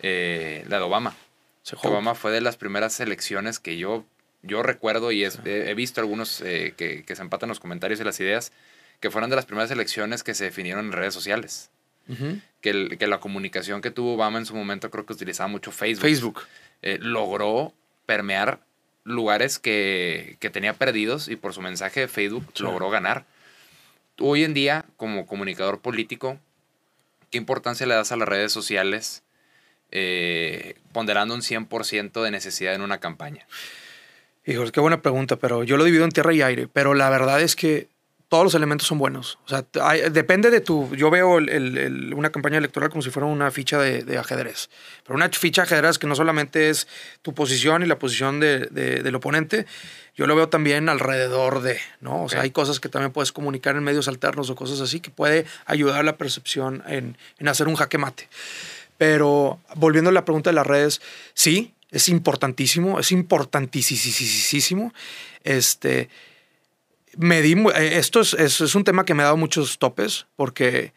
eh, 0.00 0.64
la 0.68 0.78
de 0.78 0.84
Obama. 0.84 1.14
Obama 1.82 2.14
fue 2.14 2.32
de 2.32 2.40
las 2.40 2.56
primeras 2.56 2.98
elecciones 3.00 3.58
que 3.58 3.76
yo, 3.76 4.06
yo 4.42 4.62
recuerdo 4.62 5.12
y 5.12 5.22
he, 5.22 5.74
visto 5.74 6.00
algunos 6.00 6.40
eh, 6.40 6.72
que, 6.78 7.04
que 7.04 7.14
se 7.14 7.20
empatan 7.20 7.50
los 7.50 7.60
comentarios 7.60 8.00
y 8.00 8.04
las 8.04 8.18
ideas, 8.20 8.52
que 9.00 9.10
fueron 9.10 9.28
de 9.28 9.36
las 9.36 9.44
primeras 9.44 9.70
elecciones 9.70 10.22
que 10.22 10.32
se 10.34 10.44
definieron 10.44 10.86
en 10.86 10.92
redes 10.92 11.12
sociales 11.12 11.70
que, 12.60 12.96
que, 12.98 13.06
la 13.06 13.20
comunicación 13.20 13.80
que 13.80 13.90
tuvo 13.90 14.14
Obama 14.14 14.38
en 14.38 14.46
su 14.46 14.54
momento 14.54 14.90
creo 14.90 15.06
que 15.06 15.12
utilizaba 15.12 15.48
mucho 15.48 15.72
Facebook. 15.72 16.02
Facebook. 16.02 16.42
Eh, 16.82 16.98
logró 17.00 17.72
permear 18.06 18.60
lugares 19.04 19.58
que, 19.58 20.36
que, 20.40 20.50
tenía 20.50 20.74
perdidos 20.74 21.28
y 21.28 21.36
por 21.36 21.54
su 21.54 21.60
mensaje 21.62 22.00
de 22.00 22.08
Facebook 22.08 22.46
logró 22.58 22.90
ganar. 22.90 23.26
Hoy 24.18 24.44
en 24.44 24.54
día, 24.54 24.84
como 24.96 25.26
comunicador 25.26 25.80
político, 25.80 26.38
¿qué 27.30 27.38
importancia 27.38 27.86
le 27.86 27.94
das 27.94 28.12
a 28.12 28.16
las 28.16 28.28
redes 28.28 28.52
sociales 28.52 29.22
eh, 29.90 30.74
ponderando 30.92 31.34
un 31.34 31.40
100% 31.40 32.22
de 32.22 32.30
necesidad 32.30 32.74
en 32.74 32.82
una 32.82 32.98
campaña? 32.98 33.46
Hijos, 34.46 34.72
qué 34.72 34.80
buena 34.80 35.00
pregunta, 35.00 35.36
pero 35.36 35.64
yo 35.64 35.76
lo 35.76 35.84
divido 35.84 36.04
en 36.04 36.10
tierra 36.10 36.34
y 36.34 36.42
aire. 36.42 36.68
Pero 36.68 36.94
la 36.94 37.08
verdad 37.08 37.40
es 37.40 37.56
que 37.56 37.88
todos 38.34 38.46
los 38.46 38.54
elementos 38.56 38.88
son 38.88 38.98
buenos. 38.98 39.38
O 39.46 39.48
sea, 39.48 39.64
depende 40.10 40.50
de 40.50 40.60
tu. 40.60 40.92
Yo 40.96 41.08
veo 41.08 41.36
una 41.36 42.32
campaña 42.32 42.58
electoral 42.58 42.90
como 42.90 43.00
si 43.00 43.10
fuera 43.10 43.28
una 43.28 43.52
ficha 43.52 43.78
de, 43.78 44.18
ajedrez. 44.18 44.70
Pero 45.04 45.14
una 45.14 45.28
ficha 45.28 45.62
de 45.62 45.66
ajedrez 45.66 46.00
que 46.00 46.08
no 46.08 46.16
solamente 46.16 46.68
es 46.68 46.88
tu 47.22 47.32
posición 47.32 47.84
y 47.84 47.86
la 47.86 47.96
posición 47.96 48.40
del 48.40 49.14
oponente, 49.14 49.66
yo 50.16 50.26
lo 50.26 50.34
veo 50.34 50.48
también 50.48 50.88
alrededor 50.88 51.62
de, 51.62 51.78
¿no? 52.00 52.24
O 52.24 52.28
sea, 52.28 52.40
hay 52.40 52.50
cosas 52.50 52.80
que 52.80 52.88
también 52.88 53.12
puedes 53.12 53.30
comunicar 53.30 53.76
en 53.76 53.84
medios 53.84 54.08
alternos 54.08 54.50
o 54.50 54.56
cosas 54.56 54.80
así 54.80 54.98
que 54.98 55.10
puede 55.10 55.46
ayudar 55.64 56.00
a 56.00 56.02
la 56.02 56.16
percepción 56.16 56.82
en, 56.88 57.16
en 57.38 57.46
hacer 57.46 57.68
un 57.68 57.76
jaque 57.76 57.98
mate. 57.98 58.28
Pero 58.98 59.60
volviendo 59.76 60.10
a 60.10 60.12
la 60.12 60.24
pregunta 60.24 60.50
de 60.50 60.54
las 60.54 60.66
redes, 60.66 61.00
sí, 61.34 61.72
es 61.92 62.08
importantísimo, 62.08 62.98
es 62.98 63.12
importantísimo. 63.12 64.92
Este 65.44 66.08
me 67.18 67.42
di, 67.42 67.52
eh, 67.52 67.98
esto 67.98 68.20
es, 68.20 68.34
es, 68.34 68.74
un 68.74 68.84
tema 68.84 69.04
que 69.04 69.14
me 69.14 69.22
ha 69.22 69.26
dado 69.26 69.36
muchos 69.36 69.78
topes 69.78 70.26
porque 70.36 70.92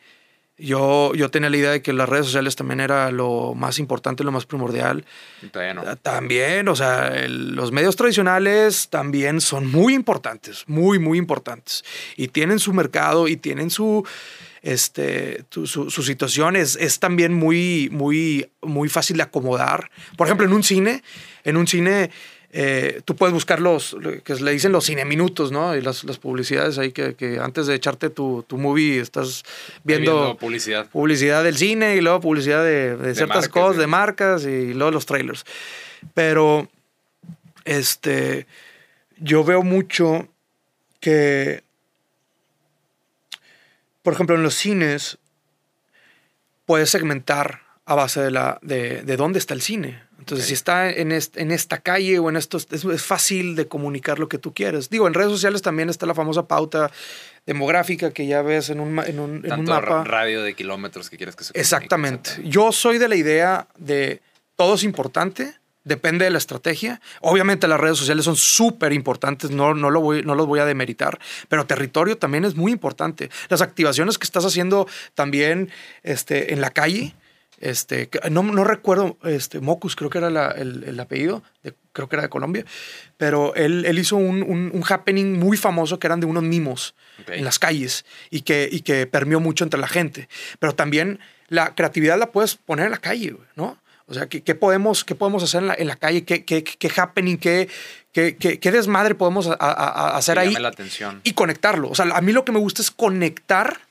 yo, 0.57 1.13
yo 1.13 1.29
tenía 1.29 1.49
la 1.51 1.57
idea 1.57 1.71
de 1.71 1.81
que 1.83 1.93
las 1.93 2.09
redes 2.09 2.25
sociales 2.25 2.55
también 2.55 2.79
era 2.79 3.11
lo 3.11 3.53
más 3.53 3.77
importante, 3.77 4.23
lo 4.23 4.31
más 4.31 4.45
primordial. 4.45 5.05
Ah, 5.53 5.95
también, 6.01 6.67
o 6.67 6.75
sea, 6.75 7.27
los 7.27 7.71
medios 7.71 7.95
tradicionales 7.95 8.89
también 8.89 9.39
son 9.39 9.67
muy 9.67 9.93
importantes, 9.93 10.63
muy, 10.67 10.97
muy 10.97 11.19
importantes. 11.19 11.83
Y 12.15 12.29
tienen 12.29 12.57
su 12.57 12.73
mercado 12.73 13.27
y 13.27 13.37
tienen 13.37 13.69
su, 13.69 14.03
este, 14.63 15.45
su, 15.51 15.67
su, 15.67 16.01
situación. 16.01 16.55
Es, 16.55 16.75
es, 16.75 16.99
también 16.99 17.33
muy, 17.33 17.89
muy, 17.91 18.49
muy 18.63 18.89
fácil 18.89 19.17
de 19.17 19.23
acomodar. 19.23 19.91
Por 20.17 20.25
ejemplo, 20.25 20.47
en 20.47 20.53
un 20.53 20.63
cine, 20.63 21.03
en 21.43 21.57
un 21.57 21.67
cine 21.67 22.09
eh, 22.59 23.01
tú 23.05 23.15
puedes 23.15 23.35
buscar 23.35 23.59
los, 23.61 23.95
que 24.23 24.33
le 24.33 24.51
dicen 24.51 24.71
los 24.71 24.85
cine 24.85 25.05
minutos, 25.05 25.51
¿no? 25.51 25.75
Y 25.75 25.81
las, 25.81 26.03
las 26.05 26.17
publicidades 26.17 26.79
ahí 26.79 26.91
que, 26.91 27.13
que, 27.13 27.37
antes 27.37 27.67
de 27.67 27.75
echarte 27.75 28.09
tu, 28.09 28.43
tu 28.47 28.57
movie 28.57 28.99
estás 28.99 29.43
viendo, 29.83 30.35
publicidad. 30.39 30.89
publicidad 30.89 31.43
del 31.43 31.55
cine 31.55 31.95
y 31.95 32.01
luego 32.01 32.19
publicidad 32.19 32.63
de, 32.63 32.97
de 32.97 33.13
ciertas 33.13 33.47
cosas, 33.47 33.77
de 33.77 33.85
marcas 33.85 34.43
y 34.45 34.73
luego 34.73 34.89
los 34.89 35.05
trailers. 35.05 35.45
Pero, 36.15 36.67
este, 37.63 38.47
yo 39.17 39.43
veo 39.43 39.61
mucho 39.61 40.27
que, 40.99 41.61
por 44.01 44.13
ejemplo, 44.13 44.35
en 44.35 44.41
los 44.41 44.55
cines 44.55 45.19
puedes 46.65 46.89
segmentar 46.89 47.61
a 47.85 47.93
base 47.93 48.19
de, 48.19 48.31
la, 48.31 48.57
de, 48.63 49.03
de 49.03 49.15
dónde 49.15 49.37
está 49.37 49.53
el 49.53 49.61
cine. 49.61 50.06
Entonces, 50.19 50.47
si 50.47 50.53
está 50.53 50.89
en, 50.89 51.11
en, 51.11 51.51
esta 51.51 51.77
calle 51.77 52.19
o 52.19 52.29
en 52.29 52.37
estos, 52.37 52.67
es, 52.71 52.83
es, 52.83 53.03
fácil 53.03 53.55
de 53.55 53.67
comunicar 53.67 54.19
lo 54.19 54.27
que 54.27 54.37
tú 54.37 54.53
quieres. 54.53 54.89
Digo, 54.89 55.07
en 55.07 55.13
redes 55.13 55.31
sociales 55.31 55.61
también 55.61 55.89
está 55.89 56.05
la 56.05 56.15
famosa 56.15 56.47
pauta 56.47 56.91
demográfica 57.45 58.11
que 58.11 58.27
ya 58.27 58.41
ves 58.41 58.69
en 58.69 58.79
un, 58.79 58.99
en 58.99 59.19
un, 59.19 59.45
en 59.45 59.53
un 59.53 59.65
mapa. 59.65 60.03
radio 60.03 60.41
de 60.41 60.53
kilómetros 60.53 61.09
que 61.09 61.17
quieres 61.17 61.35
que 61.35 61.43
se 61.43 61.57
Exactamente. 61.57 62.31
Yo 62.43 62.71
soy 62.71 62.97
de 62.97 63.07
la 63.07 63.15
idea 63.15 63.67
de 63.77 64.21
todo 64.55 64.75
es 64.75 64.83
importante, 64.83 65.53
depende 65.83 66.25
de 66.25 66.31
la 66.31 66.39
estrategia. 66.39 66.99
Obviamente 67.21 67.67
las 67.67 67.79
redes 67.79 67.97
sociales 67.97 68.25
son 68.25 68.35
súper 68.35 68.91
importantes, 68.93 69.51
no, 69.51 69.73
no, 69.73 69.89
lo 69.89 70.01
voy, 70.01 70.23
no 70.23 70.35
los 70.35 70.45
voy 70.45 70.59
a 70.59 70.65
demeritar, 70.65 71.19
pero 71.47 71.65
territorio 71.65 72.17
también 72.17 72.43
es 72.43 72.55
muy 72.55 72.71
importante. 72.71 73.29
Las 73.49 73.61
activaciones 73.61 74.17
que 74.17 74.25
estás 74.25 74.45
haciendo 74.45 74.87
también 75.15 75.69
este, 76.03 76.53
en 76.53 76.59
la 76.59 76.71
calle 76.71 77.15
este, 77.59 78.09
no, 78.29 78.43
no 78.43 78.63
recuerdo, 78.63 79.17
este, 79.23 79.59
Mocus 79.59 79.95
creo 79.95 80.09
que 80.09 80.19
era 80.19 80.51
el, 80.51 80.99
apellido, 80.99 81.43
creo 81.91 82.07
que 82.07 82.15
era 82.15 82.23
de 82.23 82.29
Colombia, 82.29 82.65
pero 83.17 83.55
él, 83.55 83.85
él 83.85 83.97
hizo 83.97 84.15
un, 84.15 84.43
un, 84.43 84.83
happening 84.87 85.39
muy 85.39 85.57
famoso 85.57 85.97
que 85.99 86.07
eran 86.07 86.19
de 86.19 86.27
unos 86.27 86.43
mimos 86.43 86.95
en 87.27 87.43
las 87.43 87.59
calles 87.59 88.05
y 88.29 88.41
que, 88.41 88.69
y 88.71 88.81
que 88.81 89.07
permeó 89.07 89.39
mucho 89.39 89.63
entre 89.63 89.79
la 89.79 89.87
gente. 89.87 90.29
Pero 90.59 90.75
también 90.75 91.19
la 91.47 91.73
creatividad 91.73 92.19
la 92.19 92.31
puedes 92.31 92.55
poner 92.55 92.85
en 92.85 92.91
la 92.91 92.99
calle, 92.99 93.35
¿no? 93.55 93.77
O 94.09 94.13
sea, 94.13 94.27
¿qué, 94.27 94.41
qué 94.41 94.55
podemos, 94.55 95.03
qué 95.03 95.15
podemos 95.15 95.43
hacer 95.43 95.61
en 95.61 95.67
la, 95.67 95.73
en 95.73 95.87
la 95.87 95.97
calle? 95.97 96.23
¿Qué, 96.23 96.45
qué, 96.45 96.63
qué 96.63 96.91
happening? 96.95 97.37
¿Qué, 97.37 97.67
desmadre 98.13 99.15
podemos 99.15 99.49
hacer 99.59 100.39
ahí? 100.39 100.53
La 100.53 100.69
atención. 100.69 101.19
Y 101.23 101.33
conectarlo. 101.33 101.89
O 101.89 101.95
sea, 101.95 102.05
a 102.05 102.21
mí 102.21 102.31
lo 102.31 102.45
que 102.45 102.53
me 102.53 102.59
gusta 102.59 102.81
es 102.81 102.89
conectar 102.89 103.86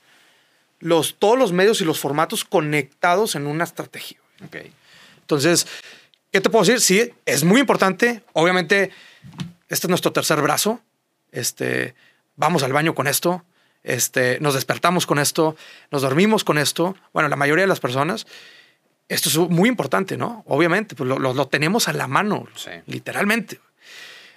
los, 0.79 1.15
todos 1.17 1.37
los 1.37 1.51
medios 1.51 1.81
y 1.81 1.85
los 1.85 1.99
formatos 1.99 2.45
conectados 2.45 3.35
en 3.35 3.47
una 3.47 3.63
estrategia. 3.63 4.19
Okay. 4.45 4.71
Entonces, 5.21 5.67
¿qué 6.31 6.41
te 6.41 6.49
puedo 6.49 6.65
decir? 6.65 6.81
Sí, 6.81 7.13
es 7.25 7.43
muy 7.43 7.59
importante. 7.59 8.23
Obviamente, 8.33 8.91
este 9.69 9.87
es 9.87 9.89
nuestro 9.89 10.11
tercer 10.11 10.41
brazo. 10.41 10.81
Este, 11.31 11.95
vamos 12.35 12.63
al 12.63 12.73
baño 12.73 12.95
con 12.95 13.07
esto. 13.07 13.43
Este, 13.83 14.39
nos 14.41 14.53
despertamos 14.53 15.05
con 15.05 15.17
esto, 15.17 15.55
nos 15.91 16.01
dormimos 16.01 16.43
con 16.43 16.57
esto. 16.57 16.95
Bueno, 17.13 17.29
la 17.29 17.35
mayoría 17.35 17.63
de 17.63 17.67
las 17.67 17.79
personas. 17.79 18.27
Esto 19.07 19.29
es 19.29 19.37
muy 19.37 19.69
importante, 19.69 20.17
¿no? 20.17 20.43
Obviamente, 20.45 20.93
pues 20.93 21.07
lo, 21.07 21.17
lo, 21.17 21.47
tenemos 21.47 21.87
a 21.87 21.93
la 21.93 22.07
mano, 22.07 22.45
literalmente. 22.87 23.61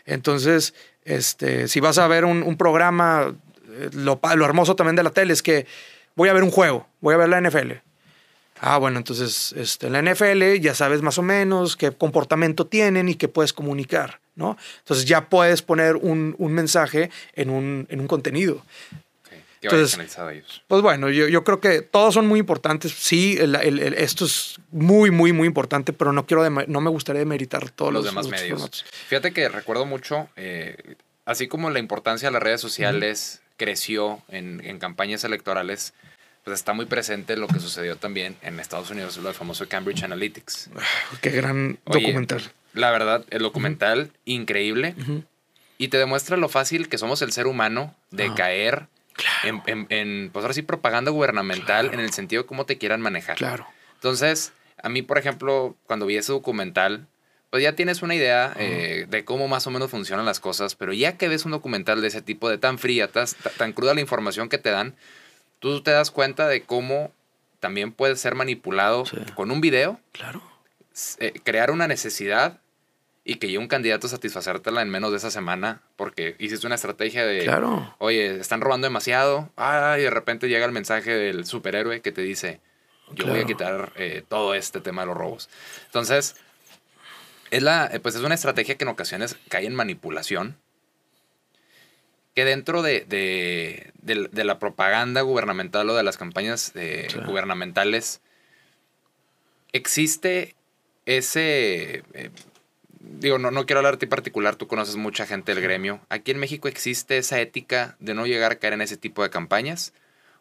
Entonces, 0.04 0.74
este, 1.04 1.66
si 1.66 1.80
vas 1.80 1.98
a 1.98 2.06
ver 2.06 2.24
un, 2.24 2.44
un 2.44 2.56
programa, 2.56 3.34
eh, 3.68 3.90
lo, 3.92 4.20
lo 4.36 4.44
hermoso 4.44 4.76
también 4.76 4.94
de 4.94 5.02
la 5.02 5.10
tele 5.10 5.32
es 5.32 5.42
que 5.42 5.66
voy 6.16 6.28
a 6.28 6.32
ver 6.32 6.42
un 6.42 6.50
juego, 6.50 6.86
voy 7.00 7.14
a 7.14 7.18
ver 7.18 7.28
la 7.28 7.40
NFL. 7.40 7.72
Ah, 8.62 8.76
bueno, 8.76 8.98
entonces 8.98 9.52
este, 9.56 9.88
la 9.88 10.02
NFL 10.02 10.58
ya 10.60 10.74
sabes 10.74 11.00
más 11.00 11.16
o 11.16 11.22
menos 11.22 11.76
qué 11.76 11.92
comportamiento 11.92 12.66
tienen 12.66 13.08
y 13.08 13.14
qué 13.14 13.26
puedes 13.28 13.52
comunicar. 13.52 14.20
¿no? 14.36 14.56
Entonces 14.78 15.04
ya 15.06 15.28
puedes 15.28 15.60
poner 15.62 15.96
un, 15.96 16.34
un 16.38 16.52
mensaje 16.52 17.10
en 17.34 17.50
un, 17.50 17.86
en 17.90 18.00
un 18.00 18.06
contenido. 18.06 18.64
Vaya 19.30 19.42
Entonces- 19.62 20.18
a 20.18 20.32
ellos. 20.32 20.62
Pues 20.68 20.80
bueno, 20.80 21.10
yo, 21.10 21.28
yo 21.28 21.44
creo 21.44 21.60
que 21.60 21.82
todos 21.82 22.14
son 22.14 22.26
muy 22.26 22.40
importantes. 22.40 22.92
Sí, 22.92 23.36
el- 23.38 23.54
el- 23.56 23.78
el- 23.78 23.94
esto 23.94 24.24
es 24.24 24.56
muy, 24.70 25.10
muy, 25.10 25.32
muy 25.34 25.46
importante, 25.46 25.92
pero 25.92 26.12
no 26.12 26.24
quiero 26.26 26.48
no 26.48 26.80
me 26.80 26.88
gustaría 26.90 27.20
demeritar 27.20 27.68
todos 27.70 27.92
los 27.92 28.04
los, 28.04 28.12
demás 28.12 28.28
medios. 28.28 28.58
formatos. 28.58 28.84
Fíjate 29.08 29.32
que 29.34 29.48
recuerdo 29.50 29.84
mucho, 29.84 30.28
eh, 30.36 30.94
así 31.26 31.46
como 31.48 31.68
la 31.68 31.78
importancia 31.78 32.28
de 32.28 32.32
las 32.32 32.42
redes 32.42 32.60
sociales 32.62 33.42
creció 33.64 34.22
en, 34.28 34.62
en 34.64 34.78
campañas 34.78 35.22
electorales, 35.24 35.92
pues 36.44 36.58
está 36.58 36.72
muy 36.72 36.86
presente 36.86 37.36
lo 37.36 37.46
que 37.46 37.60
sucedió 37.60 37.96
también 37.96 38.34
en 38.40 38.58
Estados 38.58 38.90
Unidos, 38.90 39.18
lo 39.18 39.24
del 39.24 39.34
famoso 39.34 39.68
Cambridge 39.68 40.02
Analytics. 40.02 40.70
Qué 41.20 41.28
gran 41.30 41.78
Oye, 41.84 42.00
documental. 42.06 42.40
La 42.72 42.90
verdad, 42.90 43.26
el 43.28 43.42
documental 43.42 44.10
increíble 44.24 44.94
Ujú. 44.98 45.24
y 45.76 45.88
te 45.88 45.98
demuestra 45.98 46.38
lo 46.38 46.48
fácil 46.48 46.88
que 46.88 46.96
somos 46.96 47.20
el 47.20 47.32
ser 47.32 47.46
humano 47.46 47.94
de 48.10 48.28
Ah, 48.28 48.34
caer 48.34 48.86
en, 49.44 49.60
en, 49.66 49.86
en, 49.90 50.30
pues 50.32 50.42
ahora 50.42 50.54
sí, 50.54 50.62
propaganda 50.62 51.10
gubernamental 51.10 51.88
Claro. 51.88 51.92
en 51.98 52.00
el 52.00 52.12
sentido 52.14 52.42
de 52.44 52.46
cómo 52.46 52.64
te 52.64 52.78
quieran 52.78 53.02
manejar. 53.02 53.36
Claro. 53.36 53.66
Entonces, 53.96 54.54
a 54.82 54.88
mí, 54.88 55.02
por 55.02 55.18
ejemplo, 55.18 55.76
cuando 55.86 56.06
vi 56.06 56.16
ese 56.16 56.32
documental, 56.32 57.06
pues 57.50 57.62
ya 57.62 57.74
tienes 57.74 58.02
una 58.02 58.14
idea 58.14 58.52
eh, 58.58 59.06
de 59.08 59.24
cómo 59.24 59.48
más 59.48 59.66
o 59.66 59.70
menos 59.70 59.90
funcionan 59.90 60.24
las 60.24 60.40
cosas, 60.40 60.74
pero 60.76 60.92
ya 60.92 61.16
que 61.16 61.28
ves 61.28 61.44
un 61.44 61.50
documental 61.52 62.00
de 62.00 62.08
ese 62.08 62.22
tipo, 62.22 62.48
de 62.48 62.58
tan 62.58 62.78
fría, 62.78 63.10
tas- 63.10 63.34
ta- 63.42 63.50
tan, 63.50 63.72
cruda 63.72 63.92
la 63.94 64.00
información 64.00 64.48
que 64.48 64.58
te 64.58 64.70
dan, 64.70 64.94
tú 65.58 65.82
te 65.82 65.90
das 65.90 66.10
cuenta 66.10 66.46
de 66.48 66.62
cómo 66.62 67.12
también 67.58 67.92
puede 67.92 68.16
ser 68.16 68.34
manipulado 68.34 69.04
Sí. 69.04 69.16
con 69.34 69.50
un 69.50 69.60
video, 69.60 70.00
Claro. 70.12 70.42
eh, 71.18 71.32
crear 71.44 71.70
una 71.70 71.88
necesidad 71.88 72.58
y 73.24 73.34
que 73.36 73.48
llegue 73.48 73.58
un 73.58 73.68
candidato 73.68 74.06
a 74.06 74.10
satisfacértela 74.10 74.80
en 74.80 74.88
menos 74.88 75.10
de 75.10 75.18
esa 75.18 75.30
semana 75.30 75.82
porque 75.96 76.36
hiciste 76.38 76.66
una 76.66 76.76
estrategia 76.76 77.26
de, 77.26 77.40
Claro. 77.44 77.94
oye, 77.98 78.40
están 78.40 78.60
robando 78.60 78.86
demasiado, 78.86 79.50
ah, 79.56 79.96
y 79.98 80.02
de 80.02 80.10
repente 80.10 80.48
llega 80.48 80.64
el 80.66 80.72
mensaje 80.72 81.10
del 81.12 81.44
superhéroe 81.44 82.00
que 82.00 82.12
te 82.12 82.22
dice, 82.22 82.60
yo 83.12 83.26
voy 83.26 83.40
a 83.40 83.44
quitar 83.44 83.92
eh, 83.96 84.22
todo 84.28 84.54
este 84.54 84.80
tema 84.80 85.02
de 85.02 85.08
los 85.08 85.16
robos. 85.16 85.50
Entonces, 85.86 86.36
es, 87.50 87.62
la, 87.62 87.86
eh, 87.92 88.00
pues 88.00 88.14
es 88.14 88.22
una 88.22 88.34
estrategia 88.34 88.76
que 88.76 88.84
en 88.84 88.88
ocasiones 88.88 89.36
cae 89.48 89.66
en 89.66 89.74
manipulación, 89.74 90.56
que 92.34 92.44
dentro 92.44 92.82
de, 92.82 93.00
de- 93.08 93.92
de- 94.02 94.28
de 94.30 94.44
la 94.44 94.58
propaganda 94.58 95.20
gubernamental 95.22 95.88
o 95.90 95.94
de 95.94 96.02
las 96.02 96.16
campañas 96.16 96.72
eh, 96.76 97.08
Sí. 97.10 97.18
gubernamentales, 97.26 98.20
existe 99.72 100.54
ese... 101.06 102.02
eh, 102.14 102.30
digo, 103.00 103.38
no, 103.38 103.50
no 103.50 103.66
quiero 103.66 103.80
hablar 103.80 103.94
de 103.94 103.98
ti 104.00 104.06
particular, 104.06 104.56
tú 104.56 104.66
conoces 104.66 104.96
mucha 104.96 105.26
gente 105.26 105.54
del 105.54 105.62
gremio. 105.62 106.00
¿Aquí 106.08 106.30
en 106.30 106.38
México 106.38 106.68
existe 106.68 107.18
esa 107.18 107.40
ética 107.40 107.96
de 107.98 108.14
no 108.14 108.26
llegar 108.26 108.52
a 108.52 108.56
caer 108.56 108.74
en 108.74 108.82
ese 108.82 108.96
tipo 108.96 109.22
de 109.22 109.30
campañas? 109.30 109.92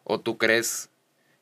¿O 0.04 0.20
tú 0.20 0.38
crees 0.38 0.88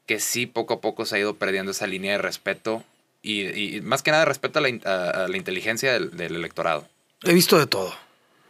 que 0.07 0.21
sí 0.21 0.47
poco 0.47 0.75
a 0.75 0.81
poco 0.81 1.05
se 1.05 1.17
ha 1.17 1.19
ido 1.19 1.37
perdiendo 1.37 1.73
esa 1.73 1.87
línea 1.87 2.13
de 2.13 2.19
respeto 2.19 2.85
y, 3.23 3.77
y 3.77 3.81
más 3.83 4.03
que 4.03 4.11
nada 4.11 4.25
respeto 4.25 4.59
a 4.59 4.63
la, 4.63 4.69
a- 4.85 5.25
a 5.25 5.29
la 5.29 5.37
inteligencia 5.37 5.93
del, 5.93 6.17
del 6.17 6.35
electorado? 6.37 6.89
He 7.25 7.33
visto 7.35 7.59
de 7.59 7.67
todo. 7.67 7.93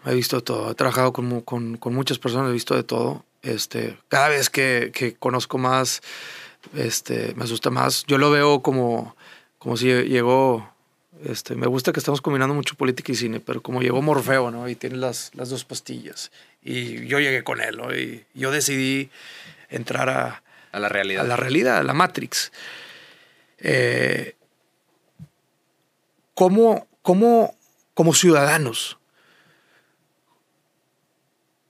He 0.06 0.14
visto 0.14 0.36
de 0.36 0.42
todo. 0.42 0.70
He 0.70 0.74
trabajado 0.74 1.12
con, 1.12 1.40
con, 1.42 1.76
con 1.76 1.94
muchas 1.94 2.18
personas, 2.18 2.50
he 2.50 2.52
visto 2.52 2.74
de 2.74 2.82
todo. 2.84 3.24
Este, 3.42 3.96
cada 4.08 4.28
vez 4.28 4.50
que, 4.50 4.90
que 4.94 5.14
conozco 5.14 5.58
más, 5.58 6.00
este, 6.74 7.34
me 7.36 7.44
asusta 7.44 7.70
más. 7.70 8.04
Yo 8.06 8.18
lo 8.18 8.30
veo 8.30 8.62
como, 8.62 9.16
como 9.58 9.76
si 9.76 9.86
llegó. 9.86 10.72
Este, 11.24 11.56
me 11.56 11.66
gusta 11.66 11.92
que 11.92 11.98
estamos 11.98 12.20
combinando 12.20 12.54
mucho 12.54 12.76
política 12.76 13.10
y 13.10 13.16
cine, 13.16 13.40
pero 13.40 13.60
como 13.60 13.80
llegó 13.82 14.00
Morfeo, 14.02 14.52
¿no? 14.52 14.68
Y 14.68 14.76
tiene 14.76 14.96
las, 14.96 15.32
las 15.34 15.48
dos 15.50 15.64
pastillas. 15.64 16.30
Y 16.62 17.06
yo 17.06 17.18
llegué 17.18 17.42
con 17.42 17.60
él, 17.60 17.76
¿no? 17.76 17.92
Y 17.92 18.24
yo 18.34 18.52
decidí 18.52 19.10
entrar 19.68 20.08
a, 20.10 20.42
A 20.70 20.78
la 20.78 20.88
realidad. 20.88 21.24
a 21.24 21.28
la 21.28 21.34
realidad, 21.36 21.78
a 21.78 21.82
la 21.82 21.92
Matrix. 21.92 22.52
Eh, 23.58 24.34
¿cómo, 26.38 26.86
cómo, 27.02 27.56
como 27.94 28.14
ciudadanos, 28.14 28.96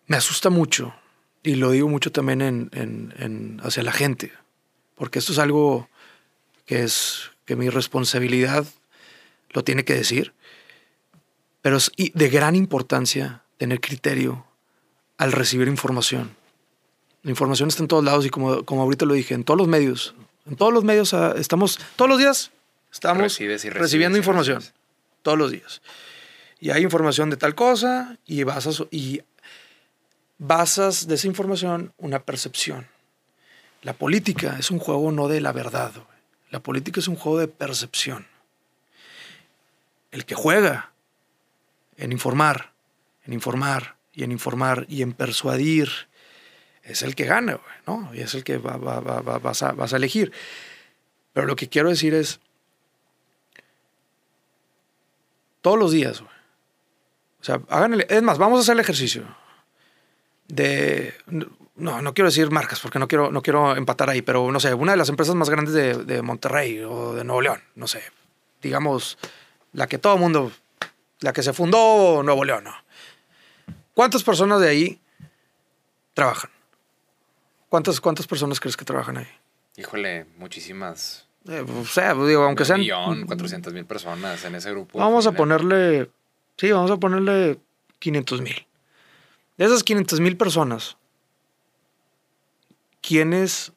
me 0.07 0.17
asusta 0.19 0.51
mucho, 0.51 0.95
y 1.43 1.55
lo 1.55 1.71
digo 1.71 1.89
mucho 1.89 2.13
también 2.13 2.43
en, 2.43 2.69
en- 2.75 3.61
hacia 3.65 3.83
la 3.83 3.93
gente, 3.93 4.31
porque 4.95 5.21
esto 5.21 5.33
es 5.33 5.39
algo 5.39 5.89
que 6.67 6.83
es 6.83 7.31
que 7.47 7.57
mi 7.57 7.71
responsabilidad 7.71 8.67
lo 9.55 9.65
tiene 9.65 9.87
que 9.87 9.95
decir, 9.95 10.35
pero 11.63 11.79
es 11.79 11.91
de 11.97 12.29
gran 12.29 12.55
importancia 12.55 13.43
tener 13.57 13.81
criterio 13.81 14.45
al 15.17 15.33
recibir 15.33 15.67
información. 15.69 16.37
La 17.23 17.31
información 17.31 17.71
está 17.71 17.83
en 17.83 17.89
todos 17.89 18.05
lados 18.05 18.27
y 18.27 18.31
como, 18.31 18.65
como 18.67 18.83
ahorita 18.83 19.07
lo 19.07 19.15
dije, 19.15 19.33
en 19.33 19.45
todos 19.45 19.57
los 19.57 19.67
medios. 19.67 20.15
En 20.45 20.57
todos 20.57 20.75
los 20.75 20.85
medios 20.85 21.15
ah, 21.15 21.33
estamos, 21.39 21.81
todos 21.97 22.11
los 22.11 22.19
días 22.19 22.51
estamos 22.93 23.23
Recibes 23.23 23.63
recibes 23.65 23.79
recibiendo 23.81 24.19
información. 24.19 24.63
Todos 25.23 25.39
los 25.39 25.51
días. 25.51 25.83
Y 26.61 26.71
hay 26.71 26.83
información 26.83 27.31
de 27.31 27.37
tal 27.37 27.55
cosa 27.55 28.17
y 28.27 28.43
basas, 28.45 28.83
y 28.91 29.23
basas 30.39 31.07
de 31.07 31.15
esa 31.15 31.27
información 31.27 31.93
una 31.99 32.21
percepción. 32.25 32.87
La 33.83 33.93
política 33.93 34.57
es 34.59 34.71
un 34.71 34.79
juego 34.79 35.13
no 35.13 35.29
de 35.29 35.41
la 35.41 35.53
verdad. 35.53 35.93
La 36.51 36.61
política 36.61 37.01
es 37.01 37.09
un 37.09 37.17
juego 37.17 37.39
de 37.39 37.49
percepción. 37.49 38.27
El 40.11 40.25
que 40.25 40.35
juega 40.35 40.93
en 41.97 42.13
informar, 42.13 42.73
en 43.25 43.33
informar 43.35 43.97
y 44.13 44.25
en 44.25 44.33
informar 44.33 44.87
y 44.89 45.03
en 45.03 45.13
persuadir 45.13 45.91
es 46.83 47.03
el 47.03 47.15
que 47.15 47.25
gana, 47.27 47.61
¿no? 47.87 48.11
Y 48.15 48.21
es 48.21 48.35
el 48.35 48.43
que 48.45 48.57
va- 48.57 48.79
va- 48.79 49.01
va- 49.01 49.21
va- 49.21 49.39
vas, 49.39 49.63
a, 49.63 49.73
vas 49.73 49.93
a 49.93 49.97
elegir. 49.97 50.33
Pero 51.35 51.47
lo 51.47 51.55
que 51.55 51.69
quiero 51.69 51.91
decir 51.91 52.15
es, 52.15 52.41
todos 55.61 55.79
los 55.79 55.93
días, 55.93 56.21
güey. 56.21 56.33
O 57.41 57.45
sea, 57.45 57.61
hagan 57.69 57.95
el, 57.95 58.07
es 58.09 58.23
más, 58.23 58.39
vamos 58.39 58.59
a 58.59 58.63
hacer 58.63 58.75
el 58.75 58.81
ejercicio 58.81 59.25
de, 60.49 61.15
no, 61.77 62.03
no 62.03 62.15
quiero 62.15 62.29
decir 62.29 62.51
marcas 62.51 62.81
porque 62.81 62.99
no 62.99 63.07
quiero, 63.07 63.31
no 63.31 63.43
quiero 63.43 63.77
empatar 63.77 64.11
ahí, 64.11 64.23
pero 64.23 64.51
no 64.51 64.59
sé, 64.59 64.75
una 64.75 64.93
de 64.93 64.99
las 64.99 65.09
empresas 65.09 65.35
más 65.35 65.51
grandes 65.51 65.75
de, 65.75 65.95
de 66.05 66.23
Monterrey 66.23 66.81
o 66.81 67.15
de 67.15 67.25
Nuevo 67.25 67.41
León, 67.41 67.63
no 67.77 67.87
sé, 67.87 68.03
digamos, 68.61 69.19
la 69.73 69.87
que 69.87 69.99
todo 69.99 70.15
el 70.15 70.21
mundo, 70.21 70.51
la 71.21 71.33
que 71.33 71.43
se 71.43 71.53
fundó 71.53 72.23
Nuevo 72.23 72.45
León, 72.45 72.65
¿no? 72.65 72.75
¿Cuántas 73.95 74.23
personas 74.23 74.61
de 74.61 74.69
ahí 74.69 75.01
trabajan? 76.15 76.51
¿Cuántas, 77.69 78.01
cuántas 78.01 78.27
personas 78.27 78.61
crees 78.61 78.77
que 78.77 78.85
trabajan 78.85 79.19
ahí? 79.19 79.29
Híjole, 79.77 80.27
muchísimas. 80.37 81.28
Eh, 81.49 81.65
o 81.67 81.85
sea, 81.87 82.15
digo, 82.15 82.43
aunque 82.43 82.65
un 82.65 82.67
sean... 82.67 82.81
millón, 82.81 83.27
cuatrocientas 83.27 83.73
mil 83.73 83.87
personas 83.87 84.45
en 84.45 84.55
ese 84.55 84.71
grupo. 84.71 84.99
Vamos 84.99 85.27
a 85.27 85.33
ponerle, 85.33 86.11
sí, 86.57 86.71
vamos 86.71 86.91
a 86.91 86.99
ponerle 86.99 87.59
500 87.99 88.43
mil. 88.43 88.67
De 89.57 89.65
esas 89.65 89.83
500 89.83 90.21
mil 90.21 90.37
personas, 90.37 90.97
¿quiénes? 93.01 93.73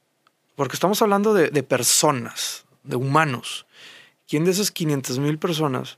Porque 0.56 0.76
estamos 0.76 1.02
hablando 1.02 1.34
de, 1.34 1.50
de 1.50 1.64
personas, 1.64 2.66
de 2.84 2.98
humanos. 2.98 3.66
¿Quién 4.28 4.46
de 4.46 4.52
esas 4.52 4.72
500 4.72 5.20
mil 5.20 5.38
personas 5.40 5.98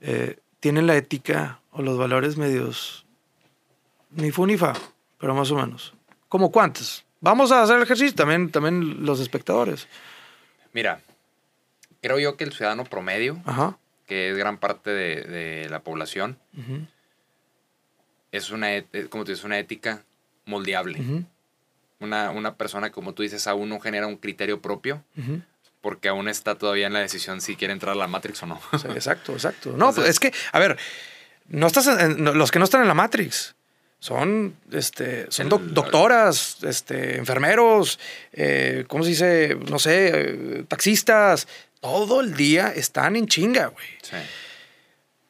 eh, 0.00 0.38
tiene 0.60 0.82
la 0.82 0.96
ética 0.96 1.60
o 1.70 1.82
los 1.82 1.98
valores 1.98 2.36
medios 2.36 3.04
ni 4.10 4.30
fu 4.30 4.46
ni 4.46 4.56
fa, 4.56 4.74
pero 5.18 5.34
más 5.34 5.50
o 5.50 5.56
menos? 5.56 5.94
¿Cómo 6.28 6.50
cuántos? 6.50 7.04
Vamos 7.20 7.50
a 7.52 7.62
hacer 7.62 7.76
el 7.76 7.82
ejercicio, 7.82 8.14
también, 8.14 8.50
también 8.50 9.04
los 9.04 9.20
espectadores. 9.20 9.88
Mira, 10.74 11.00
creo 12.02 12.18
yo 12.18 12.36
que 12.36 12.44
el 12.44 12.52
ciudadano 12.52 12.84
promedio, 12.84 13.40
Ajá. 13.46 13.78
que 14.06 14.30
es 14.30 14.36
gran 14.36 14.58
parte 14.58 14.90
de, 14.90 15.22
de 15.22 15.68
la 15.70 15.80
población, 15.80 16.38
es 18.32 18.50
una, 18.50 18.76
eh, 18.76 18.84
como 19.08 19.24
tú 19.24 19.30
dices, 19.32 19.44
una 19.44 19.58
ética 19.58 20.02
moldeable. 20.44 21.24
Una, 22.00 22.30
una 22.32 22.56
persona, 22.56 22.90
como 22.90 23.14
tú 23.14 23.22
dices, 23.22 23.46
aún 23.46 23.68
no 23.70 23.80
genera 23.80 24.06
un 24.06 24.16
criterio 24.16 24.60
propio, 24.60 25.02
porque 25.80 26.08
aún 26.08 26.28
está 26.28 26.56
todavía 26.56 26.86
en 26.88 26.92
la 26.92 27.00
decisión 27.00 27.40
si 27.40 27.56
quiere 27.56 27.72
entrar 27.72 27.92
a 27.92 27.98
la 27.98 28.06
Matrix 28.08 28.42
o 28.42 28.46
no. 28.46 28.60
Sí, 28.78 28.88
exacto, 28.88 29.32
exacto. 29.32 29.70
No, 29.76 29.90
Entonces- 29.90 29.96
pues 30.04 30.10
es 30.10 30.20
que, 30.20 30.32
a 30.52 30.58
ver, 30.58 30.76
no 31.48 31.66
estás 31.66 31.86
en- 31.86 32.24
los 32.24 32.50
que 32.50 32.58
no 32.58 32.64
están 32.64 32.82
en 32.82 32.88
la 32.88 32.94
Matrix 32.94 33.54
son, 34.04 34.54
este, 34.70 35.24
son 35.30 35.48
doc- 35.48 35.62
doctoras, 35.62 36.58
este, 36.62 37.16
enfermeros, 37.16 37.98
eh, 38.34 38.84
¿cómo 38.86 39.02
se 39.02 39.08
dice? 39.08 39.56
No 39.70 39.78
sé, 39.78 40.10
eh, 40.12 40.64
taxistas. 40.68 41.48
Todo 41.80 42.20
el 42.20 42.34
día 42.34 42.70
están 42.76 43.16
en 43.16 43.26
chinga, 43.26 43.68
güey. 43.68 43.86
Sí. 44.02 44.16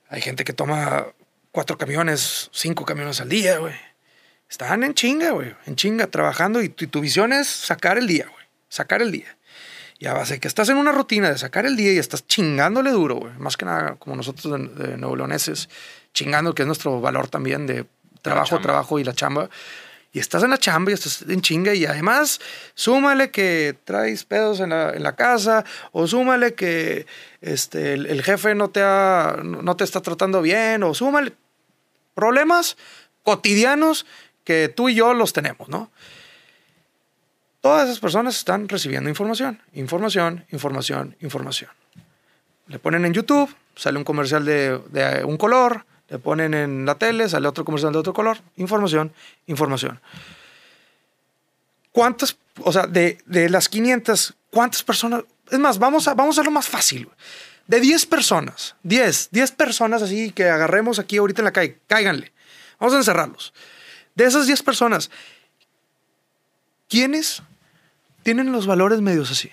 Hay 0.08 0.20
gente 0.22 0.42
que 0.42 0.52
toma 0.52 1.06
cuatro 1.52 1.78
camiones, 1.78 2.50
cinco 2.52 2.84
camiones 2.84 3.20
al 3.20 3.28
día, 3.28 3.58
güey. 3.58 3.74
Están 4.50 4.82
en 4.82 4.94
chinga, 4.94 5.30
güey. 5.30 5.54
En 5.66 5.76
chinga, 5.76 6.08
trabajando 6.08 6.60
y 6.60 6.68
tu, 6.68 6.88
tu 6.88 7.00
visión 7.00 7.32
es 7.32 7.46
sacar 7.46 7.96
el 7.96 8.08
día, 8.08 8.24
güey. 8.28 8.44
Sacar 8.68 9.02
el 9.02 9.12
día. 9.12 9.36
Va 10.04 10.20
a 10.20 10.26
ser 10.26 10.40
que 10.40 10.48
estás 10.48 10.68
en 10.68 10.78
una 10.78 10.90
rutina 10.90 11.30
de 11.30 11.38
sacar 11.38 11.64
el 11.64 11.76
día 11.76 11.92
y 11.92 11.98
estás 11.98 12.26
chingándole 12.26 12.90
duro, 12.90 13.14
güey. 13.14 13.32
Más 13.38 13.56
que 13.56 13.66
nada, 13.66 13.94
como 14.00 14.16
nosotros 14.16 14.52
de, 14.76 14.86
de 14.88 14.96
Nuevo 14.96 15.14
Leoneses, 15.14 15.68
chingando, 16.12 16.54
que 16.56 16.62
es 16.62 16.66
nuestro 16.66 17.00
valor 17.00 17.28
también 17.28 17.66
de 17.68 17.86
trabajo, 18.24 18.58
trabajo 18.60 18.98
y 18.98 19.04
la 19.04 19.12
chamba. 19.12 19.48
Y 20.12 20.18
estás 20.18 20.42
en 20.44 20.50
la 20.50 20.58
chamba 20.58 20.90
y 20.90 20.94
estás 20.94 21.22
en 21.22 21.40
chinga 21.40 21.74
y 21.74 21.86
además 21.86 22.40
súmale 22.74 23.30
que 23.30 23.76
traes 23.84 24.24
pedos 24.24 24.60
en 24.60 24.70
la, 24.70 24.90
en 24.90 25.02
la 25.02 25.16
casa 25.16 25.64
o 25.92 26.06
súmale 26.06 26.54
que 26.54 27.06
este, 27.40 27.94
el, 27.94 28.06
el 28.06 28.22
jefe 28.22 28.54
no 28.54 28.70
te, 28.70 28.80
ha, 28.82 29.36
no 29.42 29.76
te 29.76 29.84
está 29.84 30.00
tratando 30.00 30.40
bien 30.40 30.84
o 30.84 30.94
súmale 30.94 31.32
problemas 32.14 32.76
cotidianos 33.24 34.06
que 34.44 34.68
tú 34.68 34.88
y 34.88 34.94
yo 34.94 35.14
los 35.14 35.32
tenemos, 35.32 35.68
¿no? 35.68 35.90
Todas 37.60 37.88
esas 37.88 37.98
personas 37.98 38.36
están 38.36 38.68
recibiendo 38.68 39.08
información, 39.08 39.60
información, 39.72 40.44
información, 40.52 41.16
información. 41.20 41.70
Le 42.68 42.78
ponen 42.78 43.04
en 43.04 43.14
YouTube, 43.14 43.52
sale 43.74 43.98
un 43.98 44.04
comercial 44.04 44.44
de, 44.44 44.78
de 44.90 45.24
un 45.24 45.36
color, 45.36 45.86
le 46.08 46.18
ponen 46.18 46.54
en 46.54 46.86
la 46.86 46.96
tele, 46.96 47.28
sale 47.28 47.48
otro 47.48 47.64
comercial 47.64 47.92
de 47.92 47.98
otro 47.98 48.12
color, 48.12 48.38
información, 48.56 49.12
información. 49.46 50.00
¿Cuántas, 51.92 52.36
o 52.60 52.72
sea, 52.72 52.86
de, 52.86 53.18
de 53.26 53.48
las 53.48 53.68
500, 53.68 54.34
cuántas 54.50 54.82
personas? 54.82 55.24
Es 55.50 55.58
más, 55.58 55.78
vamos 55.78 56.08
a, 56.08 56.14
vamos 56.14 56.36
a 56.36 56.40
hacerlo 56.40 56.50
más 56.50 56.68
fácil. 56.68 57.08
De 57.66 57.80
10 57.80 58.06
personas, 58.06 58.76
10, 58.82 59.28
10 59.30 59.52
personas 59.52 60.02
así 60.02 60.30
que 60.32 60.48
agarremos 60.48 60.98
aquí 60.98 61.16
ahorita 61.16 61.40
en 61.40 61.46
la 61.46 61.52
calle, 61.52 61.78
cáiganle. 61.86 62.32
Vamos 62.78 62.94
a 62.94 62.98
encerrarlos. 62.98 63.54
De 64.14 64.24
esas 64.24 64.46
10 64.46 64.62
personas, 64.62 65.10
¿quiénes 66.88 67.42
tienen 68.22 68.52
los 68.52 68.66
valores 68.66 69.00
medios 69.00 69.30
así? 69.30 69.50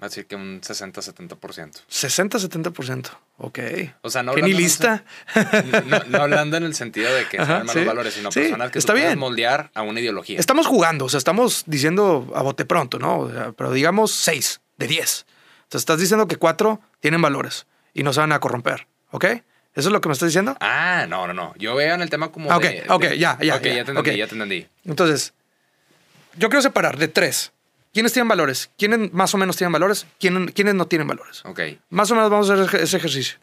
Va 0.00 0.06
a 0.06 0.08
decir 0.10 0.26
que 0.26 0.36
un 0.36 0.60
60-70%. 0.60 1.80
60, 1.88 2.38
70%. 2.38 3.08
Ok. 3.38 3.58
O 4.02 4.10
sea, 4.10 4.22
no 4.22 4.34
¿Qué 4.34 4.42
ni 4.42 4.52
lista? 4.52 5.04
No, 5.86 5.98
no 6.06 6.22
hablando 6.22 6.56
en 6.58 6.64
el 6.64 6.74
sentido 6.74 7.14
de 7.14 7.26
que 7.28 7.38
Ajá, 7.38 7.46
sean 7.46 7.66
malos 7.66 7.82
sí. 7.82 7.86
valores, 7.88 8.14
sino 8.14 8.30
Sí, 8.30 8.40
personas 8.40 8.70
que 8.70 8.78
está 8.78 8.92
puedes 8.92 9.06
bien. 9.08 9.18
moldear 9.18 9.70
a 9.74 9.80
una 9.82 9.98
ideología. 10.00 10.38
Estamos 10.38 10.66
jugando, 10.66 11.06
o 11.06 11.08
sea, 11.08 11.16
estamos 11.18 11.64
diciendo 11.66 12.30
a 12.34 12.42
bote 12.42 12.66
pronto, 12.66 12.98
¿no? 12.98 13.20
O 13.20 13.32
sea, 13.32 13.52
pero 13.52 13.72
digamos 13.72 14.12
6 14.12 14.60
de 14.76 14.86
10. 14.86 15.22
O 15.22 15.26
sea, 15.70 15.78
estás 15.78 15.98
diciendo 15.98 16.28
que 16.28 16.36
4 16.36 16.78
tienen 17.00 17.22
valores 17.22 17.66
y 17.94 18.02
no 18.02 18.12
se 18.12 18.20
van 18.20 18.32
a 18.32 18.38
corromper, 18.40 18.86
¿ok? 19.12 19.24
¿Eso 19.24 19.88
es 19.88 19.92
lo 19.92 20.00
que 20.02 20.08
me 20.08 20.12
estás 20.12 20.28
diciendo? 20.28 20.56
Ah, 20.60 21.06
no, 21.08 21.26
no, 21.26 21.32
no. 21.32 21.54
Yo 21.58 21.74
veo 21.74 21.94
en 21.94 22.02
el 22.02 22.10
tema 22.10 22.30
como 22.32 22.50
Ah, 22.52 22.58
ok, 22.58 22.62
de... 22.62 22.84
ok, 22.88 23.02
de- 23.02 23.18
ya, 23.18 23.38
ya, 23.40 23.56
Ok, 23.56 23.62
ya, 23.62 23.74
ya 23.76 23.84
te 23.84 23.90
entendí, 23.92 24.10
ok. 24.10 24.16
ya 24.16 24.26
te 24.26 24.34
entendí. 24.34 24.66
Entonces, 24.84 25.32
yo 26.36 26.48
quiero 26.50 26.60
separar 26.62 26.96
de 26.98 27.08
3. 27.08 27.52
¿Quiénes 27.96 28.12
tienen 28.12 28.28
valores? 28.28 28.68
¿Quiénes 28.76 29.10
más 29.14 29.32
o 29.32 29.38
menos 29.38 29.56
tienen 29.56 29.72
valores? 29.72 30.06
¿Quiénes, 30.20 30.52
quiénes 30.52 30.74
no 30.74 30.86
tienen 30.86 31.08
valores? 31.08 31.40
Ok. 31.46 31.60
Más 31.88 32.10
o 32.10 32.14
menos 32.14 32.28
vamos 32.28 32.50
a 32.50 32.52
hacer 32.62 32.82
ese- 32.82 32.98
ejercicio. 32.98 33.38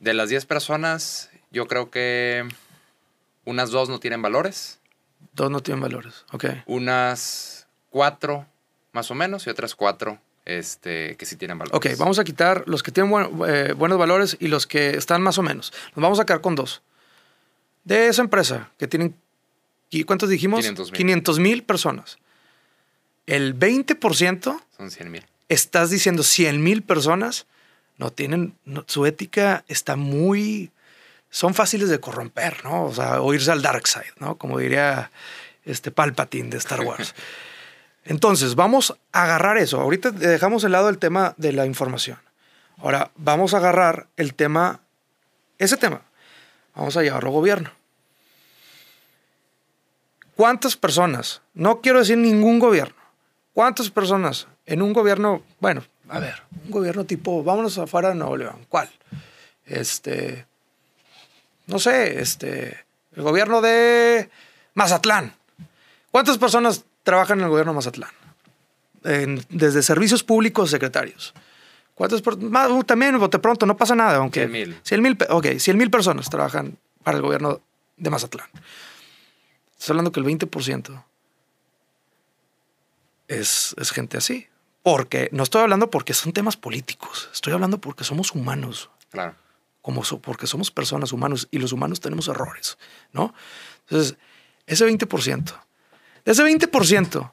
De 0.00 0.12
las 0.12 0.28
10 0.28 0.44
personas, 0.44 1.30
yo 1.52 1.68
creo 1.68 1.88
que 1.88 2.48
unas 3.44 3.70
dos 3.70 3.88
no 3.90 4.00
tienen 4.00 4.22
valores, 4.22 4.80
Dos 5.34 5.52
no 5.52 5.60
tienen 5.60 5.80
valores, 5.80 6.24
ok. 6.32 6.46
unas 6.66 7.68
cuatro 7.90 8.44
más 8.90 9.08
o 9.12 9.14
menos 9.14 9.46
y 9.46 9.50
otras 9.50 9.76
cuatro 9.76 10.18
este, 10.44 11.14
que 11.16 11.24
sí 11.24 11.36
tienen 11.36 11.58
valores. 11.60 11.76
Ok, 11.76 11.96
vamos 11.96 12.18
a 12.18 12.24
quitar 12.24 12.64
los 12.66 12.82
que 12.82 12.90
tienen 12.90 13.12
buen- 13.12 13.30
eh, 13.48 13.72
buenos 13.72 13.98
valores 13.98 14.36
y 14.40 14.48
los 14.48 14.66
que 14.66 14.96
están 14.96 15.22
más 15.22 15.38
o 15.38 15.42
menos. 15.44 15.72
Nos 15.94 16.02
vamos 16.02 16.18
a 16.18 16.26
quedar 16.26 16.40
con 16.40 16.56
dos. 16.56 16.82
De 17.84 18.08
esa 18.08 18.20
empresa 18.22 18.72
que 18.78 18.88
tienen, 18.88 19.14
¿y 19.90 20.02
¿cuántos 20.02 20.28
dijimos? 20.28 20.58
500,000. 20.58 20.96
500 20.96 21.38
mil 21.38 21.62
personas. 21.62 22.18
El 23.28 23.54
20% 23.58 24.60
Son 24.76 24.90
100 24.90 25.10
mil. 25.10 25.26
estás 25.50 25.90
diciendo 25.90 26.22
100 26.22 26.62
mil 26.62 26.82
personas 26.82 27.46
no 27.98 28.10
tienen, 28.10 28.56
no- 28.64 28.84
su 28.86 29.04
ética 29.06 29.64
está 29.68 29.96
muy, 29.96 30.70
son 31.30 31.52
fáciles 31.54 31.88
de 31.90 32.00
corromper, 32.00 32.64
¿no? 32.64 32.84
O 32.84 32.94
sea, 32.94 33.20
o 33.20 33.34
irse 33.34 33.50
al 33.52 33.60
dark 33.60 33.86
side, 33.86 34.14
¿no? 34.18 34.38
Como 34.38 34.58
diría 34.58 35.10
este 35.66 35.90
Palpatine 35.90 36.48
de 36.48 36.56
Star 36.56 36.80
Wars. 36.80 37.14
Entonces, 38.04 38.54
vamos 38.54 38.96
a 39.12 39.24
agarrar 39.24 39.58
eso. 39.58 39.78
Ahorita 39.80 40.10
dejamos 40.10 40.62
de 40.62 40.70
lado 40.70 40.88
el 40.88 40.96
tema 40.98 41.34
de 41.36 41.52
la 41.52 41.66
información. 41.66 42.18
Ahora, 42.78 43.10
vamos 43.16 43.52
a 43.52 43.58
agarrar 43.58 44.06
el 44.16 44.32
tema, 44.34 44.80
ese 45.58 45.76
tema, 45.76 46.00
vamos 46.74 46.96
a 46.96 47.02
llevarlo 47.02 47.28
a 47.28 47.32
gobierno. 47.32 47.70
¿Cuántas 50.36 50.76
personas, 50.76 51.42
no 51.52 51.80
quiero 51.80 51.98
decir 51.98 52.16
ningún 52.16 52.60
gobierno, 52.60 52.94
cuántas 53.58 53.90
personas 53.90 54.46
en 54.66 54.82
un 54.82 54.92
gobierno, 54.92 55.42
bueno, 55.58 55.82
a 56.08 56.20
ver, 56.20 56.36
un 56.64 56.70
gobierno 56.70 57.02
tipo, 57.04 57.42
vámonos 57.42 57.76
afuera 57.78 58.10
de 58.10 58.14
Nuevo 58.14 58.36
León, 58.36 58.64
¿cuál? 58.68 58.88
Este, 59.66 60.46
no 61.66 61.80
sé, 61.80 62.20
este, 62.20 62.84
el 63.16 63.22
gobierno 63.24 63.60
de 63.60 64.30
Mazatlán. 64.74 65.34
¿Cuántas 66.12 66.38
personas 66.38 66.84
trabajan 67.02 67.38
en 67.40 67.46
el 67.46 67.50
gobierno 67.50 67.72
de 67.72 67.76
Mazatlán? 67.78 68.10
En- 69.02 69.44
desde 69.48 69.82
servicios 69.82 70.22
públicos, 70.22 70.70
secretarios. 70.70 71.34
¿Cuántas 71.96 72.22
per- 72.22 72.36
más, 72.36 72.70
uh, 72.70 72.84
también, 72.84 73.18
bote 73.18 73.40
pronto, 73.40 73.66
no 73.66 73.76
pasa 73.76 73.96
nada, 73.96 74.18
aunque... 74.18 74.42
100,000. 74.46 74.78
100 74.84 75.02
mil. 75.02 75.18
Ok, 75.30 75.46
100 75.58 75.76
mil 75.76 75.90
personas 75.90 76.30
trabajan 76.30 76.78
para 77.02 77.16
el 77.16 77.24
gobierno 77.24 77.60
de 77.96 78.08
Mazatlán. 78.08 78.46
Estoy 79.76 79.94
hablando 79.94 80.12
que 80.12 80.20
el 80.20 80.26
20% 80.26 81.02
es, 83.28 83.74
es 83.78 83.90
gente 83.92 84.16
así. 84.16 84.48
Porque, 84.82 85.28
no 85.32 85.42
estoy 85.42 85.62
hablando 85.62 85.90
porque 85.90 86.14
son 86.14 86.32
temas 86.32 86.56
políticos, 86.56 87.28
estoy 87.32 87.52
hablando 87.52 87.78
porque 87.78 88.04
somos 88.04 88.32
humanos, 88.32 88.88
Claro. 89.10 89.34
como 89.82 90.02
so- 90.04 90.18
porque 90.20 90.46
somos 90.46 90.70
personas 90.70 91.12
humanos 91.12 91.46
y 91.50 91.58
los 91.58 91.72
humanos 91.72 92.00
tenemos 92.00 92.28
errores, 92.28 92.78
¿no? 93.12 93.34
Entonces, 93.80 94.16
ese 94.66 94.84
20%, 94.86 95.52
de 96.24 96.32
ese 96.32 96.42
20%, 96.42 97.32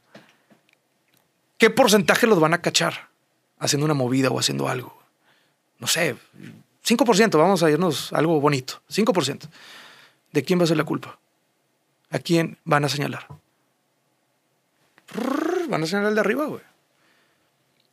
¿qué 1.57 1.69
porcentaje 1.69 2.27
los 2.27 2.39
van 2.39 2.53
a 2.53 2.61
cachar 2.61 3.09
haciendo 3.59 3.85
una 3.85 3.93
movida 3.93 4.29
o 4.29 4.39
haciendo 4.39 4.67
algo? 4.67 4.97
No 5.79 5.87
sé, 5.87 6.15
5%, 6.83 7.37
vamos 7.37 7.63
a 7.63 7.69
irnos 7.71 8.11
a 8.11 8.17
algo 8.17 8.39
bonito, 8.41 8.81
5%. 8.89 9.47
¿De 10.31 10.43
quién 10.43 10.59
va 10.59 10.63
a 10.63 10.67
ser 10.67 10.77
la 10.77 10.83
culpa? 10.83 11.17
¿A 12.09 12.19
quién 12.19 12.57
van 12.65 12.83
a 12.85 12.89
señalar? 12.89 13.27
Van 15.67 15.83
a 15.83 15.85
señalar 15.85 16.09
al 16.09 16.15
de 16.15 16.21
arriba, 16.21 16.45
güey. 16.45 16.61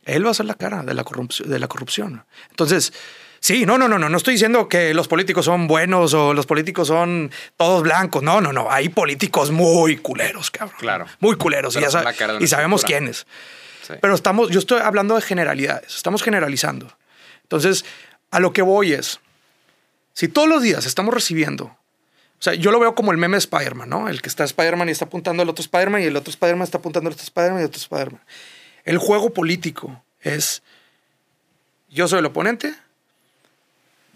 Él 0.04 0.26
va 0.26 0.30
a 0.30 0.34
ser 0.34 0.46
la 0.46 0.54
cara 0.54 0.82
de 0.82 0.94
la 0.94 1.04
corrupción. 1.04 1.48
De 1.48 1.58
la 1.58 1.68
corrupción. 1.68 2.24
Entonces, 2.50 2.92
sí, 3.40 3.64
no, 3.66 3.78
no, 3.78 3.86
no, 3.88 3.98
no, 3.98 4.08
no 4.08 4.16
estoy 4.16 4.34
diciendo 4.34 4.68
que 4.68 4.92
los 4.94 5.06
políticos 5.08 5.44
son 5.44 5.68
buenos 5.68 6.12
o 6.14 6.34
los 6.34 6.46
políticos 6.46 6.88
son 6.88 7.30
todos 7.56 7.82
blancos. 7.82 8.22
No, 8.22 8.40
no, 8.40 8.52
no. 8.52 8.70
Hay 8.70 8.88
políticos 8.88 9.50
muy 9.52 9.98
culeros, 9.98 10.50
cabrón. 10.50 10.76
Claro. 10.80 11.06
Muy 11.20 11.36
culeros. 11.36 11.74
Pero 11.74 11.84
y, 11.84 11.86
ya 11.86 11.90
son 11.92 12.00
sa- 12.00 12.04
la 12.04 12.14
cara 12.16 12.32
de 12.34 12.44
y 12.44 12.46
sabemos 12.48 12.82
quiénes. 12.84 13.26
Sí. 13.86 13.94
Pero 14.00 14.14
estamos, 14.14 14.50
yo 14.50 14.58
estoy 14.58 14.80
hablando 14.80 15.14
de 15.14 15.22
generalidades, 15.22 15.94
estamos 15.96 16.22
generalizando. 16.22 16.96
Entonces, 17.42 17.84
a 18.30 18.40
lo 18.40 18.52
que 18.52 18.62
voy 18.62 18.92
es, 18.92 19.20
si 20.14 20.28
todos 20.28 20.48
los 20.48 20.62
días 20.62 20.86
estamos 20.86 21.12
recibiendo, 21.14 21.76
o 22.42 22.44
sea, 22.44 22.54
yo 22.54 22.72
lo 22.72 22.80
veo 22.80 22.96
como 22.96 23.12
el 23.12 23.18
meme 23.18 23.36
de 23.36 23.38
Spider-Man, 23.38 23.88
¿no? 23.88 24.08
El 24.08 24.20
que 24.20 24.28
está 24.28 24.42
Spider-Man 24.42 24.88
y 24.88 24.90
está 24.90 25.04
apuntando 25.04 25.44
al 25.44 25.48
otro 25.48 25.62
Spider-Man 25.62 26.02
y 26.02 26.06
el 26.06 26.16
otro 26.16 26.32
Spider-Man 26.32 26.64
está 26.64 26.78
apuntando 26.78 27.06
al 27.06 27.12
otro 27.12 27.22
Spider-Man 27.22 27.60
y 27.60 27.62
el 27.62 27.68
otro 27.68 27.78
Spider-Man. 27.80 28.20
El 28.82 28.98
juego 28.98 29.30
político 29.30 30.02
es, 30.18 30.64
yo 31.88 32.08
soy 32.08 32.18
el 32.18 32.26
oponente, 32.26 32.74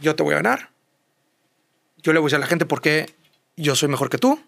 yo 0.01 0.16
te 0.16 0.24
voy 0.24 0.33
a 0.33 0.39
ganar, 0.39 0.70
yo 1.99 2.12
le 2.12 2.18
voy 2.18 2.27
a 2.27 2.29
decir 2.31 2.37
a 2.39 2.41
la 2.41 2.49
gente 2.49 2.66
por 2.66 2.81
qué 2.81 3.14
yo 3.55 3.77
soy 3.77 3.89
mejor 3.89 4.11
que 4.11 4.18
tú. 4.18 4.43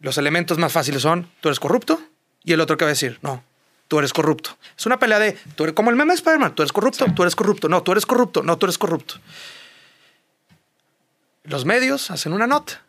Los 0.00 0.16
elementos 0.16 0.56
más 0.56 0.72
fáciles 0.72 1.02
son, 1.02 1.30
tú 1.42 1.50
eres 1.50 1.60
corrupto, 1.60 2.00
y 2.44 2.54
el 2.54 2.62
otro 2.62 2.78
que 2.78 2.86
va 2.86 2.88
a 2.88 2.94
decir, 2.94 3.18
no, 3.20 3.44
tú 3.88 3.98
eres 3.98 4.14
corrupto. 4.14 4.56
Es 4.74 4.86
una 4.86 4.98
pelea 4.98 5.18
de, 5.18 5.36
tú 5.54 5.64
eres 5.64 5.74
como 5.74 5.90
el 5.90 5.96
meme 5.96 6.12
de 6.12 6.14
Spider-Man, 6.14 6.54
tú 6.54 6.62
eres 6.62 6.72
corrupto, 6.72 7.04
tú 7.14 7.24
eres 7.24 7.36
corrupto, 7.36 7.68
no, 7.68 7.82
tú 7.82 7.92
eres 7.92 8.06
corrupto, 8.06 8.42
no, 8.42 8.56
tú 8.56 8.64
eres 8.64 8.78
corrupto. 8.78 9.16
Los 11.48 11.64
medios 11.64 12.10
hacen 12.10 12.32
una 12.32 12.46
nota. 12.46 12.82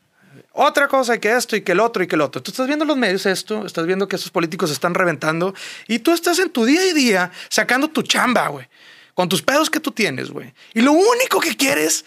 Otra 0.51 0.87
cosa 0.87 1.15
y 1.15 1.19
que 1.19 1.35
esto 1.35 1.55
y 1.55 1.61
que 1.61 1.71
el 1.71 1.79
otro 1.79 2.03
y 2.03 2.07
que 2.07 2.15
el 2.15 2.21
otro. 2.21 2.41
Tú 2.43 2.51
estás 2.51 2.67
viendo 2.67 2.85
los 2.85 2.97
medios 2.97 3.25
esto, 3.25 3.65
estás 3.65 3.85
viendo 3.85 4.07
que 4.07 4.15
esos 4.17 4.31
políticos 4.31 4.69
se 4.69 4.73
están 4.73 4.93
reventando 4.93 5.53
y 5.87 5.99
tú 5.99 6.11
estás 6.11 6.39
en 6.39 6.49
tu 6.49 6.65
día 6.65 6.85
y 6.87 6.93
día 6.93 7.31
sacando 7.49 7.87
tu 7.89 8.01
chamba, 8.01 8.47
güey. 8.49 8.67
Con 9.13 9.29
tus 9.29 9.41
pedos 9.41 9.69
que 9.69 9.79
tú 9.79 9.91
tienes, 9.91 10.29
güey. 10.31 10.53
Y 10.73 10.81
lo 10.81 10.91
único 10.91 11.39
que 11.39 11.55
quieres, 11.55 12.05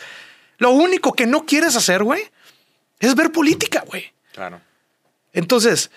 lo 0.58 0.70
único 0.70 1.12
que 1.14 1.26
no 1.26 1.44
quieres 1.46 1.76
hacer, 1.76 2.02
güey, 2.02 2.22
es 3.00 3.14
ver 3.14 3.32
política, 3.32 3.84
güey. 3.86 4.12
Claro. 4.32 4.60
Entonces, 5.32 5.90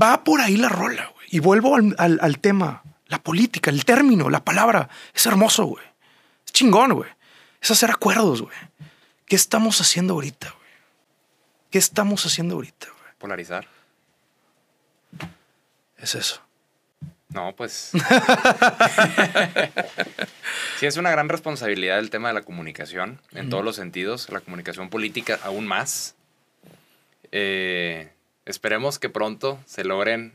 va 0.00 0.24
por 0.24 0.40
ahí 0.40 0.56
la 0.56 0.68
rola, 0.68 1.10
güey. 1.14 1.26
Y 1.30 1.38
vuelvo 1.40 1.76
al, 1.76 1.94
al- 1.98 2.18
al 2.22 2.38
tema, 2.38 2.82
la 3.06 3.22
política, 3.22 3.70
el 3.70 3.84
término, 3.84 4.30
la 4.30 4.44
palabra. 4.44 4.88
Es 5.14 5.26
hermoso, 5.26 5.64
güey. 5.64 5.84
Es 6.44 6.52
chingón, 6.52 6.92
güey. 6.94 7.10
Es 7.60 7.70
hacer 7.70 7.90
acuerdos, 7.90 8.42
güey. 8.42 8.56
¿Qué 9.26 9.36
estamos 9.36 9.80
haciendo 9.80 10.14
ahorita, 10.14 10.50
güey? 10.50 10.70
¿Qué 11.70 11.78
estamos 11.78 12.24
haciendo 12.24 12.54
ahorita, 12.54 12.86
güey? 12.86 13.12
Polarizar. 13.18 13.66
Es 15.98 16.14
eso. 16.14 16.40
No, 17.28 17.54
pues. 17.56 17.90
sí, 20.78 20.86
es 20.86 20.96
una 20.96 21.10
gran 21.10 21.28
responsabilidad 21.28 21.98
el 21.98 22.08
tema 22.10 22.28
de 22.28 22.34
la 22.34 22.42
comunicación, 22.42 23.20
en 23.32 23.50
todos 23.50 23.64
los 23.64 23.74
sentidos, 23.76 24.30
la 24.30 24.40
comunicación 24.40 24.90
política 24.90 25.40
aún 25.42 25.66
más. 25.66 26.14
Eh, 27.32 28.12
esperemos 28.44 29.00
que 29.00 29.08
pronto 29.08 29.58
se 29.66 29.82
logren, 29.84 30.34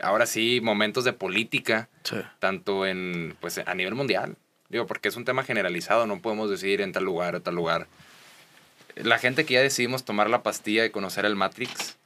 ahora 0.00 0.26
sí, 0.26 0.60
momentos 0.62 1.02
de 1.04 1.12
política, 1.12 1.88
tanto 2.38 2.86
en, 2.86 3.36
pues, 3.40 3.58
a 3.58 3.74
nivel 3.74 3.96
mundial. 3.96 4.36
Digo, 4.70 4.86
porque 4.86 5.08
es 5.08 5.16
un 5.16 5.24
tema 5.24 5.42
generalizado, 5.42 6.06
no 6.06 6.20
podemos 6.20 6.48
decir 6.48 6.80
en 6.80 6.92
tal 6.92 7.04
lugar 7.04 7.34
o 7.34 7.42
tal 7.42 7.56
lugar. 7.56 7.88
La 8.94 9.18
gente 9.18 9.44
que 9.44 9.54
ya 9.54 9.60
decidimos 9.60 10.04
tomar 10.04 10.30
la 10.30 10.42
pastilla 10.42 10.84
y 10.84 10.90
conocer 10.90 11.24
el 11.24 11.36
Matrix, 11.36 11.96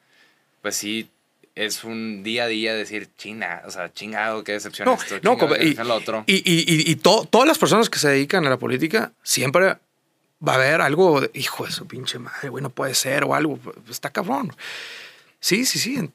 pues 0.62 0.74
sí, 0.74 1.08
es 1.54 1.84
un 1.84 2.22
día 2.22 2.44
a 2.44 2.48
día 2.48 2.74
decir, 2.74 3.08
chinga, 3.16 3.62
o 3.66 3.70
sea, 3.70 3.92
chingado, 3.92 4.42
qué 4.44 4.52
decepción 4.52 4.86
no, 4.86 4.94
esto, 4.94 5.16
no, 5.22 5.36
chingado, 5.38 5.62
y, 5.62 5.90
otro. 5.90 6.24
Y, 6.26 6.36
y, 6.36 6.90
y 6.90 6.96
todas 6.96 7.46
las 7.46 7.58
personas 7.58 7.88
que 7.90 7.98
se 7.98 8.08
dedican 8.08 8.46
a 8.46 8.50
la 8.50 8.58
política, 8.58 9.12
siempre 9.22 9.76
va 10.46 10.52
a 10.52 10.56
haber 10.56 10.80
algo, 10.80 11.20
de, 11.20 11.30
hijo 11.34 11.66
de 11.66 11.72
su 11.72 11.86
pinche 11.86 12.18
madre, 12.18 12.48
güey, 12.48 12.62
no 12.62 12.70
puede 12.70 12.94
ser, 12.94 13.24
o 13.24 13.34
algo, 13.34 13.58
está 13.88 14.10
cabrón. 14.10 14.54
Sí, 15.40 15.64
sí, 15.64 15.78
sí. 15.78 16.10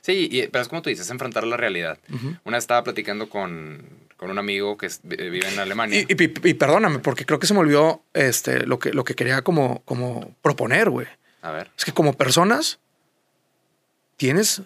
Sí, 0.00 0.48
pero 0.52 0.62
es 0.62 0.68
como 0.68 0.82
tú 0.82 0.90
dices, 0.90 1.10
enfrentar 1.10 1.44
la 1.44 1.56
realidad. 1.56 1.98
Una 2.44 2.56
vez 2.56 2.64
estaba 2.64 2.84
platicando 2.84 3.28
con, 3.28 3.84
con 4.16 4.30
un 4.30 4.38
amigo 4.38 4.76
que 4.76 4.88
vive 5.02 5.48
en 5.48 5.58
Alemania. 5.58 6.00
Y, 6.00 6.06
y, 6.08 6.54
perdóname, 6.54 7.00
porque 7.00 7.26
creo 7.26 7.38
que 7.38 7.46
se 7.46 7.54
me 7.54 7.60
olvidó 7.60 8.02
este, 8.14 8.66
lo, 8.66 8.78
que, 8.78 8.92
lo 8.92 9.04
que 9.04 9.14
quería 9.14 9.42
como, 9.42 9.82
como 9.84 10.34
proponer, 10.42 10.90
güey. 10.90 11.06
A 11.42 11.50
ver. 11.50 11.70
Es 11.76 11.84
que 11.84 11.92
como 11.92 12.14
personas 12.14 12.78
tienes 14.16 14.62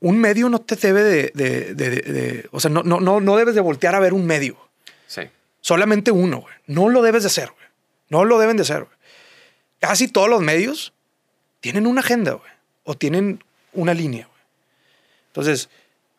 un 0.00 0.18
medio 0.18 0.48
no 0.48 0.60
te 0.60 0.76
debe 0.76 1.02
de, 1.02 1.30
de, 1.34 1.74
de, 1.74 2.48
o 2.50 2.58
sea, 2.58 2.70
no, 2.70 2.82
no, 2.82 3.00
no, 3.00 3.20
no 3.20 3.36
debes 3.36 3.54
de 3.54 3.60
voltear 3.60 3.94
a 3.94 4.00
ver 4.00 4.12
un 4.12 4.26
medio. 4.26 4.56
Sí. 5.06 5.22
Solamente 5.60 6.10
uno, 6.10 6.40
güey. 6.40 6.54
No 6.66 6.88
lo 6.88 7.02
debes 7.02 7.22
de 7.22 7.28
hacer, 7.28 7.50
güey. 7.50 7.66
No 8.08 8.24
lo 8.24 8.38
deben 8.38 8.56
de 8.56 8.62
hacer, 8.62 8.84
güey. 8.84 8.96
Casi 9.78 10.08
todos 10.08 10.28
los 10.28 10.40
medios 10.40 10.92
tienen 11.60 11.86
una 11.86 12.00
agenda, 12.00 12.32
güey. 12.32 12.50
O 12.84 12.96
tienen 12.96 13.44
una 13.72 13.94
línea, 13.94 14.26
güey. 14.26 14.40
Entonces, 15.28 15.68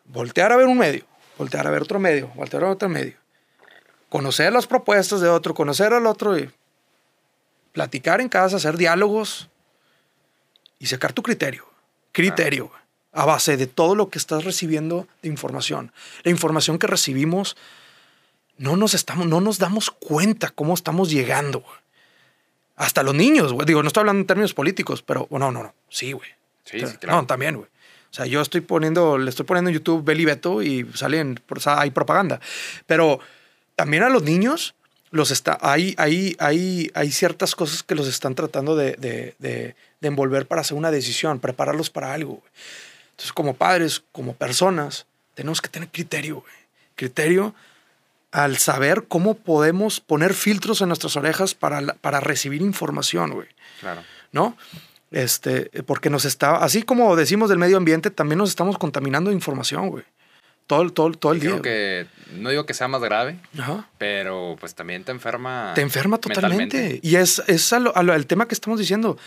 voltear 0.06 0.52
a 0.52 0.56
ver 0.56 0.66
un 0.66 0.78
medio, 0.78 1.04
voltear 1.38 1.66
a 1.66 1.70
ver 1.70 1.82
otro 1.82 1.98
medio, 1.98 2.28
voltear 2.34 2.62
a 2.62 2.66
ver 2.66 2.74
otro 2.74 2.88
medio. 2.88 3.14
Conocer 4.08 4.52
las 4.52 4.66
propuestas 4.66 5.20
de 5.20 5.28
otro, 5.28 5.54
conocer 5.54 5.92
al 5.92 6.06
otro 6.06 6.38
y 6.38 6.50
platicar 7.72 8.20
en 8.20 8.28
casa, 8.28 8.56
hacer 8.56 8.76
diálogos 8.76 9.48
y 10.78 10.86
sacar 10.86 11.12
tu 11.12 11.22
criterio 11.22 11.72
criterio 12.12 12.70
a 13.12 13.24
base 13.24 13.56
de 13.56 13.66
todo 13.66 13.94
lo 13.94 14.08
que 14.08 14.18
estás 14.18 14.44
recibiendo 14.44 15.08
de 15.22 15.28
información. 15.28 15.92
La 16.22 16.30
información 16.30 16.78
que 16.78 16.86
recibimos, 16.86 17.56
no 18.56 18.76
nos, 18.76 18.94
estamos, 18.94 19.26
no 19.26 19.40
nos 19.40 19.58
damos 19.58 19.90
cuenta 19.90 20.50
cómo 20.50 20.74
estamos 20.74 21.10
llegando. 21.10 21.64
Hasta 22.76 23.02
los 23.02 23.14
niños, 23.14 23.52
güey. 23.52 23.66
Digo, 23.66 23.82
no 23.82 23.88
estoy 23.88 24.02
hablando 24.02 24.20
en 24.20 24.26
términos 24.26 24.54
políticos, 24.54 25.02
pero 25.02 25.26
no, 25.30 25.38
no, 25.38 25.62
no. 25.62 25.74
Sí, 25.88 26.12
güey. 26.12 26.28
Sí, 26.64 26.86
sí, 26.86 26.96
claro. 26.98 27.20
No, 27.20 27.26
también, 27.26 27.56
güey. 27.56 27.68
O 28.12 28.14
sea, 28.14 28.26
yo 28.26 28.42
estoy 28.42 28.60
poniendo, 28.60 29.16
le 29.16 29.30
estoy 29.30 29.46
poniendo 29.46 29.70
en 29.70 29.74
YouTube 29.74 30.04
Beli 30.04 30.26
Beto 30.26 30.62
y 30.62 30.86
salen, 30.94 31.40
hay 31.64 31.90
propaganda. 31.90 32.40
Pero 32.86 33.20
también 33.74 34.02
a 34.02 34.10
los 34.10 34.22
niños 34.22 34.74
los 35.10 35.30
está, 35.30 35.58
hay, 35.62 35.94
hay, 35.96 36.36
hay, 36.38 36.90
hay 36.92 37.10
ciertas 37.10 37.54
cosas 37.54 37.82
que 37.82 37.94
los 37.94 38.06
están 38.06 38.34
tratando 38.34 38.76
de, 38.76 38.92
de, 38.96 39.34
de, 39.38 39.74
envolver 40.02 40.46
para 40.46 40.60
hacer 40.60 40.76
una 40.76 40.90
decisión, 40.90 41.40
prepararlos 41.40 41.88
para 41.88 42.12
algo. 42.12 42.42
Entonces, 43.12 43.32
como 43.32 43.54
padres, 43.54 44.02
como 44.12 44.34
personas, 44.34 45.06
tenemos 45.34 45.62
que 45.62 45.68
tener 45.68 45.88
criterio, 45.88 46.44
criterio 46.96 47.54
al 48.30 48.58
saber 48.58 49.04
cómo 49.08 49.34
podemos 49.34 50.00
poner 50.00 50.34
filtros 50.34 50.82
en 50.82 50.88
nuestras 50.88 51.16
orejas 51.16 51.54
para, 51.54 51.94
para 51.94 52.20
recibir 52.20 52.60
información, 52.60 53.30
güey. 53.30 53.48
Claro. 53.80 54.02
¿No? 54.32 54.56
Este, 55.12 55.70
porque 55.84 56.10
nos 56.10 56.24
está, 56.24 56.56
así 56.56 56.82
como 56.82 57.14
decimos 57.16 57.48
del 57.48 57.58
medio 57.58 57.76
ambiente, 57.76 58.10
también 58.10 58.38
nos 58.38 58.48
estamos 58.48 58.78
contaminando 58.78 59.30
de 59.30 59.36
información, 59.36 59.90
güey 59.90 60.04
todo, 60.66 60.90
todo, 60.90 61.12
todo 61.12 61.32
el 61.32 61.40
día. 61.40 61.60
que, 61.60 62.06
no 62.34 62.50
digo 62.50 62.66
que 62.66 62.74
sea 62.74 62.88
más 62.88 63.02
grave, 63.02 63.38
pero 63.98 64.56
pues 64.58 64.74
también 64.74 65.04
te 65.04 65.12
enferma. 65.12 65.72
Te 65.74 65.82
enferma 65.82 66.18
totalmente. 66.18 67.00
Y 67.02 67.16
es, 67.16 67.42
es 67.46 67.72
el 67.72 68.26
tema 68.26 68.48
que 68.48 68.54
estamos 68.54 68.78
diciendo, 68.78 69.18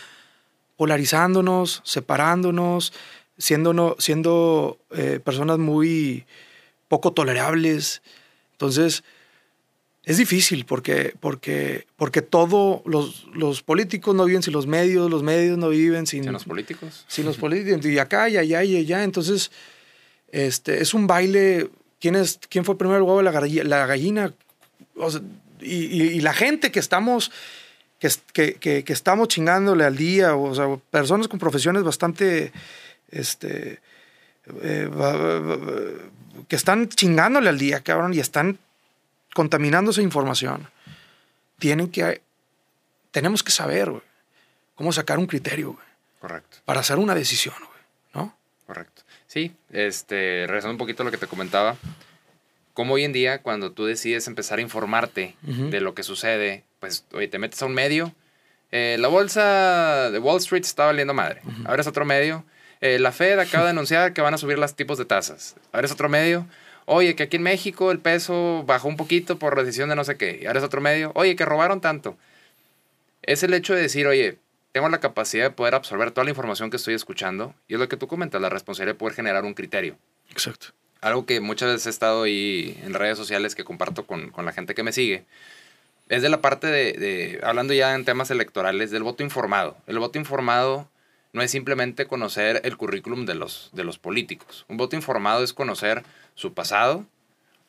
polarizándonos, 0.76 1.82
separándonos, 1.84 2.92
siendo, 3.38 3.96
siendo 3.98 4.78
eh, 4.90 5.20
personas 5.22 5.58
muy 5.58 6.26
poco 6.88 7.12
tolerables. 7.12 8.02
Entonces, 8.52 9.04
es 10.06 10.18
difícil 10.18 10.64
porque, 10.64 11.14
porque, 11.18 11.86
porque 11.96 12.22
todo, 12.22 12.82
los, 12.86 13.26
los 13.34 13.62
políticos 13.62 14.14
no 14.14 14.24
viven 14.24 14.42
sin 14.42 14.52
los 14.52 14.68
medios, 14.68 15.10
los 15.10 15.24
medios 15.24 15.58
no 15.58 15.68
viven 15.68 16.06
sin... 16.06 16.22
Sin 16.22 16.32
los 16.32 16.44
políticos. 16.44 17.04
Sin 17.08 17.24
los 17.24 17.36
políticos. 17.36 17.84
Y 17.84 17.98
acá, 17.98 18.28
y 18.28 18.36
allá, 18.36 18.62
y 18.62 18.76
allá. 18.76 19.02
Entonces 19.02 19.50
este, 20.30 20.80
es 20.80 20.94
un 20.94 21.08
baile. 21.08 21.70
¿Quién, 21.98 22.14
es, 22.14 22.38
quién 22.48 22.64
fue 22.64 22.78
primero 22.78 22.98
el 22.98 23.02
huevo 23.02 23.20
la, 23.20 23.32
la 23.32 23.86
gallina? 23.86 24.32
y, 25.60 26.20
la 26.20 26.32
gente 26.34 26.70
que 26.70 26.78
estamos, 26.78 27.32
que, 27.98 28.10
que, 28.60 28.84
que, 28.84 28.92
estamos 28.92 29.26
chingándole 29.28 29.84
al 29.84 29.96
día, 29.96 30.36
o 30.36 30.54
sea, 30.54 30.76
personas 30.90 31.26
con 31.26 31.40
profesiones 31.40 31.82
bastante, 31.82 32.52
este, 33.10 33.80
eh, 34.62 34.88
que 36.46 36.56
están 36.56 36.88
chingándole 36.88 37.48
al 37.48 37.58
día, 37.58 37.80
cabrón, 37.80 38.14
y 38.14 38.20
están 38.20 38.58
contaminando 39.36 39.90
esa 39.90 40.00
información. 40.00 40.66
Tienen 41.58 41.90
que, 41.90 42.22
tenemos 43.10 43.42
que 43.42 43.52
saber, 43.52 43.92
cómo 44.74 44.92
sacar 44.92 45.18
un 45.18 45.26
criterio, 45.26 45.76
Correcto. 46.18 46.56
Para 46.64 46.80
hacer 46.80 46.96
una 46.96 47.14
decisión, 47.14 47.54
¿no? 48.14 48.34
Correcto. 48.66 49.02
Sí, 49.26 49.54
este, 49.70 50.46
regresando 50.46 50.72
un 50.72 50.78
poquito 50.78 51.02
a 51.02 51.04
lo 51.04 51.10
que 51.10 51.18
te 51.18 51.26
comentaba, 51.26 51.76
como 52.72 52.94
hoy 52.94 53.04
en 53.04 53.12
día 53.12 53.42
cuando 53.42 53.72
tú 53.72 53.84
decides 53.84 54.26
empezar 54.26 54.58
a 54.58 54.62
informarte 54.62 55.36
de 55.42 55.80
lo 55.82 55.94
que 55.94 56.02
sucede, 56.02 56.64
pues, 56.80 57.04
oye, 57.12 57.28
te 57.28 57.38
metes 57.38 57.60
a 57.60 57.66
un 57.66 57.74
medio, 57.74 58.14
eh, 58.72 58.96
la 58.98 59.08
bolsa 59.08 60.10
de 60.10 60.18
Wall 60.18 60.38
Street 60.38 60.64
está 60.64 60.86
valiendo 60.86 61.12
madre, 61.12 61.42
ahora 61.66 61.82
es 61.82 61.86
otro 61.86 62.06
medio, 62.06 62.42
eh, 62.80 62.98
la 62.98 63.12
Fed 63.12 63.38
acaba 63.38 63.64
de 63.64 63.70
anunciar 63.70 64.14
que 64.14 64.22
van 64.22 64.32
a 64.32 64.38
subir 64.38 64.58
los 64.58 64.74
tipos 64.74 64.96
de 64.96 65.04
tasas, 65.04 65.56
ahora 65.72 65.84
es 65.84 65.92
otro 65.92 66.08
medio, 66.08 66.46
oye, 66.86 67.14
que 67.14 67.24
aquí 67.24 67.36
en 67.36 67.42
México 67.42 67.90
el 67.90 67.98
peso 67.98 68.64
bajó 68.66 68.88
un 68.88 68.96
poquito 68.96 69.38
por 69.38 69.62
decisión 69.62 69.88
de 69.88 69.96
no 69.96 70.04
sé 70.04 70.16
qué, 70.16 70.44
ahora 70.46 70.60
es 70.60 70.64
otro 70.64 70.80
medio, 70.80 71.12
oye, 71.14 71.36
que 71.36 71.44
robaron 71.44 71.80
tanto. 71.80 72.16
Es 73.22 73.42
el 73.42 73.52
hecho 73.54 73.74
de 73.74 73.82
decir, 73.82 74.06
oye, 74.06 74.38
tengo 74.72 74.88
la 74.88 75.00
capacidad 75.00 75.44
de 75.44 75.50
poder 75.50 75.74
absorber 75.74 76.10
toda 76.10 76.24
la 76.24 76.30
información 76.30 76.70
que 76.70 76.76
estoy 76.76 76.94
escuchando 76.94 77.54
y 77.68 77.74
es 77.74 77.80
lo 77.80 77.88
que 77.88 77.96
tú 77.96 78.06
comentas, 78.06 78.40
la 78.40 78.48
responsabilidad 78.48 78.94
de 78.94 78.98
poder 78.98 79.14
generar 79.14 79.44
un 79.44 79.54
criterio. 79.54 79.98
Exacto. 80.30 80.68
Algo 81.00 81.26
que 81.26 81.40
muchas 81.40 81.70
veces 81.70 81.86
he 81.86 81.90
estado 81.90 82.22
ahí 82.22 82.80
en 82.84 82.94
redes 82.94 83.18
sociales 83.18 83.54
que 83.54 83.64
comparto 83.64 84.06
con, 84.06 84.30
con 84.30 84.44
la 84.44 84.52
gente 84.52 84.74
que 84.74 84.82
me 84.82 84.92
sigue, 84.92 85.24
es 86.08 86.22
de 86.22 86.28
la 86.28 86.40
parte 86.40 86.68
de, 86.68 86.92
de, 86.92 87.40
hablando 87.42 87.74
ya 87.74 87.94
en 87.94 88.04
temas 88.04 88.30
electorales, 88.30 88.90
del 88.90 89.02
voto 89.02 89.22
informado. 89.22 89.76
El 89.86 89.98
voto 89.98 90.18
informado 90.18 90.88
no 91.36 91.42
es 91.42 91.50
simplemente 91.50 92.06
conocer 92.06 92.62
el 92.64 92.78
currículum 92.78 93.26
de 93.26 93.34
los, 93.34 93.68
de 93.74 93.84
los 93.84 93.98
políticos. 93.98 94.64
Un 94.68 94.78
voto 94.78 94.96
informado 94.96 95.44
es 95.44 95.52
conocer 95.52 96.02
su 96.34 96.54
pasado, 96.54 97.04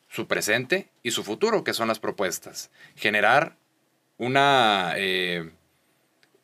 su 0.08 0.26
presente 0.26 0.88
y 1.02 1.10
su 1.10 1.22
futuro, 1.22 1.64
que 1.64 1.74
son 1.74 1.86
las 1.86 1.98
propuestas. 1.98 2.70
Generar 2.96 3.56
una... 4.16 4.94
Eh, 4.96 5.50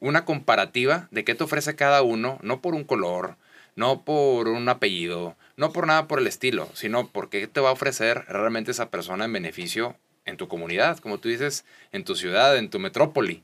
una 0.01 0.27
comparativa 0.27 1.09
de 1.13 1.25
qué 1.25 1.35
te 1.35 1.45
ofrece 1.45 1.77
cada 1.77 2.03
uno, 2.03 2.39
no 2.43 2.61
por 2.61 2.75
un 2.75 2.85
color, 2.85 3.37
no 3.75 4.05
por 4.05 4.49
un 4.49 4.69
apellido, 4.69 5.35
no 5.57 5.73
por 5.73 5.87
nada 5.87 6.07
por 6.07 6.19
el 6.19 6.27
estilo, 6.27 6.69
sino 6.75 7.09
porque 7.09 7.47
te 7.47 7.61
va 7.61 7.71
a 7.71 7.73
ofrecer 7.73 8.27
realmente 8.29 8.71
esa 8.71 8.91
persona 8.91 9.25
en 9.25 9.33
beneficio 9.33 9.97
en 10.27 10.37
tu 10.37 10.47
comunidad, 10.47 10.99
como 10.99 11.17
tú 11.17 11.31
dices, 11.31 11.65
en 11.91 12.05
tu 12.05 12.17
ciudad, 12.17 12.59
en 12.59 12.69
tu 12.69 12.79
metrópoli. 12.81 13.43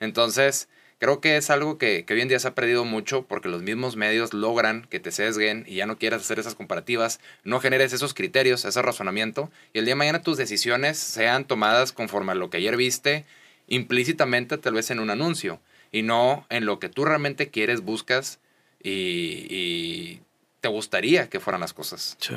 Entonces, 0.00 0.68
creo 1.02 1.20
que 1.20 1.36
es 1.36 1.50
algo 1.50 1.78
que, 1.78 2.04
que, 2.04 2.14
hoy 2.14 2.20
en 2.20 2.28
día 2.28 2.38
se 2.38 2.46
ha 2.46 2.54
perdido 2.54 2.84
mucho 2.84 3.22
porque 3.22 3.48
los 3.48 3.60
mismos 3.60 3.96
medios 3.96 4.32
logran 4.32 4.86
que 4.88 5.00
te 5.00 5.10
sesguen 5.10 5.64
y 5.66 5.74
ya 5.74 5.86
no 5.86 5.98
quieras 5.98 6.20
hacer 6.20 6.38
esas 6.38 6.54
comparativas, 6.54 7.18
no 7.42 7.58
generes 7.58 7.92
esos 7.92 8.14
criterios, 8.14 8.64
ese 8.64 8.80
razonamiento, 8.82 9.50
y 9.72 9.80
el 9.80 9.84
día 9.84 9.94
de 9.94 9.98
mañana 9.98 10.22
tus 10.22 10.36
decisiones 10.36 10.98
sean 10.98 11.44
tomadas 11.44 11.90
conforme 11.90 12.30
a 12.30 12.34
lo 12.36 12.50
que 12.50 12.58
ayer 12.58 12.76
viste 12.76 13.24
implícitamente 13.66 14.58
tal 14.58 14.74
vez 14.74 14.92
en 14.92 15.00
un 15.00 15.10
anuncio 15.10 15.58
y 15.90 16.02
no 16.02 16.46
en 16.50 16.66
lo 16.66 16.78
que 16.78 16.88
tú 16.88 17.04
realmente 17.04 17.50
quieres, 17.50 17.80
buscas 17.80 18.38
y, 18.80 20.20
te 20.60 20.68
gustaría 20.68 21.28
que 21.28 21.40
fueran 21.40 21.62
las 21.62 21.72
cosas. 21.72 22.16
Sí. 22.20 22.36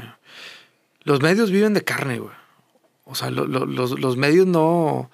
Los 1.04 1.22
medios 1.22 1.52
viven 1.52 1.76
de 1.76 1.84
carne, 1.84 2.18
güey. 2.18 2.34
O 3.04 3.14
sea, 3.14 3.30
los, 3.30 4.18
medios 4.18 4.48
no 4.48 5.12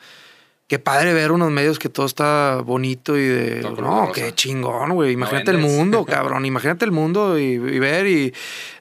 qué 0.72 0.80
padre 0.80 1.12
ver 1.14 1.34
unos 1.34 1.52
medios 1.52 1.78
que 1.80 1.90
todo 1.90 2.06
está 2.06 2.62
bonito 2.64 3.18
y 3.18 3.26
de. 3.28 3.60
Todo 3.60 3.76
no, 3.82 4.06
rosa. 4.06 4.14
qué 4.14 4.34
chingón, 4.34 4.92
güey. 4.94 5.12
Imagínate 5.12 5.52
el 5.52 5.58
mundo, 5.58 6.06
cabrón. 6.10 6.46
Imagínate 6.46 6.86
el 6.86 6.92
mundo 6.94 7.38
y, 7.38 7.44
y 7.56 7.80
ver. 7.80 8.08
Y 8.08 8.34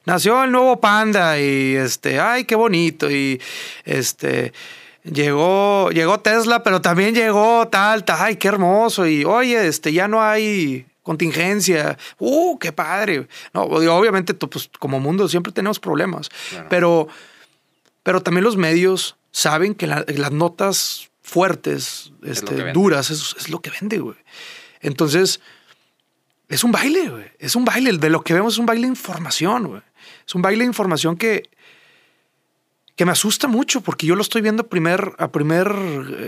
nació 0.05 0.41
el 0.45 0.53
nuevo 0.53 0.79
panda 0.79 1.37
y 1.37 1.75
este, 1.75 2.17
ay, 2.21 2.45
qué 2.45 2.55
bonito. 2.55 3.11
Y 3.11 3.41
este. 3.83 4.53
Llegó, 5.03 5.89
llegó 5.91 6.21
Tesla, 6.21 6.63
pero 6.63 6.79
también 6.79 7.13
llegó 7.13 7.67
tal, 7.67 8.05
tal, 8.05 8.17
ay, 8.21 8.37
qué 8.37 8.47
hermoso. 8.47 9.05
Y 9.05 9.25
oye, 9.25 9.67
este, 9.67 9.91
ya 9.91 10.07
no 10.07 10.21
hay 10.21 10.85
contingencia. 11.03 11.97
Uh, 12.19 12.57
qué 12.57 12.71
padre. 12.71 13.27
No, 13.53 13.63
obviamente, 13.63 14.33
tú, 14.33 14.49
pues, 14.49 14.69
como 14.79 15.01
mundo 15.01 15.27
siempre 15.27 15.51
tenemos 15.51 15.77
problemas. 15.77 16.29
Claro. 16.51 16.67
Pero, 16.69 17.07
pero 18.03 18.21
también 18.21 18.45
los 18.45 18.55
medios 18.55 19.17
saben 19.33 19.75
que 19.75 19.87
la- 19.87 20.05
las 20.07 20.31
notas 20.31 21.10
fuertes, 21.31 22.11
este, 22.23 22.73
duras, 22.73 23.09
es, 23.09 23.37
es 23.39 23.47
lo 23.47 23.61
que 23.61 23.69
vende, 23.69 23.99
güey. 23.99 24.17
Entonces, 24.81 25.39
es 26.49 26.65
un 26.65 26.73
baile, 26.73 27.07
güey. 27.07 27.23
Es 27.39 27.55
un 27.55 27.63
baile. 27.63 27.97
De 27.97 28.09
lo 28.09 28.21
que 28.21 28.33
vemos 28.33 28.55
es 28.55 28.59
un 28.59 28.65
baile 28.65 28.81
de 28.81 28.89
información, 28.89 29.67
güey. 29.67 29.81
Es 30.27 30.35
un 30.35 30.41
baile 30.41 30.65
de 30.65 30.67
información 30.67 31.15
que, 31.15 31.49
que 32.97 33.05
me 33.05 33.13
asusta 33.13 33.47
mucho 33.47 33.79
porque 33.79 34.05
yo 34.05 34.17
lo 34.17 34.21
estoy 34.21 34.41
viendo 34.41 34.63
a 34.63 34.67
primer, 34.67 35.13
a 35.19 35.31
primer, 35.31 35.73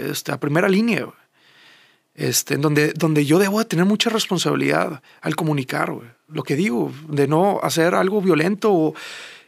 este, 0.09 0.31
a 0.31 0.39
primera 0.39 0.69
línea, 0.69 1.03
güey. 1.03 1.17
Este, 2.15 2.53
en 2.53 2.61
donde, 2.61 2.93
donde 2.93 3.25
yo 3.25 3.39
debo 3.39 3.59
de 3.59 3.65
tener 3.65 3.83
mucha 3.83 4.09
responsabilidad 4.09 5.03
al 5.19 5.35
comunicar, 5.35 5.91
güey. 5.91 6.07
Lo 6.29 6.43
que 6.43 6.55
digo, 6.55 6.93
de 7.09 7.27
no 7.27 7.59
hacer 7.61 7.93
algo 7.93 8.21
violento 8.21 8.71
o, 8.71 8.95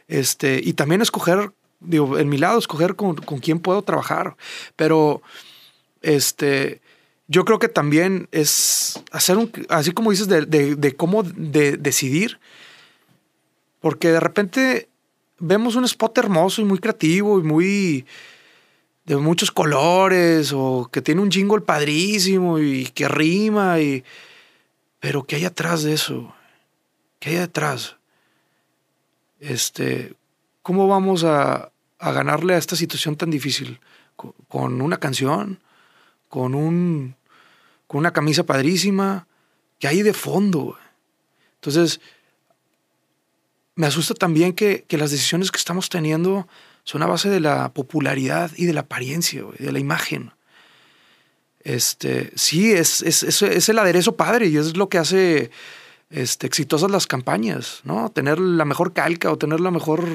este, 0.06 0.60
y 0.62 0.74
también 0.74 1.00
escoger, 1.00 1.52
digo, 1.80 2.18
en 2.18 2.28
mi 2.28 2.36
lado, 2.36 2.58
escoger 2.58 2.94
con, 2.94 3.16
con 3.16 3.38
quién 3.38 3.60
puedo 3.60 3.80
trabajar. 3.80 4.36
Pero, 4.76 5.22
este, 6.02 6.80
yo 7.28 7.44
creo 7.44 7.58
que 7.58 7.68
también 7.68 8.28
es 8.32 9.02
hacer 9.12 9.36
un, 9.36 9.50
así 9.68 9.92
como 9.92 10.10
dices, 10.10 10.28
de, 10.28 10.46
de- 10.46 10.96
cómo 10.96 11.22
de- 11.22 11.76
decidir, 11.76 12.38
porque 13.80 14.10
de 14.10 14.20
repente 14.20 14.88
vemos 15.38 15.76
un 15.76 15.84
spot 15.84 16.16
hermoso 16.18 16.62
y 16.62 16.64
muy 16.64 16.78
creativo 16.78 17.38
y 17.38 17.42
muy 17.42 18.06
de 19.04 19.16
muchos 19.16 19.50
colores 19.52 20.52
o 20.54 20.88
que 20.90 21.02
tiene 21.02 21.20
un 21.20 21.30
jingle 21.30 21.60
padrísimo 21.60 22.58
y 22.58 22.86
que 22.86 23.06
rima 23.06 23.78
y 23.80 24.02
pero 24.98 25.22
qué 25.24 25.36
hay 25.36 25.44
atrás 25.44 25.82
de 25.84 25.92
eso 25.92 26.34
qué 27.20 27.30
hay 27.30 27.36
detrás 27.36 27.96
este 29.38 30.14
cómo 30.62 30.88
vamos 30.88 31.22
a, 31.24 31.70
a 31.98 32.12
ganarle 32.12 32.54
a 32.54 32.58
esta 32.58 32.74
situación 32.76 33.14
tan 33.16 33.30
difícil 33.30 33.78
Co- 34.16 34.34
con 34.48 34.80
una 34.80 34.96
canción 34.96 35.60
con 36.36 36.54
un 36.54 37.16
con 37.86 38.00
una 38.00 38.12
camisa 38.12 38.44
padrísima 38.44 39.26
que 39.78 39.88
hay 39.88 40.02
de 40.02 40.12
fondo 40.12 40.76
entonces 41.54 41.98
me 43.74 43.86
asusta 43.86 44.12
también 44.12 44.52
que, 44.52 44.84
que 44.86 44.98
las 44.98 45.10
decisiones 45.10 45.50
que 45.50 45.56
estamos 45.56 45.88
teniendo 45.88 46.46
son 46.84 47.02
a 47.02 47.06
base 47.06 47.30
de 47.30 47.40
la 47.40 47.70
popularidad 47.72 48.50
y 48.54 48.66
de 48.66 48.74
la 48.74 48.82
apariencia, 48.82 49.44
de 49.58 49.72
la 49.72 49.78
imagen. 49.78 50.32
Este, 51.60 52.32
sí, 52.36 52.72
es, 52.72 53.00
es, 53.00 53.22
es, 53.22 53.40
es 53.40 53.68
el 53.68 53.78
aderezo 53.78 54.14
padre 54.16 54.46
y 54.46 54.58
es 54.58 54.76
lo 54.76 54.88
que 54.88 54.98
hace 54.98 55.50
este, 56.10 56.46
exitosas 56.46 56.90
las 56.90 57.06
campañas, 57.06 57.80
¿no? 57.84 58.10
Tener 58.10 58.38
la 58.38 58.64
mejor 58.66 58.92
calca 58.92 59.32
o 59.32 59.38
tener 59.38 59.60
la 59.60 59.70
mejor 59.70 60.06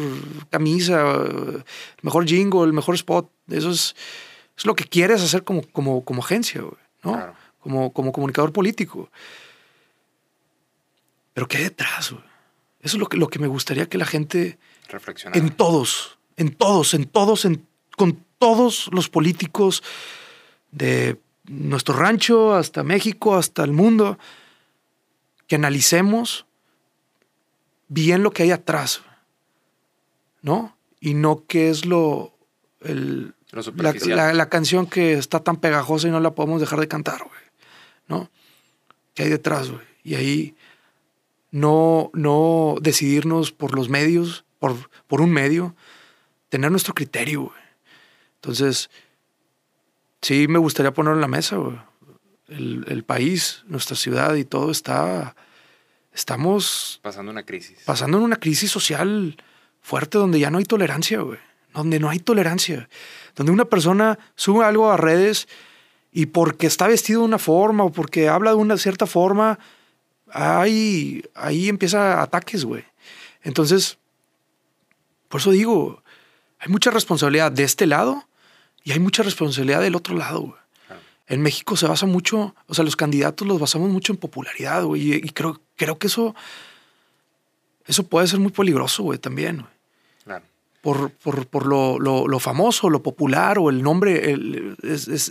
camisa, 0.49 1.23
el 1.25 1.63
mejor 2.03 2.25
jingle, 2.25 2.63
el 2.63 2.73
mejor 2.73 2.95
spot. 2.95 3.29
Eso 3.49 3.71
es, 3.71 3.95
es 4.61 4.65
lo 4.65 4.75
que 4.75 4.83
quieres 4.83 5.21
hacer 5.23 5.43
como, 5.43 5.63
como, 5.71 6.05
como 6.05 6.23
agencia, 6.23 6.61
güey, 6.61 6.75
¿no? 7.03 7.13
Claro. 7.13 7.35
Como, 7.59 7.91
como 7.93 8.11
comunicador 8.11 8.53
político. 8.53 9.09
Pero 11.33 11.47
¿qué 11.47 11.57
hay 11.57 11.63
detrás, 11.63 12.11
güey? 12.11 12.23
Eso 12.81 12.97
es 12.97 12.99
lo 12.99 13.07
que, 13.07 13.17
lo 13.17 13.27
que 13.27 13.39
me 13.39 13.47
gustaría 13.47 13.87
que 13.89 13.97
la 13.97 14.05
gente 14.05 14.59
Reflexionar. 14.87 15.37
en 15.37 15.49
todos, 15.49 16.17
en 16.37 16.53
todos, 16.53 16.93
en 16.93 17.05
todos, 17.05 17.45
en, 17.45 17.65
con 17.97 18.23
todos 18.37 18.89
los 18.91 19.09
políticos 19.09 19.83
de 20.71 21.19
nuestro 21.45 21.95
rancho 21.95 22.53
hasta 22.53 22.83
México, 22.83 23.35
hasta 23.35 23.63
el 23.63 23.71
mundo, 23.71 24.19
que 25.47 25.55
analicemos 25.55 26.45
bien 27.87 28.21
lo 28.21 28.31
que 28.31 28.43
hay 28.43 28.51
atrás, 28.51 29.01
¿no? 30.41 30.75
Y 30.99 31.15
no 31.15 31.45
qué 31.47 31.69
es 31.69 31.85
lo, 31.85 32.33
el, 32.81 33.33
Lo 33.51 33.57
la, 33.57 33.63
superficial. 33.63 34.17
la- 34.17 34.33
la 34.33 34.49
canción 34.49 34.87
que 34.87 35.13
está 35.13 35.39
tan 35.41 35.57
pegajosa 35.57 36.07
y 36.07 36.11
no 36.11 36.19
la 36.19 36.31
podemos 36.35 36.61
dejar 36.61 36.79
de 36.79 36.87
cantar, 36.87 37.19
güey, 37.23 37.41
¿no? 38.07 38.29
¿Qué 39.13 39.23
hay 39.23 39.29
detrás, 39.29 39.69
güey? 39.69 39.85
Y 40.03 40.15
ahí 40.15 40.55
no, 41.51 42.09
no 42.13 42.75
decidirnos 42.81 43.51
por 43.51 43.75
los 43.75 43.89
medios, 43.89 44.45
por, 44.59 44.89
por 45.07 45.21
un 45.21 45.31
medio, 45.31 45.75
tener 46.49 46.71
nuestro 46.71 46.93
criterio, 46.93 47.41
güey. 47.41 47.61
Entonces, 48.35 48.89
sí 50.21 50.47
me 50.47 50.59
gustaría 50.59 50.93
ponerlo 50.93 51.17
en 51.17 51.21
la 51.21 51.27
mesa, 51.27 51.57
güey. 51.57 51.77
El, 52.47 52.85
el 52.87 53.03
país, 53.03 53.63
nuestra 53.67 53.95
ciudad 53.95 54.35
y 54.35 54.43
todo 54.45 54.71
está. 54.71 55.35
Estamos 56.13 56.99
Pasando 57.01 57.31
una 57.31 57.43
crisis. 57.43 57.79
pasando 57.85 58.17
en 58.17 58.23
una 58.25 58.35
crisis 58.37 58.69
social 58.71 59.37
fuerte 59.81 60.17
donde 60.17 60.39
ya 60.39 60.49
no 60.51 60.57
hay 60.57 60.65
tolerancia, 60.65 61.21
güey. 61.21 61.39
Donde 61.73 61.99
no 61.99 62.09
hay 62.09 62.19
tolerancia. 62.19 62.89
Donde 63.35 63.51
una 63.51 63.65
persona 63.65 64.19
sube 64.35 64.65
algo 64.65 64.91
a 64.91 64.97
redes 64.97 65.47
y 66.11 66.27
porque 66.27 66.67
está 66.67 66.87
vestido 66.87 67.21
de 67.21 67.27
una 67.27 67.39
forma 67.39 67.83
o 67.83 67.91
porque 67.91 68.27
habla 68.27 68.51
de 68.51 68.57
una 68.57 68.77
cierta 68.77 69.05
forma, 69.05 69.59
ahí, 70.31 71.23
ahí 71.35 71.69
empieza 71.69 72.21
ataques, 72.21 72.65
güey. 72.65 72.83
Entonces, 73.43 73.97
por 75.29 75.39
eso 75.39 75.51
digo, 75.51 76.03
hay 76.59 76.69
mucha 76.69 76.91
responsabilidad 76.91 77.51
de 77.51 77.63
este 77.63 77.87
lado 77.87 78.27
y 78.83 78.91
hay 78.91 78.99
mucha 78.99 79.23
responsabilidad 79.23 79.81
del 79.81 79.95
otro 79.95 80.15
lado, 80.15 80.41
güey. 80.41 80.61
En 81.27 81.41
México 81.41 81.77
se 81.77 81.87
basa 81.87 82.05
mucho, 82.05 82.55
o 82.67 82.73
sea, 82.73 82.83
los 82.83 82.97
candidatos 82.97 83.47
los 83.47 83.57
basamos 83.57 83.89
mucho 83.89 84.11
en 84.11 84.17
popularidad, 84.17 84.83
güey. 84.83 85.13
Y, 85.13 85.15
y 85.15 85.29
creo, 85.29 85.61
creo 85.77 85.97
que 85.97 86.07
eso, 86.07 86.35
eso 87.85 88.03
puede 88.03 88.27
ser 88.27 88.39
muy 88.39 88.51
peligroso, 88.51 89.03
güey, 89.03 89.17
también, 89.17 89.61
güey. 89.61 89.80
Por, 90.81 91.11
por, 91.11 91.45
por 91.47 91.67
lo, 91.67 91.99
lo, 91.99 92.39
famoso, 92.39 92.89
lo 92.89 93.03
popular 93.03 93.59
o 93.59 93.69
el 93.69 93.83
nombre, 93.83 94.31
el- 94.31 94.75
es, 94.83 95.07
es- 95.07 95.29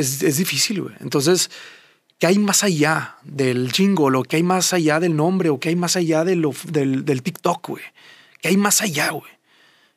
es- 0.00 0.22
es 0.22 0.36
difícil, 0.36 0.82
güey. 0.82 0.94
Entonces, 1.00 1.50
¿qué 2.18 2.26
hay 2.26 2.38
más 2.38 2.62
allá 2.64 3.16
del 3.22 3.72
jingle 3.72 4.18
o 4.18 4.22
qué 4.24 4.36
hay 4.36 4.42
más 4.42 4.72
allá 4.72 5.00
del 5.00 5.16
nombre 5.16 5.48
o 5.48 5.58
qué 5.58 5.70
hay 5.70 5.76
más 5.76 5.96
allá 5.96 6.24
de 6.24 6.36
lo- 6.36 6.52
del, 6.68 7.04
del 7.04 7.22
TikTok, 7.22 7.66
güey? 7.68 7.82
¿Qué 8.40 8.48
hay 8.48 8.56
más 8.56 8.82
allá, 8.82 9.10
güey? 9.10 9.30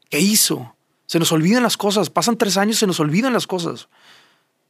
¿Qué 0.10 0.20
hizo? 0.20 0.76
Se 1.08 1.20
nos 1.20 1.32
olvidan 1.32 1.64
las 1.64 1.78
cosas. 1.78 2.10
Pasan 2.10 2.38
tres 2.38 2.58
años, 2.58 2.78
se 2.78 2.88
nos 2.88 3.00
olvidan 3.00 3.34
las 3.34 3.48
cosas. 3.48 3.86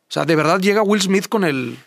O 0.08 0.12
sea, 0.12 0.26
de 0.26 0.36
verdad 0.36 0.60
llega 0.60 0.82
Will 0.82 1.02
Smith 1.02 1.28
con 1.28 1.44
el. 1.44 1.78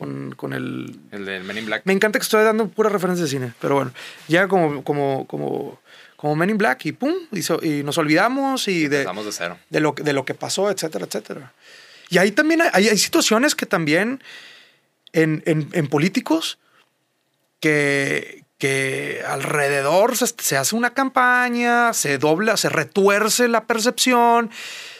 Con, 0.00 0.32
con 0.34 0.52
el. 0.54 0.98
El 1.12 1.24
del 1.26 1.44
Men 1.44 1.58
in 1.58 1.66
Black. 1.66 1.82
Me 1.84 1.92
encanta 1.92 2.18
que 2.18 2.22
estoy 2.24 2.42
dando 2.42 2.66
puras 2.68 2.90
referencias 2.92 3.30
de 3.30 3.36
cine, 3.38 3.52
pero 3.60 3.74
bueno, 3.76 3.92
llega 4.28 4.48
como, 4.48 4.82
como, 4.82 5.26
como, 5.28 5.78
como 6.16 6.34
Men 6.36 6.50
in 6.50 6.58
Black 6.58 6.86
y 6.86 6.92
pum, 6.92 7.14
y, 7.30 7.42
so- 7.42 7.60
y 7.62 7.82
nos 7.84 7.98
olvidamos 7.98 8.66
y 8.66 8.88
de, 8.88 9.00
Empezamos 9.02 9.26
de 9.26 9.32
cero. 9.32 9.58
de, 9.68 9.80
lo, 9.80 9.94
que- 9.94 10.02
de 10.02 10.12
lo 10.14 10.24
que 10.24 10.32
pasó, 10.34 10.70
etcétera, 10.70 11.04
etcétera. 11.04 11.52
Y 12.08 12.16
ahí 12.18 12.32
también 12.32 12.62
hay, 12.72 12.88
hay 12.88 12.98
situaciones 12.98 13.54
que 13.54 13.66
también 13.66 14.22
en, 15.12 15.42
en- 15.46 15.68
en 15.72 15.86
políticos 15.88 16.58
que, 17.60 18.44
que 18.58 19.22
alrededor 19.26 20.16
se, 20.16 20.26
se 20.38 20.56
hace 20.56 20.74
una 20.76 20.94
campaña, 20.94 21.92
se 21.92 22.18
dobla, 22.18 22.56
se 22.56 22.68
retuerce 22.68 23.48
la 23.48 23.66
percepción, 23.66 24.50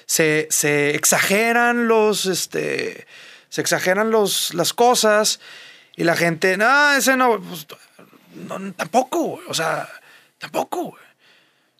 se, 0.07 0.47
se 0.51 0.95
exageran 0.95 1.89
los, 1.89 2.27
este, 2.27 3.07
se 3.51 3.61
exageran 3.61 4.11
los, 4.11 4.55
las 4.55 4.73
cosas 4.73 5.41
y 5.97 6.05
la 6.05 6.17
gente, 6.17 6.57
no, 6.57 6.93
ese 6.93 7.17
no, 7.17 7.39
pues, 7.41 7.67
no, 8.35 8.73
tampoco, 8.73 9.23
güey, 9.23 9.45
o 9.49 9.55
sea, 9.55 9.87
tampoco. 10.39 10.85
güey. 10.85 11.03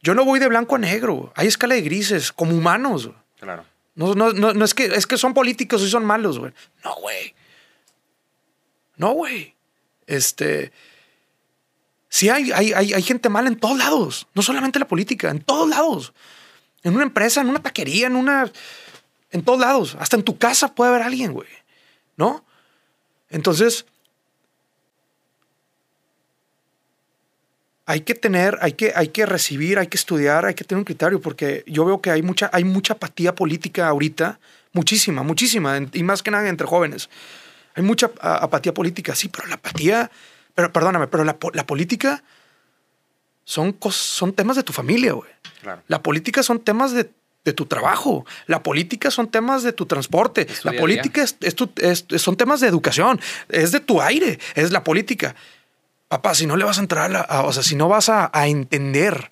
Yo 0.03 0.15
no 0.15 0.25
voy 0.25 0.39
de 0.39 0.49
blanco 0.49 0.77
a 0.77 0.79
negro, 0.79 1.33
hay 1.35 1.47
escala 1.47 1.75
de 1.75 1.83
grises, 1.83 2.33
como 2.33 2.55
humanos. 2.55 3.07
güey. 3.07 3.19
Claro. 3.39 3.65
No, 3.95 4.15
no, 4.15 4.33
no, 4.33 4.53
no 4.53 4.65
es, 4.65 4.75
que, 4.75 4.87
es 4.87 5.07
que 5.07 5.17
son 5.17 5.35
políticos 5.35 5.83
y 5.83 5.91
son 5.91 6.05
malos, 6.05 6.39
güey. 6.39 6.53
No, 6.85 6.95
güey. 6.97 7.35
No, 8.97 9.13
güey. 9.13 9.55
Este. 10.07 10.73
Sí, 12.09 12.29
hay, 12.29 12.51
hay, 12.53 12.73
hay, 12.73 12.93
hay 12.93 13.03
gente 13.03 13.29
mala 13.29 13.49
en 13.49 13.57
todos 13.57 13.79
lados. 13.79 14.27
No 14.35 14.43
solamente 14.43 14.79
en 14.79 14.81
la 14.81 14.89
política, 14.89 15.31
en 15.31 15.41
todos 15.41 15.69
lados. 15.69 16.13
En 16.83 16.95
una 16.95 17.05
empresa, 17.05 17.41
en 17.41 17.49
una 17.49 17.63
taquería, 17.63 18.07
en 18.07 18.17
una. 18.17 18.51
En 19.31 19.43
todos 19.43 19.61
lados. 19.61 19.97
Hasta 20.01 20.17
en 20.17 20.23
tu 20.23 20.39
casa 20.39 20.75
puede 20.75 20.91
haber 20.91 21.03
alguien, 21.03 21.33
güey. 21.33 21.49
¿No? 22.17 22.45
Entonces. 23.29 23.87
hay 27.91 28.03
que 28.03 28.15
tener, 28.15 28.57
hay 28.61 28.75
que, 28.75 28.93
hay 28.95 29.09
que 29.09 29.27
recibir, 29.27 29.77
hay 29.81 29.89
que 29.89 29.97
estudiar, 29.97 30.47
hay 30.47 30.55
que 30.55 30.63
tener 30.63 30.79
un 30.79 30.85
criterio, 30.85 31.21
porque 31.21 31.65
yo 31.67 31.85
veo 31.85 32.01
que 32.01 32.13
hay 32.13 32.23
mucha, 32.23 32.49
hay 32.53 32.63
mucha 32.63 32.93
apatía 32.93 33.35
política 33.35 33.89
ahorita, 33.89 34.39
muchísima, 34.73 35.25
muchísima, 35.25 35.77
y 35.93 36.05
más 36.05 36.23
que 36.23 36.31
nada 36.31 36.49
entre 36.49 36.69
jóvenes. 36.69 37.11
Hay 37.75 37.83
mucha 37.83 38.13
apatía 38.21 38.73
política, 38.73 39.17
sí, 39.17 39.29
pero 39.29 39.49
la 39.49 39.57
apatía, 39.57 40.09
pero 40.55 40.73
perdóname, 40.73 41.09
pero 41.09 41.25
la, 41.25 41.37
la 41.53 41.67
política 41.67 42.23
son, 43.45 43.77
son 43.91 44.35
temas 44.35 44.55
de 44.55 44.63
tu 44.63 44.73
familia, 44.73 45.15
güey. 45.15 45.31
La 45.89 46.01
política 46.01 46.45
son 46.45 46.61
temas 46.61 46.93
de, 46.93 47.11
de, 47.45 47.53
tu 47.53 47.67
trabajo. 47.67 48.27
La 48.47 48.63
política 48.63 49.11
son 49.11 49.31
temas 49.31 49.63
de 49.63 49.73
tu 49.73 49.87
transporte. 49.87 50.47
la 50.63 50.73
política 50.73 51.23
es, 51.23 51.37
es, 51.41 52.05
son 52.21 52.37
temas 52.37 52.61
de 52.61 52.69
educación. 52.69 53.21
Es 53.49 53.73
de 53.73 53.81
tu 53.81 54.01
aire. 54.01 54.39
Es 54.55 54.71
la 54.71 54.85
política. 54.85 55.35
Papá, 56.09 56.35
si 56.35 56.47
no 56.47 56.57
le 56.57 56.65
vas 56.65 56.79
a 56.79 56.81
entrar, 56.81 57.27
a, 57.29 57.43
o 57.45 57.53
sea, 57.53 57.63
si 57.63 57.77
no 57.77 57.89
vas 57.89 58.09
a, 58.09 58.31
a 58.33 58.49
entender 58.49 59.31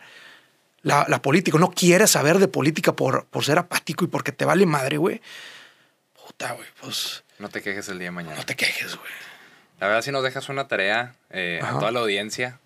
la, 0.83 1.05
la, 1.09 1.21
política, 1.21 1.59
no 1.59 1.71
quieres 1.71 2.13
saber 2.13 2.39
de 2.39 2.49
política 2.49 2.95
por, 2.95 3.27
por 3.27 3.45
ser 3.45 3.59
apático 3.59 4.05
y 4.05 4.09
porque 4.09 4.33
te 4.33 4.45
vale 4.45 4.65
madre, 4.65 4.97
güey. 4.97 5.21
Puta, 6.25 6.53
güey, 6.53 6.69
pues. 6.81 7.25
No 7.39 7.49
te 7.49 7.63
quejes 7.63 7.89
el 7.89 7.99
día 7.99 8.09
de 8.09 8.13
mañana. 8.13 8.37
No 8.37 8.47
te 8.47 8.55
quejes, 8.55 8.97
güey. 8.97 9.11
La 9.81 9.87
verdad, 9.87 10.03
si 10.03 10.11
nos 10.11 10.23
dejas 10.23 10.49
una 10.49 10.67
tarea 10.67 11.15
eh, 11.31 11.61
a 11.63 11.79
toda 11.79 11.91
la 11.91 12.01
audiencia, 12.01 12.59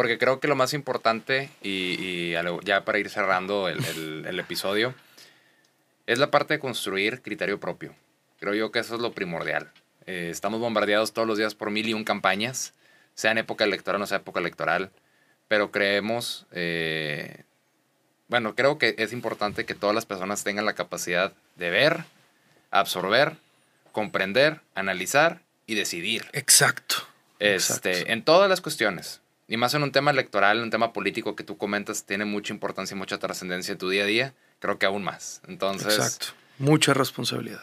porque 0.00 0.16
creo 0.16 0.40
que 0.40 0.48
lo 0.48 0.56
más 0.56 0.72
importante, 0.72 1.50
y, 1.60 2.32
ya 2.64 2.86
para 2.86 2.98
ir 2.98 3.10
cerrando 3.10 3.68
el, 3.68 4.24
el, 4.26 4.40
episodio, 4.40 4.94
es 6.06 6.18
la 6.18 6.30
parte 6.30 6.54
de 6.54 6.58
construir 6.58 7.20
criterio 7.20 7.60
propio. 7.60 7.94
Creo 8.38 8.54
yo 8.54 8.72
que 8.72 8.78
eso 8.78 8.94
es 8.94 9.02
lo 9.02 9.12
primordial. 9.12 9.70
Eh, 10.06 10.28
estamos 10.30 10.58
bombardeados 10.58 11.12
todos 11.12 11.28
los 11.28 11.36
días 11.36 11.54
por 11.54 11.70
mil 11.70 11.86
y 11.86 11.92
un 11.92 12.04
campañas, 12.04 12.72
sea 13.14 13.32
en 13.32 13.36
época 13.36 13.64
electoral 13.64 13.96
o 13.96 13.98
no 13.98 14.06
sea 14.06 14.16
época 14.16 14.40
electoral, 14.40 14.90
pero 15.48 15.70
creemos, 15.70 16.46
eh, 16.52 17.42
bueno, 18.28 18.54
creo 18.54 18.78
que 18.78 18.94
es 18.96 19.12
importante 19.12 19.66
que 19.66 19.74
todas 19.74 19.94
las 19.94 20.06
personas 20.06 20.44
tengan 20.44 20.64
la 20.64 20.72
capacidad 20.72 21.34
de 21.56 21.68
ver, 21.68 22.04
absorber, 22.70 23.36
comprender, 23.92 24.62
analizar 24.74 25.42
y 25.66 25.74
decidir. 25.74 26.24
Exacto. 26.32 27.06
Este, 27.38 27.90
exacto. 27.90 28.12
En 28.12 28.24
todas 28.24 28.48
las 28.48 28.62
cuestiones. 28.62 29.20
Y 29.50 29.56
más 29.56 29.74
en 29.74 29.82
un 29.82 29.90
tema 29.90 30.12
electoral, 30.12 30.62
un 30.62 30.70
tema 30.70 30.92
político 30.92 31.34
que 31.34 31.42
tú 31.42 31.58
comentas, 31.58 32.04
tiene 32.04 32.24
mucha 32.24 32.54
importancia 32.54 32.94
y 32.94 32.98
mucha 32.98 33.18
trascendencia 33.18 33.72
en 33.72 33.78
tu 33.78 33.90
día 33.90 34.04
a 34.04 34.06
día, 34.06 34.34
creo 34.60 34.78
que 34.78 34.86
aún 34.86 35.02
más. 35.02 35.42
Entonces. 35.48 35.92
Exacto. 35.92 36.26
Mucha 36.58 36.94
responsabilidad. 36.94 37.60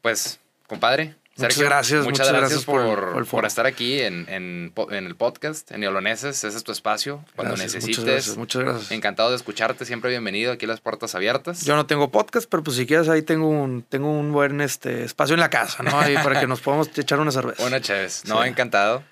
Pues, 0.00 0.40
compadre. 0.66 1.14
muchas 1.36 1.58
gracias. 1.58 2.04
Muchas, 2.04 2.32
gracias, 2.32 2.64
por, 2.64 3.26
por, 3.26 3.44
estar 3.44 3.66
aquí 3.66 4.00
en, 4.00 4.26
en, 4.30 4.72
en, 4.90 5.06
el 5.06 5.14
podcast, 5.14 5.70
en 5.72 5.80
Neoloneses. 5.80 6.42
Ese 6.42 6.56
es 6.56 6.64
tu 6.64 6.72
espacio. 6.72 7.22
Cuando 7.34 7.54
necesites. 7.54 7.98
Muchas 7.98 8.04
gracias, 8.06 8.36
muchas 8.38 8.62
gracias. 8.62 8.90
Encantado 8.92 9.28
de 9.28 9.36
escucharte. 9.36 9.84
Siempre 9.84 10.08
bienvenido. 10.08 10.52
Aquí 10.52 10.64
las 10.64 10.80
puertas 10.80 11.14
abiertas. 11.14 11.66
Yo 11.66 11.76
no 11.76 11.84
tengo 11.84 12.10
podcast, 12.10 12.48
pero 12.48 12.62
pues 12.62 12.78
si 12.78 12.86
quieres 12.86 13.10
ahí 13.10 13.20
tengo 13.20 13.50
un, 13.50 13.82
tengo 13.82 14.10
un 14.10 14.32
buen 14.32 14.62
este, 14.62 15.04
espacio 15.04 15.34
en 15.34 15.40
la 15.40 15.50
casa, 15.50 15.82
¿no? 15.82 16.00
Ahí 16.00 16.14
para 16.14 16.40
que 16.40 16.46
nos 16.46 16.62
podamos 16.62 16.88
echar 16.96 17.20
una 17.20 17.30
cerveza. 17.30 17.62
Una 17.62 17.78
chévez. 17.78 18.24
No, 18.24 18.42
encantado. 18.42 19.02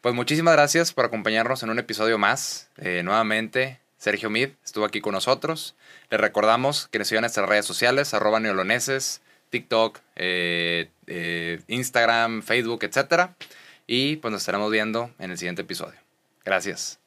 Pues 0.00 0.14
muchísimas 0.14 0.54
gracias 0.54 0.94
por 0.94 1.04
acompañarnos 1.04 1.62
en 1.62 1.68
un 1.68 1.78
episodio 1.78 2.16
más. 2.16 2.70
Eh, 2.78 3.02
nuevamente, 3.04 3.80
Sergio 3.98 4.30
Mid 4.30 4.50
estuvo 4.64 4.86
aquí 4.86 5.02
con 5.02 5.12
nosotros. 5.12 5.76
Les 6.10 6.18
recordamos 6.18 6.88
que 6.88 6.98
nos 6.98 7.08
sigan 7.08 7.20
en 7.20 7.24
nuestras 7.24 7.46
redes 7.46 7.66
sociales, 7.66 8.14
arroba 8.14 8.40
neoloneses, 8.40 9.20
TikTok, 9.50 9.98
eh, 10.16 10.88
eh, 11.06 11.60
Instagram, 11.68 12.42
Facebook, 12.42 12.82
etc. 12.84 13.32
Y 13.86 14.16
pues 14.16 14.32
nos 14.32 14.40
estaremos 14.40 14.70
viendo 14.70 15.10
en 15.18 15.32
el 15.32 15.38
siguiente 15.38 15.62
episodio. 15.62 16.00
Gracias. 16.46 16.99